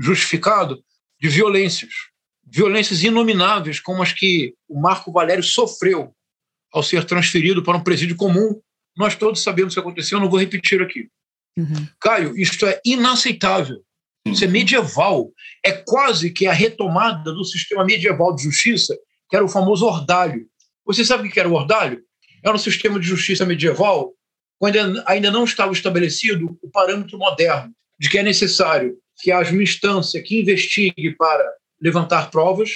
justificado 0.00 0.82
de 1.20 1.28
violências, 1.28 1.92
violências 2.46 3.02
inomináveis, 3.02 3.80
como 3.80 4.02
as 4.02 4.12
que 4.12 4.54
o 4.68 4.80
Marco 4.80 5.10
Valério 5.10 5.42
sofreu 5.42 6.14
ao 6.72 6.82
ser 6.82 7.04
transferido 7.04 7.62
para 7.62 7.76
um 7.76 7.82
presídio 7.82 8.16
comum. 8.16 8.60
Nós 8.96 9.16
todos 9.16 9.42
sabemos 9.42 9.72
o 9.72 9.76
que 9.76 9.80
aconteceu, 9.80 10.20
não 10.20 10.30
vou 10.30 10.38
repetir 10.38 10.80
aqui. 10.80 11.08
Uhum. 11.56 11.88
Caio, 12.00 12.38
isto 12.38 12.66
é 12.66 12.80
inaceitável. 12.84 13.82
Isso 14.24 14.44
é 14.44 14.48
medieval. 14.48 15.32
É 15.64 15.72
quase 15.72 16.30
que 16.30 16.46
a 16.46 16.52
retomada 16.52 17.32
do 17.32 17.44
sistema 17.44 17.84
medieval 17.84 18.34
de 18.34 18.42
justiça, 18.42 18.96
que 19.28 19.36
era 19.36 19.44
o 19.44 19.48
famoso 19.48 19.86
ordalho. 19.86 20.46
Você 20.84 21.04
sabe 21.04 21.28
o 21.28 21.30
que 21.30 21.40
era 21.40 21.48
o 21.48 21.52
ordalho? 21.52 22.02
Era 22.44 22.54
um 22.54 22.58
sistema 22.58 22.98
de 22.98 23.06
justiça 23.06 23.44
medieval 23.44 24.12
quando 24.58 25.02
ainda 25.06 25.30
não 25.30 25.44
estava 25.44 25.72
estabelecido 25.72 26.58
o 26.62 26.70
parâmetro 26.70 27.18
moderno 27.18 27.72
de 27.98 28.08
que 28.08 28.18
é 28.18 28.22
necessário 28.22 28.96
que 29.18 29.30
haja 29.30 29.52
uma 29.52 29.62
instância 29.62 30.22
que 30.22 30.40
investigue 30.40 31.14
para 31.16 31.44
levantar 31.80 32.30
provas, 32.30 32.70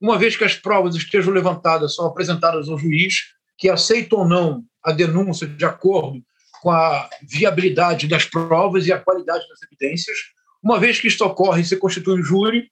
uma 0.00 0.18
vez 0.18 0.36
que 0.36 0.44
as 0.44 0.54
provas 0.54 0.94
estejam 0.94 1.32
levantadas, 1.32 1.94
são 1.94 2.06
apresentadas 2.06 2.68
ao 2.68 2.78
juiz, 2.78 3.14
que 3.58 3.68
aceita 3.68 4.16
ou 4.16 4.26
não 4.26 4.64
a 4.82 4.92
denúncia 4.92 5.46
de 5.46 5.64
acordo 5.64 6.22
com 6.62 6.70
a 6.70 7.08
viabilidade 7.22 8.08
das 8.08 8.24
provas 8.24 8.86
e 8.86 8.92
a 8.92 8.98
qualidade 8.98 9.46
das 9.48 9.62
evidências. 9.62 10.16
Uma 10.62 10.78
vez 10.78 11.00
que 11.00 11.08
isto 11.08 11.24
ocorre, 11.24 11.64
se 11.64 11.76
constitui 11.76 12.20
um 12.20 12.22
júri, 12.22 12.70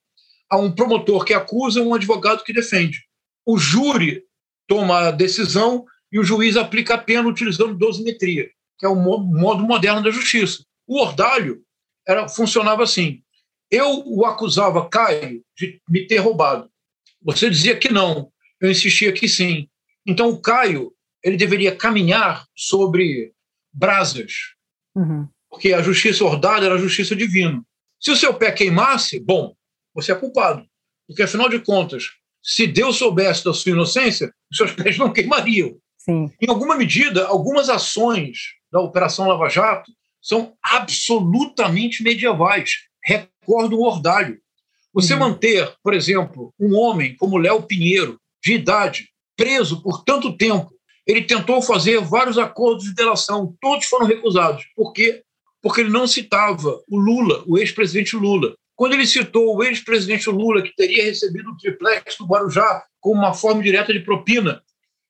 há 0.50 0.56
um 0.58 0.70
promotor 0.70 1.24
que 1.24 1.34
acusa 1.34 1.80
e 1.80 1.82
um 1.82 1.94
advogado 1.94 2.42
que 2.44 2.52
defende. 2.52 2.98
O 3.44 3.58
júri 3.58 4.22
toma 4.66 5.08
a 5.08 5.10
decisão 5.10 5.84
e 6.10 6.18
o 6.18 6.24
juiz 6.24 6.56
aplica 6.56 6.94
a 6.94 6.98
pena 6.98 7.28
utilizando 7.28 7.74
dosimetria, 7.74 8.48
que 8.78 8.86
é 8.86 8.88
o 8.88 8.96
modo 8.96 9.62
moderno 9.62 10.02
da 10.02 10.10
justiça. 10.10 10.64
O 10.86 11.00
ordalho 11.00 11.62
era, 12.06 12.28
funcionava 12.28 12.82
assim: 12.82 13.22
eu 13.70 14.02
o 14.06 14.24
acusava, 14.24 14.88
Caio, 14.88 15.42
de 15.56 15.80
me 15.88 16.06
ter 16.06 16.18
roubado. 16.18 16.70
Você 17.22 17.50
dizia 17.50 17.76
que 17.76 17.92
não, 17.92 18.30
eu 18.60 18.70
insistia 18.70 19.12
que 19.12 19.28
sim. 19.28 19.68
Então 20.06 20.30
o 20.30 20.40
Caio 20.40 20.92
ele 21.22 21.36
deveria 21.36 21.74
caminhar 21.74 22.46
sobre 22.56 23.32
brasas, 23.72 24.32
uhum. 24.94 25.28
porque 25.50 25.72
a 25.72 25.82
justiça 25.82 26.24
ordalha 26.24 26.66
era 26.66 26.74
a 26.74 26.78
justiça 26.78 27.14
divina. 27.14 27.62
Se 28.00 28.10
o 28.10 28.16
seu 28.16 28.32
pé 28.34 28.52
queimasse, 28.52 29.18
bom, 29.18 29.54
você 29.94 30.12
é 30.12 30.14
culpado, 30.14 30.64
porque 31.06 31.22
afinal 31.22 31.48
de 31.48 31.58
contas, 31.58 32.04
se 32.42 32.66
Deus 32.66 32.96
soubesse 32.96 33.44
da 33.44 33.52
sua 33.52 33.72
inocência, 33.72 34.32
os 34.50 34.56
seus 34.56 34.72
pés 34.72 34.96
não 34.96 35.12
queimariam. 35.12 35.76
Sim. 35.98 36.32
Em 36.40 36.48
alguma 36.48 36.76
medida, 36.76 37.26
algumas 37.26 37.68
ações 37.68 38.54
da 38.72 38.80
Operação 38.80 39.28
Lava 39.28 39.48
Jato 39.48 39.92
são 40.22 40.56
absolutamente 40.62 42.02
medievais. 42.02 42.70
Recorda 43.48 43.74
o 43.74 43.82
ordalho. 43.82 44.38
Você 44.92 45.14
uhum. 45.14 45.20
manter, 45.20 45.72
por 45.82 45.94
exemplo, 45.94 46.52
um 46.60 46.76
homem 46.76 47.16
como 47.16 47.38
Léo 47.38 47.62
Pinheiro, 47.62 48.20
de 48.44 48.52
idade, 48.52 49.08
preso 49.34 49.82
por 49.82 50.04
tanto 50.04 50.36
tempo, 50.36 50.70
ele 51.06 51.22
tentou 51.22 51.62
fazer 51.62 51.98
vários 52.02 52.36
acordos 52.36 52.84
de 52.84 52.94
delação, 52.94 53.56
todos 53.58 53.86
foram 53.86 54.04
recusados. 54.04 54.64
Por 54.76 54.92
quê? 54.92 55.22
Porque 55.62 55.80
ele 55.80 55.90
não 55.90 56.06
citava 56.06 56.78
o 56.86 56.98
Lula, 56.98 57.42
o 57.46 57.56
ex-presidente 57.56 58.14
Lula. 58.14 58.54
Quando 58.76 58.92
ele 58.92 59.06
citou 59.06 59.56
o 59.56 59.64
ex-presidente 59.64 60.28
Lula, 60.28 60.60
que 60.60 60.74
teria 60.76 61.04
recebido 61.04 61.50
o 61.50 61.56
triplex 61.56 62.16
do 62.18 62.26
Guarujá 62.26 62.84
como 63.00 63.18
uma 63.18 63.32
forma 63.32 63.62
direta 63.62 63.92
de 63.92 64.00
propina, 64.00 64.62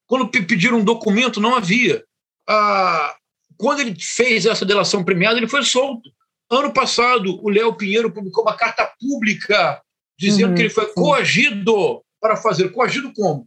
quando 0.06 0.28
pediram 0.28 0.78
um 0.78 0.85
documento, 0.85 1.40
não 1.40 1.56
havia. 1.56 2.05
Ah, 2.48 3.16
quando 3.56 3.81
ele 3.81 3.97
fez 4.01 4.47
essa 4.47 4.65
delação 4.65 5.05
premiada, 5.05 5.36
ele 5.36 5.48
foi 5.48 5.65
solto. 5.65 6.09
Ano 6.51 6.73
passado, 6.73 7.39
o 7.45 7.51
Léo 7.51 7.75
Pinheiro 7.75 8.11
publicou 8.11 8.43
uma 8.43 8.57
carta 8.57 8.91
pública 8.99 9.83
dizendo 10.19 10.51
uhum, 10.51 10.55
que 10.55 10.62
ele 10.62 10.70
foi 10.70 10.87
sim. 10.87 10.95
coagido 10.95 12.03
para 12.20 12.37
fazer. 12.37 12.70
Coagido 12.70 13.12
como? 13.12 13.47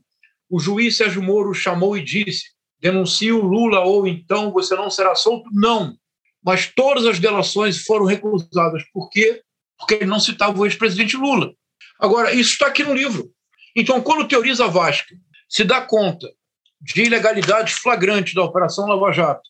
O 0.49 0.59
juiz 0.59 0.97
Sérgio 0.97 1.21
Moro 1.21 1.53
chamou 1.53 1.97
e 1.97 2.03
disse: 2.03 2.51
denuncie 2.79 3.31
o 3.31 3.41
Lula 3.41 3.79
ou 3.81 4.07
então 4.07 4.51
você 4.51 4.75
não 4.75 4.89
será 4.89 5.15
solto? 5.15 5.49
Não. 5.51 5.95
Mas 6.43 6.67
todas 6.67 7.05
as 7.05 7.19
delações 7.19 7.83
foram 7.83 8.05
recusadas. 8.05 8.83
Por 8.93 9.09
quê? 9.09 9.41
Porque 9.77 9.95
ele 9.95 10.05
não 10.05 10.19
citava 10.19 10.59
o 10.59 10.65
ex-presidente 10.65 11.17
Lula. 11.17 11.53
Agora, 11.99 12.33
isso 12.33 12.53
está 12.53 12.67
aqui 12.67 12.83
no 12.83 12.93
livro. 12.93 13.31
Então, 13.75 14.01
quando 14.01 14.27
teoriza 14.27 14.67
Vasco 14.67 15.13
se 15.47 15.63
dá 15.63 15.81
conta 15.81 16.27
de 16.79 17.03
ilegalidade 17.03 17.73
flagrante 17.73 18.33
da 18.33 18.43
Operação 18.43 18.87
Lava 18.87 19.11
Jato, 19.11 19.47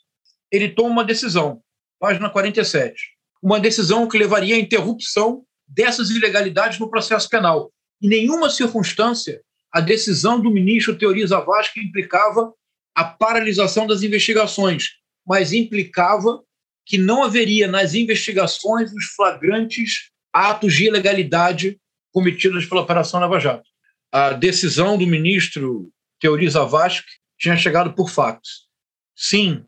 ele 0.52 0.70
toma 0.70 0.90
uma 0.90 1.04
decisão, 1.06 1.62
página 1.98 2.30
47, 2.30 3.11
uma 3.42 3.60
decisão 3.60 4.08
que 4.08 4.18
levaria 4.18 4.56
à 4.56 4.60
interrupção 4.60 5.44
dessas 5.68 6.10
ilegalidades 6.10 6.80
no 6.80 6.90
processo 6.90 7.30
penal. 7.30 7.72
Em 8.02 8.08
nenhuma 8.08 8.50
circunstância 8.50 9.42
a 9.72 9.80
decisão 9.80 10.40
do 10.40 10.52
ministro 10.52 10.98
Teoriza 10.98 11.40
Vaz 11.40 11.70
que 11.70 11.80
implicava 11.80 12.54
a 12.94 13.06
paralisação 13.06 13.88
das 13.88 14.04
investigações, 14.04 14.90
mas 15.26 15.54
implicava 15.54 16.44
que 16.86 16.98
não 16.98 17.24
haveria 17.24 17.68
nas 17.68 17.94
investigações 17.94 18.92
os 18.92 19.06
flagrantes 19.16 20.10
atos 20.34 20.74
de 20.74 20.88
ilegalidade 20.88 21.80
cometidos 22.12 22.66
pela 22.66 22.82
Operação 22.82 23.20
Lava 23.20 23.40
Jato. 23.40 23.70
A 24.12 24.34
decisão 24.34 24.98
do 24.98 25.08
ministro 25.08 25.90
Teoriza 26.20 26.66
Vasque 26.66 27.10
tinha 27.40 27.56
chegado 27.56 27.94
por 27.94 28.10
fax. 28.10 28.68
Sim, 29.16 29.66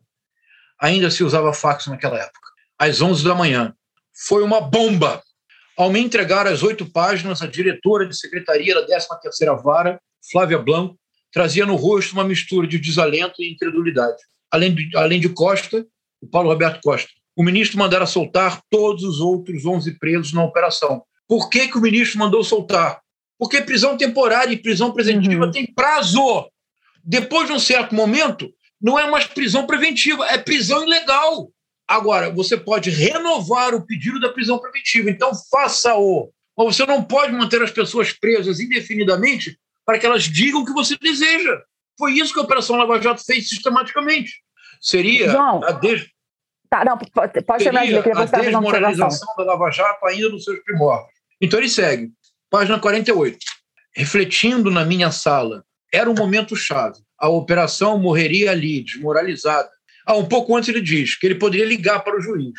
ainda 0.78 1.10
se 1.10 1.24
usava 1.24 1.52
fax 1.52 1.86
naquela 1.86 2.18
época. 2.18 2.43
Às 2.78 3.00
11 3.00 3.24
da 3.24 3.34
manhã. 3.34 3.74
Foi 4.26 4.42
uma 4.42 4.60
bomba. 4.60 5.22
Ao 5.76 5.90
me 5.90 6.00
entregar 6.00 6.46
as 6.46 6.62
oito 6.62 6.90
páginas, 6.90 7.42
a 7.42 7.46
diretora 7.46 8.06
de 8.06 8.16
secretaria 8.16 8.74
da 8.74 8.86
13ª 8.86 9.62
Vara, 9.62 10.00
Flávia 10.30 10.58
Blanco, 10.58 10.96
trazia 11.32 11.66
no 11.66 11.74
rosto 11.74 12.12
uma 12.12 12.24
mistura 12.24 12.66
de 12.66 12.78
desalento 12.78 13.42
e 13.42 13.52
incredulidade. 13.52 14.16
Além 14.50 14.72
de, 14.74 14.96
além 14.96 15.20
de 15.20 15.28
Costa, 15.28 15.84
o 16.20 16.28
Paulo 16.28 16.48
Roberto 16.48 16.80
Costa, 16.80 17.10
o 17.36 17.42
ministro 17.42 17.78
mandara 17.78 18.06
soltar 18.06 18.62
todos 18.70 19.02
os 19.02 19.20
outros 19.20 19.66
11 19.66 19.98
presos 19.98 20.32
na 20.32 20.44
operação. 20.44 21.02
Por 21.26 21.50
que, 21.50 21.66
que 21.66 21.76
o 21.76 21.80
ministro 21.80 22.20
mandou 22.20 22.44
soltar? 22.44 23.00
Porque 23.36 23.60
prisão 23.60 23.96
temporária 23.96 24.52
e 24.52 24.56
prisão 24.56 24.92
preventiva 24.92 25.46
uhum. 25.46 25.50
tem 25.50 25.66
prazo 25.66 26.48
depois 27.04 27.46
de 27.46 27.52
um 27.52 27.58
certo 27.58 27.94
momento, 27.94 28.50
não 28.80 28.98
é 28.98 29.10
mais 29.10 29.26
prisão 29.26 29.66
preventiva, 29.66 30.24
é 30.26 30.38
prisão 30.38 30.82
ilegal. 30.82 31.50
Agora, 31.86 32.30
você 32.30 32.56
pode 32.56 32.90
renovar 32.90 33.74
o 33.74 33.84
pedido 33.84 34.18
da 34.18 34.32
prisão 34.32 34.58
preventiva, 34.58 35.10
então 35.10 35.32
faça-o. 35.50 36.30
Mas 36.56 36.76
você 36.76 36.86
não 36.86 37.02
pode 37.02 37.32
manter 37.32 37.62
as 37.62 37.70
pessoas 37.70 38.12
presas 38.12 38.60
indefinidamente 38.60 39.58
para 39.84 39.98
que 39.98 40.06
elas 40.06 40.24
digam 40.24 40.62
o 40.62 40.64
que 40.64 40.72
você 40.72 40.96
deseja. 40.96 41.60
Foi 41.98 42.12
isso 42.12 42.32
que 42.32 42.40
a 42.40 42.42
Operação 42.42 42.76
Lava 42.76 43.00
Jato 43.00 43.22
fez 43.24 43.48
sistematicamente. 43.48 44.42
Seria 44.80 45.30
João, 45.30 45.62
a 45.64 45.72
des... 45.72 46.06
tá, 46.68 46.84
não, 46.84 46.98
pode, 46.98 47.40
pode 47.42 47.62
seria 47.62 47.80
a 47.80 48.24
desmoralização 48.24 49.34
da 49.36 49.44
Lava 49.44 49.70
Jato 49.70 50.06
ainda 50.06 50.28
nos 50.28 50.44
seus 50.44 50.58
primórdios. 50.60 51.12
Então 51.40 51.58
ele 51.58 51.68
segue, 51.68 52.10
página 52.50 52.78
48. 52.78 53.38
Refletindo 53.94 54.70
na 54.70 54.84
minha 54.84 55.10
sala 55.10 55.64
era 55.92 56.10
um 56.10 56.14
momento 56.14 56.56
chave. 56.56 56.98
A 57.18 57.28
operação 57.28 57.98
morreria 57.98 58.50
ali, 58.50 58.82
desmoralizada. 58.82 59.70
Ah, 60.06 60.16
um 60.16 60.26
pouco 60.26 60.56
antes 60.56 60.68
ele 60.68 60.80
diz 60.80 61.16
que 61.16 61.26
ele 61.26 61.34
poderia 61.36 61.66
ligar 61.66 62.00
para 62.00 62.16
o 62.16 62.20
juiz. 62.20 62.58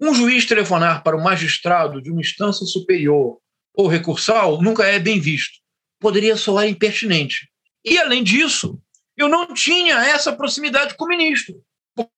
Um 0.00 0.14
juiz 0.14 0.44
telefonar 0.44 1.02
para 1.02 1.16
o 1.16 1.22
magistrado 1.22 2.02
de 2.02 2.10
uma 2.10 2.20
instância 2.20 2.66
superior 2.66 3.38
ou 3.74 3.86
recursal 3.86 4.60
nunca 4.60 4.84
é 4.84 4.98
bem 4.98 5.20
visto. 5.20 5.58
Poderia 6.00 6.36
soar 6.36 6.66
impertinente. 6.66 7.48
E, 7.84 7.98
além 7.98 8.22
disso, 8.22 8.80
eu 9.16 9.28
não 9.28 9.52
tinha 9.54 9.94
essa 10.06 10.32
proximidade 10.32 10.94
com 10.96 11.04
o 11.04 11.08
ministro, 11.08 11.54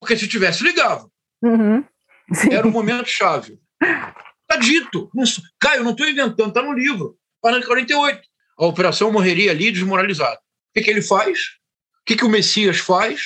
porque 0.01 0.17
se 0.17 0.27
tivesse, 0.27 0.65
ligava. 0.65 1.09
Uhum. 1.43 1.85
Era 2.51 2.67
um 2.67 2.71
momento 2.71 3.09
chave. 3.09 3.59
Está 3.81 4.57
dito. 4.61 5.11
Caio, 5.61 5.85
não 5.85 5.93
estou 5.93 6.09
inventando, 6.09 6.49
está 6.49 6.63
no 6.63 6.73
livro. 6.73 7.17
Página 7.41 7.65
48 7.65 8.29
a 8.59 8.67
operação 8.67 9.13
morreria 9.13 9.53
ali 9.53 9.71
desmoralizada. 9.71 10.37
O 10.37 10.41
que, 10.75 10.83
que 10.83 10.91
ele 10.91 11.01
faz? 11.01 11.39
O 11.39 12.05
que, 12.05 12.17
que 12.17 12.25
o 12.25 12.29
Messias 12.29 12.79
faz? 12.79 13.23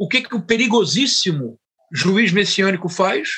O 0.00 0.08
que, 0.08 0.22
que 0.22 0.34
o 0.34 0.40
perigosíssimo 0.40 1.60
juiz 1.92 2.32
messiânico 2.32 2.88
faz? 2.88 3.28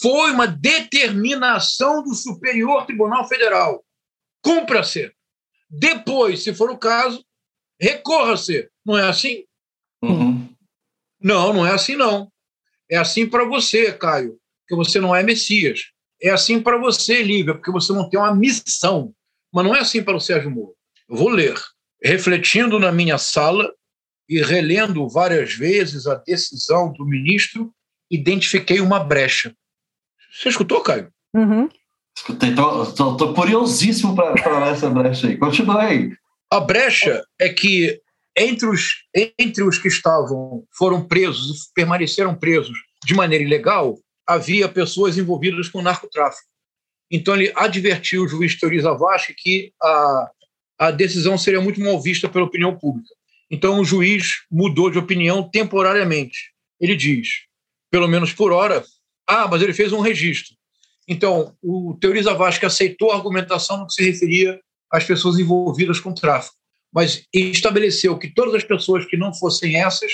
Foi 0.00 0.30
uma 0.30 0.46
determinação 0.46 2.00
do 2.04 2.14
Superior 2.14 2.86
Tribunal 2.86 3.26
Federal. 3.26 3.84
Cumpra-se. 4.40 5.10
Depois, 5.68 6.44
se 6.44 6.54
for 6.54 6.70
o 6.70 6.78
caso, 6.78 7.24
recorra-se. 7.80 8.70
Não 8.84 8.96
é 8.96 9.08
assim? 9.08 9.42
Uhum. 10.00 10.48
Não, 11.20 11.52
não 11.52 11.66
é 11.66 11.72
assim, 11.72 11.96
não. 11.96 12.30
É 12.88 12.96
assim 12.96 13.28
para 13.28 13.44
você, 13.44 13.92
Caio, 13.92 14.38
porque 14.60 14.76
você 14.76 15.00
não 15.00 15.12
é 15.12 15.24
Messias. 15.24 15.90
É 16.22 16.30
assim 16.30 16.62
para 16.62 16.78
você, 16.78 17.20
Lívia, 17.20 17.54
porque 17.54 17.72
você 17.72 17.92
não 17.92 18.08
tem 18.08 18.20
uma 18.20 18.32
missão. 18.32 19.12
Mas 19.52 19.64
não 19.64 19.74
é 19.74 19.80
assim 19.80 20.04
para 20.04 20.16
o 20.16 20.20
Sérgio 20.20 20.52
Moro. 20.52 20.76
Eu 21.08 21.16
vou 21.16 21.30
ler. 21.30 21.60
Refletindo 22.00 22.78
na 22.78 22.92
minha 22.92 23.18
sala 23.18 23.74
e 24.28 24.42
relendo 24.42 25.08
várias 25.08 25.54
vezes 25.54 26.06
a 26.06 26.14
decisão 26.14 26.92
do 26.92 27.04
ministro, 27.04 27.72
identifiquei 28.10 28.80
uma 28.80 28.98
brecha. 28.98 29.54
Você 30.32 30.48
escutou, 30.48 30.80
Caio? 30.80 31.12
Uhum. 31.34 31.68
Escutei. 32.16 32.50
Estou 32.50 33.34
curiosíssimo 33.34 34.14
para 34.14 34.68
essa 34.70 34.88
brecha 34.90 35.28
aí. 35.28 35.36
Continua 35.36 35.82
aí. 35.82 36.12
A 36.50 36.60
brecha 36.60 37.24
é 37.38 37.48
que 37.48 38.00
entre 38.36 38.66
os, 38.66 39.04
entre 39.38 39.62
os 39.64 39.78
que 39.78 39.88
estavam, 39.88 40.64
foram 40.76 41.06
presos 41.06 41.64
e 41.64 41.72
permaneceram 41.74 42.34
presos 42.34 42.76
de 43.04 43.14
maneira 43.14 43.42
ilegal, 43.42 43.98
havia 44.26 44.68
pessoas 44.68 45.16
envolvidas 45.16 45.68
com 45.68 45.80
narcotráfico. 45.80 46.48
Então, 47.10 47.34
ele 47.34 47.52
advertiu 47.54 48.24
o 48.24 48.28
juiz 48.28 48.58
Teoriza 48.58 48.92
Vasque 48.92 49.34
que 49.34 49.72
a, 49.82 50.30
a 50.78 50.90
decisão 50.90 51.38
seria 51.38 51.60
muito 51.60 51.80
mal 51.80 52.00
vista 52.00 52.28
pela 52.28 52.44
opinião 52.44 52.76
pública. 52.76 53.08
Então, 53.50 53.80
o 53.80 53.84
juiz 53.84 54.44
mudou 54.50 54.90
de 54.90 54.98
opinião 54.98 55.48
temporariamente. 55.48 56.52
Ele 56.80 56.96
diz, 56.96 57.28
pelo 57.90 58.08
menos 58.08 58.32
por 58.32 58.52
hora, 58.52 58.84
ah, 59.26 59.48
mas 59.48 59.62
ele 59.62 59.72
fez 59.72 59.92
um 59.92 60.00
registro. 60.00 60.54
Então, 61.08 61.56
o 61.62 61.96
Teoriza 62.00 62.34
Vasque 62.34 62.66
aceitou 62.66 63.12
a 63.12 63.16
argumentação 63.16 63.78
no 63.78 63.86
que 63.86 63.94
se 63.94 64.04
referia 64.04 64.60
às 64.90 65.04
pessoas 65.04 65.38
envolvidas 65.38 66.00
com 66.00 66.12
tráfico, 66.12 66.56
mas 66.92 67.24
estabeleceu 67.32 68.18
que 68.18 68.32
todas 68.32 68.54
as 68.54 68.64
pessoas 68.64 69.04
que 69.04 69.16
não 69.16 69.32
fossem 69.32 69.76
essas, 69.76 70.10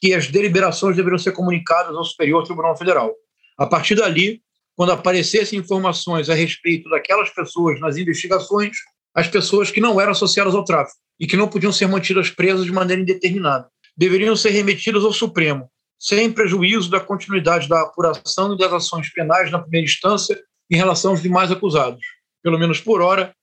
que 0.00 0.14
as 0.14 0.28
deliberações 0.28 0.96
deveriam 0.96 1.18
ser 1.18 1.32
comunicadas 1.32 1.96
ao 1.96 2.04
Superior 2.04 2.44
Tribunal 2.44 2.76
Federal. 2.76 3.12
A 3.58 3.66
partir 3.66 3.96
dali, 3.96 4.40
quando 4.76 4.92
aparecessem 4.92 5.58
informações 5.58 6.28
a 6.28 6.34
respeito 6.34 6.88
daquelas 6.90 7.30
pessoas 7.30 7.80
nas 7.80 7.96
investigações, 7.96 8.76
as 9.14 9.26
pessoas 9.26 9.70
que 9.70 9.80
não 9.80 10.00
eram 10.00 10.12
associadas 10.12 10.54
ao 10.54 10.64
tráfico. 10.64 11.00
E 11.18 11.26
que 11.26 11.36
não 11.36 11.48
podiam 11.48 11.72
ser 11.72 11.86
mantidas 11.88 12.30
presas 12.30 12.64
de 12.64 12.72
maneira 12.72 13.02
indeterminada. 13.02 13.68
Deveriam 13.96 14.36
ser 14.36 14.50
remetidas 14.50 15.04
ao 15.04 15.12
Supremo, 15.12 15.70
sem 15.98 16.30
prejuízo 16.30 16.90
da 16.90 17.00
continuidade 17.00 17.68
da 17.68 17.82
apuração 17.82 18.54
e 18.54 18.58
das 18.58 18.72
ações 18.72 19.10
penais 19.12 19.50
na 19.50 19.58
primeira 19.58 19.86
instância 19.86 20.38
em 20.70 20.76
relação 20.76 21.12
aos 21.12 21.22
demais 21.22 21.50
acusados. 21.50 22.04
Pelo 22.42 22.58
menos 22.58 22.80
por 22.80 23.00
hora, 23.00 23.34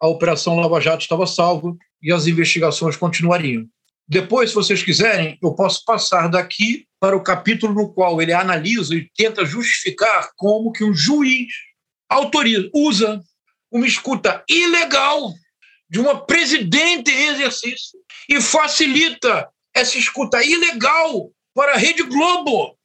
a 0.00 0.08
Operação 0.08 0.58
Lava 0.58 0.80
Jato 0.80 1.02
estava 1.02 1.26
salva 1.26 1.74
e 2.02 2.12
as 2.12 2.26
investigações 2.26 2.96
continuariam. 2.96 3.66
Depois, 4.08 4.50
se 4.50 4.56
vocês 4.56 4.82
quiserem, 4.82 5.38
eu 5.40 5.54
posso 5.54 5.84
passar 5.84 6.28
daqui 6.28 6.84
para 6.98 7.16
o 7.16 7.22
capítulo 7.22 7.72
no 7.72 7.92
qual 7.92 8.20
ele 8.20 8.32
analisa 8.32 8.94
e 8.94 9.08
tenta 9.16 9.44
justificar 9.44 10.30
como 10.36 10.72
que 10.72 10.82
um 10.82 10.92
juiz 10.92 11.52
autoriza, 12.08 12.68
usa 12.74 13.20
uma 13.70 13.86
escuta 13.86 14.42
ilegal 14.48 15.32
de 15.90 15.98
uma 15.98 16.24
presidente 16.24 17.10
em 17.10 17.28
exercício 17.28 17.98
e 18.28 18.40
facilita 18.40 19.48
essa 19.74 19.98
escuta 19.98 20.42
ilegal 20.42 21.32
para 21.52 21.74
a 21.74 21.76
Rede 21.76 22.04
Globo. 22.04 22.78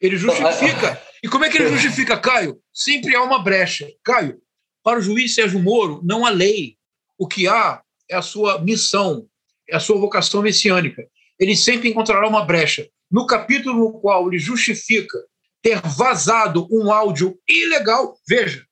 Ele 0.00 0.16
justifica. 0.16 1.00
E 1.22 1.28
como 1.28 1.44
é 1.44 1.50
que 1.50 1.56
ele 1.56 1.70
justifica, 1.70 2.18
Caio? 2.18 2.60
Sempre 2.72 3.16
há 3.16 3.22
uma 3.22 3.42
brecha. 3.42 3.88
Caio, 4.04 4.40
para 4.82 4.98
o 4.98 5.02
juiz 5.02 5.34
Sérgio 5.34 5.58
Moro, 5.58 6.00
não 6.04 6.24
há 6.24 6.30
lei. 6.30 6.76
O 7.18 7.26
que 7.26 7.48
há 7.48 7.82
é 8.08 8.16
a 8.16 8.22
sua 8.22 8.60
missão, 8.60 9.26
é 9.68 9.76
a 9.76 9.80
sua 9.80 9.98
vocação 9.98 10.42
messiânica. 10.42 11.06
Ele 11.38 11.56
sempre 11.56 11.88
encontrará 11.88 12.28
uma 12.28 12.44
brecha. 12.44 12.88
No 13.10 13.26
capítulo 13.26 13.78
no 13.78 14.00
qual 14.00 14.28
ele 14.28 14.38
justifica 14.38 15.18
ter 15.62 15.80
vazado 15.80 16.66
um 16.70 16.90
áudio 16.92 17.38
ilegal, 17.48 18.18
veja, 18.26 18.64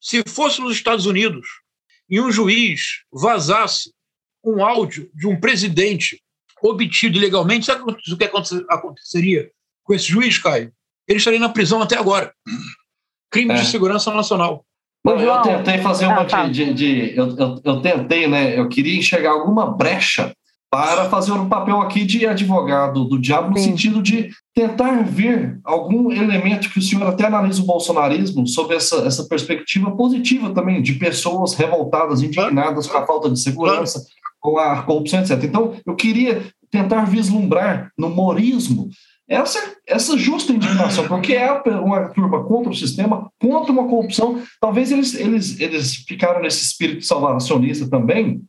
se 0.00 0.22
fosse 0.26 0.60
nos 0.60 0.74
Estados 0.74 1.06
Unidos 1.06 1.63
e 2.08 2.20
um 2.20 2.30
juiz 2.30 3.02
vazasse 3.12 3.92
um 4.44 4.64
áudio 4.64 5.10
de 5.14 5.26
um 5.26 5.38
presidente 5.38 6.20
obtido 6.62 7.16
ilegalmente, 7.16 7.66
sabe 7.66 7.82
o 7.82 8.16
que 8.16 8.24
aconteceria 8.68 9.50
com 9.82 9.94
esse 9.94 10.06
juiz, 10.06 10.38
Caio? 10.38 10.72
Ele 11.06 11.18
estaria 11.18 11.38
na 11.38 11.48
prisão 11.48 11.82
até 11.82 11.96
agora. 11.96 12.32
Crime 13.30 13.52
é. 13.52 13.56
de 13.56 13.66
segurança 13.66 14.12
nacional. 14.12 14.64
Não, 15.04 15.20
eu 15.20 15.42
tentei 15.42 15.78
fazer 15.82 16.06
uma 16.06 16.22
ah, 16.22 16.24
tá. 16.24 16.46
de. 16.46 16.72
de, 16.72 16.74
de 16.74 17.16
eu, 17.16 17.36
eu, 17.36 17.60
eu, 17.62 17.80
tentei, 17.82 18.26
né? 18.26 18.58
Eu 18.58 18.68
queria 18.68 18.98
enxergar 18.98 19.32
alguma 19.32 19.70
brecha 19.70 20.34
para 20.74 21.08
fazer 21.08 21.30
um 21.30 21.48
papel 21.48 21.80
aqui 21.80 22.04
de 22.04 22.26
advogado 22.26 23.04
do 23.04 23.16
diabo, 23.16 23.50
no 23.50 23.58
Sim. 23.58 23.70
sentido 23.70 24.02
de 24.02 24.30
tentar 24.52 25.04
ver 25.04 25.60
algum 25.62 26.10
elemento 26.10 26.68
que 26.68 26.80
o 26.80 26.82
senhor 26.82 27.06
até 27.06 27.26
analisa 27.26 27.62
o 27.62 27.64
bolsonarismo 27.64 28.44
sob 28.44 28.74
essa, 28.74 28.96
essa 29.06 29.22
perspectiva 29.28 29.92
positiva 29.92 30.52
também, 30.52 30.82
de 30.82 30.94
pessoas 30.94 31.54
revoltadas, 31.54 32.24
indignadas 32.24 32.88
com 32.88 32.98
a 32.98 33.06
falta 33.06 33.30
de 33.30 33.38
segurança, 33.38 34.04
com 34.40 34.58
a 34.58 34.82
corrupção, 34.82 35.20
etc. 35.20 35.44
Então, 35.44 35.76
eu 35.86 35.94
queria 35.94 36.42
tentar 36.72 37.04
vislumbrar 37.04 37.92
no 37.96 38.10
morismo 38.10 38.88
essa, 39.28 39.76
essa 39.86 40.18
justa 40.18 40.52
indignação, 40.52 41.06
porque 41.06 41.34
é 41.34 41.52
uma 41.52 42.08
turma 42.08 42.42
contra 42.42 42.72
o 42.72 42.74
sistema, 42.74 43.30
contra 43.40 43.70
uma 43.70 43.86
corrupção. 43.86 44.42
Talvez 44.60 44.90
eles, 44.90 45.14
eles, 45.14 45.60
eles 45.60 45.94
ficaram 45.94 46.42
nesse 46.42 46.64
espírito 46.64 47.06
salvacionista 47.06 47.88
também, 47.88 48.42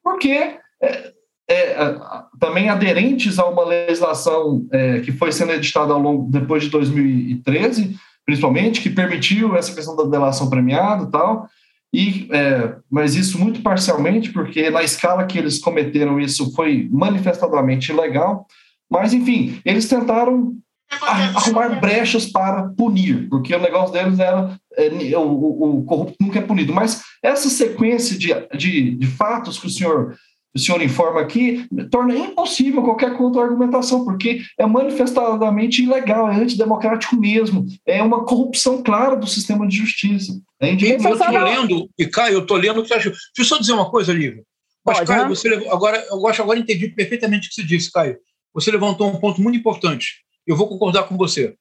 porque 0.00 0.58
é, 0.80 1.12
é, 1.54 1.94
também 2.38 2.68
aderentes 2.68 3.38
a 3.38 3.46
uma 3.46 3.64
legislação 3.64 4.66
é, 4.72 5.00
que 5.00 5.12
foi 5.12 5.32
sendo 5.32 5.52
editada 5.52 5.92
ao 5.92 6.00
longo 6.00 6.30
depois 6.30 6.62
de 6.62 6.70
2013, 6.70 7.96
principalmente, 8.24 8.80
que 8.80 8.90
permitiu 8.90 9.56
essa 9.56 9.74
questão 9.74 9.96
da 9.96 10.04
delação 10.04 10.48
premiada 10.48 11.04
e 11.04 11.10
tal. 11.10 11.48
E, 11.94 12.28
é, 12.32 12.76
mas 12.90 13.14
isso 13.14 13.38
muito 13.38 13.60
parcialmente, 13.60 14.32
porque 14.32 14.70
na 14.70 14.82
escala 14.82 15.26
que 15.26 15.38
eles 15.38 15.58
cometeram 15.58 16.18
isso 16.18 16.52
foi 16.54 16.88
manifestadamente 16.90 17.92
ilegal. 17.92 18.46
Mas, 18.90 19.12
enfim, 19.12 19.60
eles 19.64 19.88
tentaram 19.88 20.56
arrumar 21.00 21.80
brechas 21.80 22.26
para 22.26 22.68
punir, 22.76 23.28
porque 23.28 23.54
o 23.54 23.60
negócio 23.60 23.92
deles 23.92 24.18
era 24.18 24.58
é, 24.76 25.16
o, 25.16 25.78
o, 25.78 25.84
corrupto 25.84 26.16
nunca 26.20 26.38
é 26.38 26.42
punido. 26.42 26.72
Mas 26.72 27.02
essa 27.22 27.48
sequência 27.48 28.18
de, 28.18 28.28
de, 28.56 28.90
de 28.96 29.06
fatos 29.06 29.58
que 29.58 29.66
o 29.66 29.70
senhor 29.70 30.16
o 30.54 30.58
senhor 30.58 30.82
informa 30.82 31.20
aqui, 31.20 31.66
torna 31.90 32.14
impossível 32.14 32.82
qualquer 32.82 33.16
contra-argumentação, 33.16 34.04
porque 34.04 34.42
é 34.58 34.66
manifestadamente 34.66 35.82
ilegal, 35.82 36.30
é 36.30 36.36
antidemocrático 36.36 37.16
mesmo, 37.16 37.66
é 37.86 38.02
uma 38.02 38.24
corrupção 38.24 38.82
clara 38.82 39.16
do 39.16 39.26
sistema 39.26 39.66
de 39.66 39.76
justiça. 39.76 40.32
É 40.60 40.72
eu 40.72 40.96
estou 40.96 41.30
lendo, 41.30 41.90
e 41.98 42.06
Caio, 42.06 42.34
eu 42.34 42.42
estou 42.42 42.56
lendo 42.56 42.80
o 42.80 42.82
que 42.82 42.88
você 42.88 42.94
achou. 42.94 43.12
Deixa 43.12 43.30
eu 43.38 43.44
só 43.44 43.58
dizer 43.58 43.72
uma 43.72 43.90
coisa, 43.90 44.12
Lívia. 44.12 44.42
Mas, 44.84 44.98
Pode, 44.98 45.08
Caio, 45.08 45.28
você 45.28 45.48
levou, 45.48 45.72
agora, 45.72 46.04
eu 46.10 46.26
acho 46.26 46.42
agora 46.42 46.58
entendi 46.58 46.88
perfeitamente 46.88 47.46
o 47.46 47.50
que 47.50 47.54
você 47.54 47.64
disse, 47.64 47.90
Caio 47.90 48.16
você 48.52 48.70
levantou 48.70 49.08
um 49.08 49.18
ponto 49.18 49.40
muito 49.40 49.58
importante. 49.58 50.22
Eu 50.46 50.56
vou 50.56 50.68
concordar 50.68 51.04
com 51.04 51.16
você. 51.16 51.56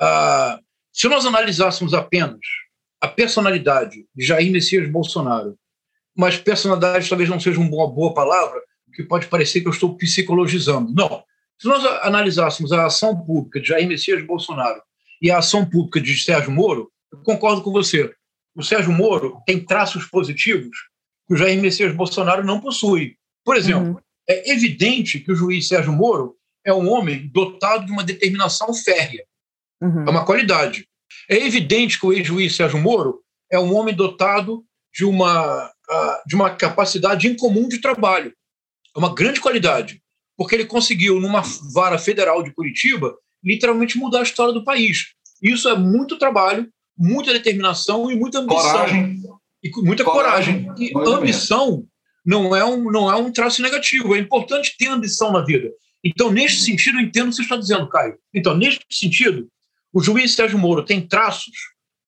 Ah, 0.00 0.58
se 0.92 1.08
nós 1.08 1.24
analisássemos 1.24 1.94
apenas 1.94 2.40
a 3.00 3.08
personalidade 3.08 4.06
de 4.14 4.24
Jair 4.24 4.50
Messias 4.50 4.90
Bolsonaro, 4.90 5.56
mas 6.16 6.36
personalidade 6.36 7.08
talvez 7.08 7.28
não 7.28 7.40
seja 7.40 7.60
uma 7.60 7.86
boa, 7.86 8.14
palavra, 8.14 8.60
que 8.92 9.02
pode 9.02 9.26
parecer 9.26 9.60
que 9.60 9.68
eu 9.68 9.72
estou 9.72 9.96
psicologizando. 9.96 10.92
Não. 10.92 11.22
Se 11.58 11.66
nós 11.66 11.84
analisássemos 12.02 12.72
a 12.72 12.86
ação 12.86 13.16
pública 13.24 13.60
de 13.60 13.68
Jair 13.68 13.86
Messias 13.86 14.24
Bolsonaro 14.24 14.82
e 15.20 15.30
a 15.30 15.38
ação 15.38 15.64
pública 15.64 16.00
de 16.00 16.16
Sérgio 16.16 16.50
Moro, 16.50 16.90
eu 17.12 17.18
concordo 17.18 17.62
com 17.62 17.72
você. 17.72 18.12
O 18.54 18.62
Sérgio 18.62 18.92
Moro 18.92 19.40
tem 19.46 19.64
traços 19.64 20.04
positivos 20.06 20.76
que 21.26 21.34
o 21.34 21.36
Jair 21.36 21.60
Messias 21.60 21.94
Bolsonaro 21.94 22.44
não 22.44 22.60
possui. 22.60 23.16
Por 23.44 23.56
exemplo, 23.56 23.94
uhum. 23.94 24.04
É 24.28 24.50
evidente 24.52 25.20
que 25.20 25.32
o 25.32 25.36
juiz 25.36 25.68
Sérgio 25.68 25.92
Moro 25.92 26.36
é 26.64 26.72
um 26.72 26.90
homem 26.90 27.28
dotado 27.28 27.84
de 27.84 27.92
uma 27.92 28.02
determinação 28.02 28.72
férrea. 28.72 29.24
Uhum. 29.80 30.04
É 30.06 30.10
uma 30.10 30.24
qualidade. 30.24 30.88
É 31.28 31.36
evidente 31.36 32.00
que 32.00 32.06
o 32.06 32.12
ex-juiz 32.12 32.56
Sérgio 32.56 32.78
Moro 32.78 33.20
é 33.50 33.58
um 33.58 33.74
homem 33.74 33.94
dotado 33.94 34.64
de 34.92 35.04
uma, 35.04 35.70
de 36.26 36.34
uma 36.34 36.50
capacidade 36.50 37.28
incomum 37.28 37.68
de 37.68 37.78
trabalho. 37.78 38.32
É 38.94 38.98
uma 38.98 39.14
grande 39.14 39.40
qualidade, 39.40 40.00
porque 40.36 40.54
ele 40.54 40.66
conseguiu, 40.66 41.20
numa 41.20 41.42
vara 41.72 41.98
federal 41.98 42.42
de 42.42 42.52
Curitiba, 42.52 43.14
literalmente 43.42 43.98
mudar 43.98 44.20
a 44.20 44.22
história 44.22 44.52
do 44.52 44.64
país. 44.64 45.14
Isso 45.42 45.68
é 45.68 45.76
muito 45.76 46.18
trabalho, 46.18 46.68
muita 46.96 47.32
determinação 47.32 48.10
e 48.10 48.16
muita 48.16 48.38
ambição. 48.38 48.70
Coragem. 48.70 49.22
E 49.62 49.70
muita 49.82 50.04
coragem. 50.04 50.64
coragem. 50.64 50.92
E 50.92 51.08
ambição 51.08 51.84
não 52.24 52.56
é, 52.56 52.64
um, 52.64 52.90
não 52.90 53.10
é 53.10 53.16
um 53.16 53.30
traço 53.30 53.60
negativo. 53.60 54.14
É 54.14 54.18
importante 54.18 54.74
ter 54.78 54.88
ambição 54.88 55.32
na 55.32 55.44
vida. 55.44 55.70
Então, 56.02 56.30
neste 56.30 56.62
sentido, 56.62 56.98
eu 56.98 57.02
entendo 57.02 57.26
o 57.26 57.30
que 57.30 57.36
você 57.36 57.42
está 57.42 57.56
dizendo, 57.56 57.88
Caio. 57.88 58.16
Então, 58.32 58.56
neste 58.56 58.84
sentido, 58.90 59.48
o 59.92 60.02
juiz 60.02 60.34
Sérgio 60.34 60.58
Moro 60.58 60.84
tem 60.84 61.06
traços 61.06 61.54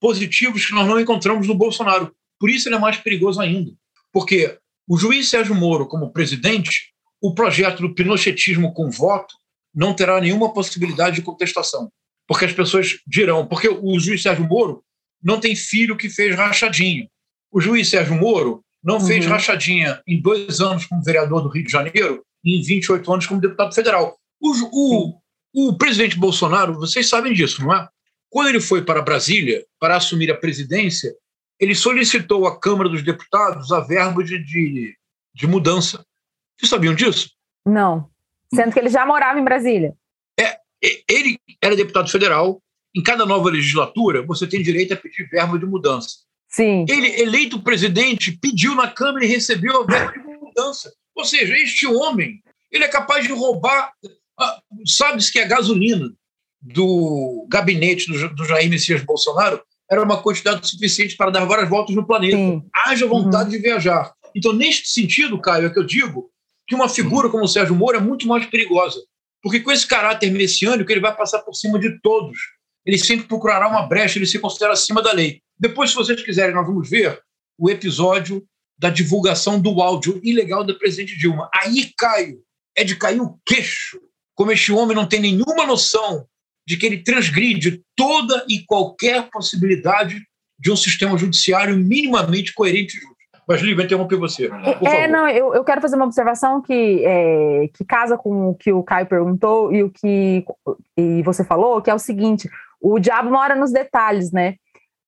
positivos 0.01 0.67
que 0.67 0.75
nós 0.75 0.87
não 0.87 1.01
encontramos 1.01 1.47
no 1.47 1.55
Bolsonaro. 1.55 2.15
Por 2.39 2.51
isso 2.51 2.69
ele 2.69 2.77
é 2.77 2.79
mais 2.79 2.97
perigoso 2.97 3.41
ainda. 3.41 3.73
Porque 4.13 4.59
o 4.89 4.97
juiz 4.97 5.29
Sérgio 5.29 5.55
Moro, 5.55 5.87
como 5.87 6.13
presidente, 6.13 6.93
o 7.21 7.35
projeto 7.35 7.81
do 7.81 7.95
pinochetismo 7.95 8.73
com 8.73 8.91
voto 8.91 9.35
não 9.75 9.95
terá 9.95 10.21
nenhuma 10.21 10.53
possibilidade 10.53 11.17
de 11.17 11.23
contestação. 11.23 11.91
Porque 12.27 12.45
as 12.45 12.53
pessoas 12.53 12.99
dirão, 13.07 13.47
porque 13.47 13.69
o 13.69 13.99
juiz 13.99 14.23
Sérgio 14.23 14.47
Moro 14.47 14.83
não 15.23 15.41
tem 15.41 15.55
filho 15.55 15.97
que 15.97 16.09
fez 16.09 16.35
rachadinha. 16.35 17.09
O 17.53 17.61
juiz 17.61 17.89
Sérgio 17.89 18.15
Moro 18.15 18.65
não 18.83 18.99
uhum. 18.99 19.07
fez 19.07 19.27
rachadinha 19.27 20.01
em 20.07 20.21
dois 20.21 20.61
anos 20.61 20.87
como 20.87 21.03
vereador 21.03 21.43
do 21.43 21.49
Rio 21.49 21.65
de 21.65 21.73
Janeiro 21.73 22.25
e 22.45 22.59
em 22.59 22.63
28 22.63 23.13
anos 23.13 23.27
como 23.27 23.41
deputado 23.41 23.75
federal. 23.75 24.17
O, 24.41 24.53
o, 24.73 25.21
o 25.55 25.77
presidente 25.77 26.17
Bolsonaro, 26.17 26.75
vocês 26.75 27.09
sabem 27.09 27.33
disso, 27.33 27.63
não 27.63 27.75
é? 27.75 27.89
Quando 28.31 28.49
ele 28.49 28.61
foi 28.61 28.85
para 28.85 29.03
Brasília 29.03 29.65
para 29.81 29.97
assumir 29.97 30.31
a 30.31 30.37
presidência, 30.37 31.13
ele 31.59 31.75
solicitou 31.75 32.47
à 32.47 32.59
Câmara 32.59 32.89
dos 32.89 33.03
Deputados 33.03 33.73
a 33.73 33.81
verba 33.81 34.23
de, 34.23 34.39
de, 34.43 34.97
de 35.35 35.47
mudança. 35.47 36.05
Vocês 36.57 36.71
sabiam 36.71 36.95
disso? 36.95 37.31
Não. 37.65 38.09
Sendo 38.55 38.73
que 38.73 38.79
ele 38.79 38.89
já 38.89 39.05
morava 39.05 39.39
em 39.39 39.45
Brasília. 39.45 39.95
É, 40.39 40.59
ele 41.09 41.39
era 41.63 41.77
deputado 41.77 42.11
federal. 42.11 42.63
Em 42.95 43.03
cada 43.03 43.27
nova 43.27 43.51
legislatura, 43.51 44.23
você 44.23 44.47
tem 44.47 44.63
direito 44.63 44.95
a 44.95 44.97
pedir 44.97 45.29
verba 45.29 45.59
de 45.59 45.67
mudança. 45.67 46.27
Sim. 46.49 46.87
Ele, 46.89 47.21
eleito 47.21 47.63
presidente, 47.63 48.33
pediu 48.33 48.75
na 48.75 48.89
Câmara 48.89 49.25
e 49.25 49.29
recebeu 49.29 49.83
a 49.83 49.85
verba 49.85 50.13
de 50.13 50.19
mudança. 50.19 50.93
Ou 51.15 51.25
seja, 51.25 51.55
este 51.55 51.87
homem, 51.87 52.43
ele 52.71 52.85
é 52.85 52.89
capaz 52.89 53.27
de 53.27 53.33
roubar, 53.33 53.93
ah, 54.39 54.61
sabe-se 54.87 55.33
que 55.33 55.39
a 55.39 55.47
gasolina 55.47 56.11
do 56.61 57.47
gabinete 57.49 58.11
do, 58.11 58.35
do, 58.35 58.45
Jair 58.45 58.69
Messias 58.69 59.03
Bolsonaro 59.03 59.63
era 59.91 60.03
uma 60.03 60.21
quantidade 60.21 60.69
suficiente 60.69 61.17
para 61.17 61.31
dar 61.31 61.45
várias 61.45 61.69
voltas 61.69 61.95
no 61.95 62.07
planeta. 62.07 62.37
Sim. 62.37 62.63
Haja 62.75 63.07
vontade 63.07 63.45
uhum. 63.45 63.57
de 63.57 63.59
viajar. 63.59 64.13
Então, 64.35 64.53
neste 64.53 64.91
sentido, 64.91 65.41
Caio, 65.41 65.67
é 65.67 65.71
que 65.71 65.79
eu 65.79 65.85
digo 65.85 66.31
que 66.67 66.75
uma 66.75 66.89
figura 66.89 67.29
como 67.29 67.45
o 67.45 67.49
Sérgio 67.49 67.75
Moro 67.75 67.97
é 67.97 68.01
muito 68.01 68.27
mais 68.27 68.45
perigosa. 68.47 69.01
Porque 69.43 69.61
com 69.61 69.71
esse 69.71 69.87
caráter 69.87 70.31
messiânico, 70.33 70.91
ele 70.91 71.01
vai 71.01 71.17
passar 71.17 71.41
por 71.41 71.55
cima 71.55 71.79
de 71.79 72.01
todos. 72.01 72.37
Ele 72.85 72.99
sempre 72.99 73.27
procurará 73.27 73.69
uma 73.69 73.87
brecha, 73.87 74.19
ele 74.19 74.27
se 74.27 74.39
considera 74.39 74.73
acima 74.73 75.01
da 75.01 75.13
lei. 75.13 75.41
Depois, 75.59 75.91
se 75.91 75.97
vocês 75.97 76.23
quiserem, 76.23 76.55
nós 76.55 76.67
vamos 76.67 76.89
ver 76.89 77.21
o 77.59 77.71
episódio 77.71 78.45
da 78.79 78.91
divulgação 78.91 79.61
do 79.61 79.81
áudio 79.81 80.21
ilegal 80.23 80.65
da 80.65 80.75
presidente 80.75 81.17
Dilma. 81.17 81.49
Aí, 81.55 81.93
Caio, 81.97 82.43
é 82.77 82.85
de 82.85 82.97
cair 82.97 83.21
o 83.21 83.39
queixo. 83.47 84.01
Como 84.35 84.53
este 84.53 84.71
homem 84.71 84.95
não 84.95 85.07
tem 85.07 85.21
nenhuma 85.21 85.65
noção 85.67 86.27
de 86.67 86.77
que 86.77 86.87
ele 86.87 87.03
transgride 87.03 87.83
toda 87.95 88.45
e 88.49 88.65
qualquer 88.65 89.29
possibilidade 89.31 90.21
de 90.59 90.71
um 90.71 90.77
sistema 90.77 91.17
judiciário 91.17 91.77
minimamente 91.77 92.53
coerente 92.55 92.97
e 92.97 93.01
justo. 93.01 93.17
Mas, 93.49 93.61
Lívia, 93.61 93.85
interromper 93.85 94.17
você. 94.17 94.51
é, 94.83 95.07
não, 95.07 95.29
eu, 95.29 95.55
eu 95.55 95.63
quero 95.63 95.81
fazer 95.81 95.95
uma 95.95 96.07
observação 96.07 96.61
que, 96.61 97.05
é, 97.05 97.69
que 97.73 97.85
casa 97.85 98.19
com 98.19 98.51
o 98.51 98.55
que 98.57 98.73
o 98.73 98.83
Caio 98.83 99.07
perguntou 99.07 99.73
e 99.73 99.85
o 99.85 99.91
que 99.91 100.45
e 100.97 101.23
você 101.23 101.45
falou, 101.45 101.81
que 101.81 101.89
é 101.89 101.95
o 101.95 101.99
seguinte: 101.99 102.51
o 102.81 102.99
diabo 102.99 103.31
mora 103.31 103.55
nos 103.55 103.73
detalhes, 103.73 104.33
né? 104.33 104.57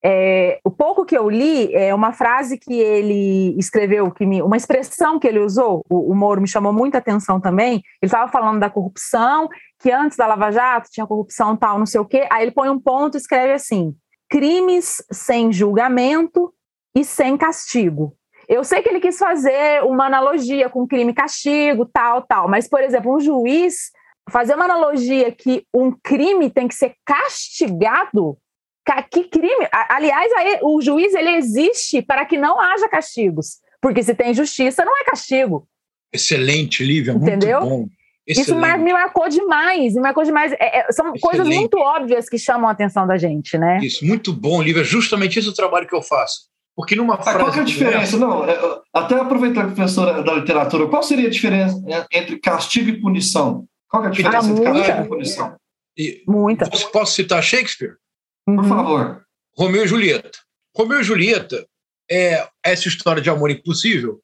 É, 0.03 0.59
o 0.63 0.71
pouco 0.71 1.05
que 1.05 1.17
eu 1.17 1.29
li 1.29 1.73
é 1.73 1.93
uma 1.93 2.13
frase 2.13 2.57
que 2.57 2.73
ele 2.73 3.53
escreveu, 3.57 4.09
que 4.11 4.25
me, 4.25 4.41
uma 4.41 4.55
expressão 4.55 5.19
que 5.19 5.27
ele 5.27 5.39
usou, 5.39 5.83
o, 5.89 6.11
o 6.11 6.15
Moro 6.15 6.41
me 6.41 6.47
chamou 6.47 6.71
muita 6.71 6.99
atenção 6.99 7.39
também. 7.39 7.75
Ele 8.01 8.07
estava 8.07 8.31
falando 8.31 8.59
da 8.59 8.69
corrupção, 8.69 9.49
que 9.79 9.91
antes 9.91 10.17
da 10.17 10.25
Lava 10.25 10.51
Jato 10.51 10.89
tinha 10.89 11.05
corrupção 11.05 11.55
tal, 11.55 11.77
não 11.77 11.85
sei 11.85 11.99
o 11.99 12.05
quê. 12.05 12.27
Aí 12.31 12.43
ele 12.43 12.51
põe 12.51 12.69
um 12.69 12.79
ponto 12.79 13.15
e 13.15 13.19
escreve 13.19 13.53
assim: 13.53 13.93
crimes 14.29 15.03
sem 15.11 15.51
julgamento 15.51 16.53
e 16.95 17.03
sem 17.03 17.37
castigo. 17.37 18.15
Eu 18.47 18.63
sei 18.63 18.81
que 18.81 18.89
ele 18.89 18.99
quis 18.99 19.17
fazer 19.17 19.83
uma 19.83 20.05
analogia 20.05 20.69
com 20.69 20.87
crime 20.87 21.11
e 21.11 21.15
castigo, 21.15 21.85
tal, 21.85 22.23
tal, 22.23 22.49
mas, 22.49 22.67
por 22.67 22.81
exemplo, 22.81 23.15
um 23.15 23.19
juiz 23.19 23.91
fazer 24.29 24.55
uma 24.55 24.65
analogia 24.65 25.31
que 25.31 25.65
um 25.73 25.91
crime 25.91 26.49
tem 26.49 26.67
que 26.67 26.75
ser 26.75 26.95
castigado 27.05 28.37
que 29.11 29.25
crime? 29.25 29.67
Aliás, 29.71 30.31
o 30.61 30.81
juiz 30.81 31.13
ele 31.13 31.35
existe 31.35 32.01
para 32.01 32.25
que 32.25 32.37
não 32.37 32.59
haja 32.59 32.89
castigos, 32.89 33.57
porque 33.81 34.01
se 34.03 34.15
tem 34.15 34.33
justiça, 34.33 34.83
não 34.83 34.97
é 34.99 35.03
castigo. 35.05 35.67
Excelente, 36.11 36.83
Lívia, 36.83 37.11
Entendeu? 37.11 37.61
muito 37.61 37.69
bom. 37.69 37.99
Excelente. 38.29 38.75
Isso 38.75 38.83
me 38.83 38.93
marcou 38.93 39.27
demais, 39.27 39.95
me 39.95 40.01
marcou 40.01 40.23
demais. 40.23 40.51
É, 40.53 40.79
é, 40.79 40.91
são 40.91 41.07
Excelente. 41.07 41.21
coisas 41.21 41.47
muito 41.47 41.77
óbvias 41.79 42.29
que 42.29 42.37
chamam 42.37 42.69
a 42.69 42.71
atenção 42.71 43.07
da 43.07 43.17
gente, 43.17 43.57
né? 43.57 43.79
Isso, 43.81 44.05
muito 44.05 44.31
bom, 44.31 44.61
Lívia. 44.61 44.83
Justamente 44.83 45.39
esse 45.39 45.47
é 45.47 45.51
o 45.51 45.55
trabalho 45.55 45.87
que 45.87 45.95
eu 45.95 46.01
faço. 46.01 46.47
Porque 46.75 46.95
numa 46.95 47.15
ah, 47.15 47.23
frase. 47.23 47.39
Qual 47.39 47.53
é 47.53 47.59
a 47.59 47.63
diferença? 47.63 48.17
Não, 48.17 48.47
é, 48.47 48.57
até 48.93 49.15
aproveitar 49.15 49.63
a 49.63 49.65
professora 49.65 50.21
da 50.21 50.33
literatura, 50.33 50.87
qual 50.87 51.01
seria 51.01 51.27
a 51.27 51.31
diferença 51.31 51.81
entre 52.11 52.39
castigo 52.39 52.89
e 52.89 53.01
punição? 53.01 53.65
Qual 53.89 54.03
é 54.03 54.07
a 54.07 54.09
diferença 54.11 54.47
ah, 54.47 54.51
entre 54.51 54.63
castigo 54.63 55.01
e 55.01 55.07
punição? 55.07 55.55
E, 55.97 56.23
Muita. 56.27 56.69
Posso 56.93 57.15
citar 57.15 57.43
Shakespeare? 57.43 57.95
Por 58.45 58.59
uhum. 58.59 58.69
favor. 58.69 59.25
Romeu 59.57 59.83
e 59.83 59.87
Julieta. 59.87 60.37
Romeu 60.75 61.01
e 61.01 61.03
Julieta 61.03 61.67
é 62.09 62.47
essa 62.63 62.87
história 62.87 63.21
de 63.21 63.29
amor 63.29 63.51
impossível 63.51 64.21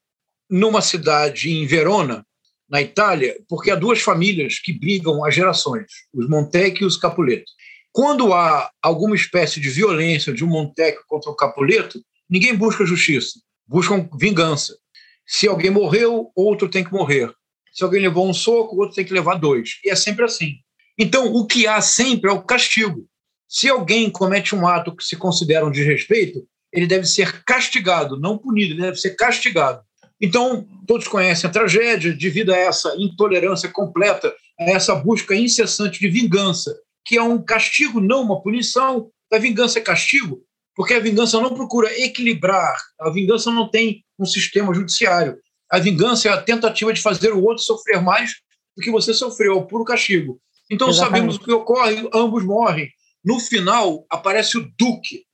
numa 0.49 0.81
cidade 0.81 1.51
em 1.51 1.65
Verona, 1.65 2.25
na 2.69 2.81
Itália, 2.81 3.37
porque 3.47 3.69
há 3.69 3.75
duas 3.75 4.01
famílias 4.01 4.59
que 4.59 4.73
brigam 4.73 5.23
há 5.23 5.29
gerações, 5.29 5.85
os 6.13 6.27
Montecchi 6.27 6.83
e 6.83 6.85
os 6.85 6.97
Capuleto. 6.97 7.51
Quando 7.91 8.33
há 8.33 8.69
alguma 8.81 9.15
espécie 9.15 9.59
de 9.59 9.69
violência 9.69 10.33
de 10.33 10.43
um 10.43 10.47
Montecchi 10.47 10.99
contra 11.07 11.31
o 11.31 11.35
Capuleto, 11.35 12.01
ninguém 12.29 12.55
busca 12.55 12.85
justiça, 12.85 13.39
buscam 13.67 14.09
vingança. 14.19 14.77
Se 15.25 15.47
alguém 15.47 15.71
morreu, 15.71 16.31
outro 16.35 16.69
tem 16.69 16.83
que 16.83 16.91
morrer. 16.91 17.31
Se 17.73 17.83
alguém 17.83 18.01
levou 18.01 18.27
um 18.27 18.33
soco, 18.33 18.77
outro 18.77 18.95
tem 18.95 19.05
que 19.05 19.13
levar 19.13 19.35
dois. 19.35 19.79
E 19.83 19.89
é 19.89 19.95
sempre 19.95 20.23
assim. 20.25 20.55
Então, 20.97 21.33
o 21.33 21.45
que 21.45 21.67
há 21.67 21.81
sempre 21.81 22.29
é 22.29 22.33
o 22.33 22.43
castigo. 22.43 23.05
Se 23.47 23.69
alguém 23.69 24.09
comete 24.09 24.55
um 24.55 24.67
ato 24.67 24.95
que 24.95 25.03
se 25.03 25.15
considera 25.15 25.65
um 25.65 25.71
desrespeito, 25.71 26.45
ele 26.71 26.87
deve 26.87 27.05
ser 27.05 27.43
castigado, 27.43 28.19
não 28.19 28.37
punido, 28.37 28.73
ele 28.73 28.81
deve 28.81 28.97
ser 28.97 29.15
castigado. 29.15 29.81
Então, 30.21 30.67
todos 30.87 31.07
conhecem 31.07 31.49
a 31.49 31.53
tragédia 31.53 32.13
devido 32.13 32.53
a 32.53 32.57
essa 32.57 32.95
intolerância 32.97 33.69
completa, 33.69 34.33
a 34.59 34.63
essa 34.71 34.95
busca 34.95 35.35
incessante 35.35 35.99
de 35.99 36.07
vingança, 36.07 36.75
que 37.05 37.17
é 37.17 37.21
um 37.21 37.41
castigo, 37.41 37.99
não 37.99 38.21
uma 38.21 38.41
punição. 38.41 39.09
A 39.31 39.37
vingança 39.37 39.79
é 39.79 39.81
castigo, 39.81 40.41
porque 40.75 40.93
a 40.93 40.99
vingança 40.99 41.39
não 41.39 41.53
procura 41.53 41.91
equilibrar, 41.99 42.75
a 42.99 43.09
vingança 43.09 43.51
não 43.51 43.69
tem 43.69 44.03
um 44.17 44.25
sistema 44.25 44.73
judiciário. 44.73 45.37
A 45.69 45.79
vingança 45.79 46.29
é 46.29 46.31
a 46.31 46.41
tentativa 46.41 46.93
de 46.93 47.01
fazer 47.01 47.33
o 47.33 47.43
outro 47.43 47.63
sofrer 47.63 48.01
mais 48.01 48.31
do 48.77 48.83
que 48.83 48.91
você 48.91 49.13
sofreu, 49.13 49.63
puro 49.63 49.83
castigo. 49.83 50.39
Então 50.69 50.89
Exatamente. 50.89 51.17
sabemos 51.17 51.35
o 51.35 51.39
que 51.39 51.51
ocorre, 51.51 52.09
ambos 52.13 52.43
morrem. 52.43 52.89
No 53.25 53.39
final, 53.39 54.05
aparece 54.07 54.55
o 54.55 54.71
Duque, 54.77 55.25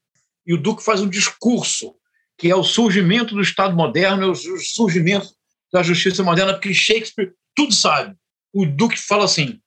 e 0.47 0.53
o 0.53 0.57
Duque 0.57 0.81
faz 0.81 1.01
um 1.01 1.09
discurso, 1.09 1.93
que 2.37 2.49
é 2.49 2.55
o 2.55 2.63
surgimento 2.63 3.35
do 3.35 3.41
Estado 3.41 3.75
moderno, 3.75 4.23
é 4.23 4.27
o 4.27 4.35
surgimento 4.35 5.27
da 5.73 5.83
justiça 5.83 6.23
moderna, 6.23 6.53
porque 6.53 6.73
Shakespeare 6.73 7.33
tudo 7.53 7.73
sabe. 7.73 8.15
O 8.53 8.65
Duque 8.65 8.97
fala 8.97 9.25
assim: 9.25 9.59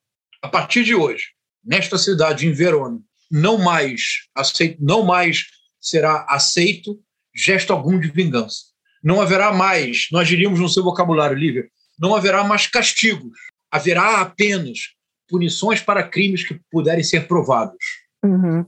a 0.43 0.49
partir 0.49 0.85
de 0.85 0.95
hoje, 0.95 1.25
nesta 1.63 1.99
cidade, 1.99 2.47
em 2.47 2.53
Verona, 2.53 2.99
não 3.31 3.59
mais 3.59 4.27
aceito, 4.35 4.79
não 4.83 5.05
mais 5.05 5.45
será 5.81 6.25
aceito 6.29 6.99
gesto 7.35 7.73
algum 7.73 8.01
de 8.01 8.11
vingança. 8.11 8.65
Não 9.03 9.21
haverá 9.21 9.53
mais, 9.53 10.07
nós 10.11 10.27
diríamos 10.27 10.61
no 10.61 10.69
seu 10.69 10.83
vocabulário, 10.83 11.37
Lívia, 11.37 11.69
não 11.99 12.15
haverá 12.15 12.43
mais 12.43 12.67
castigos. 12.67 13.37
Haverá 13.71 14.21
apenas 14.21 14.95
punições 15.29 15.81
para 15.81 16.09
crimes 16.09 16.47
que 16.47 16.59
puderem 16.71 17.05
ser 17.05 17.27
provados. 17.27 18.04
Uhum. 18.25 18.65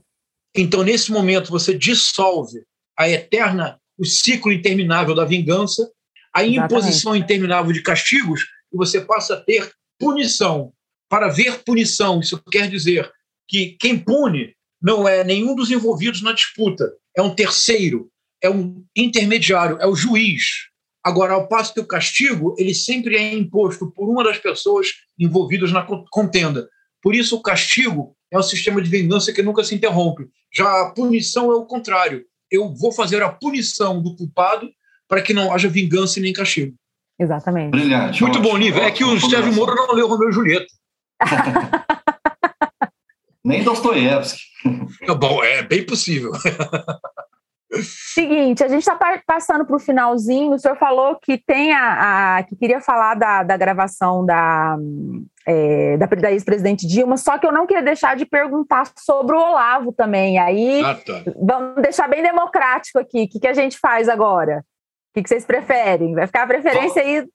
Então, 0.55 0.83
nesse 0.83 1.11
momento, 1.11 1.49
você 1.49 1.77
dissolve 1.77 2.63
a 2.97 3.09
eterna, 3.09 3.79
o 3.97 4.05
ciclo 4.05 4.51
interminável 4.51 5.13
da 5.13 5.25
vingança, 5.25 5.89
a 6.33 6.45
imposição 6.45 7.13
Exatamente. 7.13 7.23
interminável 7.23 7.71
de 7.71 7.81
castigos, 7.81 8.41
e 8.71 8.77
você 8.77 9.01
passa 9.01 9.35
a 9.35 9.41
ter 9.41 9.71
punição. 9.99 10.71
Para 11.09 11.29
ver 11.29 11.63
punição, 11.63 12.19
isso 12.19 12.41
quer 12.51 12.69
dizer 12.69 13.11
que 13.47 13.77
quem 13.79 13.97
pune 13.97 14.55
não 14.81 15.07
é 15.07 15.23
nenhum 15.23 15.55
dos 15.55 15.71
envolvidos 15.71 16.21
na 16.21 16.33
disputa, 16.33 16.91
é 17.15 17.21
um 17.21 17.33
terceiro, 17.33 18.11
é 18.41 18.49
um 18.49 18.83
intermediário, 18.95 19.77
é 19.79 19.87
o 19.87 19.95
juiz. 19.95 20.67
Agora, 21.03 21.33
ao 21.33 21.47
passo 21.47 21.73
que 21.73 21.79
o 21.79 21.87
castigo, 21.87 22.55
ele 22.57 22.73
sempre 22.73 23.15
é 23.15 23.33
imposto 23.33 23.89
por 23.91 24.09
uma 24.09 24.23
das 24.23 24.37
pessoas 24.37 24.87
envolvidas 25.17 25.71
na 25.71 25.87
contenda. 26.11 26.69
Por 27.01 27.15
isso, 27.15 27.37
o 27.37 27.41
castigo 27.41 28.16
é 28.31 28.37
um 28.37 28.43
sistema 28.43 28.81
de 28.81 28.89
vingança 28.89 29.31
que 29.31 29.41
nunca 29.41 29.63
se 29.63 29.75
interrompe. 29.75 30.27
Já 30.53 30.81
a 30.81 30.91
punição 30.91 31.51
é 31.51 31.55
o 31.55 31.65
contrário. 31.65 32.25
Eu 32.51 32.73
vou 32.73 32.91
fazer 32.91 33.21
a 33.21 33.29
punição 33.29 34.01
do 34.01 34.15
culpado 34.15 34.69
para 35.07 35.21
que 35.21 35.33
não 35.33 35.53
haja 35.53 35.69
vingança 35.69 36.19
e 36.19 36.21
nem 36.21 36.33
castigo. 36.33 36.75
Exatamente. 37.19 37.71
Brilhante. 37.71 38.21
Muito 38.21 38.37
ótimo, 38.37 38.53
bom, 38.53 38.57
Nível. 38.57 38.83
É 38.83 38.91
que 38.91 39.03
o 39.03 39.19
Sérgio 39.19 39.53
Moro 39.53 39.75
não 39.75 39.93
leu 39.93 40.07
Romeu 40.07 40.29
e 40.29 40.33
Julieta. 40.33 40.67
nem 43.43 43.63
Dostoiévski. 43.63 44.39
É 45.03 45.15
bom, 45.15 45.43
é 45.43 45.63
bem 45.63 45.85
possível. 45.85 46.31
Seguinte, 47.81 48.63
a 48.63 48.67
gente 48.67 48.79
está 48.79 48.97
passando 49.25 49.65
para 49.65 49.75
o 49.75 49.79
finalzinho. 49.79 50.53
O 50.53 50.59
senhor 50.59 50.77
falou 50.77 51.17
que 51.19 51.37
tem 51.37 51.73
a, 51.73 52.37
a, 52.37 52.43
que 52.43 52.55
queria 52.55 52.81
falar 52.81 53.15
da, 53.15 53.43
da 53.43 53.57
gravação 53.57 54.25
da, 54.25 54.77
é, 55.47 55.95
da, 55.95 56.05
da 56.07 56.31
ex-presidente 56.31 56.85
Dilma, 56.85 57.15
só 57.15 57.37
que 57.37 57.47
eu 57.47 57.53
não 57.53 57.65
queria 57.65 57.81
deixar 57.81 58.17
de 58.17 58.25
perguntar 58.25 58.91
sobre 58.99 59.33
o 59.33 59.39
Olavo 59.39 59.93
também. 59.93 60.37
Aí 60.37 60.83
ah, 60.83 60.93
tá. 60.93 61.23
vamos 61.41 61.81
deixar 61.81 62.09
bem 62.09 62.21
democrático 62.21 62.99
aqui. 62.99 63.23
O 63.23 63.29
que, 63.29 63.39
que 63.39 63.47
a 63.47 63.53
gente 63.53 63.79
faz 63.79 64.09
agora? 64.09 64.59
O 64.59 65.13
que, 65.13 65.23
que 65.23 65.29
vocês 65.29 65.45
preferem? 65.45 66.13
Vai 66.13 66.27
ficar 66.27 66.43
a 66.43 66.47
preferência 66.47 67.01
aí? 67.01 67.25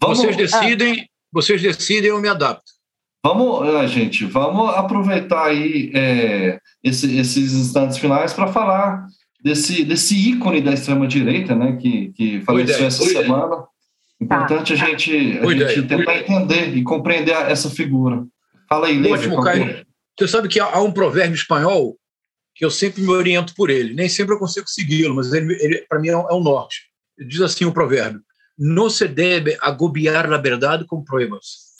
Vocês 0.00 0.36
decidem, 0.36 1.02
ah. 1.02 1.06
vocês 1.32 1.62
decidem, 1.62 2.10
eu 2.10 2.20
me 2.20 2.28
adapto. 2.28 2.72
Vamos, 3.24 3.68
ah, 3.68 3.86
gente, 3.86 4.24
vamos 4.24 4.74
aproveitar 4.74 5.46
aí 5.46 5.92
é, 5.94 6.58
esse, 6.82 7.16
esses 7.16 7.52
instantes 7.52 7.96
finais 7.98 8.32
para 8.32 8.48
falar 8.48 9.06
desse, 9.40 9.84
desse 9.84 10.16
ícone 10.16 10.60
da 10.60 10.72
extrema-direita, 10.72 11.54
né, 11.54 11.76
que, 11.76 12.12
que 12.12 12.40
faleceu 12.40 12.86
essa 12.86 13.04
semana. 13.04 13.64
Importante 14.22 14.76
tá. 14.76 14.84
a 14.84 14.88
gente, 14.88 15.38
a 15.38 15.68
gente 15.68 15.88
tentar 15.88 16.18
entender 16.18 16.76
e 16.76 16.82
compreender 16.82 17.32
essa 17.32 17.68
figura. 17.68 18.24
Fala 18.68 18.86
aí, 18.86 18.96
Lívia. 18.96 19.14
Ótimo, 19.14 19.42
Caio. 19.42 19.86
Você 20.18 20.28
sabe 20.28 20.48
que 20.48 20.60
há 20.60 20.80
um 20.80 20.92
provérbio 20.92 21.34
espanhol 21.34 21.96
que 22.54 22.64
eu 22.64 22.70
sempre 22.70 23.02
me 23.02 23.10
oriento 23.10 23.54
por 23.54 23.70
ele. 23.70 23.94
Nem 23.94 24.08
sempre 24.08 24.34
eu 24.34 24.38
consigo 24.38 24.68
segui-lo, 24.68 25.14
mas 25.14 25.32
ele, 25.32 25.54
ele 25.60 25.84
para 25.88 25.98
mim 25.98 26.08
é, 26.08 26.12
é 26.12 26.16
o 26.16 26.40
norte. 26.40 26.82
Ele 27.18 27.28
diz 27.28 27.40
assim 27.40 27.64
o 27.64 27.72
provérbio: 27.72 28.20
Não 28.58 28.88
se 28.88 29.08
deve 29.08 29.56
agobiar 29.60 30.30
a 30.32 30.38
verdade 30.38 30.84
com 30.84 31.02
provas. 31.02 31.72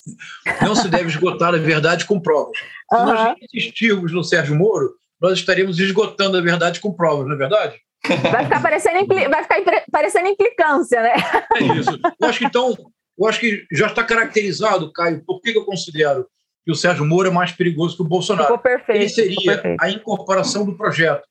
Não 0.61 0.75
se 0.75 0.89
deve 0.89 1.09
esgotar 1.09 1.55
a 1.55 1.59
verdade 1.59 2.05
com 2.05 2.21
provas. 2.21 2.57
Se 2.59 2.97
uhum. 2.97 3.07
nós 3.07 3.37
insistirmos 3.43 4.13
no 4.13 4.25
Sérgio 4.25 4.57
Moro, 4.57 4.95
nós 5.21 5.39
estaríamos 5.39 5.79
esgotando 5.79 6.37
a 6.37 6.41
verdade 6.41 6.81
com 6.81 6.93
provas, 6.93 7.27
não 7.27 7.35
é 7.35 7.39
verdade? 7.39 7.77
Vai 8.07 8.45
ficar 8.45 8.61
parecendo, 8.61 9.07
vai 9.31 9.43
ficar 9.43 9.85
parecendo 9.91 10.29
implicância, 10.29 11.01
né? 11.03 11.13
É 11.57 11.63
isso. 11.79 12.01
Eu 12.21 12.29
acho 12.29 12.39
que 12.39 12.45
então, 12.45 12.75
eu 13.19 13.27
acho 13.27 13.39
que 13.39 13.65
já 13.71 13.87
está 13.87 14.03
caracterizado, 14.03 14.93
Caio, 14.93 15.25
por 15.25 15.41
que 15.41 15.57
eu 15.57 15.65
considero 15.65 16.27
que 16.65 16.73
o 16.73 16.75
Sérgio 16.75 17.05
Moro 17.05 17.29
é 17.29 17.31
mais 17.31 17.53
perigoso 17.53 17.97
que 17.97 18.03
o 18.03 18.09
Bolsonaro. 18.09 18.47
Ficou 18.47 18.59
perfeito, 18.59 19.01
Ele 19.01 19.09
seria 19.09 19.53
perfeito. 19.55 19.81
a 19.81 19.91
incorporação 19.91 20.65
do 20.65 20.77
projeto. 20.77 21.27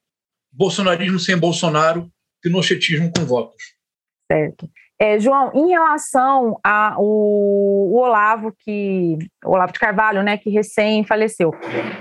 Bolsonarismo 0.52 1.20
sem 1.20 1.38
Bolsonaro, 1.38 2.12
pinochetismo 2.42 3.12
com 3.16 3.26
votos. 3.26 3.64
Certo. 4.32 4.70
É, 5.02 5.20
João, 5.20 5.52
em 5.56 5.70
relação 5.70 6.60
ao 6.64 7.04
Olavo, 7.04 8.54
que 8.56 9.18
Olavo 9.44 9.74
de 9.74 9.80
Carvalho, 9.80 10.22
né, 10.22 10.38
que 10.38 10.52
recém 10.52 11.04
faleceu, 11.04 11.52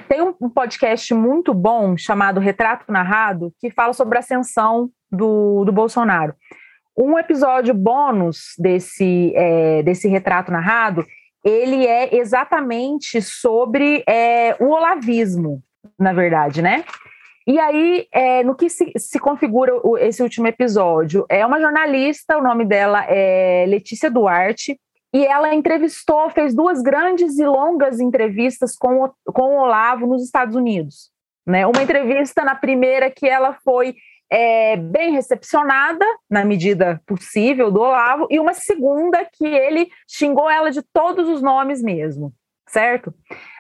tem 0.06 0.20
um, 0.20 0.34
um 0.38 0.50
podcast 0.50 1.14
muito 1.14 1.54
bom 1.54 1.96
chamado 1.96 2.38
Retrato 2.38 2.92
Narrado 2.92 3.54
que 3.58 3.70
fala 3.70 3.94
sobre 3.94 4.18
a 4.18 4.20
ascensão 4.20 4.90
do, 5.10 5.64
do 5.64 5.72
Bolsonaro. 5.72 6.34
Um 6.94 7.18
episódio 7.18 7.72
bônus 7.72 8.52
desse, 8.58 9.32
é, 9.34 9.82
desse 9.82 10.06
retrato 10.06 10.52
narrado, 10.52 11.02
ele 11.42 11.86
é 11.86 12.14
exatamente 12.16 13.22
sobre 13.22 14.04
é, 14.06 14.54
o 14.60 14.66
olavismo, 14.66 15.62
na 15.98 16.12
verdade, 16.12 16.60
né? 16.60 16.84
E 17.50 17.58
aí, 17.58 18.06
é, 18.12 18.44
no 18.44 18.54
que 18.54 18.70
se, 18.70 18.92
se 18.96 19.18
configura 19.18 19.74
o, 19.82 19.98
esse 19.98 20.22
último 20.22 20.46
episódio? 20.46 21.26
É 21.28 21.44
uma 21.44 21.60
jornalista, 21.60 22.38
o 22.38 22.42
nome 22.42 22.64
dela 22.64 23.04
é 23.08 23.66
Letícia 23.66 24.08
Duarte, 24.08 24.78
e 25.12 25.26
ela 25.26 25.52
entrevistou, 25.52 26.30
fez 26.30 26.54
duas 26.54 26.80
grandes 26.80 27.40
e 27.40 27.44
longas 27.44 27.98
entrevistas 27.98 28.76
com 28.76 29.02
o, 29.02 29.12
com 29.32 29.56
o 29.56 29.62
Olavo 29.62 30.06
nos 30.06 30.22
Estados 30.22 30.54
Unidos. 30.54 31.10
Né? 31.44 31.66
Uma 31.66 31.82
entrevista 31.82 32.44
na 32.44 32.54
primeira 32.54 33.10
que 33.10 33.26
ela 33.26 33.52
foi 33.64 33.96
é, 34.30 34.76
bem 34.76 35.10
recepcionada, 35.10 36.06
na 36.30 36.44
medida 36.44 37.02
possível, 37.04 37.68
do 37.68 37.80
Olavo, 37.80 38.28
e 38.30 38.38
uma 38.38 38.54
segunda 38.54 39.24
que 39.24 39.44
ele 39.44 39.90
xingou 40.08 40.48
ela 40.48 40.70
de 40.70 40.82
todos 40.92 41.28
os 41.28 41.42
nomes 41.42 41.82
mesmo 41.82 42.32
certo? 42.70 43.12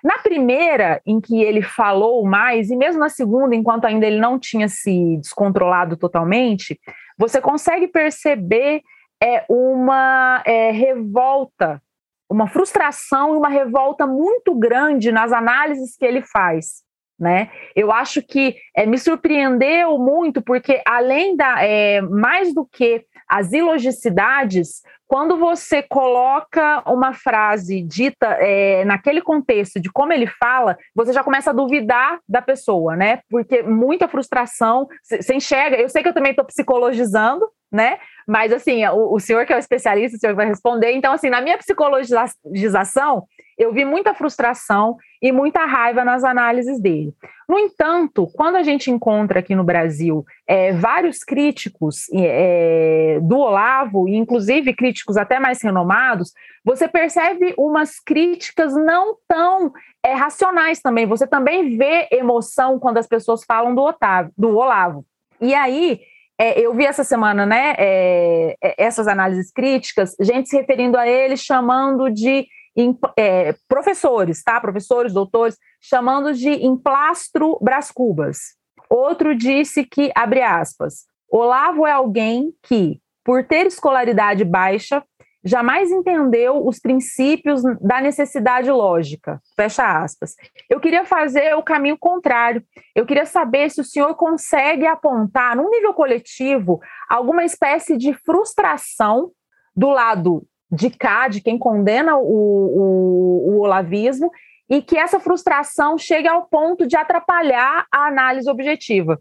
Na 0.02 0.18
primeira, 0.18 1.00
em 1.04 1.20
que 1.20 1.42
ele 1.42 1.62
falou 1.62 2.24
mais, 2.24 2.70
e 2.70 2.76
mesmo 2.76 3.00
na 3.00 3.08
segunda, 3.08 3.54
enquanto 3.54 3.84
ainda 3.84 4.06
ele 4.06 4.20
não 4.20 4.38
tinha 4.38 4.68
se 4.68 5.16
descontrolado 5.18 5.96
totalmente, 5.96 6.80
você 7.18 7.40
consegue 7.40 7.88
perceber 7.88 8.82
é, 9.22 9.44
uma 9.48 10.42
é, 10.46 10.70
revolta, 10.70 11.82
uma 12.30 12.46
frustração 12.46 13.34
e 13.34 13.36
uma 13.36 13.48
revolta 13.48 14.06
muito 14.06 14.54
grande 14.54 15.10
nas 15.10 15.32
análises 15.32 15.96
que 15.96 16.04
ele 16.06 16.22
faz. 16.22 16.82
Né? 17.18 17.50
Eu 17.76 17.92
acho 17.92 18.22
que 18.22 18.56
é, 18.74 18.86
me 18.86 18.96
surpreendeu 18.96 19.98
muito, 19.98 20.40
porque 20.40 20.80
além 20.86 21.36
da 21.36 21.62
é, 21.62 22.00
mais 22.00 22.54
do 22.54 22.64
que 22.64 23.04
as 23.30 23.52
ilogicidades, 23.52 24.82
quando 25.06 25.36
você 25.36 25.82
coloca 25.82 26.82
uma 26.84 27.12
frase 27.12 27.80
dita 27.80 28.26
é, 28.40 28.84
naquele 28.84 29.22
contexto 29.22 29.78
de 29.78 29.88
como 29.88 30.12
ele 30.12 30.26
fala, 30.26 30.76
você 30.92 31.12
já 31.12 31.22
começa 31.22 31.50
a 31.50 31.52
duvidar 31.54 32.18
da 32.28 32.42
pessoa, 32.42 32.96
né? 32.96 33.20
Porque 33.30 33.62
muita 33.62 34.08
frustração, 34.08 34.88
você 35.04 35.32
enxerga. 35.32 35.76
Eu 35.76 35.88
sei 35.88 36.02
que 36.02 36.08
eu 36.08 36.14
também 36.14 36.32
estou 36.32 36.44
psicologizando, 36.44 37.48
né? 37.70 38.00
Mas 38.26 38.52
assim, 38.52 38.84
o, 38.88 39.14
o, 39.14 39.20
senhor 39.20 39.46
que 39.46 39.52
é 39.52 39.56
o 39.56 39.60
especialista, 39.60 40.16
o 40.16 40.20
senhor 40.20 40.34
vai 40.34 40.46
responder. 40.46 40.90
Então, 40.90 41.12
assim, 41.12 41.30
na 41.30 41.40
minha 41.40 41.56
psicologização, 41.56 43.26
eu 43.60 43.74
vi 43.74 43.84
muita 43.84 44.14
frustração 44.14 44.96
e 45.20 45.30
muita 45.30 45.66
raiva 45.66 46.02
nas 46.02 46.24
análises 46.24 46.80
dele. 46.80 47.12
No 47.46 47.58
entanto, 47.58 48.26
quando 48.34 48.56
a 48.56 48.62
gente 48.62 48.90
encontra 48.90 49.40
aqui 49.40 49.54
no 49.54 49.62
Brasil 49.62 50.24
é, 50.46 50.72
vários 50.72 51.18
críticos 51.18 52.06
é, 52.14 53.18
do 53.20 53.36
Olavo, 53.36 54.08
inclusive 54.08 54.72
críticos 54.72 55.18
até 55.18 55.38
mais 55.38 55.60
renomados, 55.60 56.32
você 56.64 56.88
percebe 56.88 57.52
umas 57.58 58.00
críticas 58.00 58.74
não 58.74 59.14
tão 59.28 59.70
é, 60.02 60.14
racionais 60.14 60.80
também. 60.80 61.04
Você 61.04 61.26
também 61.26 61.76
vê 61.76 62.08
emoção 62.10 62.78
quando 62.78 62.96
as 62.96 63.06
pessoas 63.06 63.44
falam 63.44 63.74
do, 63.74 63.82
Otávio, 63.82 64.32
do 64.38 64.56
Olavo. 64.56 65.04
E 65.38 65.54
aí, 65.54 66.00
é, 66.38 66.58
eu 66.58 66.72
vi 66.72 66.86
essa 66.86 67.04
semana, 67.04 67.44
né, 67.44 67.74
é, 67.76 68.56
é, 68.64 68.74
essas 68.78 69.06
análises 69.06 69.52
críticas, 69.52 70.16
gente 70.18 70.48
se 70.48 70.56
referindo 70.56 70.96
a 70.96 71.06
ele, 71.06 71.36
chamando 71.36 72.08
de 72.08 72.46
em, 72.76 72.96
é, 73.16 73.54
professores, 73.68 74.42
tá? 74.42 74.60
Professores, 74.60 75.12
doutores, 75.12 75.56
chamando 75.80 76.32
de 76.32 76.50
emplastro 76.50 77.58
Brás 77.60 77.90
Cubas. 77.90 78.56
Outro 78.88 79.34
disse 79.34 79.84
que, 79.84 80.10
abre 80.14 80.42
aspas, 80.42 81.04
Olavo 81.30 81.86
é 81.86 81.92
alguém 81.92 82.52
que, 82.62 83.00
por 83.24 83.44
ter 83.44 83.66
escolaridade 83.66 84.44
baixa, 84.44 85.04
jamais 85.44 85.90
entendeu 85.90 86.66
os 86.66 86.78
princípios 86.78 87.62
da 87.80 88.00
necessidade 88.00 88.70
lógica. 88.70 89.40
Fecha 89.56 90.02
aspas. 90.02 90.34
Eu 90.68 90.80
queria 90.80 91.04
fazer 91.04 91.54
o 91.54 91.62
caminho 91.62 91.96
contrário. 91.98 92.62
Eu 92.94 93.06
queria 93.06 93.24
saber 93.24 93.70
se 93.70 93.80
o 93.80 93.84
senhor 93.84 94.14
consegue 94.16 94.86
apontar, 94.86 95.56
num 95.56 95.70
nível 95.70 95.94
coletivo, 95.94 96.80
alguma 97.08 97.44
espécie 97.44 97.96
de 97.96 98.12
frustração 98.12 99.30
do 99.74 99.88
lado 99.88 100.44
de 100.70 100.90
cá, 100.90 101.28
de 101.28 101.40
quem 101.40 101.58
condena 101.58 102.16
o, 102.16 102.22
o, 102.22 103.50
o 103.50 103.60
olavismo, 103.60 104.30
e 104.68 104.80
que 104.80 104.96
essa 104.96 105.18
frustração 105.18 105.98
chegue 105.98 106.28
ao 106.28 106.46
ponto 106.46 106.86
de 106.86 106.96
atrapalhar 106.96 107.86
a 107.92 108.06
análise 108.06 108.48
objetiva. 108.48 109.20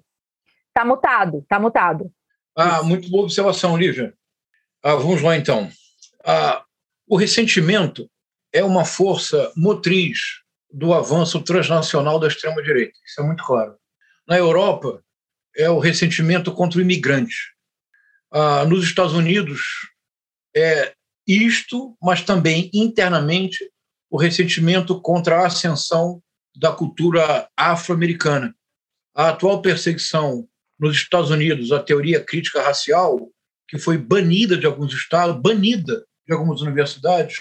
Está 0.67 0.85
mutado, 0.85 1.39
está 1.39 1.59
mutado. 1.59 2.11
Ah, 2.55 2.83
muito 2.83 3.09
boa 3.09 3.23
observação, 3.23 3.75
Lívia. 3.75 4.13
Ah, 4.83 4.95
vamos 4.95 5.21
lá, 5.21 5.35
então. 5.35 5.67
Ah, 6.23 6.63
o 7.07 7.15
ressentimento 7.15 8.09
é 8.53 8.63
uma 8.63 8.85
força 8.85 9.51
motriz 9.55 10.19
do 10.71 10.93
avanço 10.93 11.41
transnacional 11.41 12.19
da 12.19 12.27
extrema-direita. 12.27 12.93
Isso 13.03 13.19
é 13.21 13.23
muito 13.23 13.43
claro. 13.43 13.75
Na 14.27 14.37
Europa, 14.37 15.03
é 15.55 15.69
o 15.69 15.79
ressentimento 15.79 16.53
contra 16.53 16.77
o 16.77 16.81
imigrante. 16.81 17.35
Ah, 18.31 18.65
nos 18.65 18.83
Estados 18.83 19.13
Unidos, 19.13 19.61
é 20.55 20.93
isto, 21.29 21.95
mas 22.01 22.23
também 22.23 22.71
internamente 22.73 23.59
o 24.09 24.17
ressentimento 24.17 24.99
contra 24.99 25.41
a 25.41 25.45
ascensão 25.45 26.21
da 26.55 26.71
cultura 26.71 27.47
afro-americana. 27.55 28.55
A 29.15 29.29
atual 29.29 29.61
perseguição 29.61 30.47
nos 30.79 30.95
Estados 30.95 31.29
Unidos, 31.29 31.71
a 31.71 31.83
teoria 31.83 32.23
crítica 32.23 32.63
racial, 32.63 33.29
que 33.67 33.77
foi 33.77 33.95
banida 33.97 34.57
de 34.57 34.65
alguns 34.65 34.91
estados, 34.91 35.39
banida 35.39 36.03
de 36.27 36.33
algumas 36.33 36.61
universidades, 36.61 37.35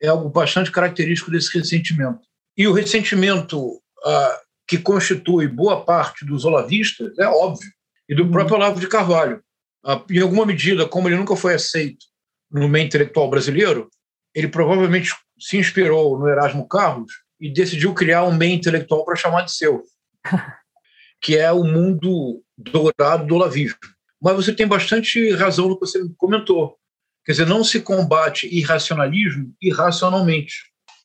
é 0.00 0.06
algo 0.06 0.28
bastante 0.28 0.70
característico 0.70 1.30
desse 1.30 1.58
ressentimento. 1.58 2.20
E 2.56 2.68
o 2.68 2.72
ressentimento 2.72 3.80
ah, 4.04 4.40
que 4.68 4.78
constitui 4.78 5.48
boa 5.48 5.84
parte 5.84 6.24
dos 6.24 6.44
olavistas 6.44 7.18
é 7.18 7.26
óbvio, 7.26 7.68
e 8.08 8.14
do 8.14 8.30
próprio 8.30 8.56
Olavo 8.56 8.78
de 8.78 8.86
Carvalho. 8.86 9.42
Ah, 9.84 10.00
em 10.08 10.20
alguma 10.20 10.46
medida, 10.46 10.86
como 10.86 11.08
ele 11.08 11.16
nunca 11.16 11.34
foi 11.34 11.54
aceito 11.54 12.11
no 12.52 12.68
meio 12.68 12.86
intelectual 12.86 13.30
brasileiro, 13.30 13.88
ele 14.34 14.48
provavelmente 14.48 15.10
se 15.38 15.56
inspirou 15.56 16.18
no 16.18 16.28
Erasmo 16.28 16.66
Carlos 16.68 17.12
e 17.40 17.52
decidiu 17.52 17.94
criar 17.94 18.24
um 18.24 18.34
meio 18.34 18.54
intelectual 18.54 19.04
para 19.04 19.16
chamar 19.16 19.42
de 19.42 19.52
seu, 19.52 19.82
que 21.20 21.36
é 21.36 21.50
o 21.50 21.64
mundo 21.64 22.42
dourado 22.56 23.26
do 23.26 23.34
olavismo. 23.34 23.78
Mas 24.20 24.36
você 24.36 24.52
tem 24.52 24.66
bastante 24.66 25.32
razão 25.32 25.68
no 25.68 25.74
que 25.74 25.86
você 25.86 26.00
comentou. 26.16 26.76
Quer 27.24 27.32
dizer, 27.32 27.46
não 27.46 27.64
se 27.64 27.80
combate 27.80 28.48
irracionalismo 28.52 29.52
irracionalmente. 29.60 30.54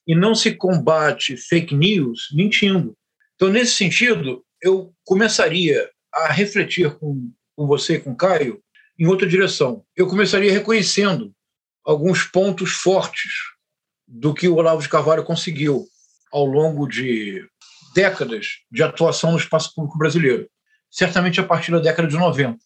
E 0.06 0.16
não 0.16 0.34
se 0.34 0.54
combate 0.54 1.36
fake 1.36 1.76
news 1.76 2.28
mentindo. 2.34 2.96
Então, 3.36 3.50
nesse 3.50 3.74
sentido, 3.74 4.44
eu 4.62 4.94
começaria 5.04 5.90
a 6.14 6.32
refletir 6.32 6.96
com, 6.98 7.32
com 7.56 7.68
você 7.68 7.96
e 7.96 8.00
com 8.00 8.12
o 8.12 8.16
Caio 8.16 8.62
em 8.98 9.06
outra 9.06 9.28
direção. 9.28 9.84
Eu 9.96 10.08
começaria 10.08 10.52
reconhecendo 10.52 11.34
alguns 11.88 12.24
pontos 12.24 12.74
fortes 12.74 13.32
do 14.06 14.34
que 14.34 14.50
o 14.50 14.56
Olavo 14.56 14.82
de 14.82 14.90
Carvalho 14.90 15.24
conseguiu 15.24 15.88
ao 16.34 16.46
longo 16.46 16.86
de 16.86 17.48
décadas 17.96 18.58
de 18.70 18.84
atuação 18.84 19.32
no 19.32 19.38
espaço 19.38 19.74
público 19.74 19.98
brasileiro, 19.98 20.50
certamente 20.92 21.40
a 21.40 21.46
partir 21.46 21.72
da 21.72 21.80
década 21.80 22.10
de 22.10 22.18
90. 22.18 22.60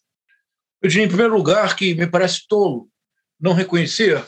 Eu 0.82 0.88
diria, 0.88 1.04
em 1.04 1.08
primeiro 1.08 1.36
lugar, 1.36 1.76
que 1.76 1.94
me 1.94 2.08
parece 2.08 2.48
tolo 2.48 2.88
não 3.40 3.52
reconhecer 3.52 4.24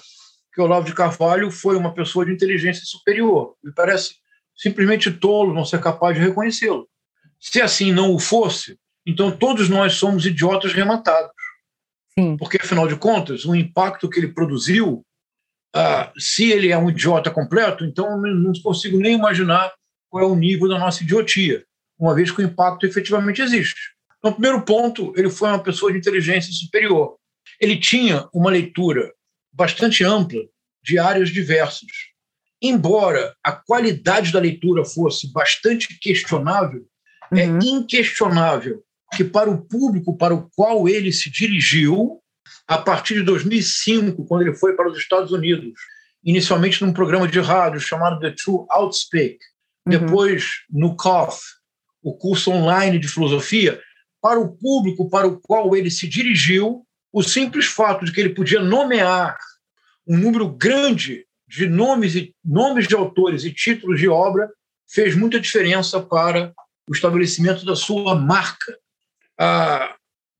que 0.55 0.61
Olavo 0.61 0.87
de 0.87 0.95
Carvalho 0.95 1.51
foi 1.51 1.77
uma 1.77 1.93
pessoa 1.93 2.25
de 2.25 2.33
inteligência 2.33 2.85
superior. 2.85 3.57
Me 3.65 3.75
parece 3.75 4.15
simplesmente 4.57 5.11
tolo 5.11 5.53
não 5.53 5.65
ser 5.65 5.81
capaz 5.81 6.17
de 6.17 6.23
reconhecê-lo. 6.23 6.89
Se 7.41 7.61
assim 7.61 7.93
não 7.93 8.15
o 8.15 8.21
fosse, 8.21 8.79
então 9.05 9.37
todos 9.37 9.69
nós 9.69 9.95
somos 9.95 10.25
idiotas 10.25 10.73
rematados. 10.73 11.34
Sim. 12.19 12.37
Porque, 12.37 12.59
afinal 12.61 12.87
de 12.87 12.97
contas, 12.97 13.45
o 13.45 13.55
impacto 13.55 14.09
que 14.09 14.21
ele 14.21 14.29
produziu, 14.29 15.05
ah, 15.75 16.13
se 16.17 16.51
ele 16.51 16.71
é 16.71 16.79
um 16.79 16.89
idiota 16.89 17.31
completo, 17.31 17.85
então 17.85 18.21
não 18.21 18.53
consigo 18.63 18.99
nem 18.99 19.15
imaginar 19.15 19.73
qual 20.09 20.23
é 20.23 20.27
o 20.27 20.37
nível 20.37 20.69
da 20.69 20.79
nossa 20.79 21.03
idiotia, 21.03 21.65
uma 21.99 22.15
vez 22.15 22.31
que 22.31 22.41
o 22.41 22.45
impacto 22.45 22.87
efetivamente 22.87 23.43
existe. 23.43 23.95
Então, 24.19 24.33
primeiro 24.33 24.63
ponto, 24.63 25.13
ele 25.17 25.29
foi 25.29 25.49
uma 25.49 25.63
pessoa 25.63 25.93
de 25.93 25.99
inteligência 25.99 26.53
superior. 26.53 27.17
Ele 27.61 27.77
tinha 27.77 28.29
uma 28.33 28.51
leitura 28.51 29.13
bastante 29.53 30.05
ampla 30.05 30.41
de 30.83 30.99
áreas 30.99 31.31
diversas. 31.31 31.91
Embora 32.63 33.35
a 33.45 33.53
qualidade 33.53 34.33
da 34.33 34.39
leitura 34.39 34.85
fosse 34.85 35.31
bastante 35.33 35.99
questionável, 35.99 36.87
é 37.33 37.47
uhum. 37.47 37.59
é 37.59 37.65
inquestionável 37.65 38.83
que 39.17 39.25
para 39.25 39.51
o 39.51 39.65
público 39.65 40.17
para 40.17 40.35
o 40.35 40.49
qual 40.55 40.89
ele 40.89 41.13
se 41.13 41.31
dirigiu, 41.31 42.21
a 42.67 42.79
partir 42.79 43.15
de 43.15 43.23
2005, 43.23 44.25
quando 44.27 44.43
ele 44.43 44.55
foi 44.55 44.75
para 44.75 44.89
os 44.89 44.99
Estados 44.99 45.33
Unidos, 45.33 45.73
inicialmente 46.25 46.83
num 46.83 46.93
programa 46.93 47.29
de 47.29 47.41
rádio 47.41 47.81
chamado 47.81 48.19
The 48.21 48.35
True 48.43 48.67
Outspeak, 48.71 49.39
uhum. 49.87 49.91
depois 49.91 50.45
no 50.71 50.97
COF, 50.97 51.41
o 52.03 52.17
curso 52.17 52.51
online 52.51 52.99
de 52.99 53.09
filosofia, 53.09 53.81
para 54.21 54.41
o 54.41 54.57
público 54.57 55.09
para 55.09 55.27
o 55.27 55.39
qual 55.41 55.77
ele 55.77 55.91
se 55.91 56.09
dirigiu, 56.09 56.87
o 57.13 57.23
simples 57.23 57.67
fato 57.67 58.05
de 58.05 58.13
que 58.13 58.21
ele 58.21 58.35
podia 58.35 58.61
nomear 58.61 59.37
um 60.07 60.17
número 60.17 60.49
grande 60.49 61.27
de 61.47 61.69
nomes 61.69 62.15
e 62.15 62.35
nomes 62.45 62.89
de 62.89 62.95
autores 62.95 63.45
e 63.45 63.53
títulos 63.53 64.01
de 64.01 64.09
obra 64.09 64.51
fez 64.91 65.15
muita 65.15 65.39
diferença 65.39 66.01
para 66.01 66.53
o 66.89 66.93
estabelecimento 66.93 67.65
da 67.65 67.77
sua 67.77 68.15
marca. 68.15 68.77
Ah, 69.39 69.95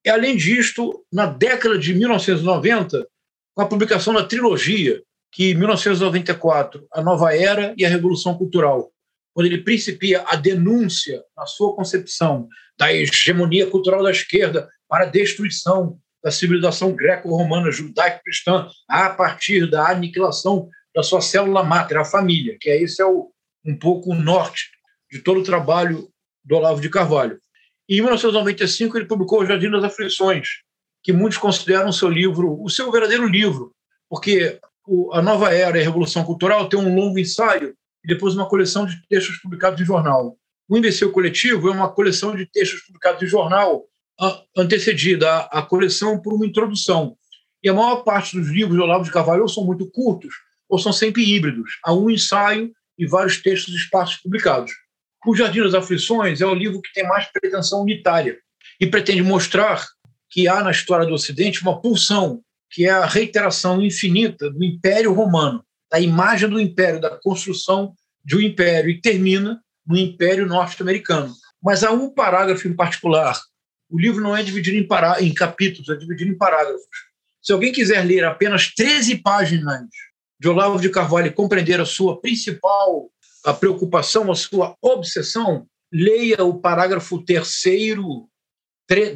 e, 0.05 0.11
além 0.11 0.37
disto, 0.37 1.05
na 1.13 1.27
década 1.27 1.79
de 1.79 1.95
1990, 1.95 3.07
com 3.55 3.63
a 3.63 3.69
publicação 3.69 4.13
da 4.13 4.25
trilogia, 4.25 5.03
que 5.33 5.55
1994, 5.55 6.87
a 6.93 7.03
Nova 7.03 7.35
Era 7.35 7.75
e 7.77 7.85
a 7.85 7.89
Revolução 7.89 8.37
Cultural, 8.37 8.93
quando 9.33 9.47
ele 9.47 9.63
principia 9.63 10.25
a 10.29 10.37
denúncia, 10.37 11.23
na 11.37 11.47
sua 11.47 11.75
concepção, 11.75 12.49
da 12.79 12.93
hegemonia 12.93 13.69
cultural 13.69 14.03
da 14.03 14.11
esquerda 14.11 14.69
para 14.89 15.05
a 15.05 15.11
destruição 15.11 15.99
da 16.23 16.31
civilização 16.31 16.95
greco-romana 16.95 17.71
judaico-cristã 17.71 18.69
a 18.89 19.11
partir 19.11 19.69
da 19.69 19.91
aniquilação 19.91 20.69
da 20.95 21.03
sua 21.03 21.21
célula 21.21 21.63
máter, 21.63 21.99
a 21.99 22.05
família, 22.05 22.57
que 22.61 22.71
é 22.71 22.81
esse 22.81 23.03
é 23.03 23.05
o, 23.05 23.31
um 23.65 23.77
pouco 23.77 24.13
o 24.13 24.15
norte 24.15 24.71
de 25.11 25.19
todo 25.19 25.41
o 25.41 25.45
trabalho 25.45 26.09
do 26.45 26.57
Olavo 26.57 26.81
de 26.81 26.89
Carvalho. 26.89 27.39
E 27.89 27.97
em 27.97 28.01
1995 28.01 28.97
ele 28.97 29.07
publicou 29.07 29.41
O 29.41 29.47
Jardim 29.47 29.71
das 29.71 29.85
Aflições, 29.85 30.49
que 31.03 31.13
muitos 31.13 31.39
consideram 31.39 31.93
seu 31.93 32.09
livro, 32.09 32.63
o 32.63 32.71
seu 32.71 32.91
verdadeiro 32.91 33.27
livro, 33.27 33.73
porque 34.09 34.59
a 35.13 35.23
Nova 35.23 35.53
Era 35.53 35.79
e 35.79 35.81
a 35.81 35.85
Revolução 35.85 36.25
Cultural 36.25 36.69
tem 36.69 36.79
um 36.79 36.95
longo 36.95 37.19
ensaio 37.19 37.75
e 38.05 38.09
depois 38.09 38.35
uma 38.35 38.49
coleção 38.49 38.87
de 38.87 39.01
textos 39.09 39.39
publicados 39.39 39.81
em 39.81 39.85
jornal. 39.85 40.37
O 40.69 40.77
Imbecil 40.77 41.13
Coletivo 41.13 41.69
é 41.69 41.73
uma 41.73 41.91
coleção 41.91 42.35
de 42.35 42.47
textos 42.47 42.83
publicados 42.83 43.23
em 43.23 43.27
jornal 43.27 43.85
antecedida 44.57 45.41
à 45.41 45.61
coleção 45.63 46.21
por 46.21 46.33
uma 46.33 46.47
introdução. 46.47 47.17
E 47.63 47.69
a 47.69 47.75
maior 47.75 47.97
parte 48.03 48.39
dos 48.39 48.49
livros 48.49 48.77
de 48.77 48.83
Olavo 48.83 49.05
de 49.05 49.11
Carvalho 49.11 49.49
são 49.49 49.65
muito 49.65 49.91
curtos 49.91 50.35
ou 50.69 50.79
são 50.79 50.93
sempre 50.93 51.23
híbridos. 51.23 51.79
Há 51.83 51.93
um 51.93 52.09
ensaio 52.09 52.73
e 52.99 53.07
vários 53.07 53.43
textos 53.43 53.75
esparsos 53.75 54.19
publicados. 54.19 54.73
O 55.27 55.35
Jardim 55.35 55.63
das 55.63 55.73
Aflições 55.73 56.43
é 56.43 56.47
o 56.47 56.55
livro 56.55 56.83
que 56.83 56.93
tem 56.93 57.09
mais 57.09 57.27
pretensão 57.33 57.83
unitária 57.83 58.39
e 58.79 58.87
pretende 58.87 59.23
mostrar 59.23 59.87
que 60.31 60.47
há 60.47 60.63
na 60.63 60.71
história 60.71 61.07
do 61.07 61.15
Ocidente 61.15 61.63
uma 61.63 61.81
pulsão, 61.81 62.43
que 62.71 62.87
é 62.87 62.91
a 62.91 63.07
reiteração 63.07 63.81
infinita 63.81 64.51
do 64.51 64.63
Império 64.63 65.15
Romano, 65.15 65.65
da 65.91 65.99
imagem 65.99 66.49
do 66.49 66.61
Império, 66.61 67.01
da 67.01 67.17
construção 67.21 67.95
de 68.23 68.37
um 68.37 68.41
Império, 68.41 68.91
e 68.91 69.01
termina 69.01 69.61
no 69.87 69.97
Império 69.97 70.47
Norte-Americano. 70.47 71.33
Mas 71.63 71.83
há 71.83 71.91
um 71.91 72.11
parágrafo 72.11 72.69
em 72.69 72.75
particular. 72.75 73.41
O 73.89 73.99
livro 73.99 74.23
não 74.23 74.37
é 74.37 74.43
dividido 74.43 74.77
em, 74.77 74.87
pará 74.87 75.23
em 75.23 75.33
capítulos, 75.33 75.89
é 75.89 75.97
dividido 75.97 76.33
em 76.33 76.37
parágrafos. 76.37 76.83
Se 77.41 77.53
alguém 77.53 77.73
quiser 77.73 78.05
ler 78.05 78.25
apenas 78.25 78.75
13 78.75 79.23
páginas 79.23 79.87
de 80.39 80.49
Olavo 80.49 80.81
de 80.81 80.91
Carvalho 80.91 81.29
e 81.29 81.33
compreender 81.33 81.81
a 81.81 81.87
sua 81.87 82.21
principal 82.21 83.11
a 83.45 83.53
preocupação, 83.53 84.31
a 84.33 84.35
sua 84.35 84.75
obsessão, 84.81 85.67
leia 85.93 86.43
o 86.45 86.61
parágrafo 86.61 87.23
terceiro, 87.23 88.29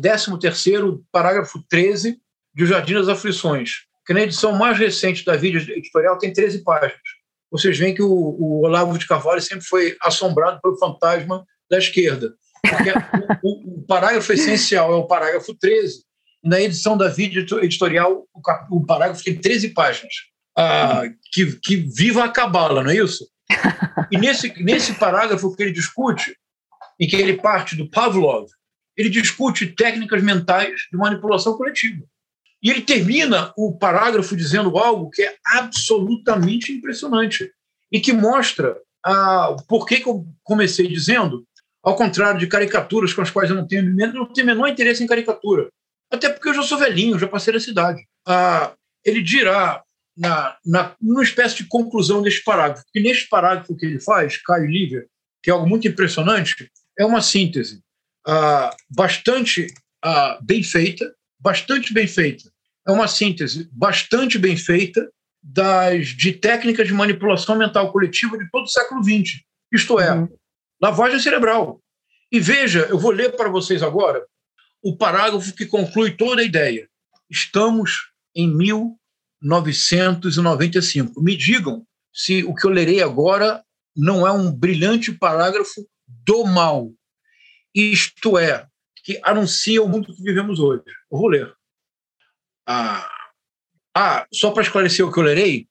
décimo 0.01 0.39
terceiro, 0.39 1.05
parágrafo 1.11 1.63
13 1.69 2.21
de 2.55 2.65
O 2.65 2.67
Jardim 2.67 2.95
das 2.95 3.09
Aflições, 3.09 3.71
que 4.07 4.13
na 4.13 4.21
edição 4.21 4.53
mais 4.53 4.79
recente 4.79 5.25
da 5.25 5.37
vídeo 5.37 5.61
editorial 5.61 6.19
tem 6.19 6.33
13 6.33 6.63
páginas. 6.63 7.01
Vocês 7.51 7.79
veem 7.79 7.95
que 7.95 8.03
o, 8.03 8.11
o 8.11 8.65
Olavo 8.65 8.99
de 8.99 9.07
Carvalho 9.07 9.41
sempre 9.41 9.65
foi 9.65 9.97
assombrado 10.03 10.61
pelo 10.61 10.77
fantasma 10.77 11.45
da 11.71 11.79
esquerda. 11.79 12.35
Porque 12.63 12.91
o, 13.43 13.79
o, 13.79 13.83
parágrafo 13.87 14.33
essencial 14.33 14.93
é 14.93 14.97
o 14.97 15.07
parágrafo 15.07 15.55
13. 15.55 16.03
Na 16.45 16.61
edição 16.61 16.97
da 16.97 17.09
vídeo 17.09 17.43
editorial, 17.63 18.27
o, 18.33 18.77
o 18.77 18.85
parágrafo 18.85 19.25
tem 19.25 19.35
13 19.35 19.71
páginas. 19.71 20.13
Ah, 20.57 21.03
que, 21.33 21.53
que 21.61 21.77
viva 21.77 22.25
a 22.25 22.29
cabala, 22.29 22.83
não 22.83 22.91
é 22.91 22.97
isso? 22.97 23.27
E 24.11 24.19
nesse, 24.19 24.53
nesse 24.63 24.95
parágrafo 24.95 25.55
que 25.55 25.63
ele 25.63 25.73
discute, 25.73 26.37
em 26.99 27.07
que 27.07 27.17
ele 27.17 27.37
parte 27.37 27.77
do 27.77 27.89
Pavlov, 27.89 28.49
ele 28.97 29.09
discute 29.09 29.67
técnicas 29.69 30.23
mentais 30.23 30.81
de 30.91 30.99
manipulação 30.99 31.57
coletiva. 31.57 32.05
E 32.61 32.71
ele 32.71 32.83
termina 32.83 33.53
o 33.57 33.77
parágrafo 33.79 34.37
dizendo 34.37 34.77
algo 34.77 35.11
que 35.11 35.23
é 35.23 35.37
absolutamente 35.47 36.73
impressionante 36.73 37.53
e 37.93 38.01
que 38.01 38.13
mostra 38.13 38.77
ah, 39.05 39.57
por 39.69 39.87
que, 39.87 40.01
que 40.01 40.09
eu 40.09 40.27
comecei 40.43 40.89
dizendo, 40.89 41.47
ao 41.83 41.95
contrário 41.95 42.41
de 42.41 42.49
caricaturas 42.49 43.13
com 43.13 43.23
as 43.23 43.31
quais 43.31 43.49
eu 43.49 43.57
não 43.57 43.67
tenho, 43.67 43.95
não 44.13 44.33
tenho 44.33 44.47
menor 44.47 44.69
interesse 44.69 45.03
em 45.03 45.07
caricatura. 45.07 45.69
Até 46.11 46.29
porque 46.29 46.49
eu 46.49 46.55
já 46.55 46.63
sou 46.63 46.79
velhinho, 46.79 47.19
já 47.19 47.29
passei 47.29 47.53
da 47.53 47.61
cidade. 47.61 48.01
Ah, 48.27 48.73
ele 49.05 49.23
dirá 49.23 49.83
na, 50.19 50.57
na, 50.67 50.97
numa 51.01 51.23
espécie 51.23 51.59
de 51.59 51.69
conclusão 51.69 52.21
deste 52.21 52.43
parágrafo. 52.43 52.85
E 52.93 53.01
neste 53.01 53.29
parágrafo 53.29 53.77
que 53.77 53.87
ele 53.87 54.01
faz, 54.01 54.37
Caio 54.39 54.67
Lívia, 54.67 55.07
que 55.43 55.49
é 55.49 55.53
algo 55.53 55.69
muito 55.69 55.87
impressionante, 55.87 56.69
é 56.99 57.07
uma 57.07 57.23
síntese 57.23 57.81
ah, 58.27 58.75
bastante 58.91 59.69
ah, 60.03 60.39
bem 60.43 60.63
feita, 60.63 61.15
bastante 61.39 61.95
bem 61.95 62.09
feita. 62.09 62.51
É 62.87 62.91
uma 62.91 63.07
síntese 63.07 63.69
bastante 63.73 64.39
bem 64.39 64.57
feita 64.57 65.09
das, 65.41 66.09
de 66.09 66.33
técnicas 66.33 66.89
de 66.89 66.95
manipulação 66.95 67.57
mental 67.57 67.93
coletiva 67.93 68.37
de 68.37 68.51
todo 68.51 68.65
o 68.65 68.69
século 68.69 69.03
XX. 69.05 69.41
Isto 69.73 70.01
é, 70.01 70.13
uhum. 70.13 70.29
lavagem 70.83 71.21
cerebral. 71.21 71.81
E 72.33 72.41
veja, 72.41 72.81
eu 72.91 72.99
vou 72.99 73.13
ler 73.13 73.37
para 73.37 73.49
vocês 73.49 73.83
agora 73.83 74.27
o 74.83 74.97
parágrafo 74.97 75.55
que 75.55 75.67
conclui 75.67 76.17
toda 76.17 76.43
a 76.43 76.45
ideia. 76.45 76.89
Estamos 77.31 78.11
em 78.35 78.49
mil 78.49 78.98
995. 79.41 81.21
Me 81.23 81.37
digam 81.37 81.87
se 82.13 82.45
o 82.45 82.55
que 82.55 82.67
eu 82.67 82.71
lerei 82.71 83.03
agora 83.03 83.63
não 83.97 84.27
é 84.27 84.33
um 84.33 84.51
brilhante 84.51 85.13
parágrafo 85.13 85.87
do 86.07 86.45
mal. 86.45 86.91
Isto 87.75 88.39
é, 88.39 88.67
que 89.05 89.21
anuncia 89.23 89.83
o 89.83 89.89
mundo 89.89 90.15
que 90.15 90.23
vivemos 90.23 90.59
hoje. 90.59 90.83
Eu 91.11 91.19
vou 91.19 91.29
ler. 91.29 91.53
Ah, 92.67 93.11
ah 93.95 94.27
só 94.33 94.51
para 94.51 94.63
esclarecer 94.63 95.07
o 95.07 95.13
que 95.13 95.19
eu 95.19 95.25
lerei, 95.25 95.69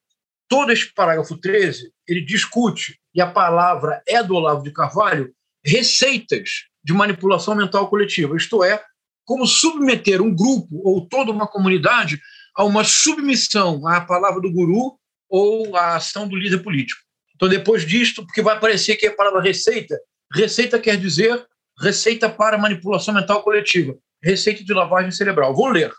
todo 0.47 0.71
este 0.71 0.93
parágrafo 0.93 1.37
13, 1.37 1.91
ele 2.07 2.21
discute, 2.21 2.99
e 3.13 3.21
a 3.21 3.29
palavra 3.29 4.01
é 4.07 4.23
do 4.23 4.35
Olavo 4.35 4.63
de 4.63 4.71
Carvalho, 4.71 5.33
receitas 5.63 6.65
de 6.83 6.93
manipulação 6.93 7.53
mental 7.55 7.89
coletiva, 7.89 8.35
isto 8.37 8.63
é, 8.63 8.81
como 9.25 9.45
submeter 9.45 10.21
um 10.21 10.33
grupo 10.33 10.81
ou 10.83 11.05
toda 11.05 11.31
uma 11.31 11.45
comunidade 11.45 12.19
a 12.57 12.63
uma 12.63 12.83
submissão 12.83 13.87
à 13.87 14.01
palavra 14.01 14.41
do 14.41 14.51
guru 14.51 14.97
ou 15.29 15.75
à 15.77 15.95
ação 15.95 16.27
do 16.27 16.35
líder 16.35 16.63
político. 16.63 16.99
Então, 17.35 17.47
depois 17.47 17.85
disto, 17.85 18.25
porque 18.25 18.41
vai 18.41 18.57
aparecer 18.57 18.95
que 18.95 19.05
a 19.05 19.15
palavra 19.15 19.39
receita, 19.39 19.95
receita 20.33 20.79
quer 20.79 20.97
dizer 20.97 21.45
receita 21.79 22.27
para 22.27 22.57
manipulação 22.57 23.13
mental 23.13 23.43
coletiva, 23.43 23.95
receita 24.23 24.63
de 24.63 24.73
lavagem 24.73 25.11
cerebral. 25.11 25.53
Vou 25.53 25.67
ler. 25.67 25.93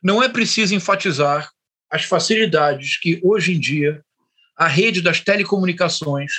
Não 0.00 0.22
é 0.22 0.28
preciso 0.28 0.76
enfatizar 0.76 1.50
as 1.90 2.04
facilidades 2.04 2.96
que, 3.00 3.20
hoje 3.24 3.54
em 3.54 3.58
dia, 3.58 4.00
a 4.56 4.68
rede 4.68 5.02
das 5.02 5.20
telecomunicações 5.20 6.30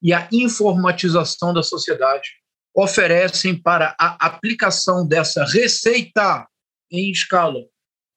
e 0.00 0.12
a 0.12 0.28
informatização 0.30 1.52
da 1.52 1.64
sociedade 1.64 2.30
oferecem 2.72 3.60
para 3.60 3.96
a 3.98 4.26
aplicação 4.26 5.06
dessa 5.06 5.44
receita 5.44 6.46
em 6.92 7.10
escala 7.10 7.64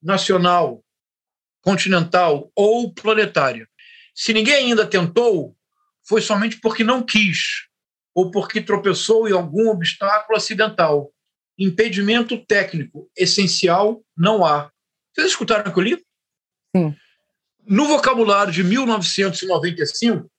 nacional, 0.00 0.84
continental 1.62 2.50
ou 2.54 2.92
planetária. 2.92 3.68
Se 4.14 4.32
ninguém 4.32 4.66
ainda 4.66 4.86
tentou, 4.86 5.56
foi 6.06 6.20
somente 6.20 6.58
porque 6.60 6.82
não 6.82 7.02
quis 7.02 7.68
ou 8.14 8.30
porque 8.30 8.60
tropeçou 8.60 9.28
em 9.28 9.32
algum 9.32 9.68
obstáculo 9.68 10.36
acidental. 10.36 11.12
Impedimento 11.58 12.36
técnico 12.46 13.10
essencial 13.16 14.02
não 14.16 14.44
há. 14.44 14.70
Vocês 15.14 15.28
escutaram 15.28 15.70
o 15.70 15.72
que 15.72 15.78
eu 15.78 15.84
li? 15.84 16.04
Sim. 16.74 16.96
No 17.66 17.86
vocabulário 17.86 18.52
de 18.52 18.64
1995, 18.64 20.30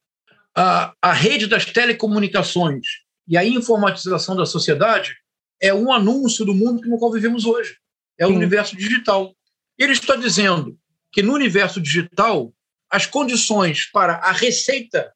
a, 0.56 0.94
a 1.02 1.14
rede 1.14 1.48
das 1.48 1.66
telecomunicações 1.66 2.86
e 3.28 3.38
a 3.38 3.46
informatização 3.46 4.36
da 4.36 4.46
sociedade 4.46 5.16
é 5.62 5.74
um 5.74 5.94
anúncio 5.94 6.44
do 6.44 6.54
mundo 6.54 6.82
que 6.82 6.90
no 6.90 6.98
qual 6.98 7.12
vivemos 7.12 7.46
hoje. 7.46 7.78
É 8.18 8.26
o 8.26 8.30
Sim. 8.30 8.36
universo 8.36 8.76
digital. 8.76 9.34
Ele 9.78 9.94
está 9.94 10.16
dizendo 10.16 10.78
que 11.12 11.22
no 11.22 11.34
universo 11.34 11.82
digital 11.82 12.54
as 12.90 13.06
condições 13.06 13.86
para 13.86 14.16
a 14.16 14.32
receita 14.32 15.14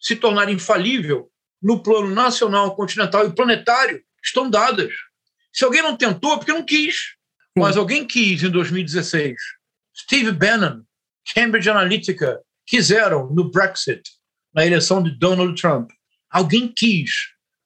se 0.00 0.16
tornar 0.16 0.48
infalível 0.48 1.30
no 1.62 1.82
plano 1.82 2.14
nacional, 2.14 2.74
continental 2.74 3.26
e 3.26 3.34
planetário 3.34 4.02
estão 4.24 4.48
dadas. 4.48 4.92
Se 5.52 5.64
alguém 5.64 5.82
não 5.82 5.96
tentou, 5.96 6.34
é 6.34 6.36
porque 6.36 6.52
não 6.52 6.64
quis. 6.64 6.94
Sim. 6.94 7.58
Mas 7.58 7.76
alguém 7.76 8.06
quis 8.06 8.42
em 8.42 8.50
2016. 8.50 9.36
Steve 9.94 10.32
Bannon, 10.32 10.82
Cambridge 11.34 11.68
Analytica 11.68 12.40
quiseram 12.66 13.28
no 13.30 13.50
Brexit, 13.50 14.02
na 14.54 14.64
eleição 14.64 15.02
de 15.02 15.10
Donald 15.10 15.60
Trump. 15.60 15.90
Alguém 16.30 16.68
quis 16.68 17.10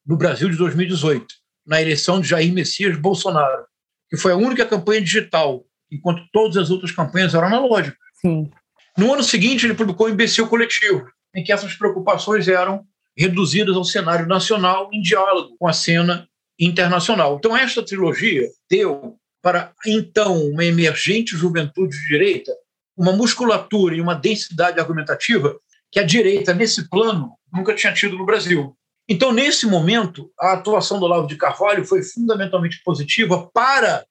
no 0.05 0.17
Brasil 0.17 0.49
de 0.49 0.57
2018, 0.57 1.27
na 1.65 1.81
eleição 1.81 2.19
de 2.19 2.27
Jair 2.27 2.51
Messias 2.51 2.97
Bolsonaro, 2.97 3.65
que 4.09 4.17
foi 4.17 4.33
a 4.33 4.37
única 4.37 4.65
campanha 4.65 5.01
digital, 5.01 5.65
enquanto 5.91 6.23
todas 6.31 6.57
as 6.57 6.69
outras 6.69 6.91
campanhas 6.91 7.33
eram 7.33 7.47
analógicas. 7.47 7.99
Sim. 8.21 8.49
No 8.97 9.13
ano 9.13 9.23
seguinte, 9.23 9.65
ele 9.65 9.73
publicou 9.73 10.07
o 10.07 10.09
Imbecil 10.09 10.47
Coletivo, 10.47 11.07
em 11.35 11.43
que 11.43 11.51
essas 11.51 11.73
preocupações 11.73 12.47
eram 12.47 12.85
reduzidas 13.17 13.75
ao 13.75 13.83
cenário 13.83 14.27
nacional 14.27 14.89
em 14.91 15.01
diálogo 15.01 15.55
com 15.57 15.67
a 15.67 15.73
cena 15.73 16.27
internacional. 16.59 17.35
Então, 17.37 17.55
esta 17.55 17.83
trilogia 17.83 18.49
deu 18.69 19.15
para, 19.41 19.73
então, 19.85 20.49
uma 20.49 20.65
emergente 20.65 21.35
juventude 21.35 21.97
de 21.97 22.07
direita 22.07 22.51
uma 22.97 23.11
musculatura 23.11 23.95
e 23.95 24.01
uma 24.01 24.15
densidade 24.15 24.79
argumentativa 24.79 25.57
que 25.91 25.99
a 25.99 26.03
direita, 26.03 26.53
nesse 26.53 26.89
plano, 26.89 27.33
nunca 27.51 27.75
tinha 27.75 27.93
tido 27.93 28.17
no 28.17 28.25
Brasil. 28.25 28.75
Então, 29.07 29.31
nesse 29.31 29.67
momento, 29.67 30.31
a 30.39 30.53
atuação 30.53 30.99
do 30.99 31.05
Olavo 31.05 31.27
de 31.27 31.35
Carvalho 31.35 31.85
foi 31.85 32.01
fundamentalmente 32.01 32.81
positiva 32.83 33.49
para 33.53 34.05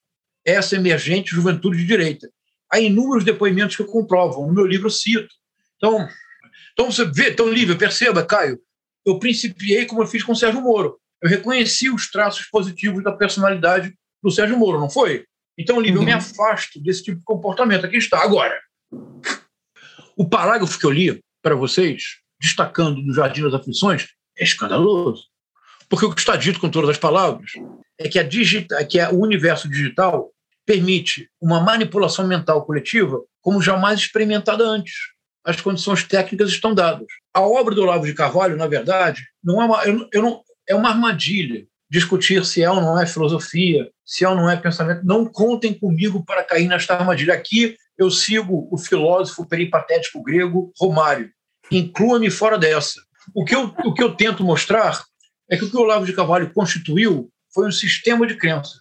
essa 0.44 0.76
emergente 0.76 1.34
juventude 1.34 1.78
de 1.78 1.86
direita. 1.86 2.28
Há 2.70 2.80
inúmeros 2.80 3.24
depoimentos 3.24 3.76
que 3.76 3.84
comprovam, 3.84 4.46
no 4.46 4.52
meu 4.52 4.66
livro 4.66 4.86
eu 4.86 4.90
cito. 4.90 5.28
Então, 5.76 6.08
então 6.72 6.90
você 6.90 7.04
vê, 7.04 7.30
então, 7.30 7.50
Lívia, 7.50 7.76
perceba, 7.76 8.24
Caio, 8.24 8.60
eu 9.06 9.18
principiei 9.18 9.86
como 9.86 10.02
eu 10.02 10.06
fiz 10.06 10.22
com 10.22 10.32
o 10.32 10.36
Sérgio 10.36 10.60
Moro. 10.60 10.98
Eu 11.22 11.28
reconheci 11.28 11.88
os 11.88 12.10
traços 12.10 12.46
positivos 12.46 13.02
da 13.02 13.12
personalidade 13.12 13.94
do 14.22 14.30
Sérgio 14.30 14.58
Moro, 14.58 14.80
não 14.80 14.90
foi? 14.90 15.24
Então, 15.56 15.80
Lívia, 15.80 15.96
uhum. 15.96 16.02
eu 16.02 16.06
me 16.06 16.12
uhum. 16.12 16.18
afasto 16.18 16.80
desse 16.82 17.04
tipo 17.04 17.18
de 17.18 17.24
comportamento. 17.24 17.86
Aqui 17.86 17.96
está. 17.96 18.22
Agora, 18.22 18.60
o 20.16 20.28
parágrafo 20.28 20.78
que 20.78 20.84
eu 20.84 20.90
li 20.90 21.20
para 21.42 21.54
vocês, 21.54 22.18
destacando 22.40 23.00
no 23.00 23.14
Jardim 23.14 23.42
das 23.42 23.54
Aflições, 23.54 24.08
é 24.36 24.44
escandaloso. 24.44 25.26
Porque 25.88 26.06
o 26.06 26.12
que 26.12 26.20
está 26.20 26.34
dito 26.34 26.58
com 26.58 26.68
todas 26.68 26.90
as 26.90 26.98
palavras 26.98 27.52
é 27.98 28.08
que, 28.08 28.18
a 28.18 28.22
digita, 28.22 28.84
que 28.84 29.00
o 29.00 29.20
universo 29.20 29.68
digital 29.68 30.33
permite 30.66 31.28
uma 31.40 31.60
manipulação 31.60 32.26
mental 32.26 32.64
coletiva 32.64 33.20
como 33.40 33.62
jamais 33.62 34.00
experimentada 34.00 34.64
antes. 34.64 34.94
As 35.44 35.60
condições 35.60 36.02
técnicas 36.04 36.50
estão 36.50 36.74
dadas. 36.74 37.06
A 37.32 37.42
obra 37.42 37.74
do 37.74 37.82
Olavo 37.82 38.06
de 38.06 38.14
Carvalho, 38.14 38.56
na 38.56 38.66
verdade, 38.66 39.22
não 39.42 39.60
é 39.60 39.64
uma, 39.66 39.84
eu, 39.84 40.08
eu 40.12 40.22
não, 40.22 40.42
é 40.66 40.74
uma 40.74 40.88
armadilha 40.88 41.66
discutir 41.90 42.44
se 42.44 42.62
é 42.62 42.70
ou 42.70 42.80
não 42.80 42.98
é 43.00 43.06
filosofia, 43.06 43.90
se 44.04 44.24
é 44.24 44.28
ou 44.28 44.34
não 44.34 44.48
é 44.48 44.56
pensamento. 44.56 45.04
Não 45.04 45.26
contem 45.26 45.74
comigo 45.74 46.24
para 46.24 46.42
cair 46.42 46.66
nesta 46.66 46.94
armadilha. 46.94 47.34
Aqui 47.34 47.76
eu 47.96 48.10
sigo 48.10 48.68
o 48.72 48.78
filósofo 48.78 49.46
peripatético 49.46 50.22
grego 50.22 50.72
Romário. 50.78 51.30
Inclua-me 51.70 52.30
fora 52.30 52.58
dessa. 52.58 53.00
O 53.34 53.44
que, 53.44 53.54
eu, 53.54 53.74
o 53.84 53.94
que 53.94 54.02
eu 54.02 54.14
tento 54.14 54.42
mostrar 54.42 55.04
é 55.50 55.56
que 55.56 55.64
o 55.64 55.70
que 55.70 55.76
o 55.76 55.80
Olavo 55.80 56.06
de 56.06 56.12
Carvalho 56.12 56.52
constituiu 56.52 57.30
foi 57.52 57.68
um 57.68 57.72
sistema 57.72 58.26
de 58.26 58.36
crenças. 58.36 58.78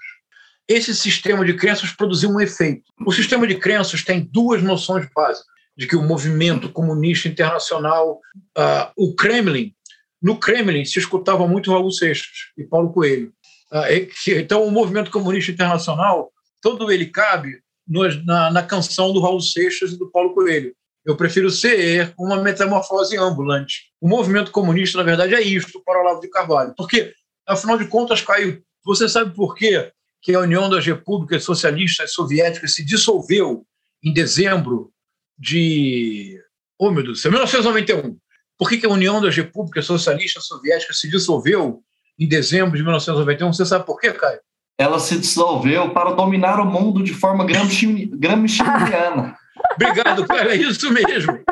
Esse 0.68 0.95
sistema 0.95 1.44
de 1.44 1.53
crenças 1.53 1.91
produziu 1.91 2.30
um 2.30 2.40
efeito. 2.40 2.84
O 3.06 3.11
sistema 3.11 3.45
de 3.45 3.56
crenças 3.56 4.03
tem 4.03 4.22
duas 4.31 4.64
noções 4.64 5.07
básicas: 5.14 5.48
de 5.77 5.88
que 5.88 5.95
o 5.95 6.02
movimento 6.02 6.69
comunista 6.69 7.27
internacional, 7.27 8.19
uh, 8.57 8.91
o 8.95 9.14
Kremlin, 9.15 9.73
no 10.22 10.40
Kremlin 10.40 10.85
se 10.85 10.99
escutava 10.99 11.48
muito 11.48 11.72
Raul 11.72 11.91
Seixas 11.91 12.52
e 12.57 12.64
Paulo 12.64 12.94
Coelho. 12.94 13.34
Uh, 13.72 14.07
então, 14.27 14.65
o 14.65 14.72
movimento 14.72 15.11
comunista 15.11 15.52
internacional, 15.52 16.31
todo 16.61 16.91
ele 16.91 17.07
cabe 17.07 17.60
no, 17.85 18.07
na, 18.23 18.52
na 18.52 18.64
canção 18.64 19.11
do 19.11 19.19
Raul 19.19 19.41
Seixas 19.41 19.91
e 19.91 19.99
do 19.99 20.10
Paulo 20.11 20.34
Coelho. 20.34 20.73
Eu 21.06 21.18
prefiro 21.18 21.49
ser 21.49 22.14
uma 22.18 22.41
metamorfose 22.41 23.18
ambulante. 23.18 23.91
O 23.99 24.07
movimento 24.07 24.52
comunista, 24.52 24.98
na 24.98 25.03
verdade, 25.03 25.35
é 25.35 25.41
isto 25.41 25.84
para 25.84 25.99
Olavo 25.99 26.22
de 26.22 26.30
Carvalho. 26.30 26.73
Porque, 26.77 27.14
afinal 27.45 27.77
de 27.77 27.88
contas, 27.88 28.22
Caio, 28.22 28.64
você 28.85 29.10
sabe 29.10 29.35
por 29.35 29.53
quê 29.56 29.91
que 30.24 30.34
a 30.34 30.40
União 30.40 30.70
das 30.70 30.86
Repúblicas 30.86 31.44
Socialistas 31.44 32.14
Soviéticas 32.14 32.74
se 32.74 32.84
dissolveu 32.84 33.66
em 34.02 34.14
dezembro 34.14 34.90
de. 35.38 36.40
Oh, 36.80 36.90
meu 36.90 37.04
Deus, 37.04 37.24
1991. 37.26 38.18
Por 38.58 38.70
que, 38.70 38.78
que 38.78 38.86
a 38.86 38.90
União 38.90 39.22
das 39.22 39.36
Repúblicas 39.36 39.86
Socialistas 39.86 40.48
Soviéticas 40.48 41.00
se 41.00 41.10
dissolveu 41.10 41.84
em 42.18 42.28
dezembro 42.28 42.78
de 42.78 42.84
1991? 42.84 43.52
Você 43.52 43.66
sabe 43.66 43.86
por 43.86 44.00
quê, 44.00 44.14
Caio? 44.14 44.40
Ela 44.78 44.98
se 44.98 45.20
dissolveu 45.20 45.91
para 45.91 46.14
dominar 46.14 46.60
o 46.60 46.66
mundo 46.66 47.04
de 47.04 47.14
forma 47.14 47.45
gramsciana. 47.45 49.38
Obrigado, 49.76 50.26
cara, 50.26 50.56
é 50.56 50.58
isso 50.58 50.90
mesmo. 50.91 51.44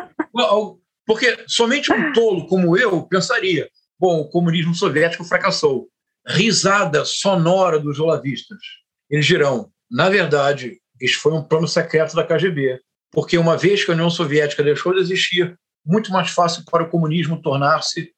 Porque 1.06 1.44
somente 1.46 1.92
um 1.92 2.14
tolo 2.14 2.48
como 2.48 2.78
eu 2.78 3.04
pensaria: 3.04 3.70
bom, 4.00 4.22
o 4.22 4.30
comunismo 4.30 4.74
soviético 4.74 5.26
fracassou. 5.26 5.90
Risada 6.28 7.04
sonora 7.04 7.80
dos 7.80 8.00
olavistas. 8.00 8.60
Eles 9.10 9.26
dirão: 9.26 9.72
na 9.90 10.10
verdade, 10.10 10.80
isso 11.02 11.20
foi 11.20 11.34
um 11.34 11.44
plano 11.44 11.68
secreto 11.68 12.16
da 12.16 12.24
KGB. 12.24 12.80
Porque 13.12 13.38
uma 13.38 13.58
vez 13.58 13.84
que 13.84 13.92
a 13.92 13.94
União 13.94 14.10
Soviética 14.10 14.64
deixou 14.64 14.94
de 14.94 15.02
existir, 15.02 15.58
muito 15.86 16.12
mais 16.12 16.30
fácil 16.32 16.64
para 16.66 16.84
o 16.84 16.90
comunismo 16.90 17.42
tornar-se 17.42 18.12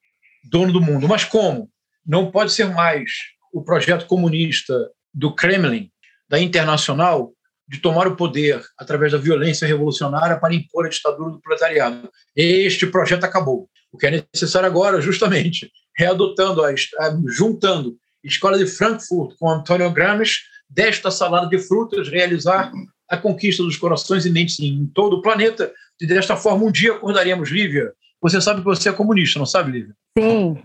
dono 0.44 0.72
do 0.72 0.82
mundo. 0.82 1.08
Mas 1.08 1.24
como? 1.24 1.70
Não 2.06 2.30
pode 2.30 2.52
ser 2.52 2.70
mais 2.70 3.10
o 3.52 3.64
projeto 3.64 4.06
comunista 4.06 4.90
do 5.14 5.34
Kremlin, 5.34 5.90
da 6.30 6.40
Internacional, 6.40 7.34
de 7.68 7.80
tomar 7.80 8.08
o 8.08 8.16
poder 8.16 8.62
através 8.78 9.14
da 9.14 9.18
violência 9.18 9.68
revolucionária 9.68 10.38
para 10.38 10.54
impor 10.54 10.86
a 10.86 10.90
ditadura 10.90 11.32
do 11.32 11.42
proletariado. 11.42 12.10
Este 12.36 12.86
projeto 12.86 13.24
acabou. 13.24 13.70
O 13.92 13.98
que 13.98 14.08
é 14.08 14.26
necessário 14.34 14.68
agora, 14.68 15.00
justamente, 15.00 15.72
é 16.00 16.06
adotando, 16.08 16.64
a, 16.64 16.74
juntando 17.28 17.98
a 18.24 18.28
Escola 18.28 18.58
de 18.58 18.66
Frankfurt 18.66 19.36
com 19.38 19.50
Antônio 19.50 19.92
Gramsci, 19.92 20.42
desta 20.70 21.12
salada 21.12 21.48
de 21.48 21.60
frutas, 21.60 22.10
realizar 22.10 22.72
a 23.10 23.18
conquista 23.18 23.64
dos 23.64 23.78
corações 23.78 24.26
e 24.26 24.30
mentes 24.30 24.60
em 24.60 24.86
todo 24.88 25.18
o 25.18 25.22
planeta. 25.22 25.72
E 26.02 26.08
desta 26.08 26.36
forma, 26.36 26.66
um 26.66 26.72
dia 26.72 26.94
acordaríamos, 26.94 27.50
Lívia. 27.50 27.94
Você 28.22 28.42
sabe 28.42 28.62
que 28.62 28.66
você 28.66 28.90
é 28.90 28.94
comunista, 28.94 29.38
não 29.38 29.46
sabe, 29.46 29.72
Lívia? 29.72 29.96
Sim. 30.18 30.64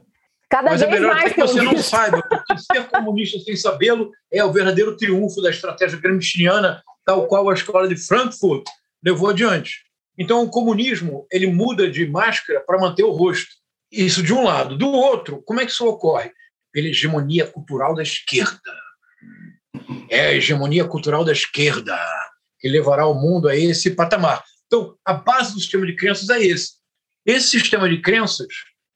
Cada 0.48 0.70
Mas 0.70 0.80
é 0.80 0.86
melhor 0.90 1.14
mais 1.14 1.32
que 1.32 1.40
você 1.40 1.60
não 1.60 1.76
saiba, 1.76 2.22
porque 2.22 2.56
ser 2.58 2.88
comunista 2.88 3.38
sem 3.40 3.54
sabê-lo 3.54 4.10
é 4.32 4.42
o 4.42 4.52
verdadeiro 4.52 4.96
triunfo 4.96 5.42
da 5.42 5.50
estratégia 5.50 6.00
gramsciana, 6.00 6.82
tal 7.04 7.26
qual 7.26 7.50
a 7.50 7.54
escola 7.54 7.86
de 7.86 7.96
Frankfurt 7.96 8.64
levou 9.04 9.28
adiante. 9.28 9.82
Então, 10.16 10.42
o 10.42 10.50
comunismo 10.50 11.26
ele 11.30 11.46
muda 11.46 11.90
de 11.90 12.06
máscara 12.08 12.60
para 12.66 12.78
manter 12.78 13.04
o 13.04 13.10
rosto. 13.10 13.50
Isso 13.90 14.22
de 14.22 14.32
um 14.32 14.44
lado. 14.44 14.76
Do 14.76 14.88
outro, 14.88 15.42
como 15.42 15.60
é 15.60 15.66
que 15.66 15.72
isso 15.72 15.86
ocorre? 15.86 16.32
Pela 16.72 16.88
hegemonia 16.88 17.46
cultural 17.46 17.94
da 17.94 18.02
esquerda. 18.02 18.72
É 20.10 20.20
a 20.20 20.34
hegemonia 20.34 20.84
cultural 20.84 21.24
da 21.24 21.32
esquerda 21.32 21.96
que 22.58 22.68
levará 22.68 23.06
o 23.06 23.14
mundo 23.14 23.48
a 23.48 23.56
esse 23.56 23.90
patamar. 23.92 24.44
Então, 24.66 24.96
a 25.04 25.14
base 25.14 25.54
do 25.54 25.60
sistema 25.60 25.86
de 25.86 25.96
crenças 25.96 26.28
é 26.28 26.42
esse. 26.42 26.72
Esse 27.24 27.48
sistema 27.48 27.88
de 27.88 28.00
crenças 28.00 28.48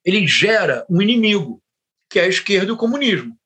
ele 0.04 0.26
gera 0.26 0.84
um 0.90 1.00
inimigo, 1.00 1.62
que 2.10 2.18
é 2.18 2.24
a 2.24 2.28
esquerda 2.28 2.70
e 2.70 2.72
o 2.72 2.76
comunismo. 2.76 3.36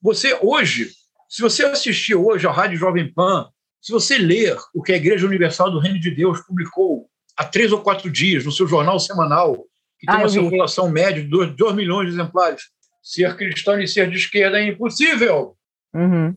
Você 0.00 0.38
hoje, 0.40 0.92
se 1.28 1.42
você 1.42 1.64
assistir 1.64 2.14
hoje 2.14 2.46
à 2.46 2.52
Rádio 2.52 2.78
Jovem 2.78 3.12
Pan, 3.12 3.48
se 3.80 3.92
você 3.92 4.16
ler 4.16 4.56
o 4.72 4.82
que 4.82 4.92
a 4.92 4.96
Igreja 4.96 5.26
Universal 5.26 5.70
do 5.70 5.78
Reino 5.78 6.00
de 6.00 6.10
Deus 6.10 6.40
publicou 6.40 7.08
há 7.36 7.44
três 7.44 7.72
ou 7.72 7.82
quatro 7.82 8.10
dias 8.10 8.44
no 8.44 8.52
seu 8.52 8.66
jornal 8.66 8.98
semanal, 9.00 9.66
que 9.98 10.06
tem 10.06 10.16
ah, 10.16 10.18
uma 10.18 10.28
circulação 10.28 10.88
média 10.88 11.22
de 11.22 11.28
2 11.28 11.74
milhões 11.74 12.08
de 12.08 12.14
exemplares, 12.14 12.62
ser 13.02 13.36
cristão 13.36 13.80
e 13.80 13.86
ser 13.86 14.10
de 14.10 14.16
esquerda 14.16 14.58
é 14.58 14.68
impossível. 14.68 15.56
Uhum. 15.94 16.34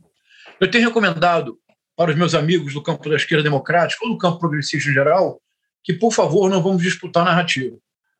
Eu 0.60 0.70
tenho 0.70 0.88
recomendado 0.88 1.58
para 1.96 2.12
os 2.12 2.18
meus 2.18 2.36
amigos 2.36 2.74
do 2.74 2.84
campo 2.84 3.10
da 3.10 3.16
esquerda 3.16 3.44
democrática 3.44 4.06
ou 4.06 4.12
do 4.12 4.18
campo 4.18 4.40
progressista 4.40 4.90
em 4.90 4.94
geral 4.94 5.42
que, 5.84 5.94
por 5.94 6.12
favor, 6.12 6.50
não 6.50 6.62
vamos 6.62 6.84
disputar 6.84 7.24
narrativa. 7.24 7.78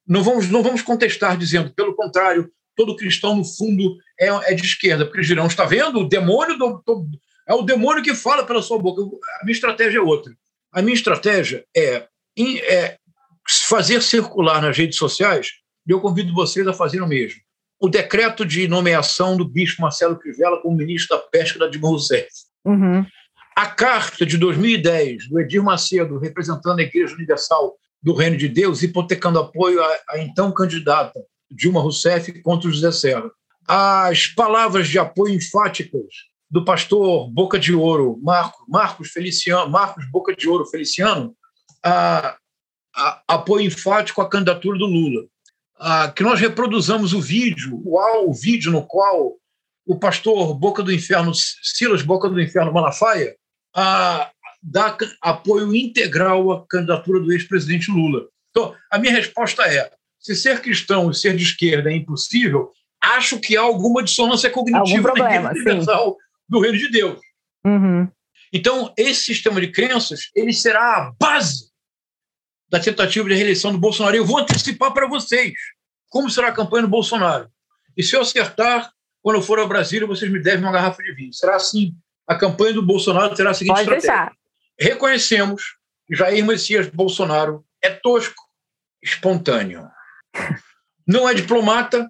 Não 0.08 0.24
vamos, 0.24 0.50
não 0.50 0.64
vamos 0.64 0.82
contestar 0.82 1.38
dizendo, 1.38 1.74
pelo 1.74 1.94
contrário, 1.94 2.50
todo 2.76 2.96
cristão, 2.96 3.36
no 3.36 3.44
fundo, 3.44 3.98
é, 4.20 4.28
é 4.28 4.54
de 4.54 4.64
esquerda, 4.64 5.04
porque 5.04 5.18
eles 5.18 5.28
dirão: 5.28 5.48
está 5.48 5.66
vendo? 5.66 6.00
O 6.00 6.08
demônio 6.08 6.58
do, 6.58 6.82
do, 6.86 7.08
é 7.48 7.54
o 7.54 7.64
demônio 7.64 8.04
que 8.04 8.16
fala 8.16 8.46
pela 8.46 8.62
sua 8.62 8.80
boca. 8.80 9.02
A 9.42 9.44
minha 9.44 9.54
estratégia 9.54 9.98
é 9.98 10.02
outra. 10.02 10.34
A 10.72 10.82
minha 10.82 10.96
estratégia 10.96 11.66
é, 11.76 12.08
é 12.38 12.98
fazer 13.50 14.02
circular 14.02 14.62
nas 14.62 14.78
redes 14.78 14.98
sociais, 14.98 15.48
e 15.88 15.92
eu 15.92 16.02
convido 16.02 16.34
vocês 16.34 16.68
a 16.68 16.74
fazer 16.74 17.02
o 17.02 17.08
mesmo. 17.08 17.40
O 17.80 17.88
decreto 17.88 18.46
de 18.46 18.68
nomeação 18.68 19.38
do 19.38 19.48
bispo 19.48 19.82
Marcelo 19.82 20.18
Crivella 20.18 20.62
como 20.62 20.76
ministro 20.76 21.16
da 21.16 21.24
Pesca 21.24 21.60
da 21.60 21.68
Dilma 21.68 21.88
Rousseff. 21.90 22.28
Uhum. 22.66 23.06
A 23.56 23.66
carta 23.68 24.26
de 24.26 24.38
2010 24.38 25.30
do 25.30 25.40
Edir 25.40 25.64
Macedo, 25.64 26.18
representando 26.18 26.80
a 26.80 26.84
Igreja 26.84 27.16
Universal 27.16 27.76
do 28.02 28.14
Reino 28.14 28.38
de 28.38 28.48
Deus, 28.48 28.84
hipotecando 28.84 29.40
apoio 29.40 29.82
à, 29.82 29.98
à 30.10 30.20
então 30.20 30.52
candidata 30.52 31.20
Dilma 31.50 31.82
Rousseff 31.82 32.32
contra 32.42 32.70
o 32.70 32.72
José 32.72 32.92
Serra. 32.92 33.30
As 33.68 34.28
palavras 34.28 34.88
de 34.88 35.00
apoio 35.00 35.34
enfáticas 35.34 36.06
do 36.50 36.64
pastor 36.64 37.30
Boca 37.30 37.60
de 37.60 37.74
Ouro, 37.74 38.20
Marcos, 38.22 38.66
Marcos 38.68 39.10
Feliciano, 39.10 39.70
Marcos 39.70 40.10
Boca 40.10 40.36
de 40.36 40.48
Ouro 40.48 40.66
Feliciano, 40.66 41.36
a, 41.84 42.38
a, 42.98 43.22
apoio 43.28 43.68
enfático 43.68 44.22
à 44.22 44.30
candidatura 44.30 44.78
do 44.78 44.86
Lula. 44.86 45.26
A, 45.80 46.12
que 46.12 46.24
nós 46.24 46.40
reproduzamos 46.40 47.14
o 47.14 47.22
vídeo, 47.22 47.80
o, 47.86 48.30
o 48.30 48.34
vídeo 48.34 48.72
no 48.72 48.84
qual 48.86 49.36
o 49.86 49.98
pastor 49.98 50.54
Boca 50.56 50.82
do 50.84 50.92
Inferno, 50.92 51.32
Silas 51.34 52.02
Boca 52.02 52.28
do 52.28 52.42
Inferno 52.42 52.74
Malafaia, 52.74 53.36
a, 53.76 54.32
dá 54.62 54.98
apoio 55.22 55.74
integral 55.74 56.52
à 56.52 56.66
candidatura 56.68 57.20
do 57.20 57.32
ex-presidente 57.32 57.92
Lula. 57.92 58.28
Então, 58.50 58.76
a 58.92 58.98
minha 58.98 59.14
resposta 59.14 59.64
é: 59.64 59.90
se 60.20 60.36
ser 60.36 60.62
cristão 60.62 61.10
e 61.12 61.16
ser 61.16 61.36
de 61.36 61.44
esquerda 61.44 61.92
é 61.92 61.96
impossível, 61.96 62.72
acho 63.02 63.40
que 63.40 63.56
há 63.56 63.62
alguma 63.62 64.04
dissonância 64.04 64.50
cognitiva 64.50 65.14
problema, 65.14 65.52
universal 65.52 66.18
do 66.50 66.60
reino 66.60 66.78
de 66.78 66.90
Deus. 66.90 67.20
Uhum. 67.64 68.10
Então, 68.52 68.94
esse 68.98 69.26
sistema 69.26 69.62
de 69.62 69.68
crenças 69.68 70.32
ele 70.36 70.54
será 70.54 70.98
a 70.98 71.14
base 71.20 71.67
da 72.70 72.80
tentativa 72.80 73.28
de 73.28 73.36
reeleição 73.36 73.72
do 73.72 73.78
Bolsonaro. 73.78 74.16
Eu 74.16 74.26
vou 74.26 74.40
antecipar 74.40 74.94
para 74.94 75.08
vocês 75.08 75.54
como 76.10 76.30
será 76.30 76.50
a 76.50 76.54
campanha 76.54 76.84
do 76.84 76.90
Bolsonaro. 76.90 77.50
E 77.96 78.04
se 78.04 78.16
eu 78.16 78.22
acertar, 78.22 78.92
quando 79.22 79.38
eu 79.38 79.42
for 79.42 79.60
a 79.60 79.66
Brasília, 79.66 80.08
vocês 80.08 80.32
me 80.32 80.42
devem 80.42 80.64
uma 80.64 80.72
garrafa 80.72 81.02
de 81.02 81.14
vinho. 81.14 81.34
Será 81.34 81.56
assim. 81.56 81.94
A 82.26 82.36
campanha 82.36 82.74
do 82.74 82.86
Bolsonaro 82.86 83.34
terá 83.36 83.52
a 83.52 83.54
seguinte 83.54 83.76
Pode 83.76 83.82
estratégia. 83.82 84.12
Deixar. 84.12 84.38
Reconhecemos 84.80 85.78
que 86.06 86.16
Jair 86.16 86.46
Messias 86.46 86.88
Bolsonaro 86.88 87.66
é 87.82 87.90
tosco, 87.90 88.44
espontâneo. 89.02 89.90
Não 91.08 91.28
é 91.28 91.34
diplomata 91.34 92.10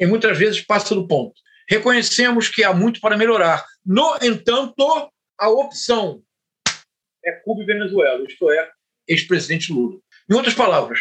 e 0.00 0.06
muitas 0.06 0.38
vezes 0.38 0.60
passa 0.60 0.94
do 0.94 1.06
ponto. 1.06 1.34
Reconhecemos 1.68 2.48
que 2.48 2.64
há 2.64 2.72
muito 2.72 3.00
para 3.00 3.16
melhorar. 3.16 3.64
No 3.84 4.16
entanto, 4.22 5.10
a 5.38 5.48
opção 5.48 6.22
é 7.24 7.32
Cuba 7.44 7.62
e 7.62 7.66
Venezuela, 7.66 8.24
isto 8.26 8.50
é, 8.50 8.70
ex-presidente 9.08 9.72
Lula. 9.72 9.98
Em 10.30 10.34
outras 10.34 10.54
palavras, 10.54 11.00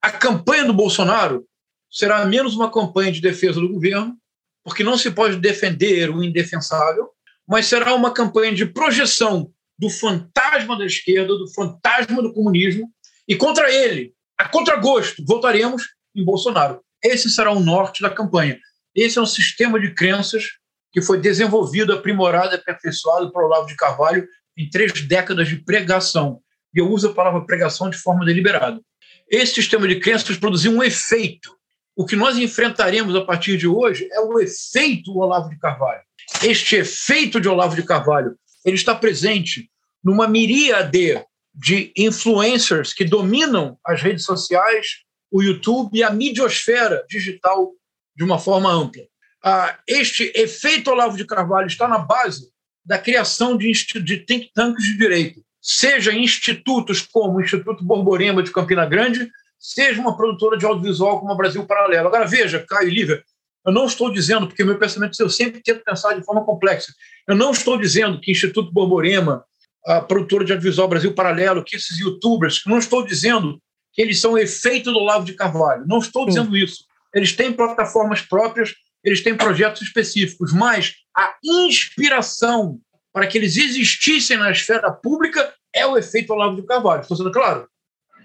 a 0.00 0.10
campanha 0.10 0.64
do 0.64 0.72
Bolsonaro 0.72 1.44
será 1.90 2.24
menos 2.24 2.54
uma 2.54 2.70
campanha 2.70 3.10
de 3.10 3.20
defesa 3.20 3.60
do 3.60 3.68
governo, 3.68 4.16
porque 4.62 4.84
não 4.84 4.96
se 4.96 5.10
pode 5.10 5.36
defender 5.36 6.10
o 6.10 6.22
indefensável, 6.22 7.08
mas 7.46 7.66
será 7.66 7.94
uma 7.94 8.12
campanha 8.12 8.54
de 8.54 8.66
projeção 8.66 9.50
do 9.78 9.88
fantasma 9.88 10.76
da 10.76 10.84
esquerda, 10.84 11.34
do 11.36 11.48
fantasma 11.52 12.22
do 12.22 12.32
comunismo, 12.32 12.90
e 13.26 13.36
contra 13.36 13.72
ele, 13.72 14.12
a 14.36 14.48
contragosto, 14.48 15.24
votaremos 15.24 15.82
em 16.14 16.24
Bolsonaro. 16.24 16.80
Esse 17.02 17.30
será 17.30 17.52
o 17.52 17.60
norte 17.60 18.02
da 18.02 18.10
campanha. 18.10 18.58
Esse 18.94 19.18
é 19.18 19.22
um 19.22 19.26
sistema 19.26 19.78
de 19.78 19.94
crenças 19.94 20.44
que 20.92 21.00
foi 21.00 21.20
desenvolvido, 21.20 21.92
aprimorado, 21.92 22.54
aperfeiçoado 22.54 23.30
por 23.32 23.44
Olavo 23.44 23.66
de 23.66 23.76
Carvalho 23.76 24.26
em 24.56 24.68
três 24.68 24.92
décadas 25.06 25.48
de 25.48 25.56
pregação. 25.56 26.40
E 26.78 26.80
eu 26.80 26.88
uso 26.88 27.08
a 27.08 27.12
palavra 27.12 27.44
pregação 27.44 27.90
de 27.90 27.98
forma 27.98 28.24
deliberada. 28.24 28.80
Esse 29.28 29.54
sistema 29.54 29.88
de 29.88 29.98
crenças 29.98 30.36
produziu 30.36 30.70
um 30.70 30.80
efeito. 30.80 31.52
O 31.96 32.06
que 32.06 32.14
nós 32.14 32.38
enfrentaremos 32.38 33.16
a 33.16 33.24
partir 33.24 33.56
de 33.56 33.66
hoje 33.66 34.08
é 34.12 34.20
o 34.20 34.38
efeito 34.38 35.18
Olavo 35.18 35.50
de 35.50 35.58
Carvalho. 35.58 36.02
Este 36.40 36.76
efeito 36.76 37.40
de 37.40 37.48
Olavo 37.48 37.74
de 37.74 37.82
Carvalho 37.82 38.38
ele 38.64 38.76
está 38.76 38.94
presente 38.94 39.68
numa 40.04 40.28
miríade 40.28 41.20
de 41.52 41.92
influencers 41.96 42.92
que 42.92 43.04
dominam 43.04 43.76
as 43.84 44.00
redes 44.00 44.24
sociais, 44.24 44.98
o 45.32 45.42
YouTube 45.42 45.98
e 45.98 46.04
a 46.04 46.10
midiosfera 46.10 47.04
digital 47.10 47.72
de 48.14 48.22
uma 48.22 48.38
forma 48.38 48.70
ampla. 48.70 49.02
Ah, 49.42 49.76
este 49.84 50.30
efeito 50.32 50.92
Olavo 50.92 51.16
de 51.16 51.26
Carvalho 51.26 51.66
está 51.66 51.88
na 51.88 51.98
base 51.98 52.52
da 52.84 53.00
criação 53.00 53.56
de, 53.56 53.72
de 54.00 54.18
think 54.18 54.52
tanks 54.54 54.84
de 54.84 54.96
direito, 54.96 55.42
seja 55.60 56.12
institutos 56.12 57.02
como 57.02 57.38
o 57.38 57.40
Instituto 57.40 57.84
Borborema 57.84 58.42
de 58.42 58.52
Campina 58.52 58.86
Grande, 58.86 59.30
seja 59.58 60.00
uma 60.00 60.16
produtora 60.16 60.56
de 60.56 60.64
audiovisual 60.64 61.20
como 61.20 61.32
a 61.32 61.36
Brasil 61.36 61.66
Paralelo. 61.66 62.08
Agora, 62.08 62.26
veja, 62.26 62.64
Caio 62.66 62.88
e 62.88 62.94
Lívia, 62.94 63.22
eu 63.66 63.72
não 63.72 63.86
estou 63.86 64.10
dizendo, 64.10 64.46
porque 64.46 64.64
meu 64.64 64.78
pensamento 64.78 65.20
eu 65.20 65.28
sempre 65.28 65.60
tento 65.60 65.82
pensar 65.84 66.14
de 66.14 66.24
forma 66.24 66.44
complexa, 66.44 66.92
eu 67.26 67.34
não 67.34 67.50
estou 67.50 67.76
dizendo 67.76 68.20
que 68.20 68.30
Instituto 68.30 68.72
Borborema, 68.72 69.44
a 69.84 70.00
produtora 70.00 70.44
de 70.44 70.52
audiovisual 70.52 70.88
Brasil 70.88 71.12
Paralelo, 71.12 71.64
que 71.64 71.76
esses 71.76 71.98
youtubers, 71.98 72.62
não 72.66 72.78
estou 72.78 73.04
dizendo 73.04 73.60
que 73.92 74.00
eles 74.00 74.20
são 74.20 74.38
efeito 74.38 74.92
do 74.92 74.98
Olavo 74.98 75.24
de 75.24 75.34
Carvalho, 75.34 75.84
não 75.86 75.98
estou 75.98 76.22
Sim. 76.22 76.28
dizendo 76.28 76.56
isso. 76.56 76.84
Eles 77.14 77.32
têm 77.34 77.52
plataformas 77.52 78.22
próprias, 78.22 78.74
eles 79.02 79.22
têm 79.22 79.36
projetos 79.36 79.82
específicos, 79.82 80.52
mas 80.52 80.94
a 81.16 81.34
inspiração 81.42 82.78
para 83.12 83.26
que 83.26 83.38
eles 83.38 83.56
existissem 83.56 84.36
na 84.36 84.50
esfera 84.50 84.90
pública 84.90 85.52
é 85.74 85.86
o 85.86 85.96
efeito 85.96 86.32
Olavo 86.32 86.56
de 86.56 86.66
Carvalho. 86.66 87.02
Estou 87.02 87.16
sendo 87.16 87.32
claro? 87.32 87.68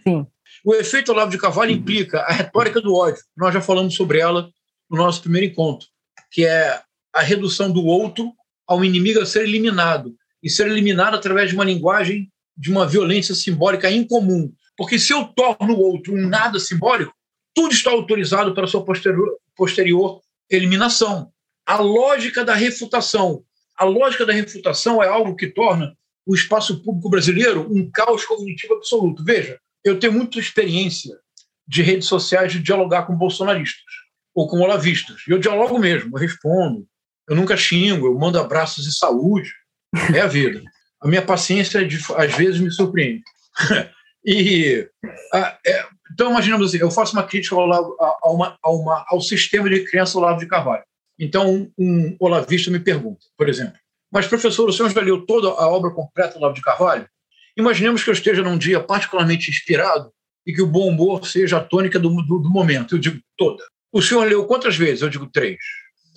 Sim. 0.03 0.26
O 0.64 0.73
efeito 0.73 1.11
Olavo 1.11 1.31
de 1.31 1.38
Carvalho 1.38 1.72
implica 1.72 2.19
a 2.22 2.31
retórica 2.31 2.80
do 2.80 2.95
ódio. 2.95 3.22
Nós 3.35 3.53
já 3.53 3.61
falamos 3.61 3.95
sobre 3.95 4.19
ela 4.19 4.49
no 4.89 4.97
nosso 4.97 5.22
primeiro 5.22 5.51
encontro, 5.51 5.88
que 6.31 6.45
é 6.45 6.81
a 7.14 7.22
redução 7.22 7.72
do 7.72 7.85
outro 7.85 8.34
ao 8.68 8.84
inimigo 8.84 9.22
a 9.22 9.26
ser 9.26 9.43
eliminado 9.43 10.15
e 10.41 10.49
ser 10.49 10.68
eliminado 10.68 11.15
através 11.15 11.49
de 11.49 11.55
uma 11.55 11.64
linguagem 11.64 12.31
de 12.55 12.72
uma 12.72 12.88
violência 12.88 13.34
simbólica 13.34 13.89
incomum. 13.89 14.51
Porque 14.77 14.99
se 14.99 15.14
eu 15.14 15.26
torno 15.26 15.73
o 15.73 15.80
outro 15.80 16.14
um 16.14 16.27
nada 16.27 16.60
simbólico, 16.60 17.14
tudo 17.53 17.73
está 17.73 17.91
autorizado 17.91 18.53
para 18.53 18.68
sua 18.68 18.84
posterior, 18.84 19.38
posterior 19.55 20.22
eliminação. 20.49 21.31
A 21.65 21.77
lógica 21.77 22.43
da 22.43 22.53
refutação. 22.53 23.43
A 23.78 23.86
lógica 23.86 24.26
da 24.26 24.34
refutação 24.34 25.02
é 25.02 25.08
algo 25.08 25.36
que 25.36 25.48
torna 25.48 25.95
o 26.26 26.34
espaço 26.34 26.82
público 26.84 27.10
brasileiro 27.10 27.68
um 27.70 27.90
caos 27.91 28.26
cognitivo 28.26 28.76
absoluto. 28.76 29.24
Veja, 29.24 29.60
eu 29.84 30.00
tenho 30.00 30.14
muita 30.14 30.40
experiência 30.40 31.18
de 31.68 31.82
redes 31.82 32.08
sociais 32.08 32.52
de 32.52 32.60
dialogar 32.60 33.04
com 33.04 33.16
bolsonaristas 33.16 33.84
ou 34.34 34.48
com 34.48 34.60
olavistas. 34.60 35.22
E 35.28 35.32
eu 35.32 35.40
dialogo 35.40 35.78
mesmo, 35.78 36.16
eu 36.16 36.20
respondo, 36.20 36.88
eu 37.28 37.36
nunca 37.36 37.58
xingo, 37.58 38.08
eu 38.08 38.18
mando 38.18 38.40
abraços 38.40 38.84
de 38.86 38.95
saúde. 38.95 39.52
É 40.14 40.22
a 40.22 40.28
vida. 40.28 40.62
A 41.02 41.08
minha 41.08 41.22
paciência, 41.22 41.80
às 42.18 42.34
vezes, 42.36 42.60
me 42.60 42.72
surpreende. 42.72 43.22
e 44.26 44.88
a, 45.34 45.58
é, 45.66 45.86
então, 46.12 46.32
imaginamos 46.32 46.68
assim, 46.68 46.78
eu 46.78 46.91
faço 46.91 47.14
uma 47.14 47.24
crítica 47.24 47.56
ao, 47.56 48.36
uma, 48.64 49.06
ao 49.08 49.22
sistema 49.22 49.70
de 49.70 49.84
criança 49.84 50.18
Olavo 50.18 50.40
de 50.40 50.48
Carvalho. 50.48 50.84
Então, 51.24 51.72
um, 51.78 52.16
olavista 52.20 52.70
me 52.70 52.80
pergunta, 52.80 53.26
por 53.38 53.48
exemplo, 53.48 53.78
mas, 54.14 54.28
professor, 54.28 54.70
o 54.70 54.72
senhor 54.72 54.91
já 54.91 55.02
leu 55.02 55.26
toda 55.26 55.48
a 55.48 55.68
obra 55.68 55.90
completa 55.90 56.34
do 56.34 56.38
Olavo 56.38 56.54
de 56.54 56.62
Carvalho? 56.62 57.10
Imaginemos 57.58 58.04
que 58.04 58.12
eu 58.12 58.14
esteja 58.14 58.44
num 58.44 58.60
dia 58.60 58.80
particularmente 58.80 59.50
inspirado 59.50 60.12
e 60.45 60.54
que 60.54 60.62
o 60.62 60.68
bom 60.68 60.88
humor 60.88 61.26
seja 61.26 61.58
a 61.58 61.64
tônica 61.64 61.98
do, 61.98 62.10
do, 62.10 62.38
do 62.38 62.50
momento. 62.50 62.94
Eu 62.94 63.00
digo 63.00 63.20
toda. 63.36 63.64
O 63.91 64.04
senhor 64.04 64.28
leu 64.28 64.45
quantas 64.45 64.78
vezes? 64.78 65.02
Eu 65.02 65.10
digo 65.10 65.26
três. 65.26 65.58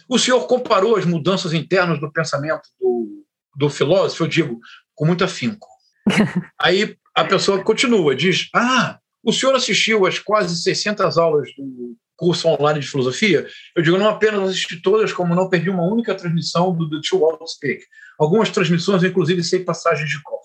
O 0.06 0.18
senhor 0.18 0.46
comparou 0.46 0.96
as 0.96 1.06
mudanças 1.06 1.54
internas 1.54 1.98
do 1.98 2.12
pensamento 2.12 2.68
do, 2.78 3.24
do 3.56 3.70
filósofo? 3.70 4.24
Eu 4.24 4.28
digo, 4.28 4.60
com 4.94 5.06
muito 5.06 5.24
afinco. 5.24 5.66
Aí 6.60 6.96
a 7.14 7.24
pessoa 7.24 7.64
continua, 7.64 8.14
diz: 8.14 8.50
Ah, 8.54 8.98
o 9.22 9.32
senhor 9.32 9.54
assistiu 9.54 10.04
às 10.04 10.18
quase 10.18 10.54
600 10.62 11.16
aulas 11.16 11.48
do 11.56 11.96
curso 12.16 12.48
online 12.48 12.80
de 12.80 12.88
filosofia? 12.88 13.46
Eu 13.74 13.82
digo, 13.82 13.98
não 13.98 14.08
apenas 14.08 14.48
assisti 14.48 14.80
todas, 14.80 15.12
como 15.12 15.34
não 15.34 15.48
perdi 15.48 15.70
uma 15.70 15.84
única 15.84 16.14
transmissão 16.14 16.74
do 16.74 16.88
The 16.88 17.00
Two 17.08 17.20
World 17.20 17.50
Speak. 17.50 17.82
Algumas 18.18 18.50
transmissões, 18.50 19.02
inclusive, 19.02 19.42
sem 19.44 19.64
passagens 19.64 20.08
de 20.08 20.22
cor. 20.22 20.40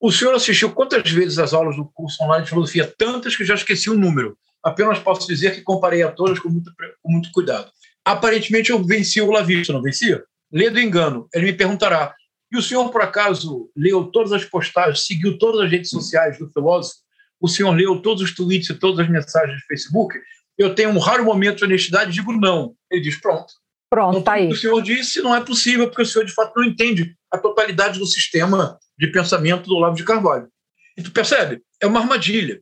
O 0.00 0.12
senhor 0.12 0.34
assistiu 0.34 0.70
quantas 0.70 1.10
vezes 1.10 1.38
às 1.38 1.52
aulas 1.52 1.76
do 1.76 1.84
curso 1.86 2.22
online 2.22 2.44
de 2.44 2.50
filosofia? 2.50 2.92
Tantas 2.96 3.34
que 3.34 3.44
já 3.44 3.54
esqueci 3.54 3.90
o 3.90 3.98
número. 3.98 4.38
Apenas 4.62 4.98
posso 5.00 5.26
dizer 5.26 5.54
que 5.54 5.62
comparei 5.62 6.02
a 6.02 6.10
todas 6.10 6.38
com 6.38 6.48
muito, 6.48 6.72
com 7.02 7.10
muito 7.10 7.30
cuidado. 7.32 7.70
Aparentemente 8.04 8.70
eu 8.70 8.82
venci 8.84 9.20
o 9.20 9.30
Lavista, 9.30 9.72
não 9.72 9.82
vencia? 9.82 10.22
Lê 10.52 10.70
do 10.70 10.80
engano. 10.80 11.28
Ele 11.34 11.46
me 11.46 11.52
perguntará: 11.52 12.14
e 12.50 12.56
o 12.56 12.62
senhor, 12.62 12.90
por 12.90 13.02
acaso, 13.02 13.70
leu 13.76 14.04
todas 14.04 14.32
as 14.32 14.44
postagens, 14.44 15.04
seguiu 15.04 15.36
todas 15.36 15.60
as 15.60 15.70
redes 15.70 15.90
sociais 15.90 16.38
do 16.38 16.50
filósofo? 16.50 17.00
O 17.40 17.46
senhor 17.46 17.72
leu 17.72 18.00
todos 18.00 18.22
os 18.22 18.34
tweets 18.34 18.70
e 18.70 18.74
todas 18.74 19.00
as 19.00 19.10
mensagens 19.10 19.60
do 19.60 19.66
Facebook? 19.66 20.18
Eu 20.58 20.74
tenho 20.74 20.90
um 20.90 20.98
raro 20.98 21.24
momento 21.24 21.58
de 21.58 21.64
honestidade 21.64 22.10
e 22.10 22.14
digo 22.14 22.32
não. 22.32 22.74
Ele 22.90 23.00
diz: 23.00 23.20
pronto. 23.20 23.52
Pronto, 23.90 24.10
então, 24.10 24.22
tá 24.22 24.32
aí. 24.32 24.48
O 24.48 24.56
senhor 24.56 24.82
disse 24.82 25.22
não 25.22 25.34
é 25.34 25.40
possível, 25.40 25.86
porque 25.88 26.02
o 26.02 26.06
senhor 26.06 26.24
de 26.24 26.34
fato 26.34 26.52
não 26.56 26.64
entende 26.64 27.16
a 27.30 27.38
totalidade 27.38 27.98
do 27.98 28.06
sistema 28.06 28.78
de 28.98 29.06
pensamento 29.06 29.68
do 29.68 29.76
Olavo 29.76 29.96
de 29.96 30.04
Carvalho. 30.04 30.48
E 30.96 31.02
tu 31.02 31.10
percebe? 31.12 31.62
É 31.80 31.86
uma 31.86 32.00
armadilha. 32.00 32.60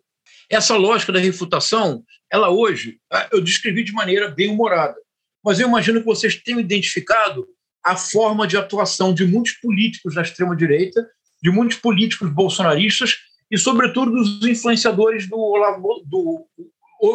Essa 0.49 0.77
lógica 0.77 1.13
da 1.13 1.19
refutação, 1.19 2.05
ela 2.31 2.51
hoje, 2.51 2.99
ah, 3.11 3.29
eu 3.33 3.41
descrevi 3.41 3.83
de 3.83 3.93
maneira 3.93 4.29
bem 4.29 4.51
humorada, 4.51 4.97
mas 5.43 5.59
eu 5.59 5.67
imagino 5.67 6.01
que 6.01 6.07
vocês 6.07 6.37
tenham 6.37 6.61
identificado 6.61 7.47
a 7.85 7.97
forma 7.97 8.47
de 8.47 8.57
atuação 8.57 9.15
de 9.15 9.25
muitos 9.25 9.53
políticos 9.55 10.15
da 10.15 10.23
extrema-direita, 10.23 11.09
de 11.43 11.51
muitos 11.51 11.79
políticos 11.79 12.31
bolsonaristas 12.31 13.15
e, 13.51 13.57
sobretudo, 13.57 14.11
dos 14.13 14.45
influenciadores 14.47 15.29
do 15.29 15.39
Olavo, 15.39 16.03
do, 16.05 16.47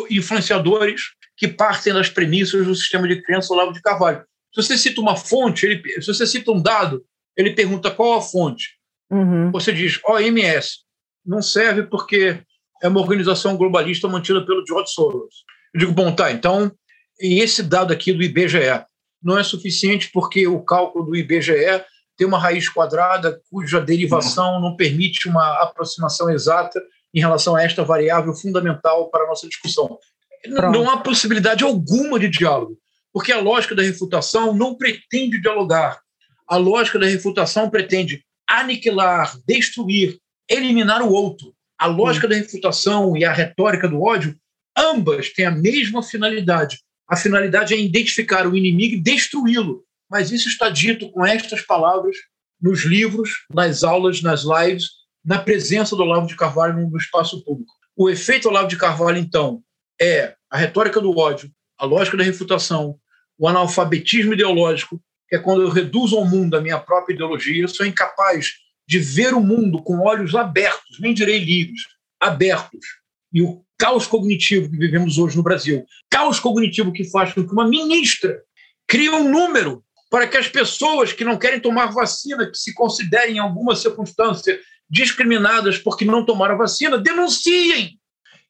influenciadores 0.10 1.02
que 1.38 1.48
partem 1.48 1.94
das 1.94 2.10
premissas 2.10 2.66
do 2.66 2.76
sistema 2.76 3.08
de 3.08 3.22
crença 3.22 3.54
Olavo 3.54 3.74
de 3.74 3.82
Carvalho. 3.82 4.24
Se 4.54 4.62
você 4.62 4.78
cita 4.78 5.02
uma 5.02 5.16
fonte, 5.16 5.66
ele, 5.66 6.02
se 6.02 6.08
você 6.08 6.28
cita 6.28 6.52
um 6.52 6.62
dado, 6.62 7.04
ele 7.36 7.52
pergunta 7.52 7.90
qual 7.90 8.18
a 8.18 8.22
fonte. 8.22 8.78
Uhum. 9.10 9.52
Você 9.52 9.74
diz 9.74 10.00
OMS. 10.06 10.80
Não 11.26 11.42
serve 11.42 11.84
porque 11.84 12.42
é 12.82 12.88
uma 12.88 13.00
organização 13.00 13.58
globalista 13.58 14.08
mantida 14.08 14.46
pelo 14.46 14.66
George 14.66 14.92
Soros. 14.92 15.44
Eu 15.74 15.80
digo, 15.80 15.92
bom, 15.94 16.14
tá, 16.14 16.32
então, 16.32 16.72
e 17.20 17.40
esse 17.40 17.64
dado 17.64 17.94
aqui 17.94 18.12
do 18.12 18.24
IBGE 18.24 18.84
não 19.22 19.38
é 19.38 19.44
suficiente 19.44 20.10
porque 20.12 20.48
o 20.48 20.62
cálculo 20.64 21.06
do 21.06 21.16
IBGE 21.16 21.84
tem 22.18 22.28
uma 22.28 22.40
raiz 22.40 22.68
quadrada 22.68 23.40
cuja 23.50 23.80
derivação 23.80 24.60
não 24.60 24.76
permite 24.76 25.28
uma 25.28 25.64
aproximação 25.64 26.30
exata 26.30 26.82
em 27.14 27.20
relação 27.20 27.56
a 27.56 27.64
esta 27.64 27.84
variável 27.84 28.34
fundamental 28.34 29.10
para 29.10 29.26
a 29.26 29.28
nossa 29.28 29.48
discussão. 29.48 29.98
Pronto. 30.44 30.78
Não 30.78 30.90
há 30.90 30.98
possibilidade 30.98 31.64
alguma 31.64 32.20
de 32.20 32.30
diálogo, 32.30 32.78
porque 33.14 33.32
a 33.32 33.40
lógica 33.40 33.76
da 33.76 33.84
refutação 33.84 34.54
não 34.54 34.76
pretende 34.76 35.40
dialogar. 35.40 36.00
A 36.48 36.58
lógica 36.58 36.98
da 36.98 37.06
refutação 37.06 37.70
pretende 37.70 38.24
aniquilar, 38.50 39.38
destruir, 39.48 40.18
eliminar 40.50 41.02
o 41.02 41.12
outro. 41.12 41.54
A 41.78 41.88
lógica 41.88 42.28
da 42.28 42.36
refutação 42.36 43.16
e 43.16 43.24
a 43.24 43.32
retórica 43.32 43.88
do 43.88 44.02
ódio, 44.02 44.36
ambas 44.78 45.32
têm 45.32 45.46
a 45.46 45.52
mesma 45.52 46.04
finalidade. 46.04 46.80
A 47.08 47.16
finalidade 47.16 47.74
é 47.74 47.78
identificar 47.78 48.48
o 48.48 48.56
inimigo 48.56 48.96
e 48.96 49.02
destruí-lo. 49.02 49.84
Mas 50.10 50.32
isso 50.32 50.50
está 50.50 50.70
dito 50.70 51.10
com 51.12 51.26
estas 51.26 51.62
palavras 51.62 52.16
nos 52.62 52.84
livros, 52.84 53.46
nas 53.54 53.84
aulas, 53.84 54.22
nas 54.22 54.44
lives, 54.44 54.90
na 55.24 55.40
presença 55.40 55.96
do 55.96 56.04
Olavo 56.04 56.28
de 56.28 56.36
Carvalho 56.36 56.90
no 56.90 56.98
espaço 56.98 57.44
público. 57.44 57.74
O 57.96 58.10
efeito 58.10 58.48
Olavo 58.48 58.68
de 58.68 58.78
Carvalho, 58.78 59.18
então, 59.18 59.64
é 60.02 60.36
a 60.50 60.58
retórica 60.58 61.00
do 61.00 61.16
ódio, 61.18 61.52
a 61.78 61.86
lógica 61.86 62.18
da 62.18 62.24
refutação, 62.24 62.98
o 63.38 63.48
analfabetismo 63.48 64.34
ideológico, 64.34 65.02
que 65.28 65.36
é 65.36 65.40
quando 65.40 65.62
eu 65.62 65.70
reduzo 65.70 66.18
ao 66.18 66.26
mundo 66.26 66.56
a 66.56 66.62
minha 66.62 66.80
própria 66.80 67.14
ideologia, 67.14 67.62
eu 67.62 67.68
sou 67.68 67.86
incapaz 67.86 68.52
de 68.88 69.00
ver 69.00 69.34
o 69.34 69.40
mundo 69.40 69.82
com 69.82 70.00
olhos 70.00 70.36
abertos, 70.36 71.00
nem 71.00 71.14
direi 71.14 71.40
livres, 71.40 71.82
abertos. 72.20 72.86
E 73.32 73.42
o 73.42 73.64
caos 73.78 74.06
cognitivo 74.06 74.70
que 74.70 74.78
vivemos 74.78 75.18
hoje 75.18 75.38
no 75.38 75.44
Brasil, 75.44 75.86
caos 76.10 76.40
cognitivo 76.40 76.92
que 76.92 77.10
faz 77.10 77.34
com 77.34 77.46
que 77.46 77.54
uma 77.54 77.68
ministra 77.68 78.42
crie 78.88 79.10
um 79.10 79.30
número 79.30 79.84
para 80.10 80.28
que 80.28 80.38
as 80.38 80.50
pessoas 80.50 81.14
que 81.14 81.24
não 81.24 81.38
querem 81.38 81.60
tomar 81.60 81.88
vacina, 81.88 82.46
que 82.52 82.58
se 82.58 82.74
considerem 82.74 83.38
em 83.38 83.40
alguma 83.40 83.76
circunstância 83.76 84.60
discriminadas 84.92 85.78
porque 85.78 86.04
não 86.04 86.26
tomaram 86.26 86.58
vacina, 86.58 86.98
denunciem. 86.98 87.98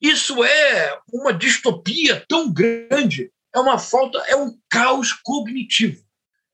Isso 0.02 0.44
é 0.44 0.98
uma 1.14 1.32
distopia 1.32 2.26
tão 2.28 2.52
grande, 2.52 3.32
é 3.54 3.60
uma 3.60 3.78
falta, 3.78 4.18
é 4.28 4.36
um 4.36 4.58
caos 4.68 5.14
cognitivo. 5.14 6.02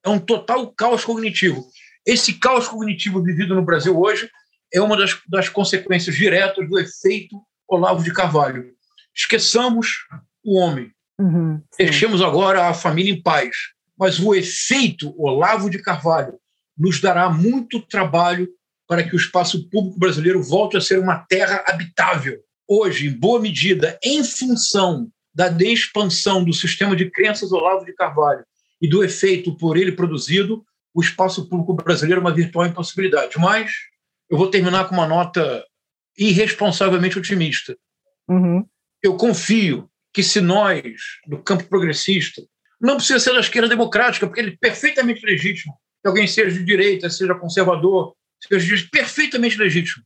É 0.04 0.10
um 0.10 0.20
total 0.20 0.68
caos 0.74 1.06
cognitivo. 1.06 1.66
Esse 2.06 2.34
caos 2.34 2.68
cognitivo 2.68 3.24
vivido 3.24 3.56
no 3.56 3.64
Brasil 3.64 3.98
hoje 3.98 4.30
é 4.74 4.82
uma 4.82 4.98
das, 4.98 5.18
das 5.28 5.48
consequências 5.48 6.16
diretas 6.16 6.68
do 6.68 6.78
efeito 6.78 7.42
Olavo 7.66 8.04
de 8.04 8.14
Carvalho. 8.14 8.74
Esqueçamos 9.16 10.06
o 10.44 10.60
homem. 10.60 10.92
Uhum, 11.18 11.62
Deixemos 11.78 12.22
agora 12.22 12.68
a 12.68 12.74
família 12.74 13.14
em 13.14 13.22
paz. 13.22 13.56
Mas 13.98 14.20
o 14.20 14.36
efeito 14.36 15.14
Olavo 15.18 15.70
de 15.70 15.82
Carvalho 15.82 16.38
nos 16.78 17.00
dará 17.02 17.30
muito 17.30 17.82
trabalho 17.82 18.48
para 18.88 19.04
que 19.04 19.16
o 19.16 19.18
espaço 19.18 19.70
público 19.70 20.00
brasileiro 20.00 20.42
volte 20.42 20.78
a 20.78 20.82
ser 20.82 21.00
uma 21.00 21.20
terra 21.20 21.64
habitável. 21.68 22.40
Hoje, 22.68 23.08
em 23.08 23.12
boa 23.12 23.40
medida, 23.40 24.00
em 24.04 24.24
função 24.24 25.12
da 25.34 25.50
expansão 25.62 26.44
do 26.44 26.54
sistema 26.54 26.96
de 26.96 27.12
crenças 27.12 27.52
Olavo 27.52 27.86
de 27.86 27.94
Carvalho 27.94 28.44
e 28.82 28.88
do 28.88 29.04
efeito 29.04 29.56
por 29.58 29.78
ele 29.78 29.92
produzido, 29.92 30.64
o 30.94 31.02
espaço 31.02 31.48
público 31.48 31.74
brasileiro 31.76 32.22
é 32.22 32.24
uma 32.24 32.34
virtual 32.34 32.66
impossibilidade. 32.66 33.38
Mas 33.38 33.72
eu 34.30 34.38
vou 34.38 34.50
terminar 34.50 34.88
com 34.88 34.96
uma 34.96 35.08
nota 35.08 35.64
irresponsavelmente 36.18 37.20
otimista. 37.20 37.78
Uhum. 38.28 38.66
Eu 39.04 39.16
confio 39.16 39.90
que 40.12 40.24
se 40.24 40.42
nós, 40.42 40.84
do 41.28 41.38
campo 41.38 41.66
progressista, 41.66 42.42
não 42.82 42.96
precisa 42.96 43.20
ser 43.20 43.34
da 43.34 43.40
esquerda 43.40 43.70
democrática, 43.70 44.26
porque 44.26 44.42
ele 44.42 44.54
é 44.54 44.58
perfeitamente 44.58 45.24
legítimo, 45.24 45.74
que 46.02 46.08
alguém 46.08 46.28
seja 46.28 46.58
de 46.58 46.66
direita, 46.66 47.10
seja 47.10 47.36
conservador, 47.36 48.16
seja 48.42 48.88
perfeitamente 48.92 49.58
legítimo. 49.58 50.04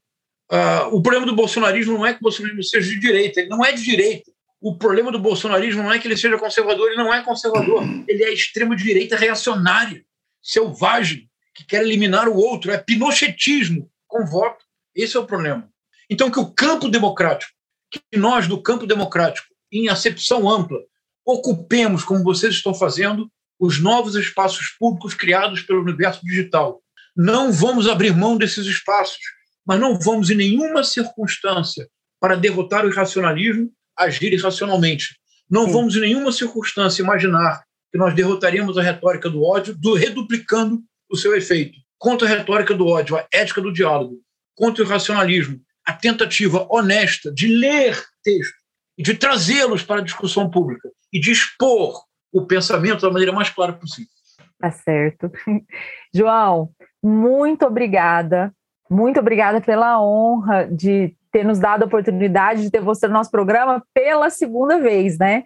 Uh, 0.51 0.95
o 0.95 1.01
problema 1.01 1.25
do 1.25 1.35
bolsonarismo 1.35 1.93
não 1.93 2.05
é 2.05 2.13
que 2.13 2.19
o 2.19 2.23
bolsonarismo 2.23 2.63
seja 2.63 2.89
de 2.89 2.99
direita, 2.99 3.39
ele 3.39 3.49
não 3.49 3.63
é 3.63 3.71
de 3.71 3.83
direita. 3.83 4.31
O 4.59 4.77
problema 4.77 5.11
do 5.11 5.19
bolsonarismo 5.19 5.81
não 5.81 5.91
é 5.91 5.97
que 5.97 6.07
ele 6.07 6.17
seja 6.17 6.37
conservador, 6.37 6.87
ele 6.87 6.97
não 6.97 7.11
é 7.11 7.23
conservador. 7.23 7.83
Ele 8.07 8.23
é 8.23 8.31
extremo-direita 8.31 9.15
reacionário, 9.15 10.05
selvagem, 10.41 11.27
que 11.55 11.65
quer 11.65 11.81
eliminar 11.81 12.27
o 12.27 12.35
outro. 12.35 12.69
É 12.69 12.77
pinochetismo 12.77 13.89
com 14.07 14.23
voto. 14.25 14.63
Esse 14.93 15.17
é 15.17 15.19
o 15.19 15.25
problema. 15.25 15.67
Então, 16.09 16.29
que 16.29 16.39
o 16.39 16.51
campo 16.51 16.89
democrático, 16.89 17.51
que 17.89 18.17
nós 18.17 18.47
do 18.47 18.61
campo 18.61 18.85
democrático, 18.85 19.47
em 19.71 19.89
acepção 19.89 20.47
ampla, 20.47 20.77
ocupemos, 21.25 22.03
como 22.03 22.23
vocês 22.23 22.53
estão 22.53 22.73
fazendo, 22.73 23.31
os 23.59 23.79
novos 23.79 24.15
espaços 24.15 24.75
públicos 24.77 25.13
criados 25.13 25.61
pelo 25.61 25.81
universo 25.81 26.23
digital. 26.25 26.81
Não 27.15 27.51
vamos 27.51 27.87
abrir 27.87 28.15
mão 28.15 28.37
desses 28.37 28.65
espaços, 28.65 29.19
mas 29.65 29.79
não 29.79 29.99
vamos, 29.99 30.29
em 30.29 30.35
nenhuma 30.35 30.83
circunstância, 30.83 31.87
para 32.19 32.35
derrotar 32.35 32.85
o 32.85 32.89
irracionalismo, 32.89 33.71
agir 33.97 34.33
irracionalmente. 34.33 35.17
Não 35.49 35.65
Sim. 35.65 35.71
vamos, 35.73 35.95
em 35.95 36.01
nenhuma 36.01 36.31
circunstância, 36.31 37.01
imaginar 37.01 37.63
que 37.91 37.97
nós 37.97 38.15
derrotaremos 38.15 38.77
a 38.77 38.81
retórica 38.81 39.29
do 39.29 39.43
ódio, 39.43 39.75
do, 39.75 39.93
reduplicando 39.93 40.81
o 41.09 41.17
seu 41.17 41.35
efeito. 41.35 41.77
Contra 41.97 42.27
a 42.27 42.29
retórica 42.29 42.73
do 42.73 42.87
ódio, 42.87 43.17
a 43.17 43.27
ética 43.33 43.61
do 43.61 43.73
diálogo, 43.73 44.21
contra 44.55 44.83
o 44.83 44.87
irracionalismo, 44.87 45.59
a 45.85 45.93
tentativa 45.93 46.65
honesta 46.69 47.31
de 47.31 47.47
ler 47.47 48.01
texto 48.23 48.55
e 48.97 49.03
de 49.03 49.13
trazê-los 49.13 49.83
para 49.83 49.99
a 49.99 50.03
discussão 50.03 50.49
pública 50.49 50.89
e 51.11 51.19
de 51.19 51.31
expor 51.31 52.01
o 52.31 52.45
pensamento 52.45 53.01
da 53.01 53.11
maneira 53.11 53.33
mais 53.33 53.49
clara 53.49 53.73
possível. 53.73 54.11
Tá 54.59 54.71
certo. 54.71 55.31
João, 56.13 56.69
muito 57.03 57.65
obrigada. 57.65 58.53
Muito 58.89 59.19
obrigada 59.19 59.61
pela 59.61 60.01
honra 60.01 60.67
de 60.67 61.15
ter 61.31 61.45
nos 61.45 61.59
dado 61.59 61.83
a 61.83 61.85
oportunidade 61.85 62.63
de 62.63 62.69
ter 62.69 62.81
você 62.81 63.07
no 63.07 63.13
nosso 63.13 63.31
programa 63.31 63.81
pela 63.93 64.29
segunda 64.29 64.79
vez, 64.79 65.17
né? 65.17 65.45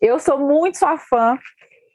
Eu 0.00 0.18
sou 0.18 0.38
muito 0.38 0.78
sua 0.78 0.96
fã. 0.96 1.38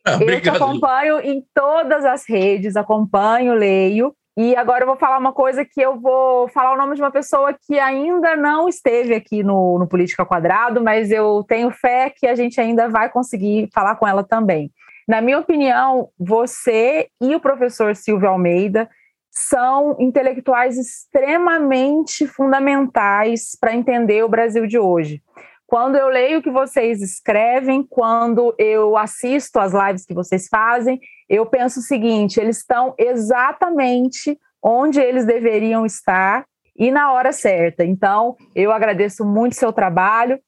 Ah, 0.06 0.20
eu 0.22 0.40
te 0.40 0.50
acompanho 0.50 1.20
em 1.20 1.44
todas 1.54 2.06
as 2.06 2.30
redes, 2.30 2.76
acompanho, 2.76 3.56
leio. 3.56 4.14
E 4.38 4.56
agora 4.56 4.84
eu 4.84 4.88
vou 4.88 4.98
falar 4.98 5.18
uma 5.18 5.34
coisa 5.34 5.66
que 5.66 5.82
eu 5.82 6.00
vou 6.00 6.48
falar 6.50 6.74
o 6.74 6.78
nome 6.78 6.96
de 6.96 7.02
uma 7.02 7.10
pessoa 7.10 7.56
que 7.66 7.80
ainda 7.80 8.36
não 8.36 8.70
esteve 8.70 9.16
aqui 9.16 9.42
no, 9.42 9.80
no 9.80 9.88
Política 9.88 10.26
Quadrado, 10.26 10.84
mas 10.84 11.10
eu 11.10 11.44
tenho 11.48 11.72
fé 11.72 12.12
que 12.16 12.28
a 12.28 12.36
gente 12.36 12.60
ainda 12.62 12.88
vai 12.90 13.10
conseguir 13.10 13.70
falar 13.74 13.96
com 13.96 14.08
ela 14.08 14.24
também. 14.24 14.72
Na 15.08 15.22
minha 15.22 15.40
opinião, 15.40 16.10
você 16.18 17.10
e 17.22 17.36
o 17.36 17.40
professor 17.40 17.96
Silvio 17.96 18.30
Almeida 18.30 18.90
são 19.30 19.96
intelectuais 20.00 20.78
extremamente 20.78 22.26
fundamentais 22.26 23.56
para 23.60 23.76
entender 23.76 24.24
o 24.24 24.30
Brasil 24.30 24.66
de 24.66 24.80
hoje. 24.80 25.22
Quando 25.68 25.96
eu 25.98 26.08
leio 26.08 26.40
o 26.40 26.42
que 26.42 26.50
vocês 26.50 27.02
escrevem, 27.02 27.86
quando 27.88 28.56
eu 28.58 28.96
assisto 28.98 29.60
as 29.60 29.74
lives 29.74 30.06
que 30.06 30.14
vocês 30.14 30.48
fazem, 30.48 31.00
eu 31.28 31.46
penso 31.46 31.80
o 31.80 31.84
seguinte: 31.84 32.40
eles 32.40 32.58
estão 32.58 32.96
exatamente 32.98 34.40
onde 34.64 35.00
eles 35.00 35.26
deveriam 35.26 35.86
estar 35.86 36.46
e 36.78 36.92
na 36.92 37.12
hora 37.12 37.32
certa. 37.32 37.84
Então, 37.84 38.36
eu 38.56 38.72
agradeço 38.72 39.26
muito 39.26 39.56
seu 39.56 39.72
trabalho 39.72 40.40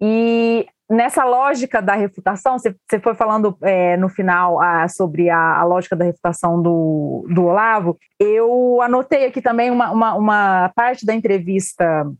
e 0.00 0.66
nessa 0.90 1.24
lógica 1.24 1.80
da 1.80 1.94
refutação, 1.94 2.58
você, 2.58 2.74
foi 3.00 3.14
falando 3.14 3.56
é, 3.62 3.96
no 3.96 4.08
final 4.08 4.60
ah, 4.60 4.88
sobre 4.88 5.30
a, 5.30 5.60
a, 5.60 5.64
lógica 5.64 5.94
da 5.94 6.04
refutação 6.04 6.60
do, 6.60 7.26
do 7.32 7.44
Olavo, 7.44 7.96
eu 8.18 8.82
anotei 8.82 9.26
aqui 9.26 9.40
também 9.40 9.70
uma, 9.70 9.90
uma, 9.92 10.14
uma 10.14 10.72
parte 10.74 11.06
da 11.06 11.14
entrevista 11.14 12.10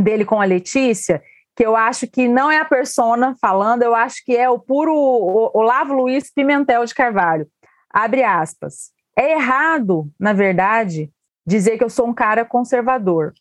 dele 0.00 0.24
com 0.24 0.40
a 0.40 0.44
Letícia, 0.44 1.22
que 1.54 1.64
eu 1.64 1.76
acho 1.76 2.06
que 2.06 2.28
não 2.28 2.50
é 2.50 2.58
a 2.58 2.64
persona 2.64 3.34
falando, 3.40 3.82
eu 3.82 3.94
acho 3.94 4.24
que 4.24 4.36
é 4.36 4.48
o 4.48 4.58
puro 4.58 4.94
Olavo 5.54 5.92
Luiz 5.92 6.32
Pimentel 6.32 6.84
de 6.84 6.94
Carvalho. 6.94 7.46
Abre 7.90 8.22
aspas. 8.22 8.90
É 9.16 9.32
errado, 9.32 10.08
na 10.18 10.32
verdade, 10.32 11.10
dizer 11.46 11.76
que 11.76 11.84
eu 11.84 11.90
sou 11.90 12.06
um 12.06 12.14
cara 12.14 12.44
conservador, 12.44 13.32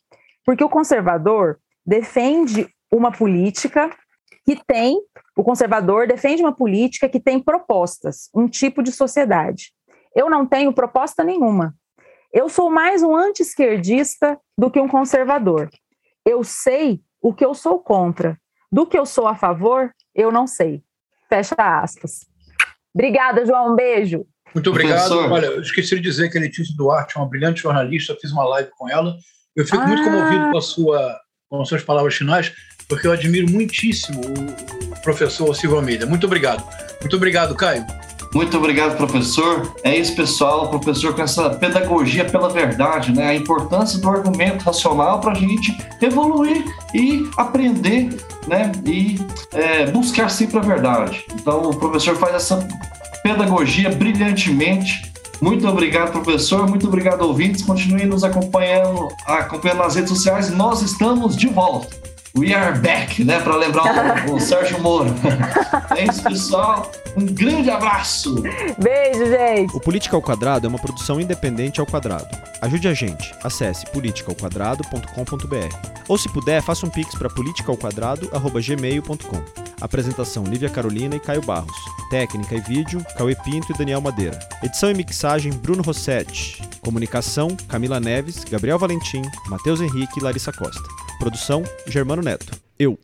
porque 0.44 0.64
o 0.64 0.70
conservador 0.70 1.60
defende 1.86 2.68
uma 2.92 3.12
política 3.12 3.90
que 4.46 4.60
tem, 4.66 5.00
o 5.36 5.44
conservador 5.44 6.08
defende 6.08 6.42
uma 6.42 6.56
política 6.56 7.10
que 7.10 7.20
tem 7.20 7.40
propostas, 7.40 8.30
um 8.34 8.48
tipo 8.48 8.82
de 8.82 8.92
sociedade. 8.92 9.74
Eu 10.16 10.30
não 10.30 10.46
tenho 10.46 10.74
proposta 10.74 11.24
nenhuma. 11.24 11.76
Eu 12.34 12.50
sou 12.50 12.70
mais 12.70 13.04
um 13.04 13.16
anti-esquerdista 13.16 14.40
do 14.58 14.72
que 14.72 14.80
um 14.80 14.88
conservador. 14.88 15.70
Eu 16.26 16.44
sei 16.44 17.02
o 17.22 17.34
que 17.34 17.46
eu 17.46 17.54
sou 17.54 17.80
contra. 17.80 18.38
Do 18.72 18.86
que 18.86 18.98
eu 18.98 19.06
sou 19.06 19.28
a 19.28 19.36
favor, 19.36 19.92
eu 20.16 20.32
não 20.32 20.48
sei. 20.48 20.84
Fecha 21.30 21.56
aspas. 21.58 22.26
Obrigada, 22.94 23.46
João. 23.46 23.74
Um 23.74 23.76
beijo. 23.76 24.26
Muito 24.54 24.70
obrigado. 24.70 25.08
Professor. 25.08 25.32
Olha, 25.32 25.46
eu 25.48 25.62
esqueci 25.62 25.96
de 25.96 26.02
dizer 26.02 26.30
que 26.30 26.38
a 26.38 26.42
Letícia 26.42 26.74
Duarte 26.76 27.18
é 27.18 27.20
uma 27.20 27.30
brilhante 27.30 27.62
jornalista, 27.62 28.14
eu 28.14 28.20
fiz 28.20 28.32
uma 28.32 28.46
live 28.46 28.70
com 28.78 28.90
ela. 28.90 29.16
Eu 29.56 29.66
fico 29.66 29.78
ah. 29.78 29.88
muito 29.88 30.04
comovido 30.04 30.52
com 30.52 30.58
a 30.58 30.62
sua 30.62 31.20
com 31.50 31.62
as 31.62 31.70
suas 31.70 31.84
palavras 31.84 32.16
finais, 32.16 32.54
porque 32.88 33.08
eu 33.08 33.12
admiro 33.12 33.52
muitíssimo 33.52 34.22
o 34.22 35.02
professor 35.02 35.54
Silvio 35.56 35.78
Almeida. 35.78 36.06
Muito 36.06 36.26
obrigado. 36.26 36.64
Muito 37.02 37.16
obrigado, 37.16 37.56
Caio. 37.56 37.86
Muito 38.34 38.58
obrigado, 38.58 38.98
professor. 38.98 39.74
É 39.84 39.96
isso, 39.96 40.16
pessoal. 40.16 40.70
Professor, 40.70 41.16
com 41.16 41.22
essa 41.22 41.50
pedagogia 41.52 42.26
pela 42.26 42.50
verdade, 42.50 43.14
né? 43.14 43.30
A 43.30 43.36
importância 43.36 44.00
do 44.00 44.10
argumento 44.10 44.64
racional 44.64 45.20
para 45.20 45.32
a 45.32 45.36
gente 45.36 45.76
evoluir 46.02 46.64
e 46.94 47.30
aprender, 47.38 48.10
né? 48.48 48.72
E 48.86 49.20
é, 49.54 49.90
buscar 49.90 50.30
sempre 50.30 50.58
a 50.58 50.62
verdade. 50.62 51.26
Então, 51.34 51.70
o 51.70 51.76
professor 51.76 52.16
faz 52.18 52.36
essa 52.36 52.68
pedagogia 53.24 53.90
brilhantemente. 53.90 55.12
Muito 55.42 55.68
obrigado, 55.68 56.12
professor. 56.12 56.68
Muito 56.68 56.88
obrigado, 56.88 57.22
ouvintes. 57.22 57.64
Continuem 57.64 58.08
nos 58.08 58.24
acompanhando, 58.24 59.08
acompanhando 59.26 59.80
nas 59.80 59.96
redes 59.96 60.10
sociais. 60.10 60.52
Nós 60.52 60.82
estamos 60.82 61.36
de 61.36 61.48
volta. 61.48 62.08
We 62.38 62.54
are 62.54 62.78
back, 62.80 63.24
né? 63.24 63.40
Para 63.40 63.56
lembrar 63.56 64.30
o, 64.30 64.36
o 64.38 64.40
Sérgio 64.40 64.80
Moro. 64.80 65.10
é 65.98 66.06
isso, 66.06 66.22
pessoal. 66.22 66.92
Um 67.16 67.26
grande 67.26 67.72
abraço. 67.72 68.44
Beijo, 68.78 69.26
gente. 69.26 69.76
O 69.76 69.80
Política 69.80 70.16
ao 70.16 70.22
Quadrado 70.22 70.68
é 70.68 70.70
uma 70.70 70.78
produção 70.78 71.20
independente 71.20 71.80
ao 71.80 71.88
quadrado. 71.88 72.28
Ajude 72.62 72.88
a 72.88 72.94
gente. 72.94 73.34
Acesse 73.44 73.88
politicaoquadrado.com.br. 73.88 75.76
Ou 76.08 76.18
se 76.18 76.30
puder, 76.30 76.62
faça 76.62 76.86
um 76.86 76.90
pix 76.90 77.16
para 77.16 77.28
politicaoquadrado@gmail.com. 77.28 79.44
Apresentação 79.82 80.44
Lívia 80.44 80.70
Carolina 80.70 81.16
e 81.16 81.20
Caio 81.20 81.42
Barros. 81.42 81.76
Técnica 82.12 82.54
e 82.56 82.62
vídeo 82.62 83.04
Cauê 83.18 83.34
Pinto 83.36 83.72
e 83.72 83.78
Daniel 83.78 84.02
Madeira. 84.02 84.38
Edição 84.62 84.92
e 84.92 84.94
mixagem 84.94 85.52
Bruno 85.52 85.82
Rossetti. 85.82 86.62
Comunicação 86.82 87.58
Camila 87.68 88.00
Neves, 88.00 88.44
Gabriel 88.44 88.78
Valentim, 88.78 89.24
Matheus 89.48 89.82
Henrique 89.82 90.20
e 90.20 90.24
Larissa 90.24 90.52
Costa. 90.52 90.88
Produção 91.20 91.64
Germano 91.88 92.22
Neto. 92.28 92.60
Eu. 92.78 93.00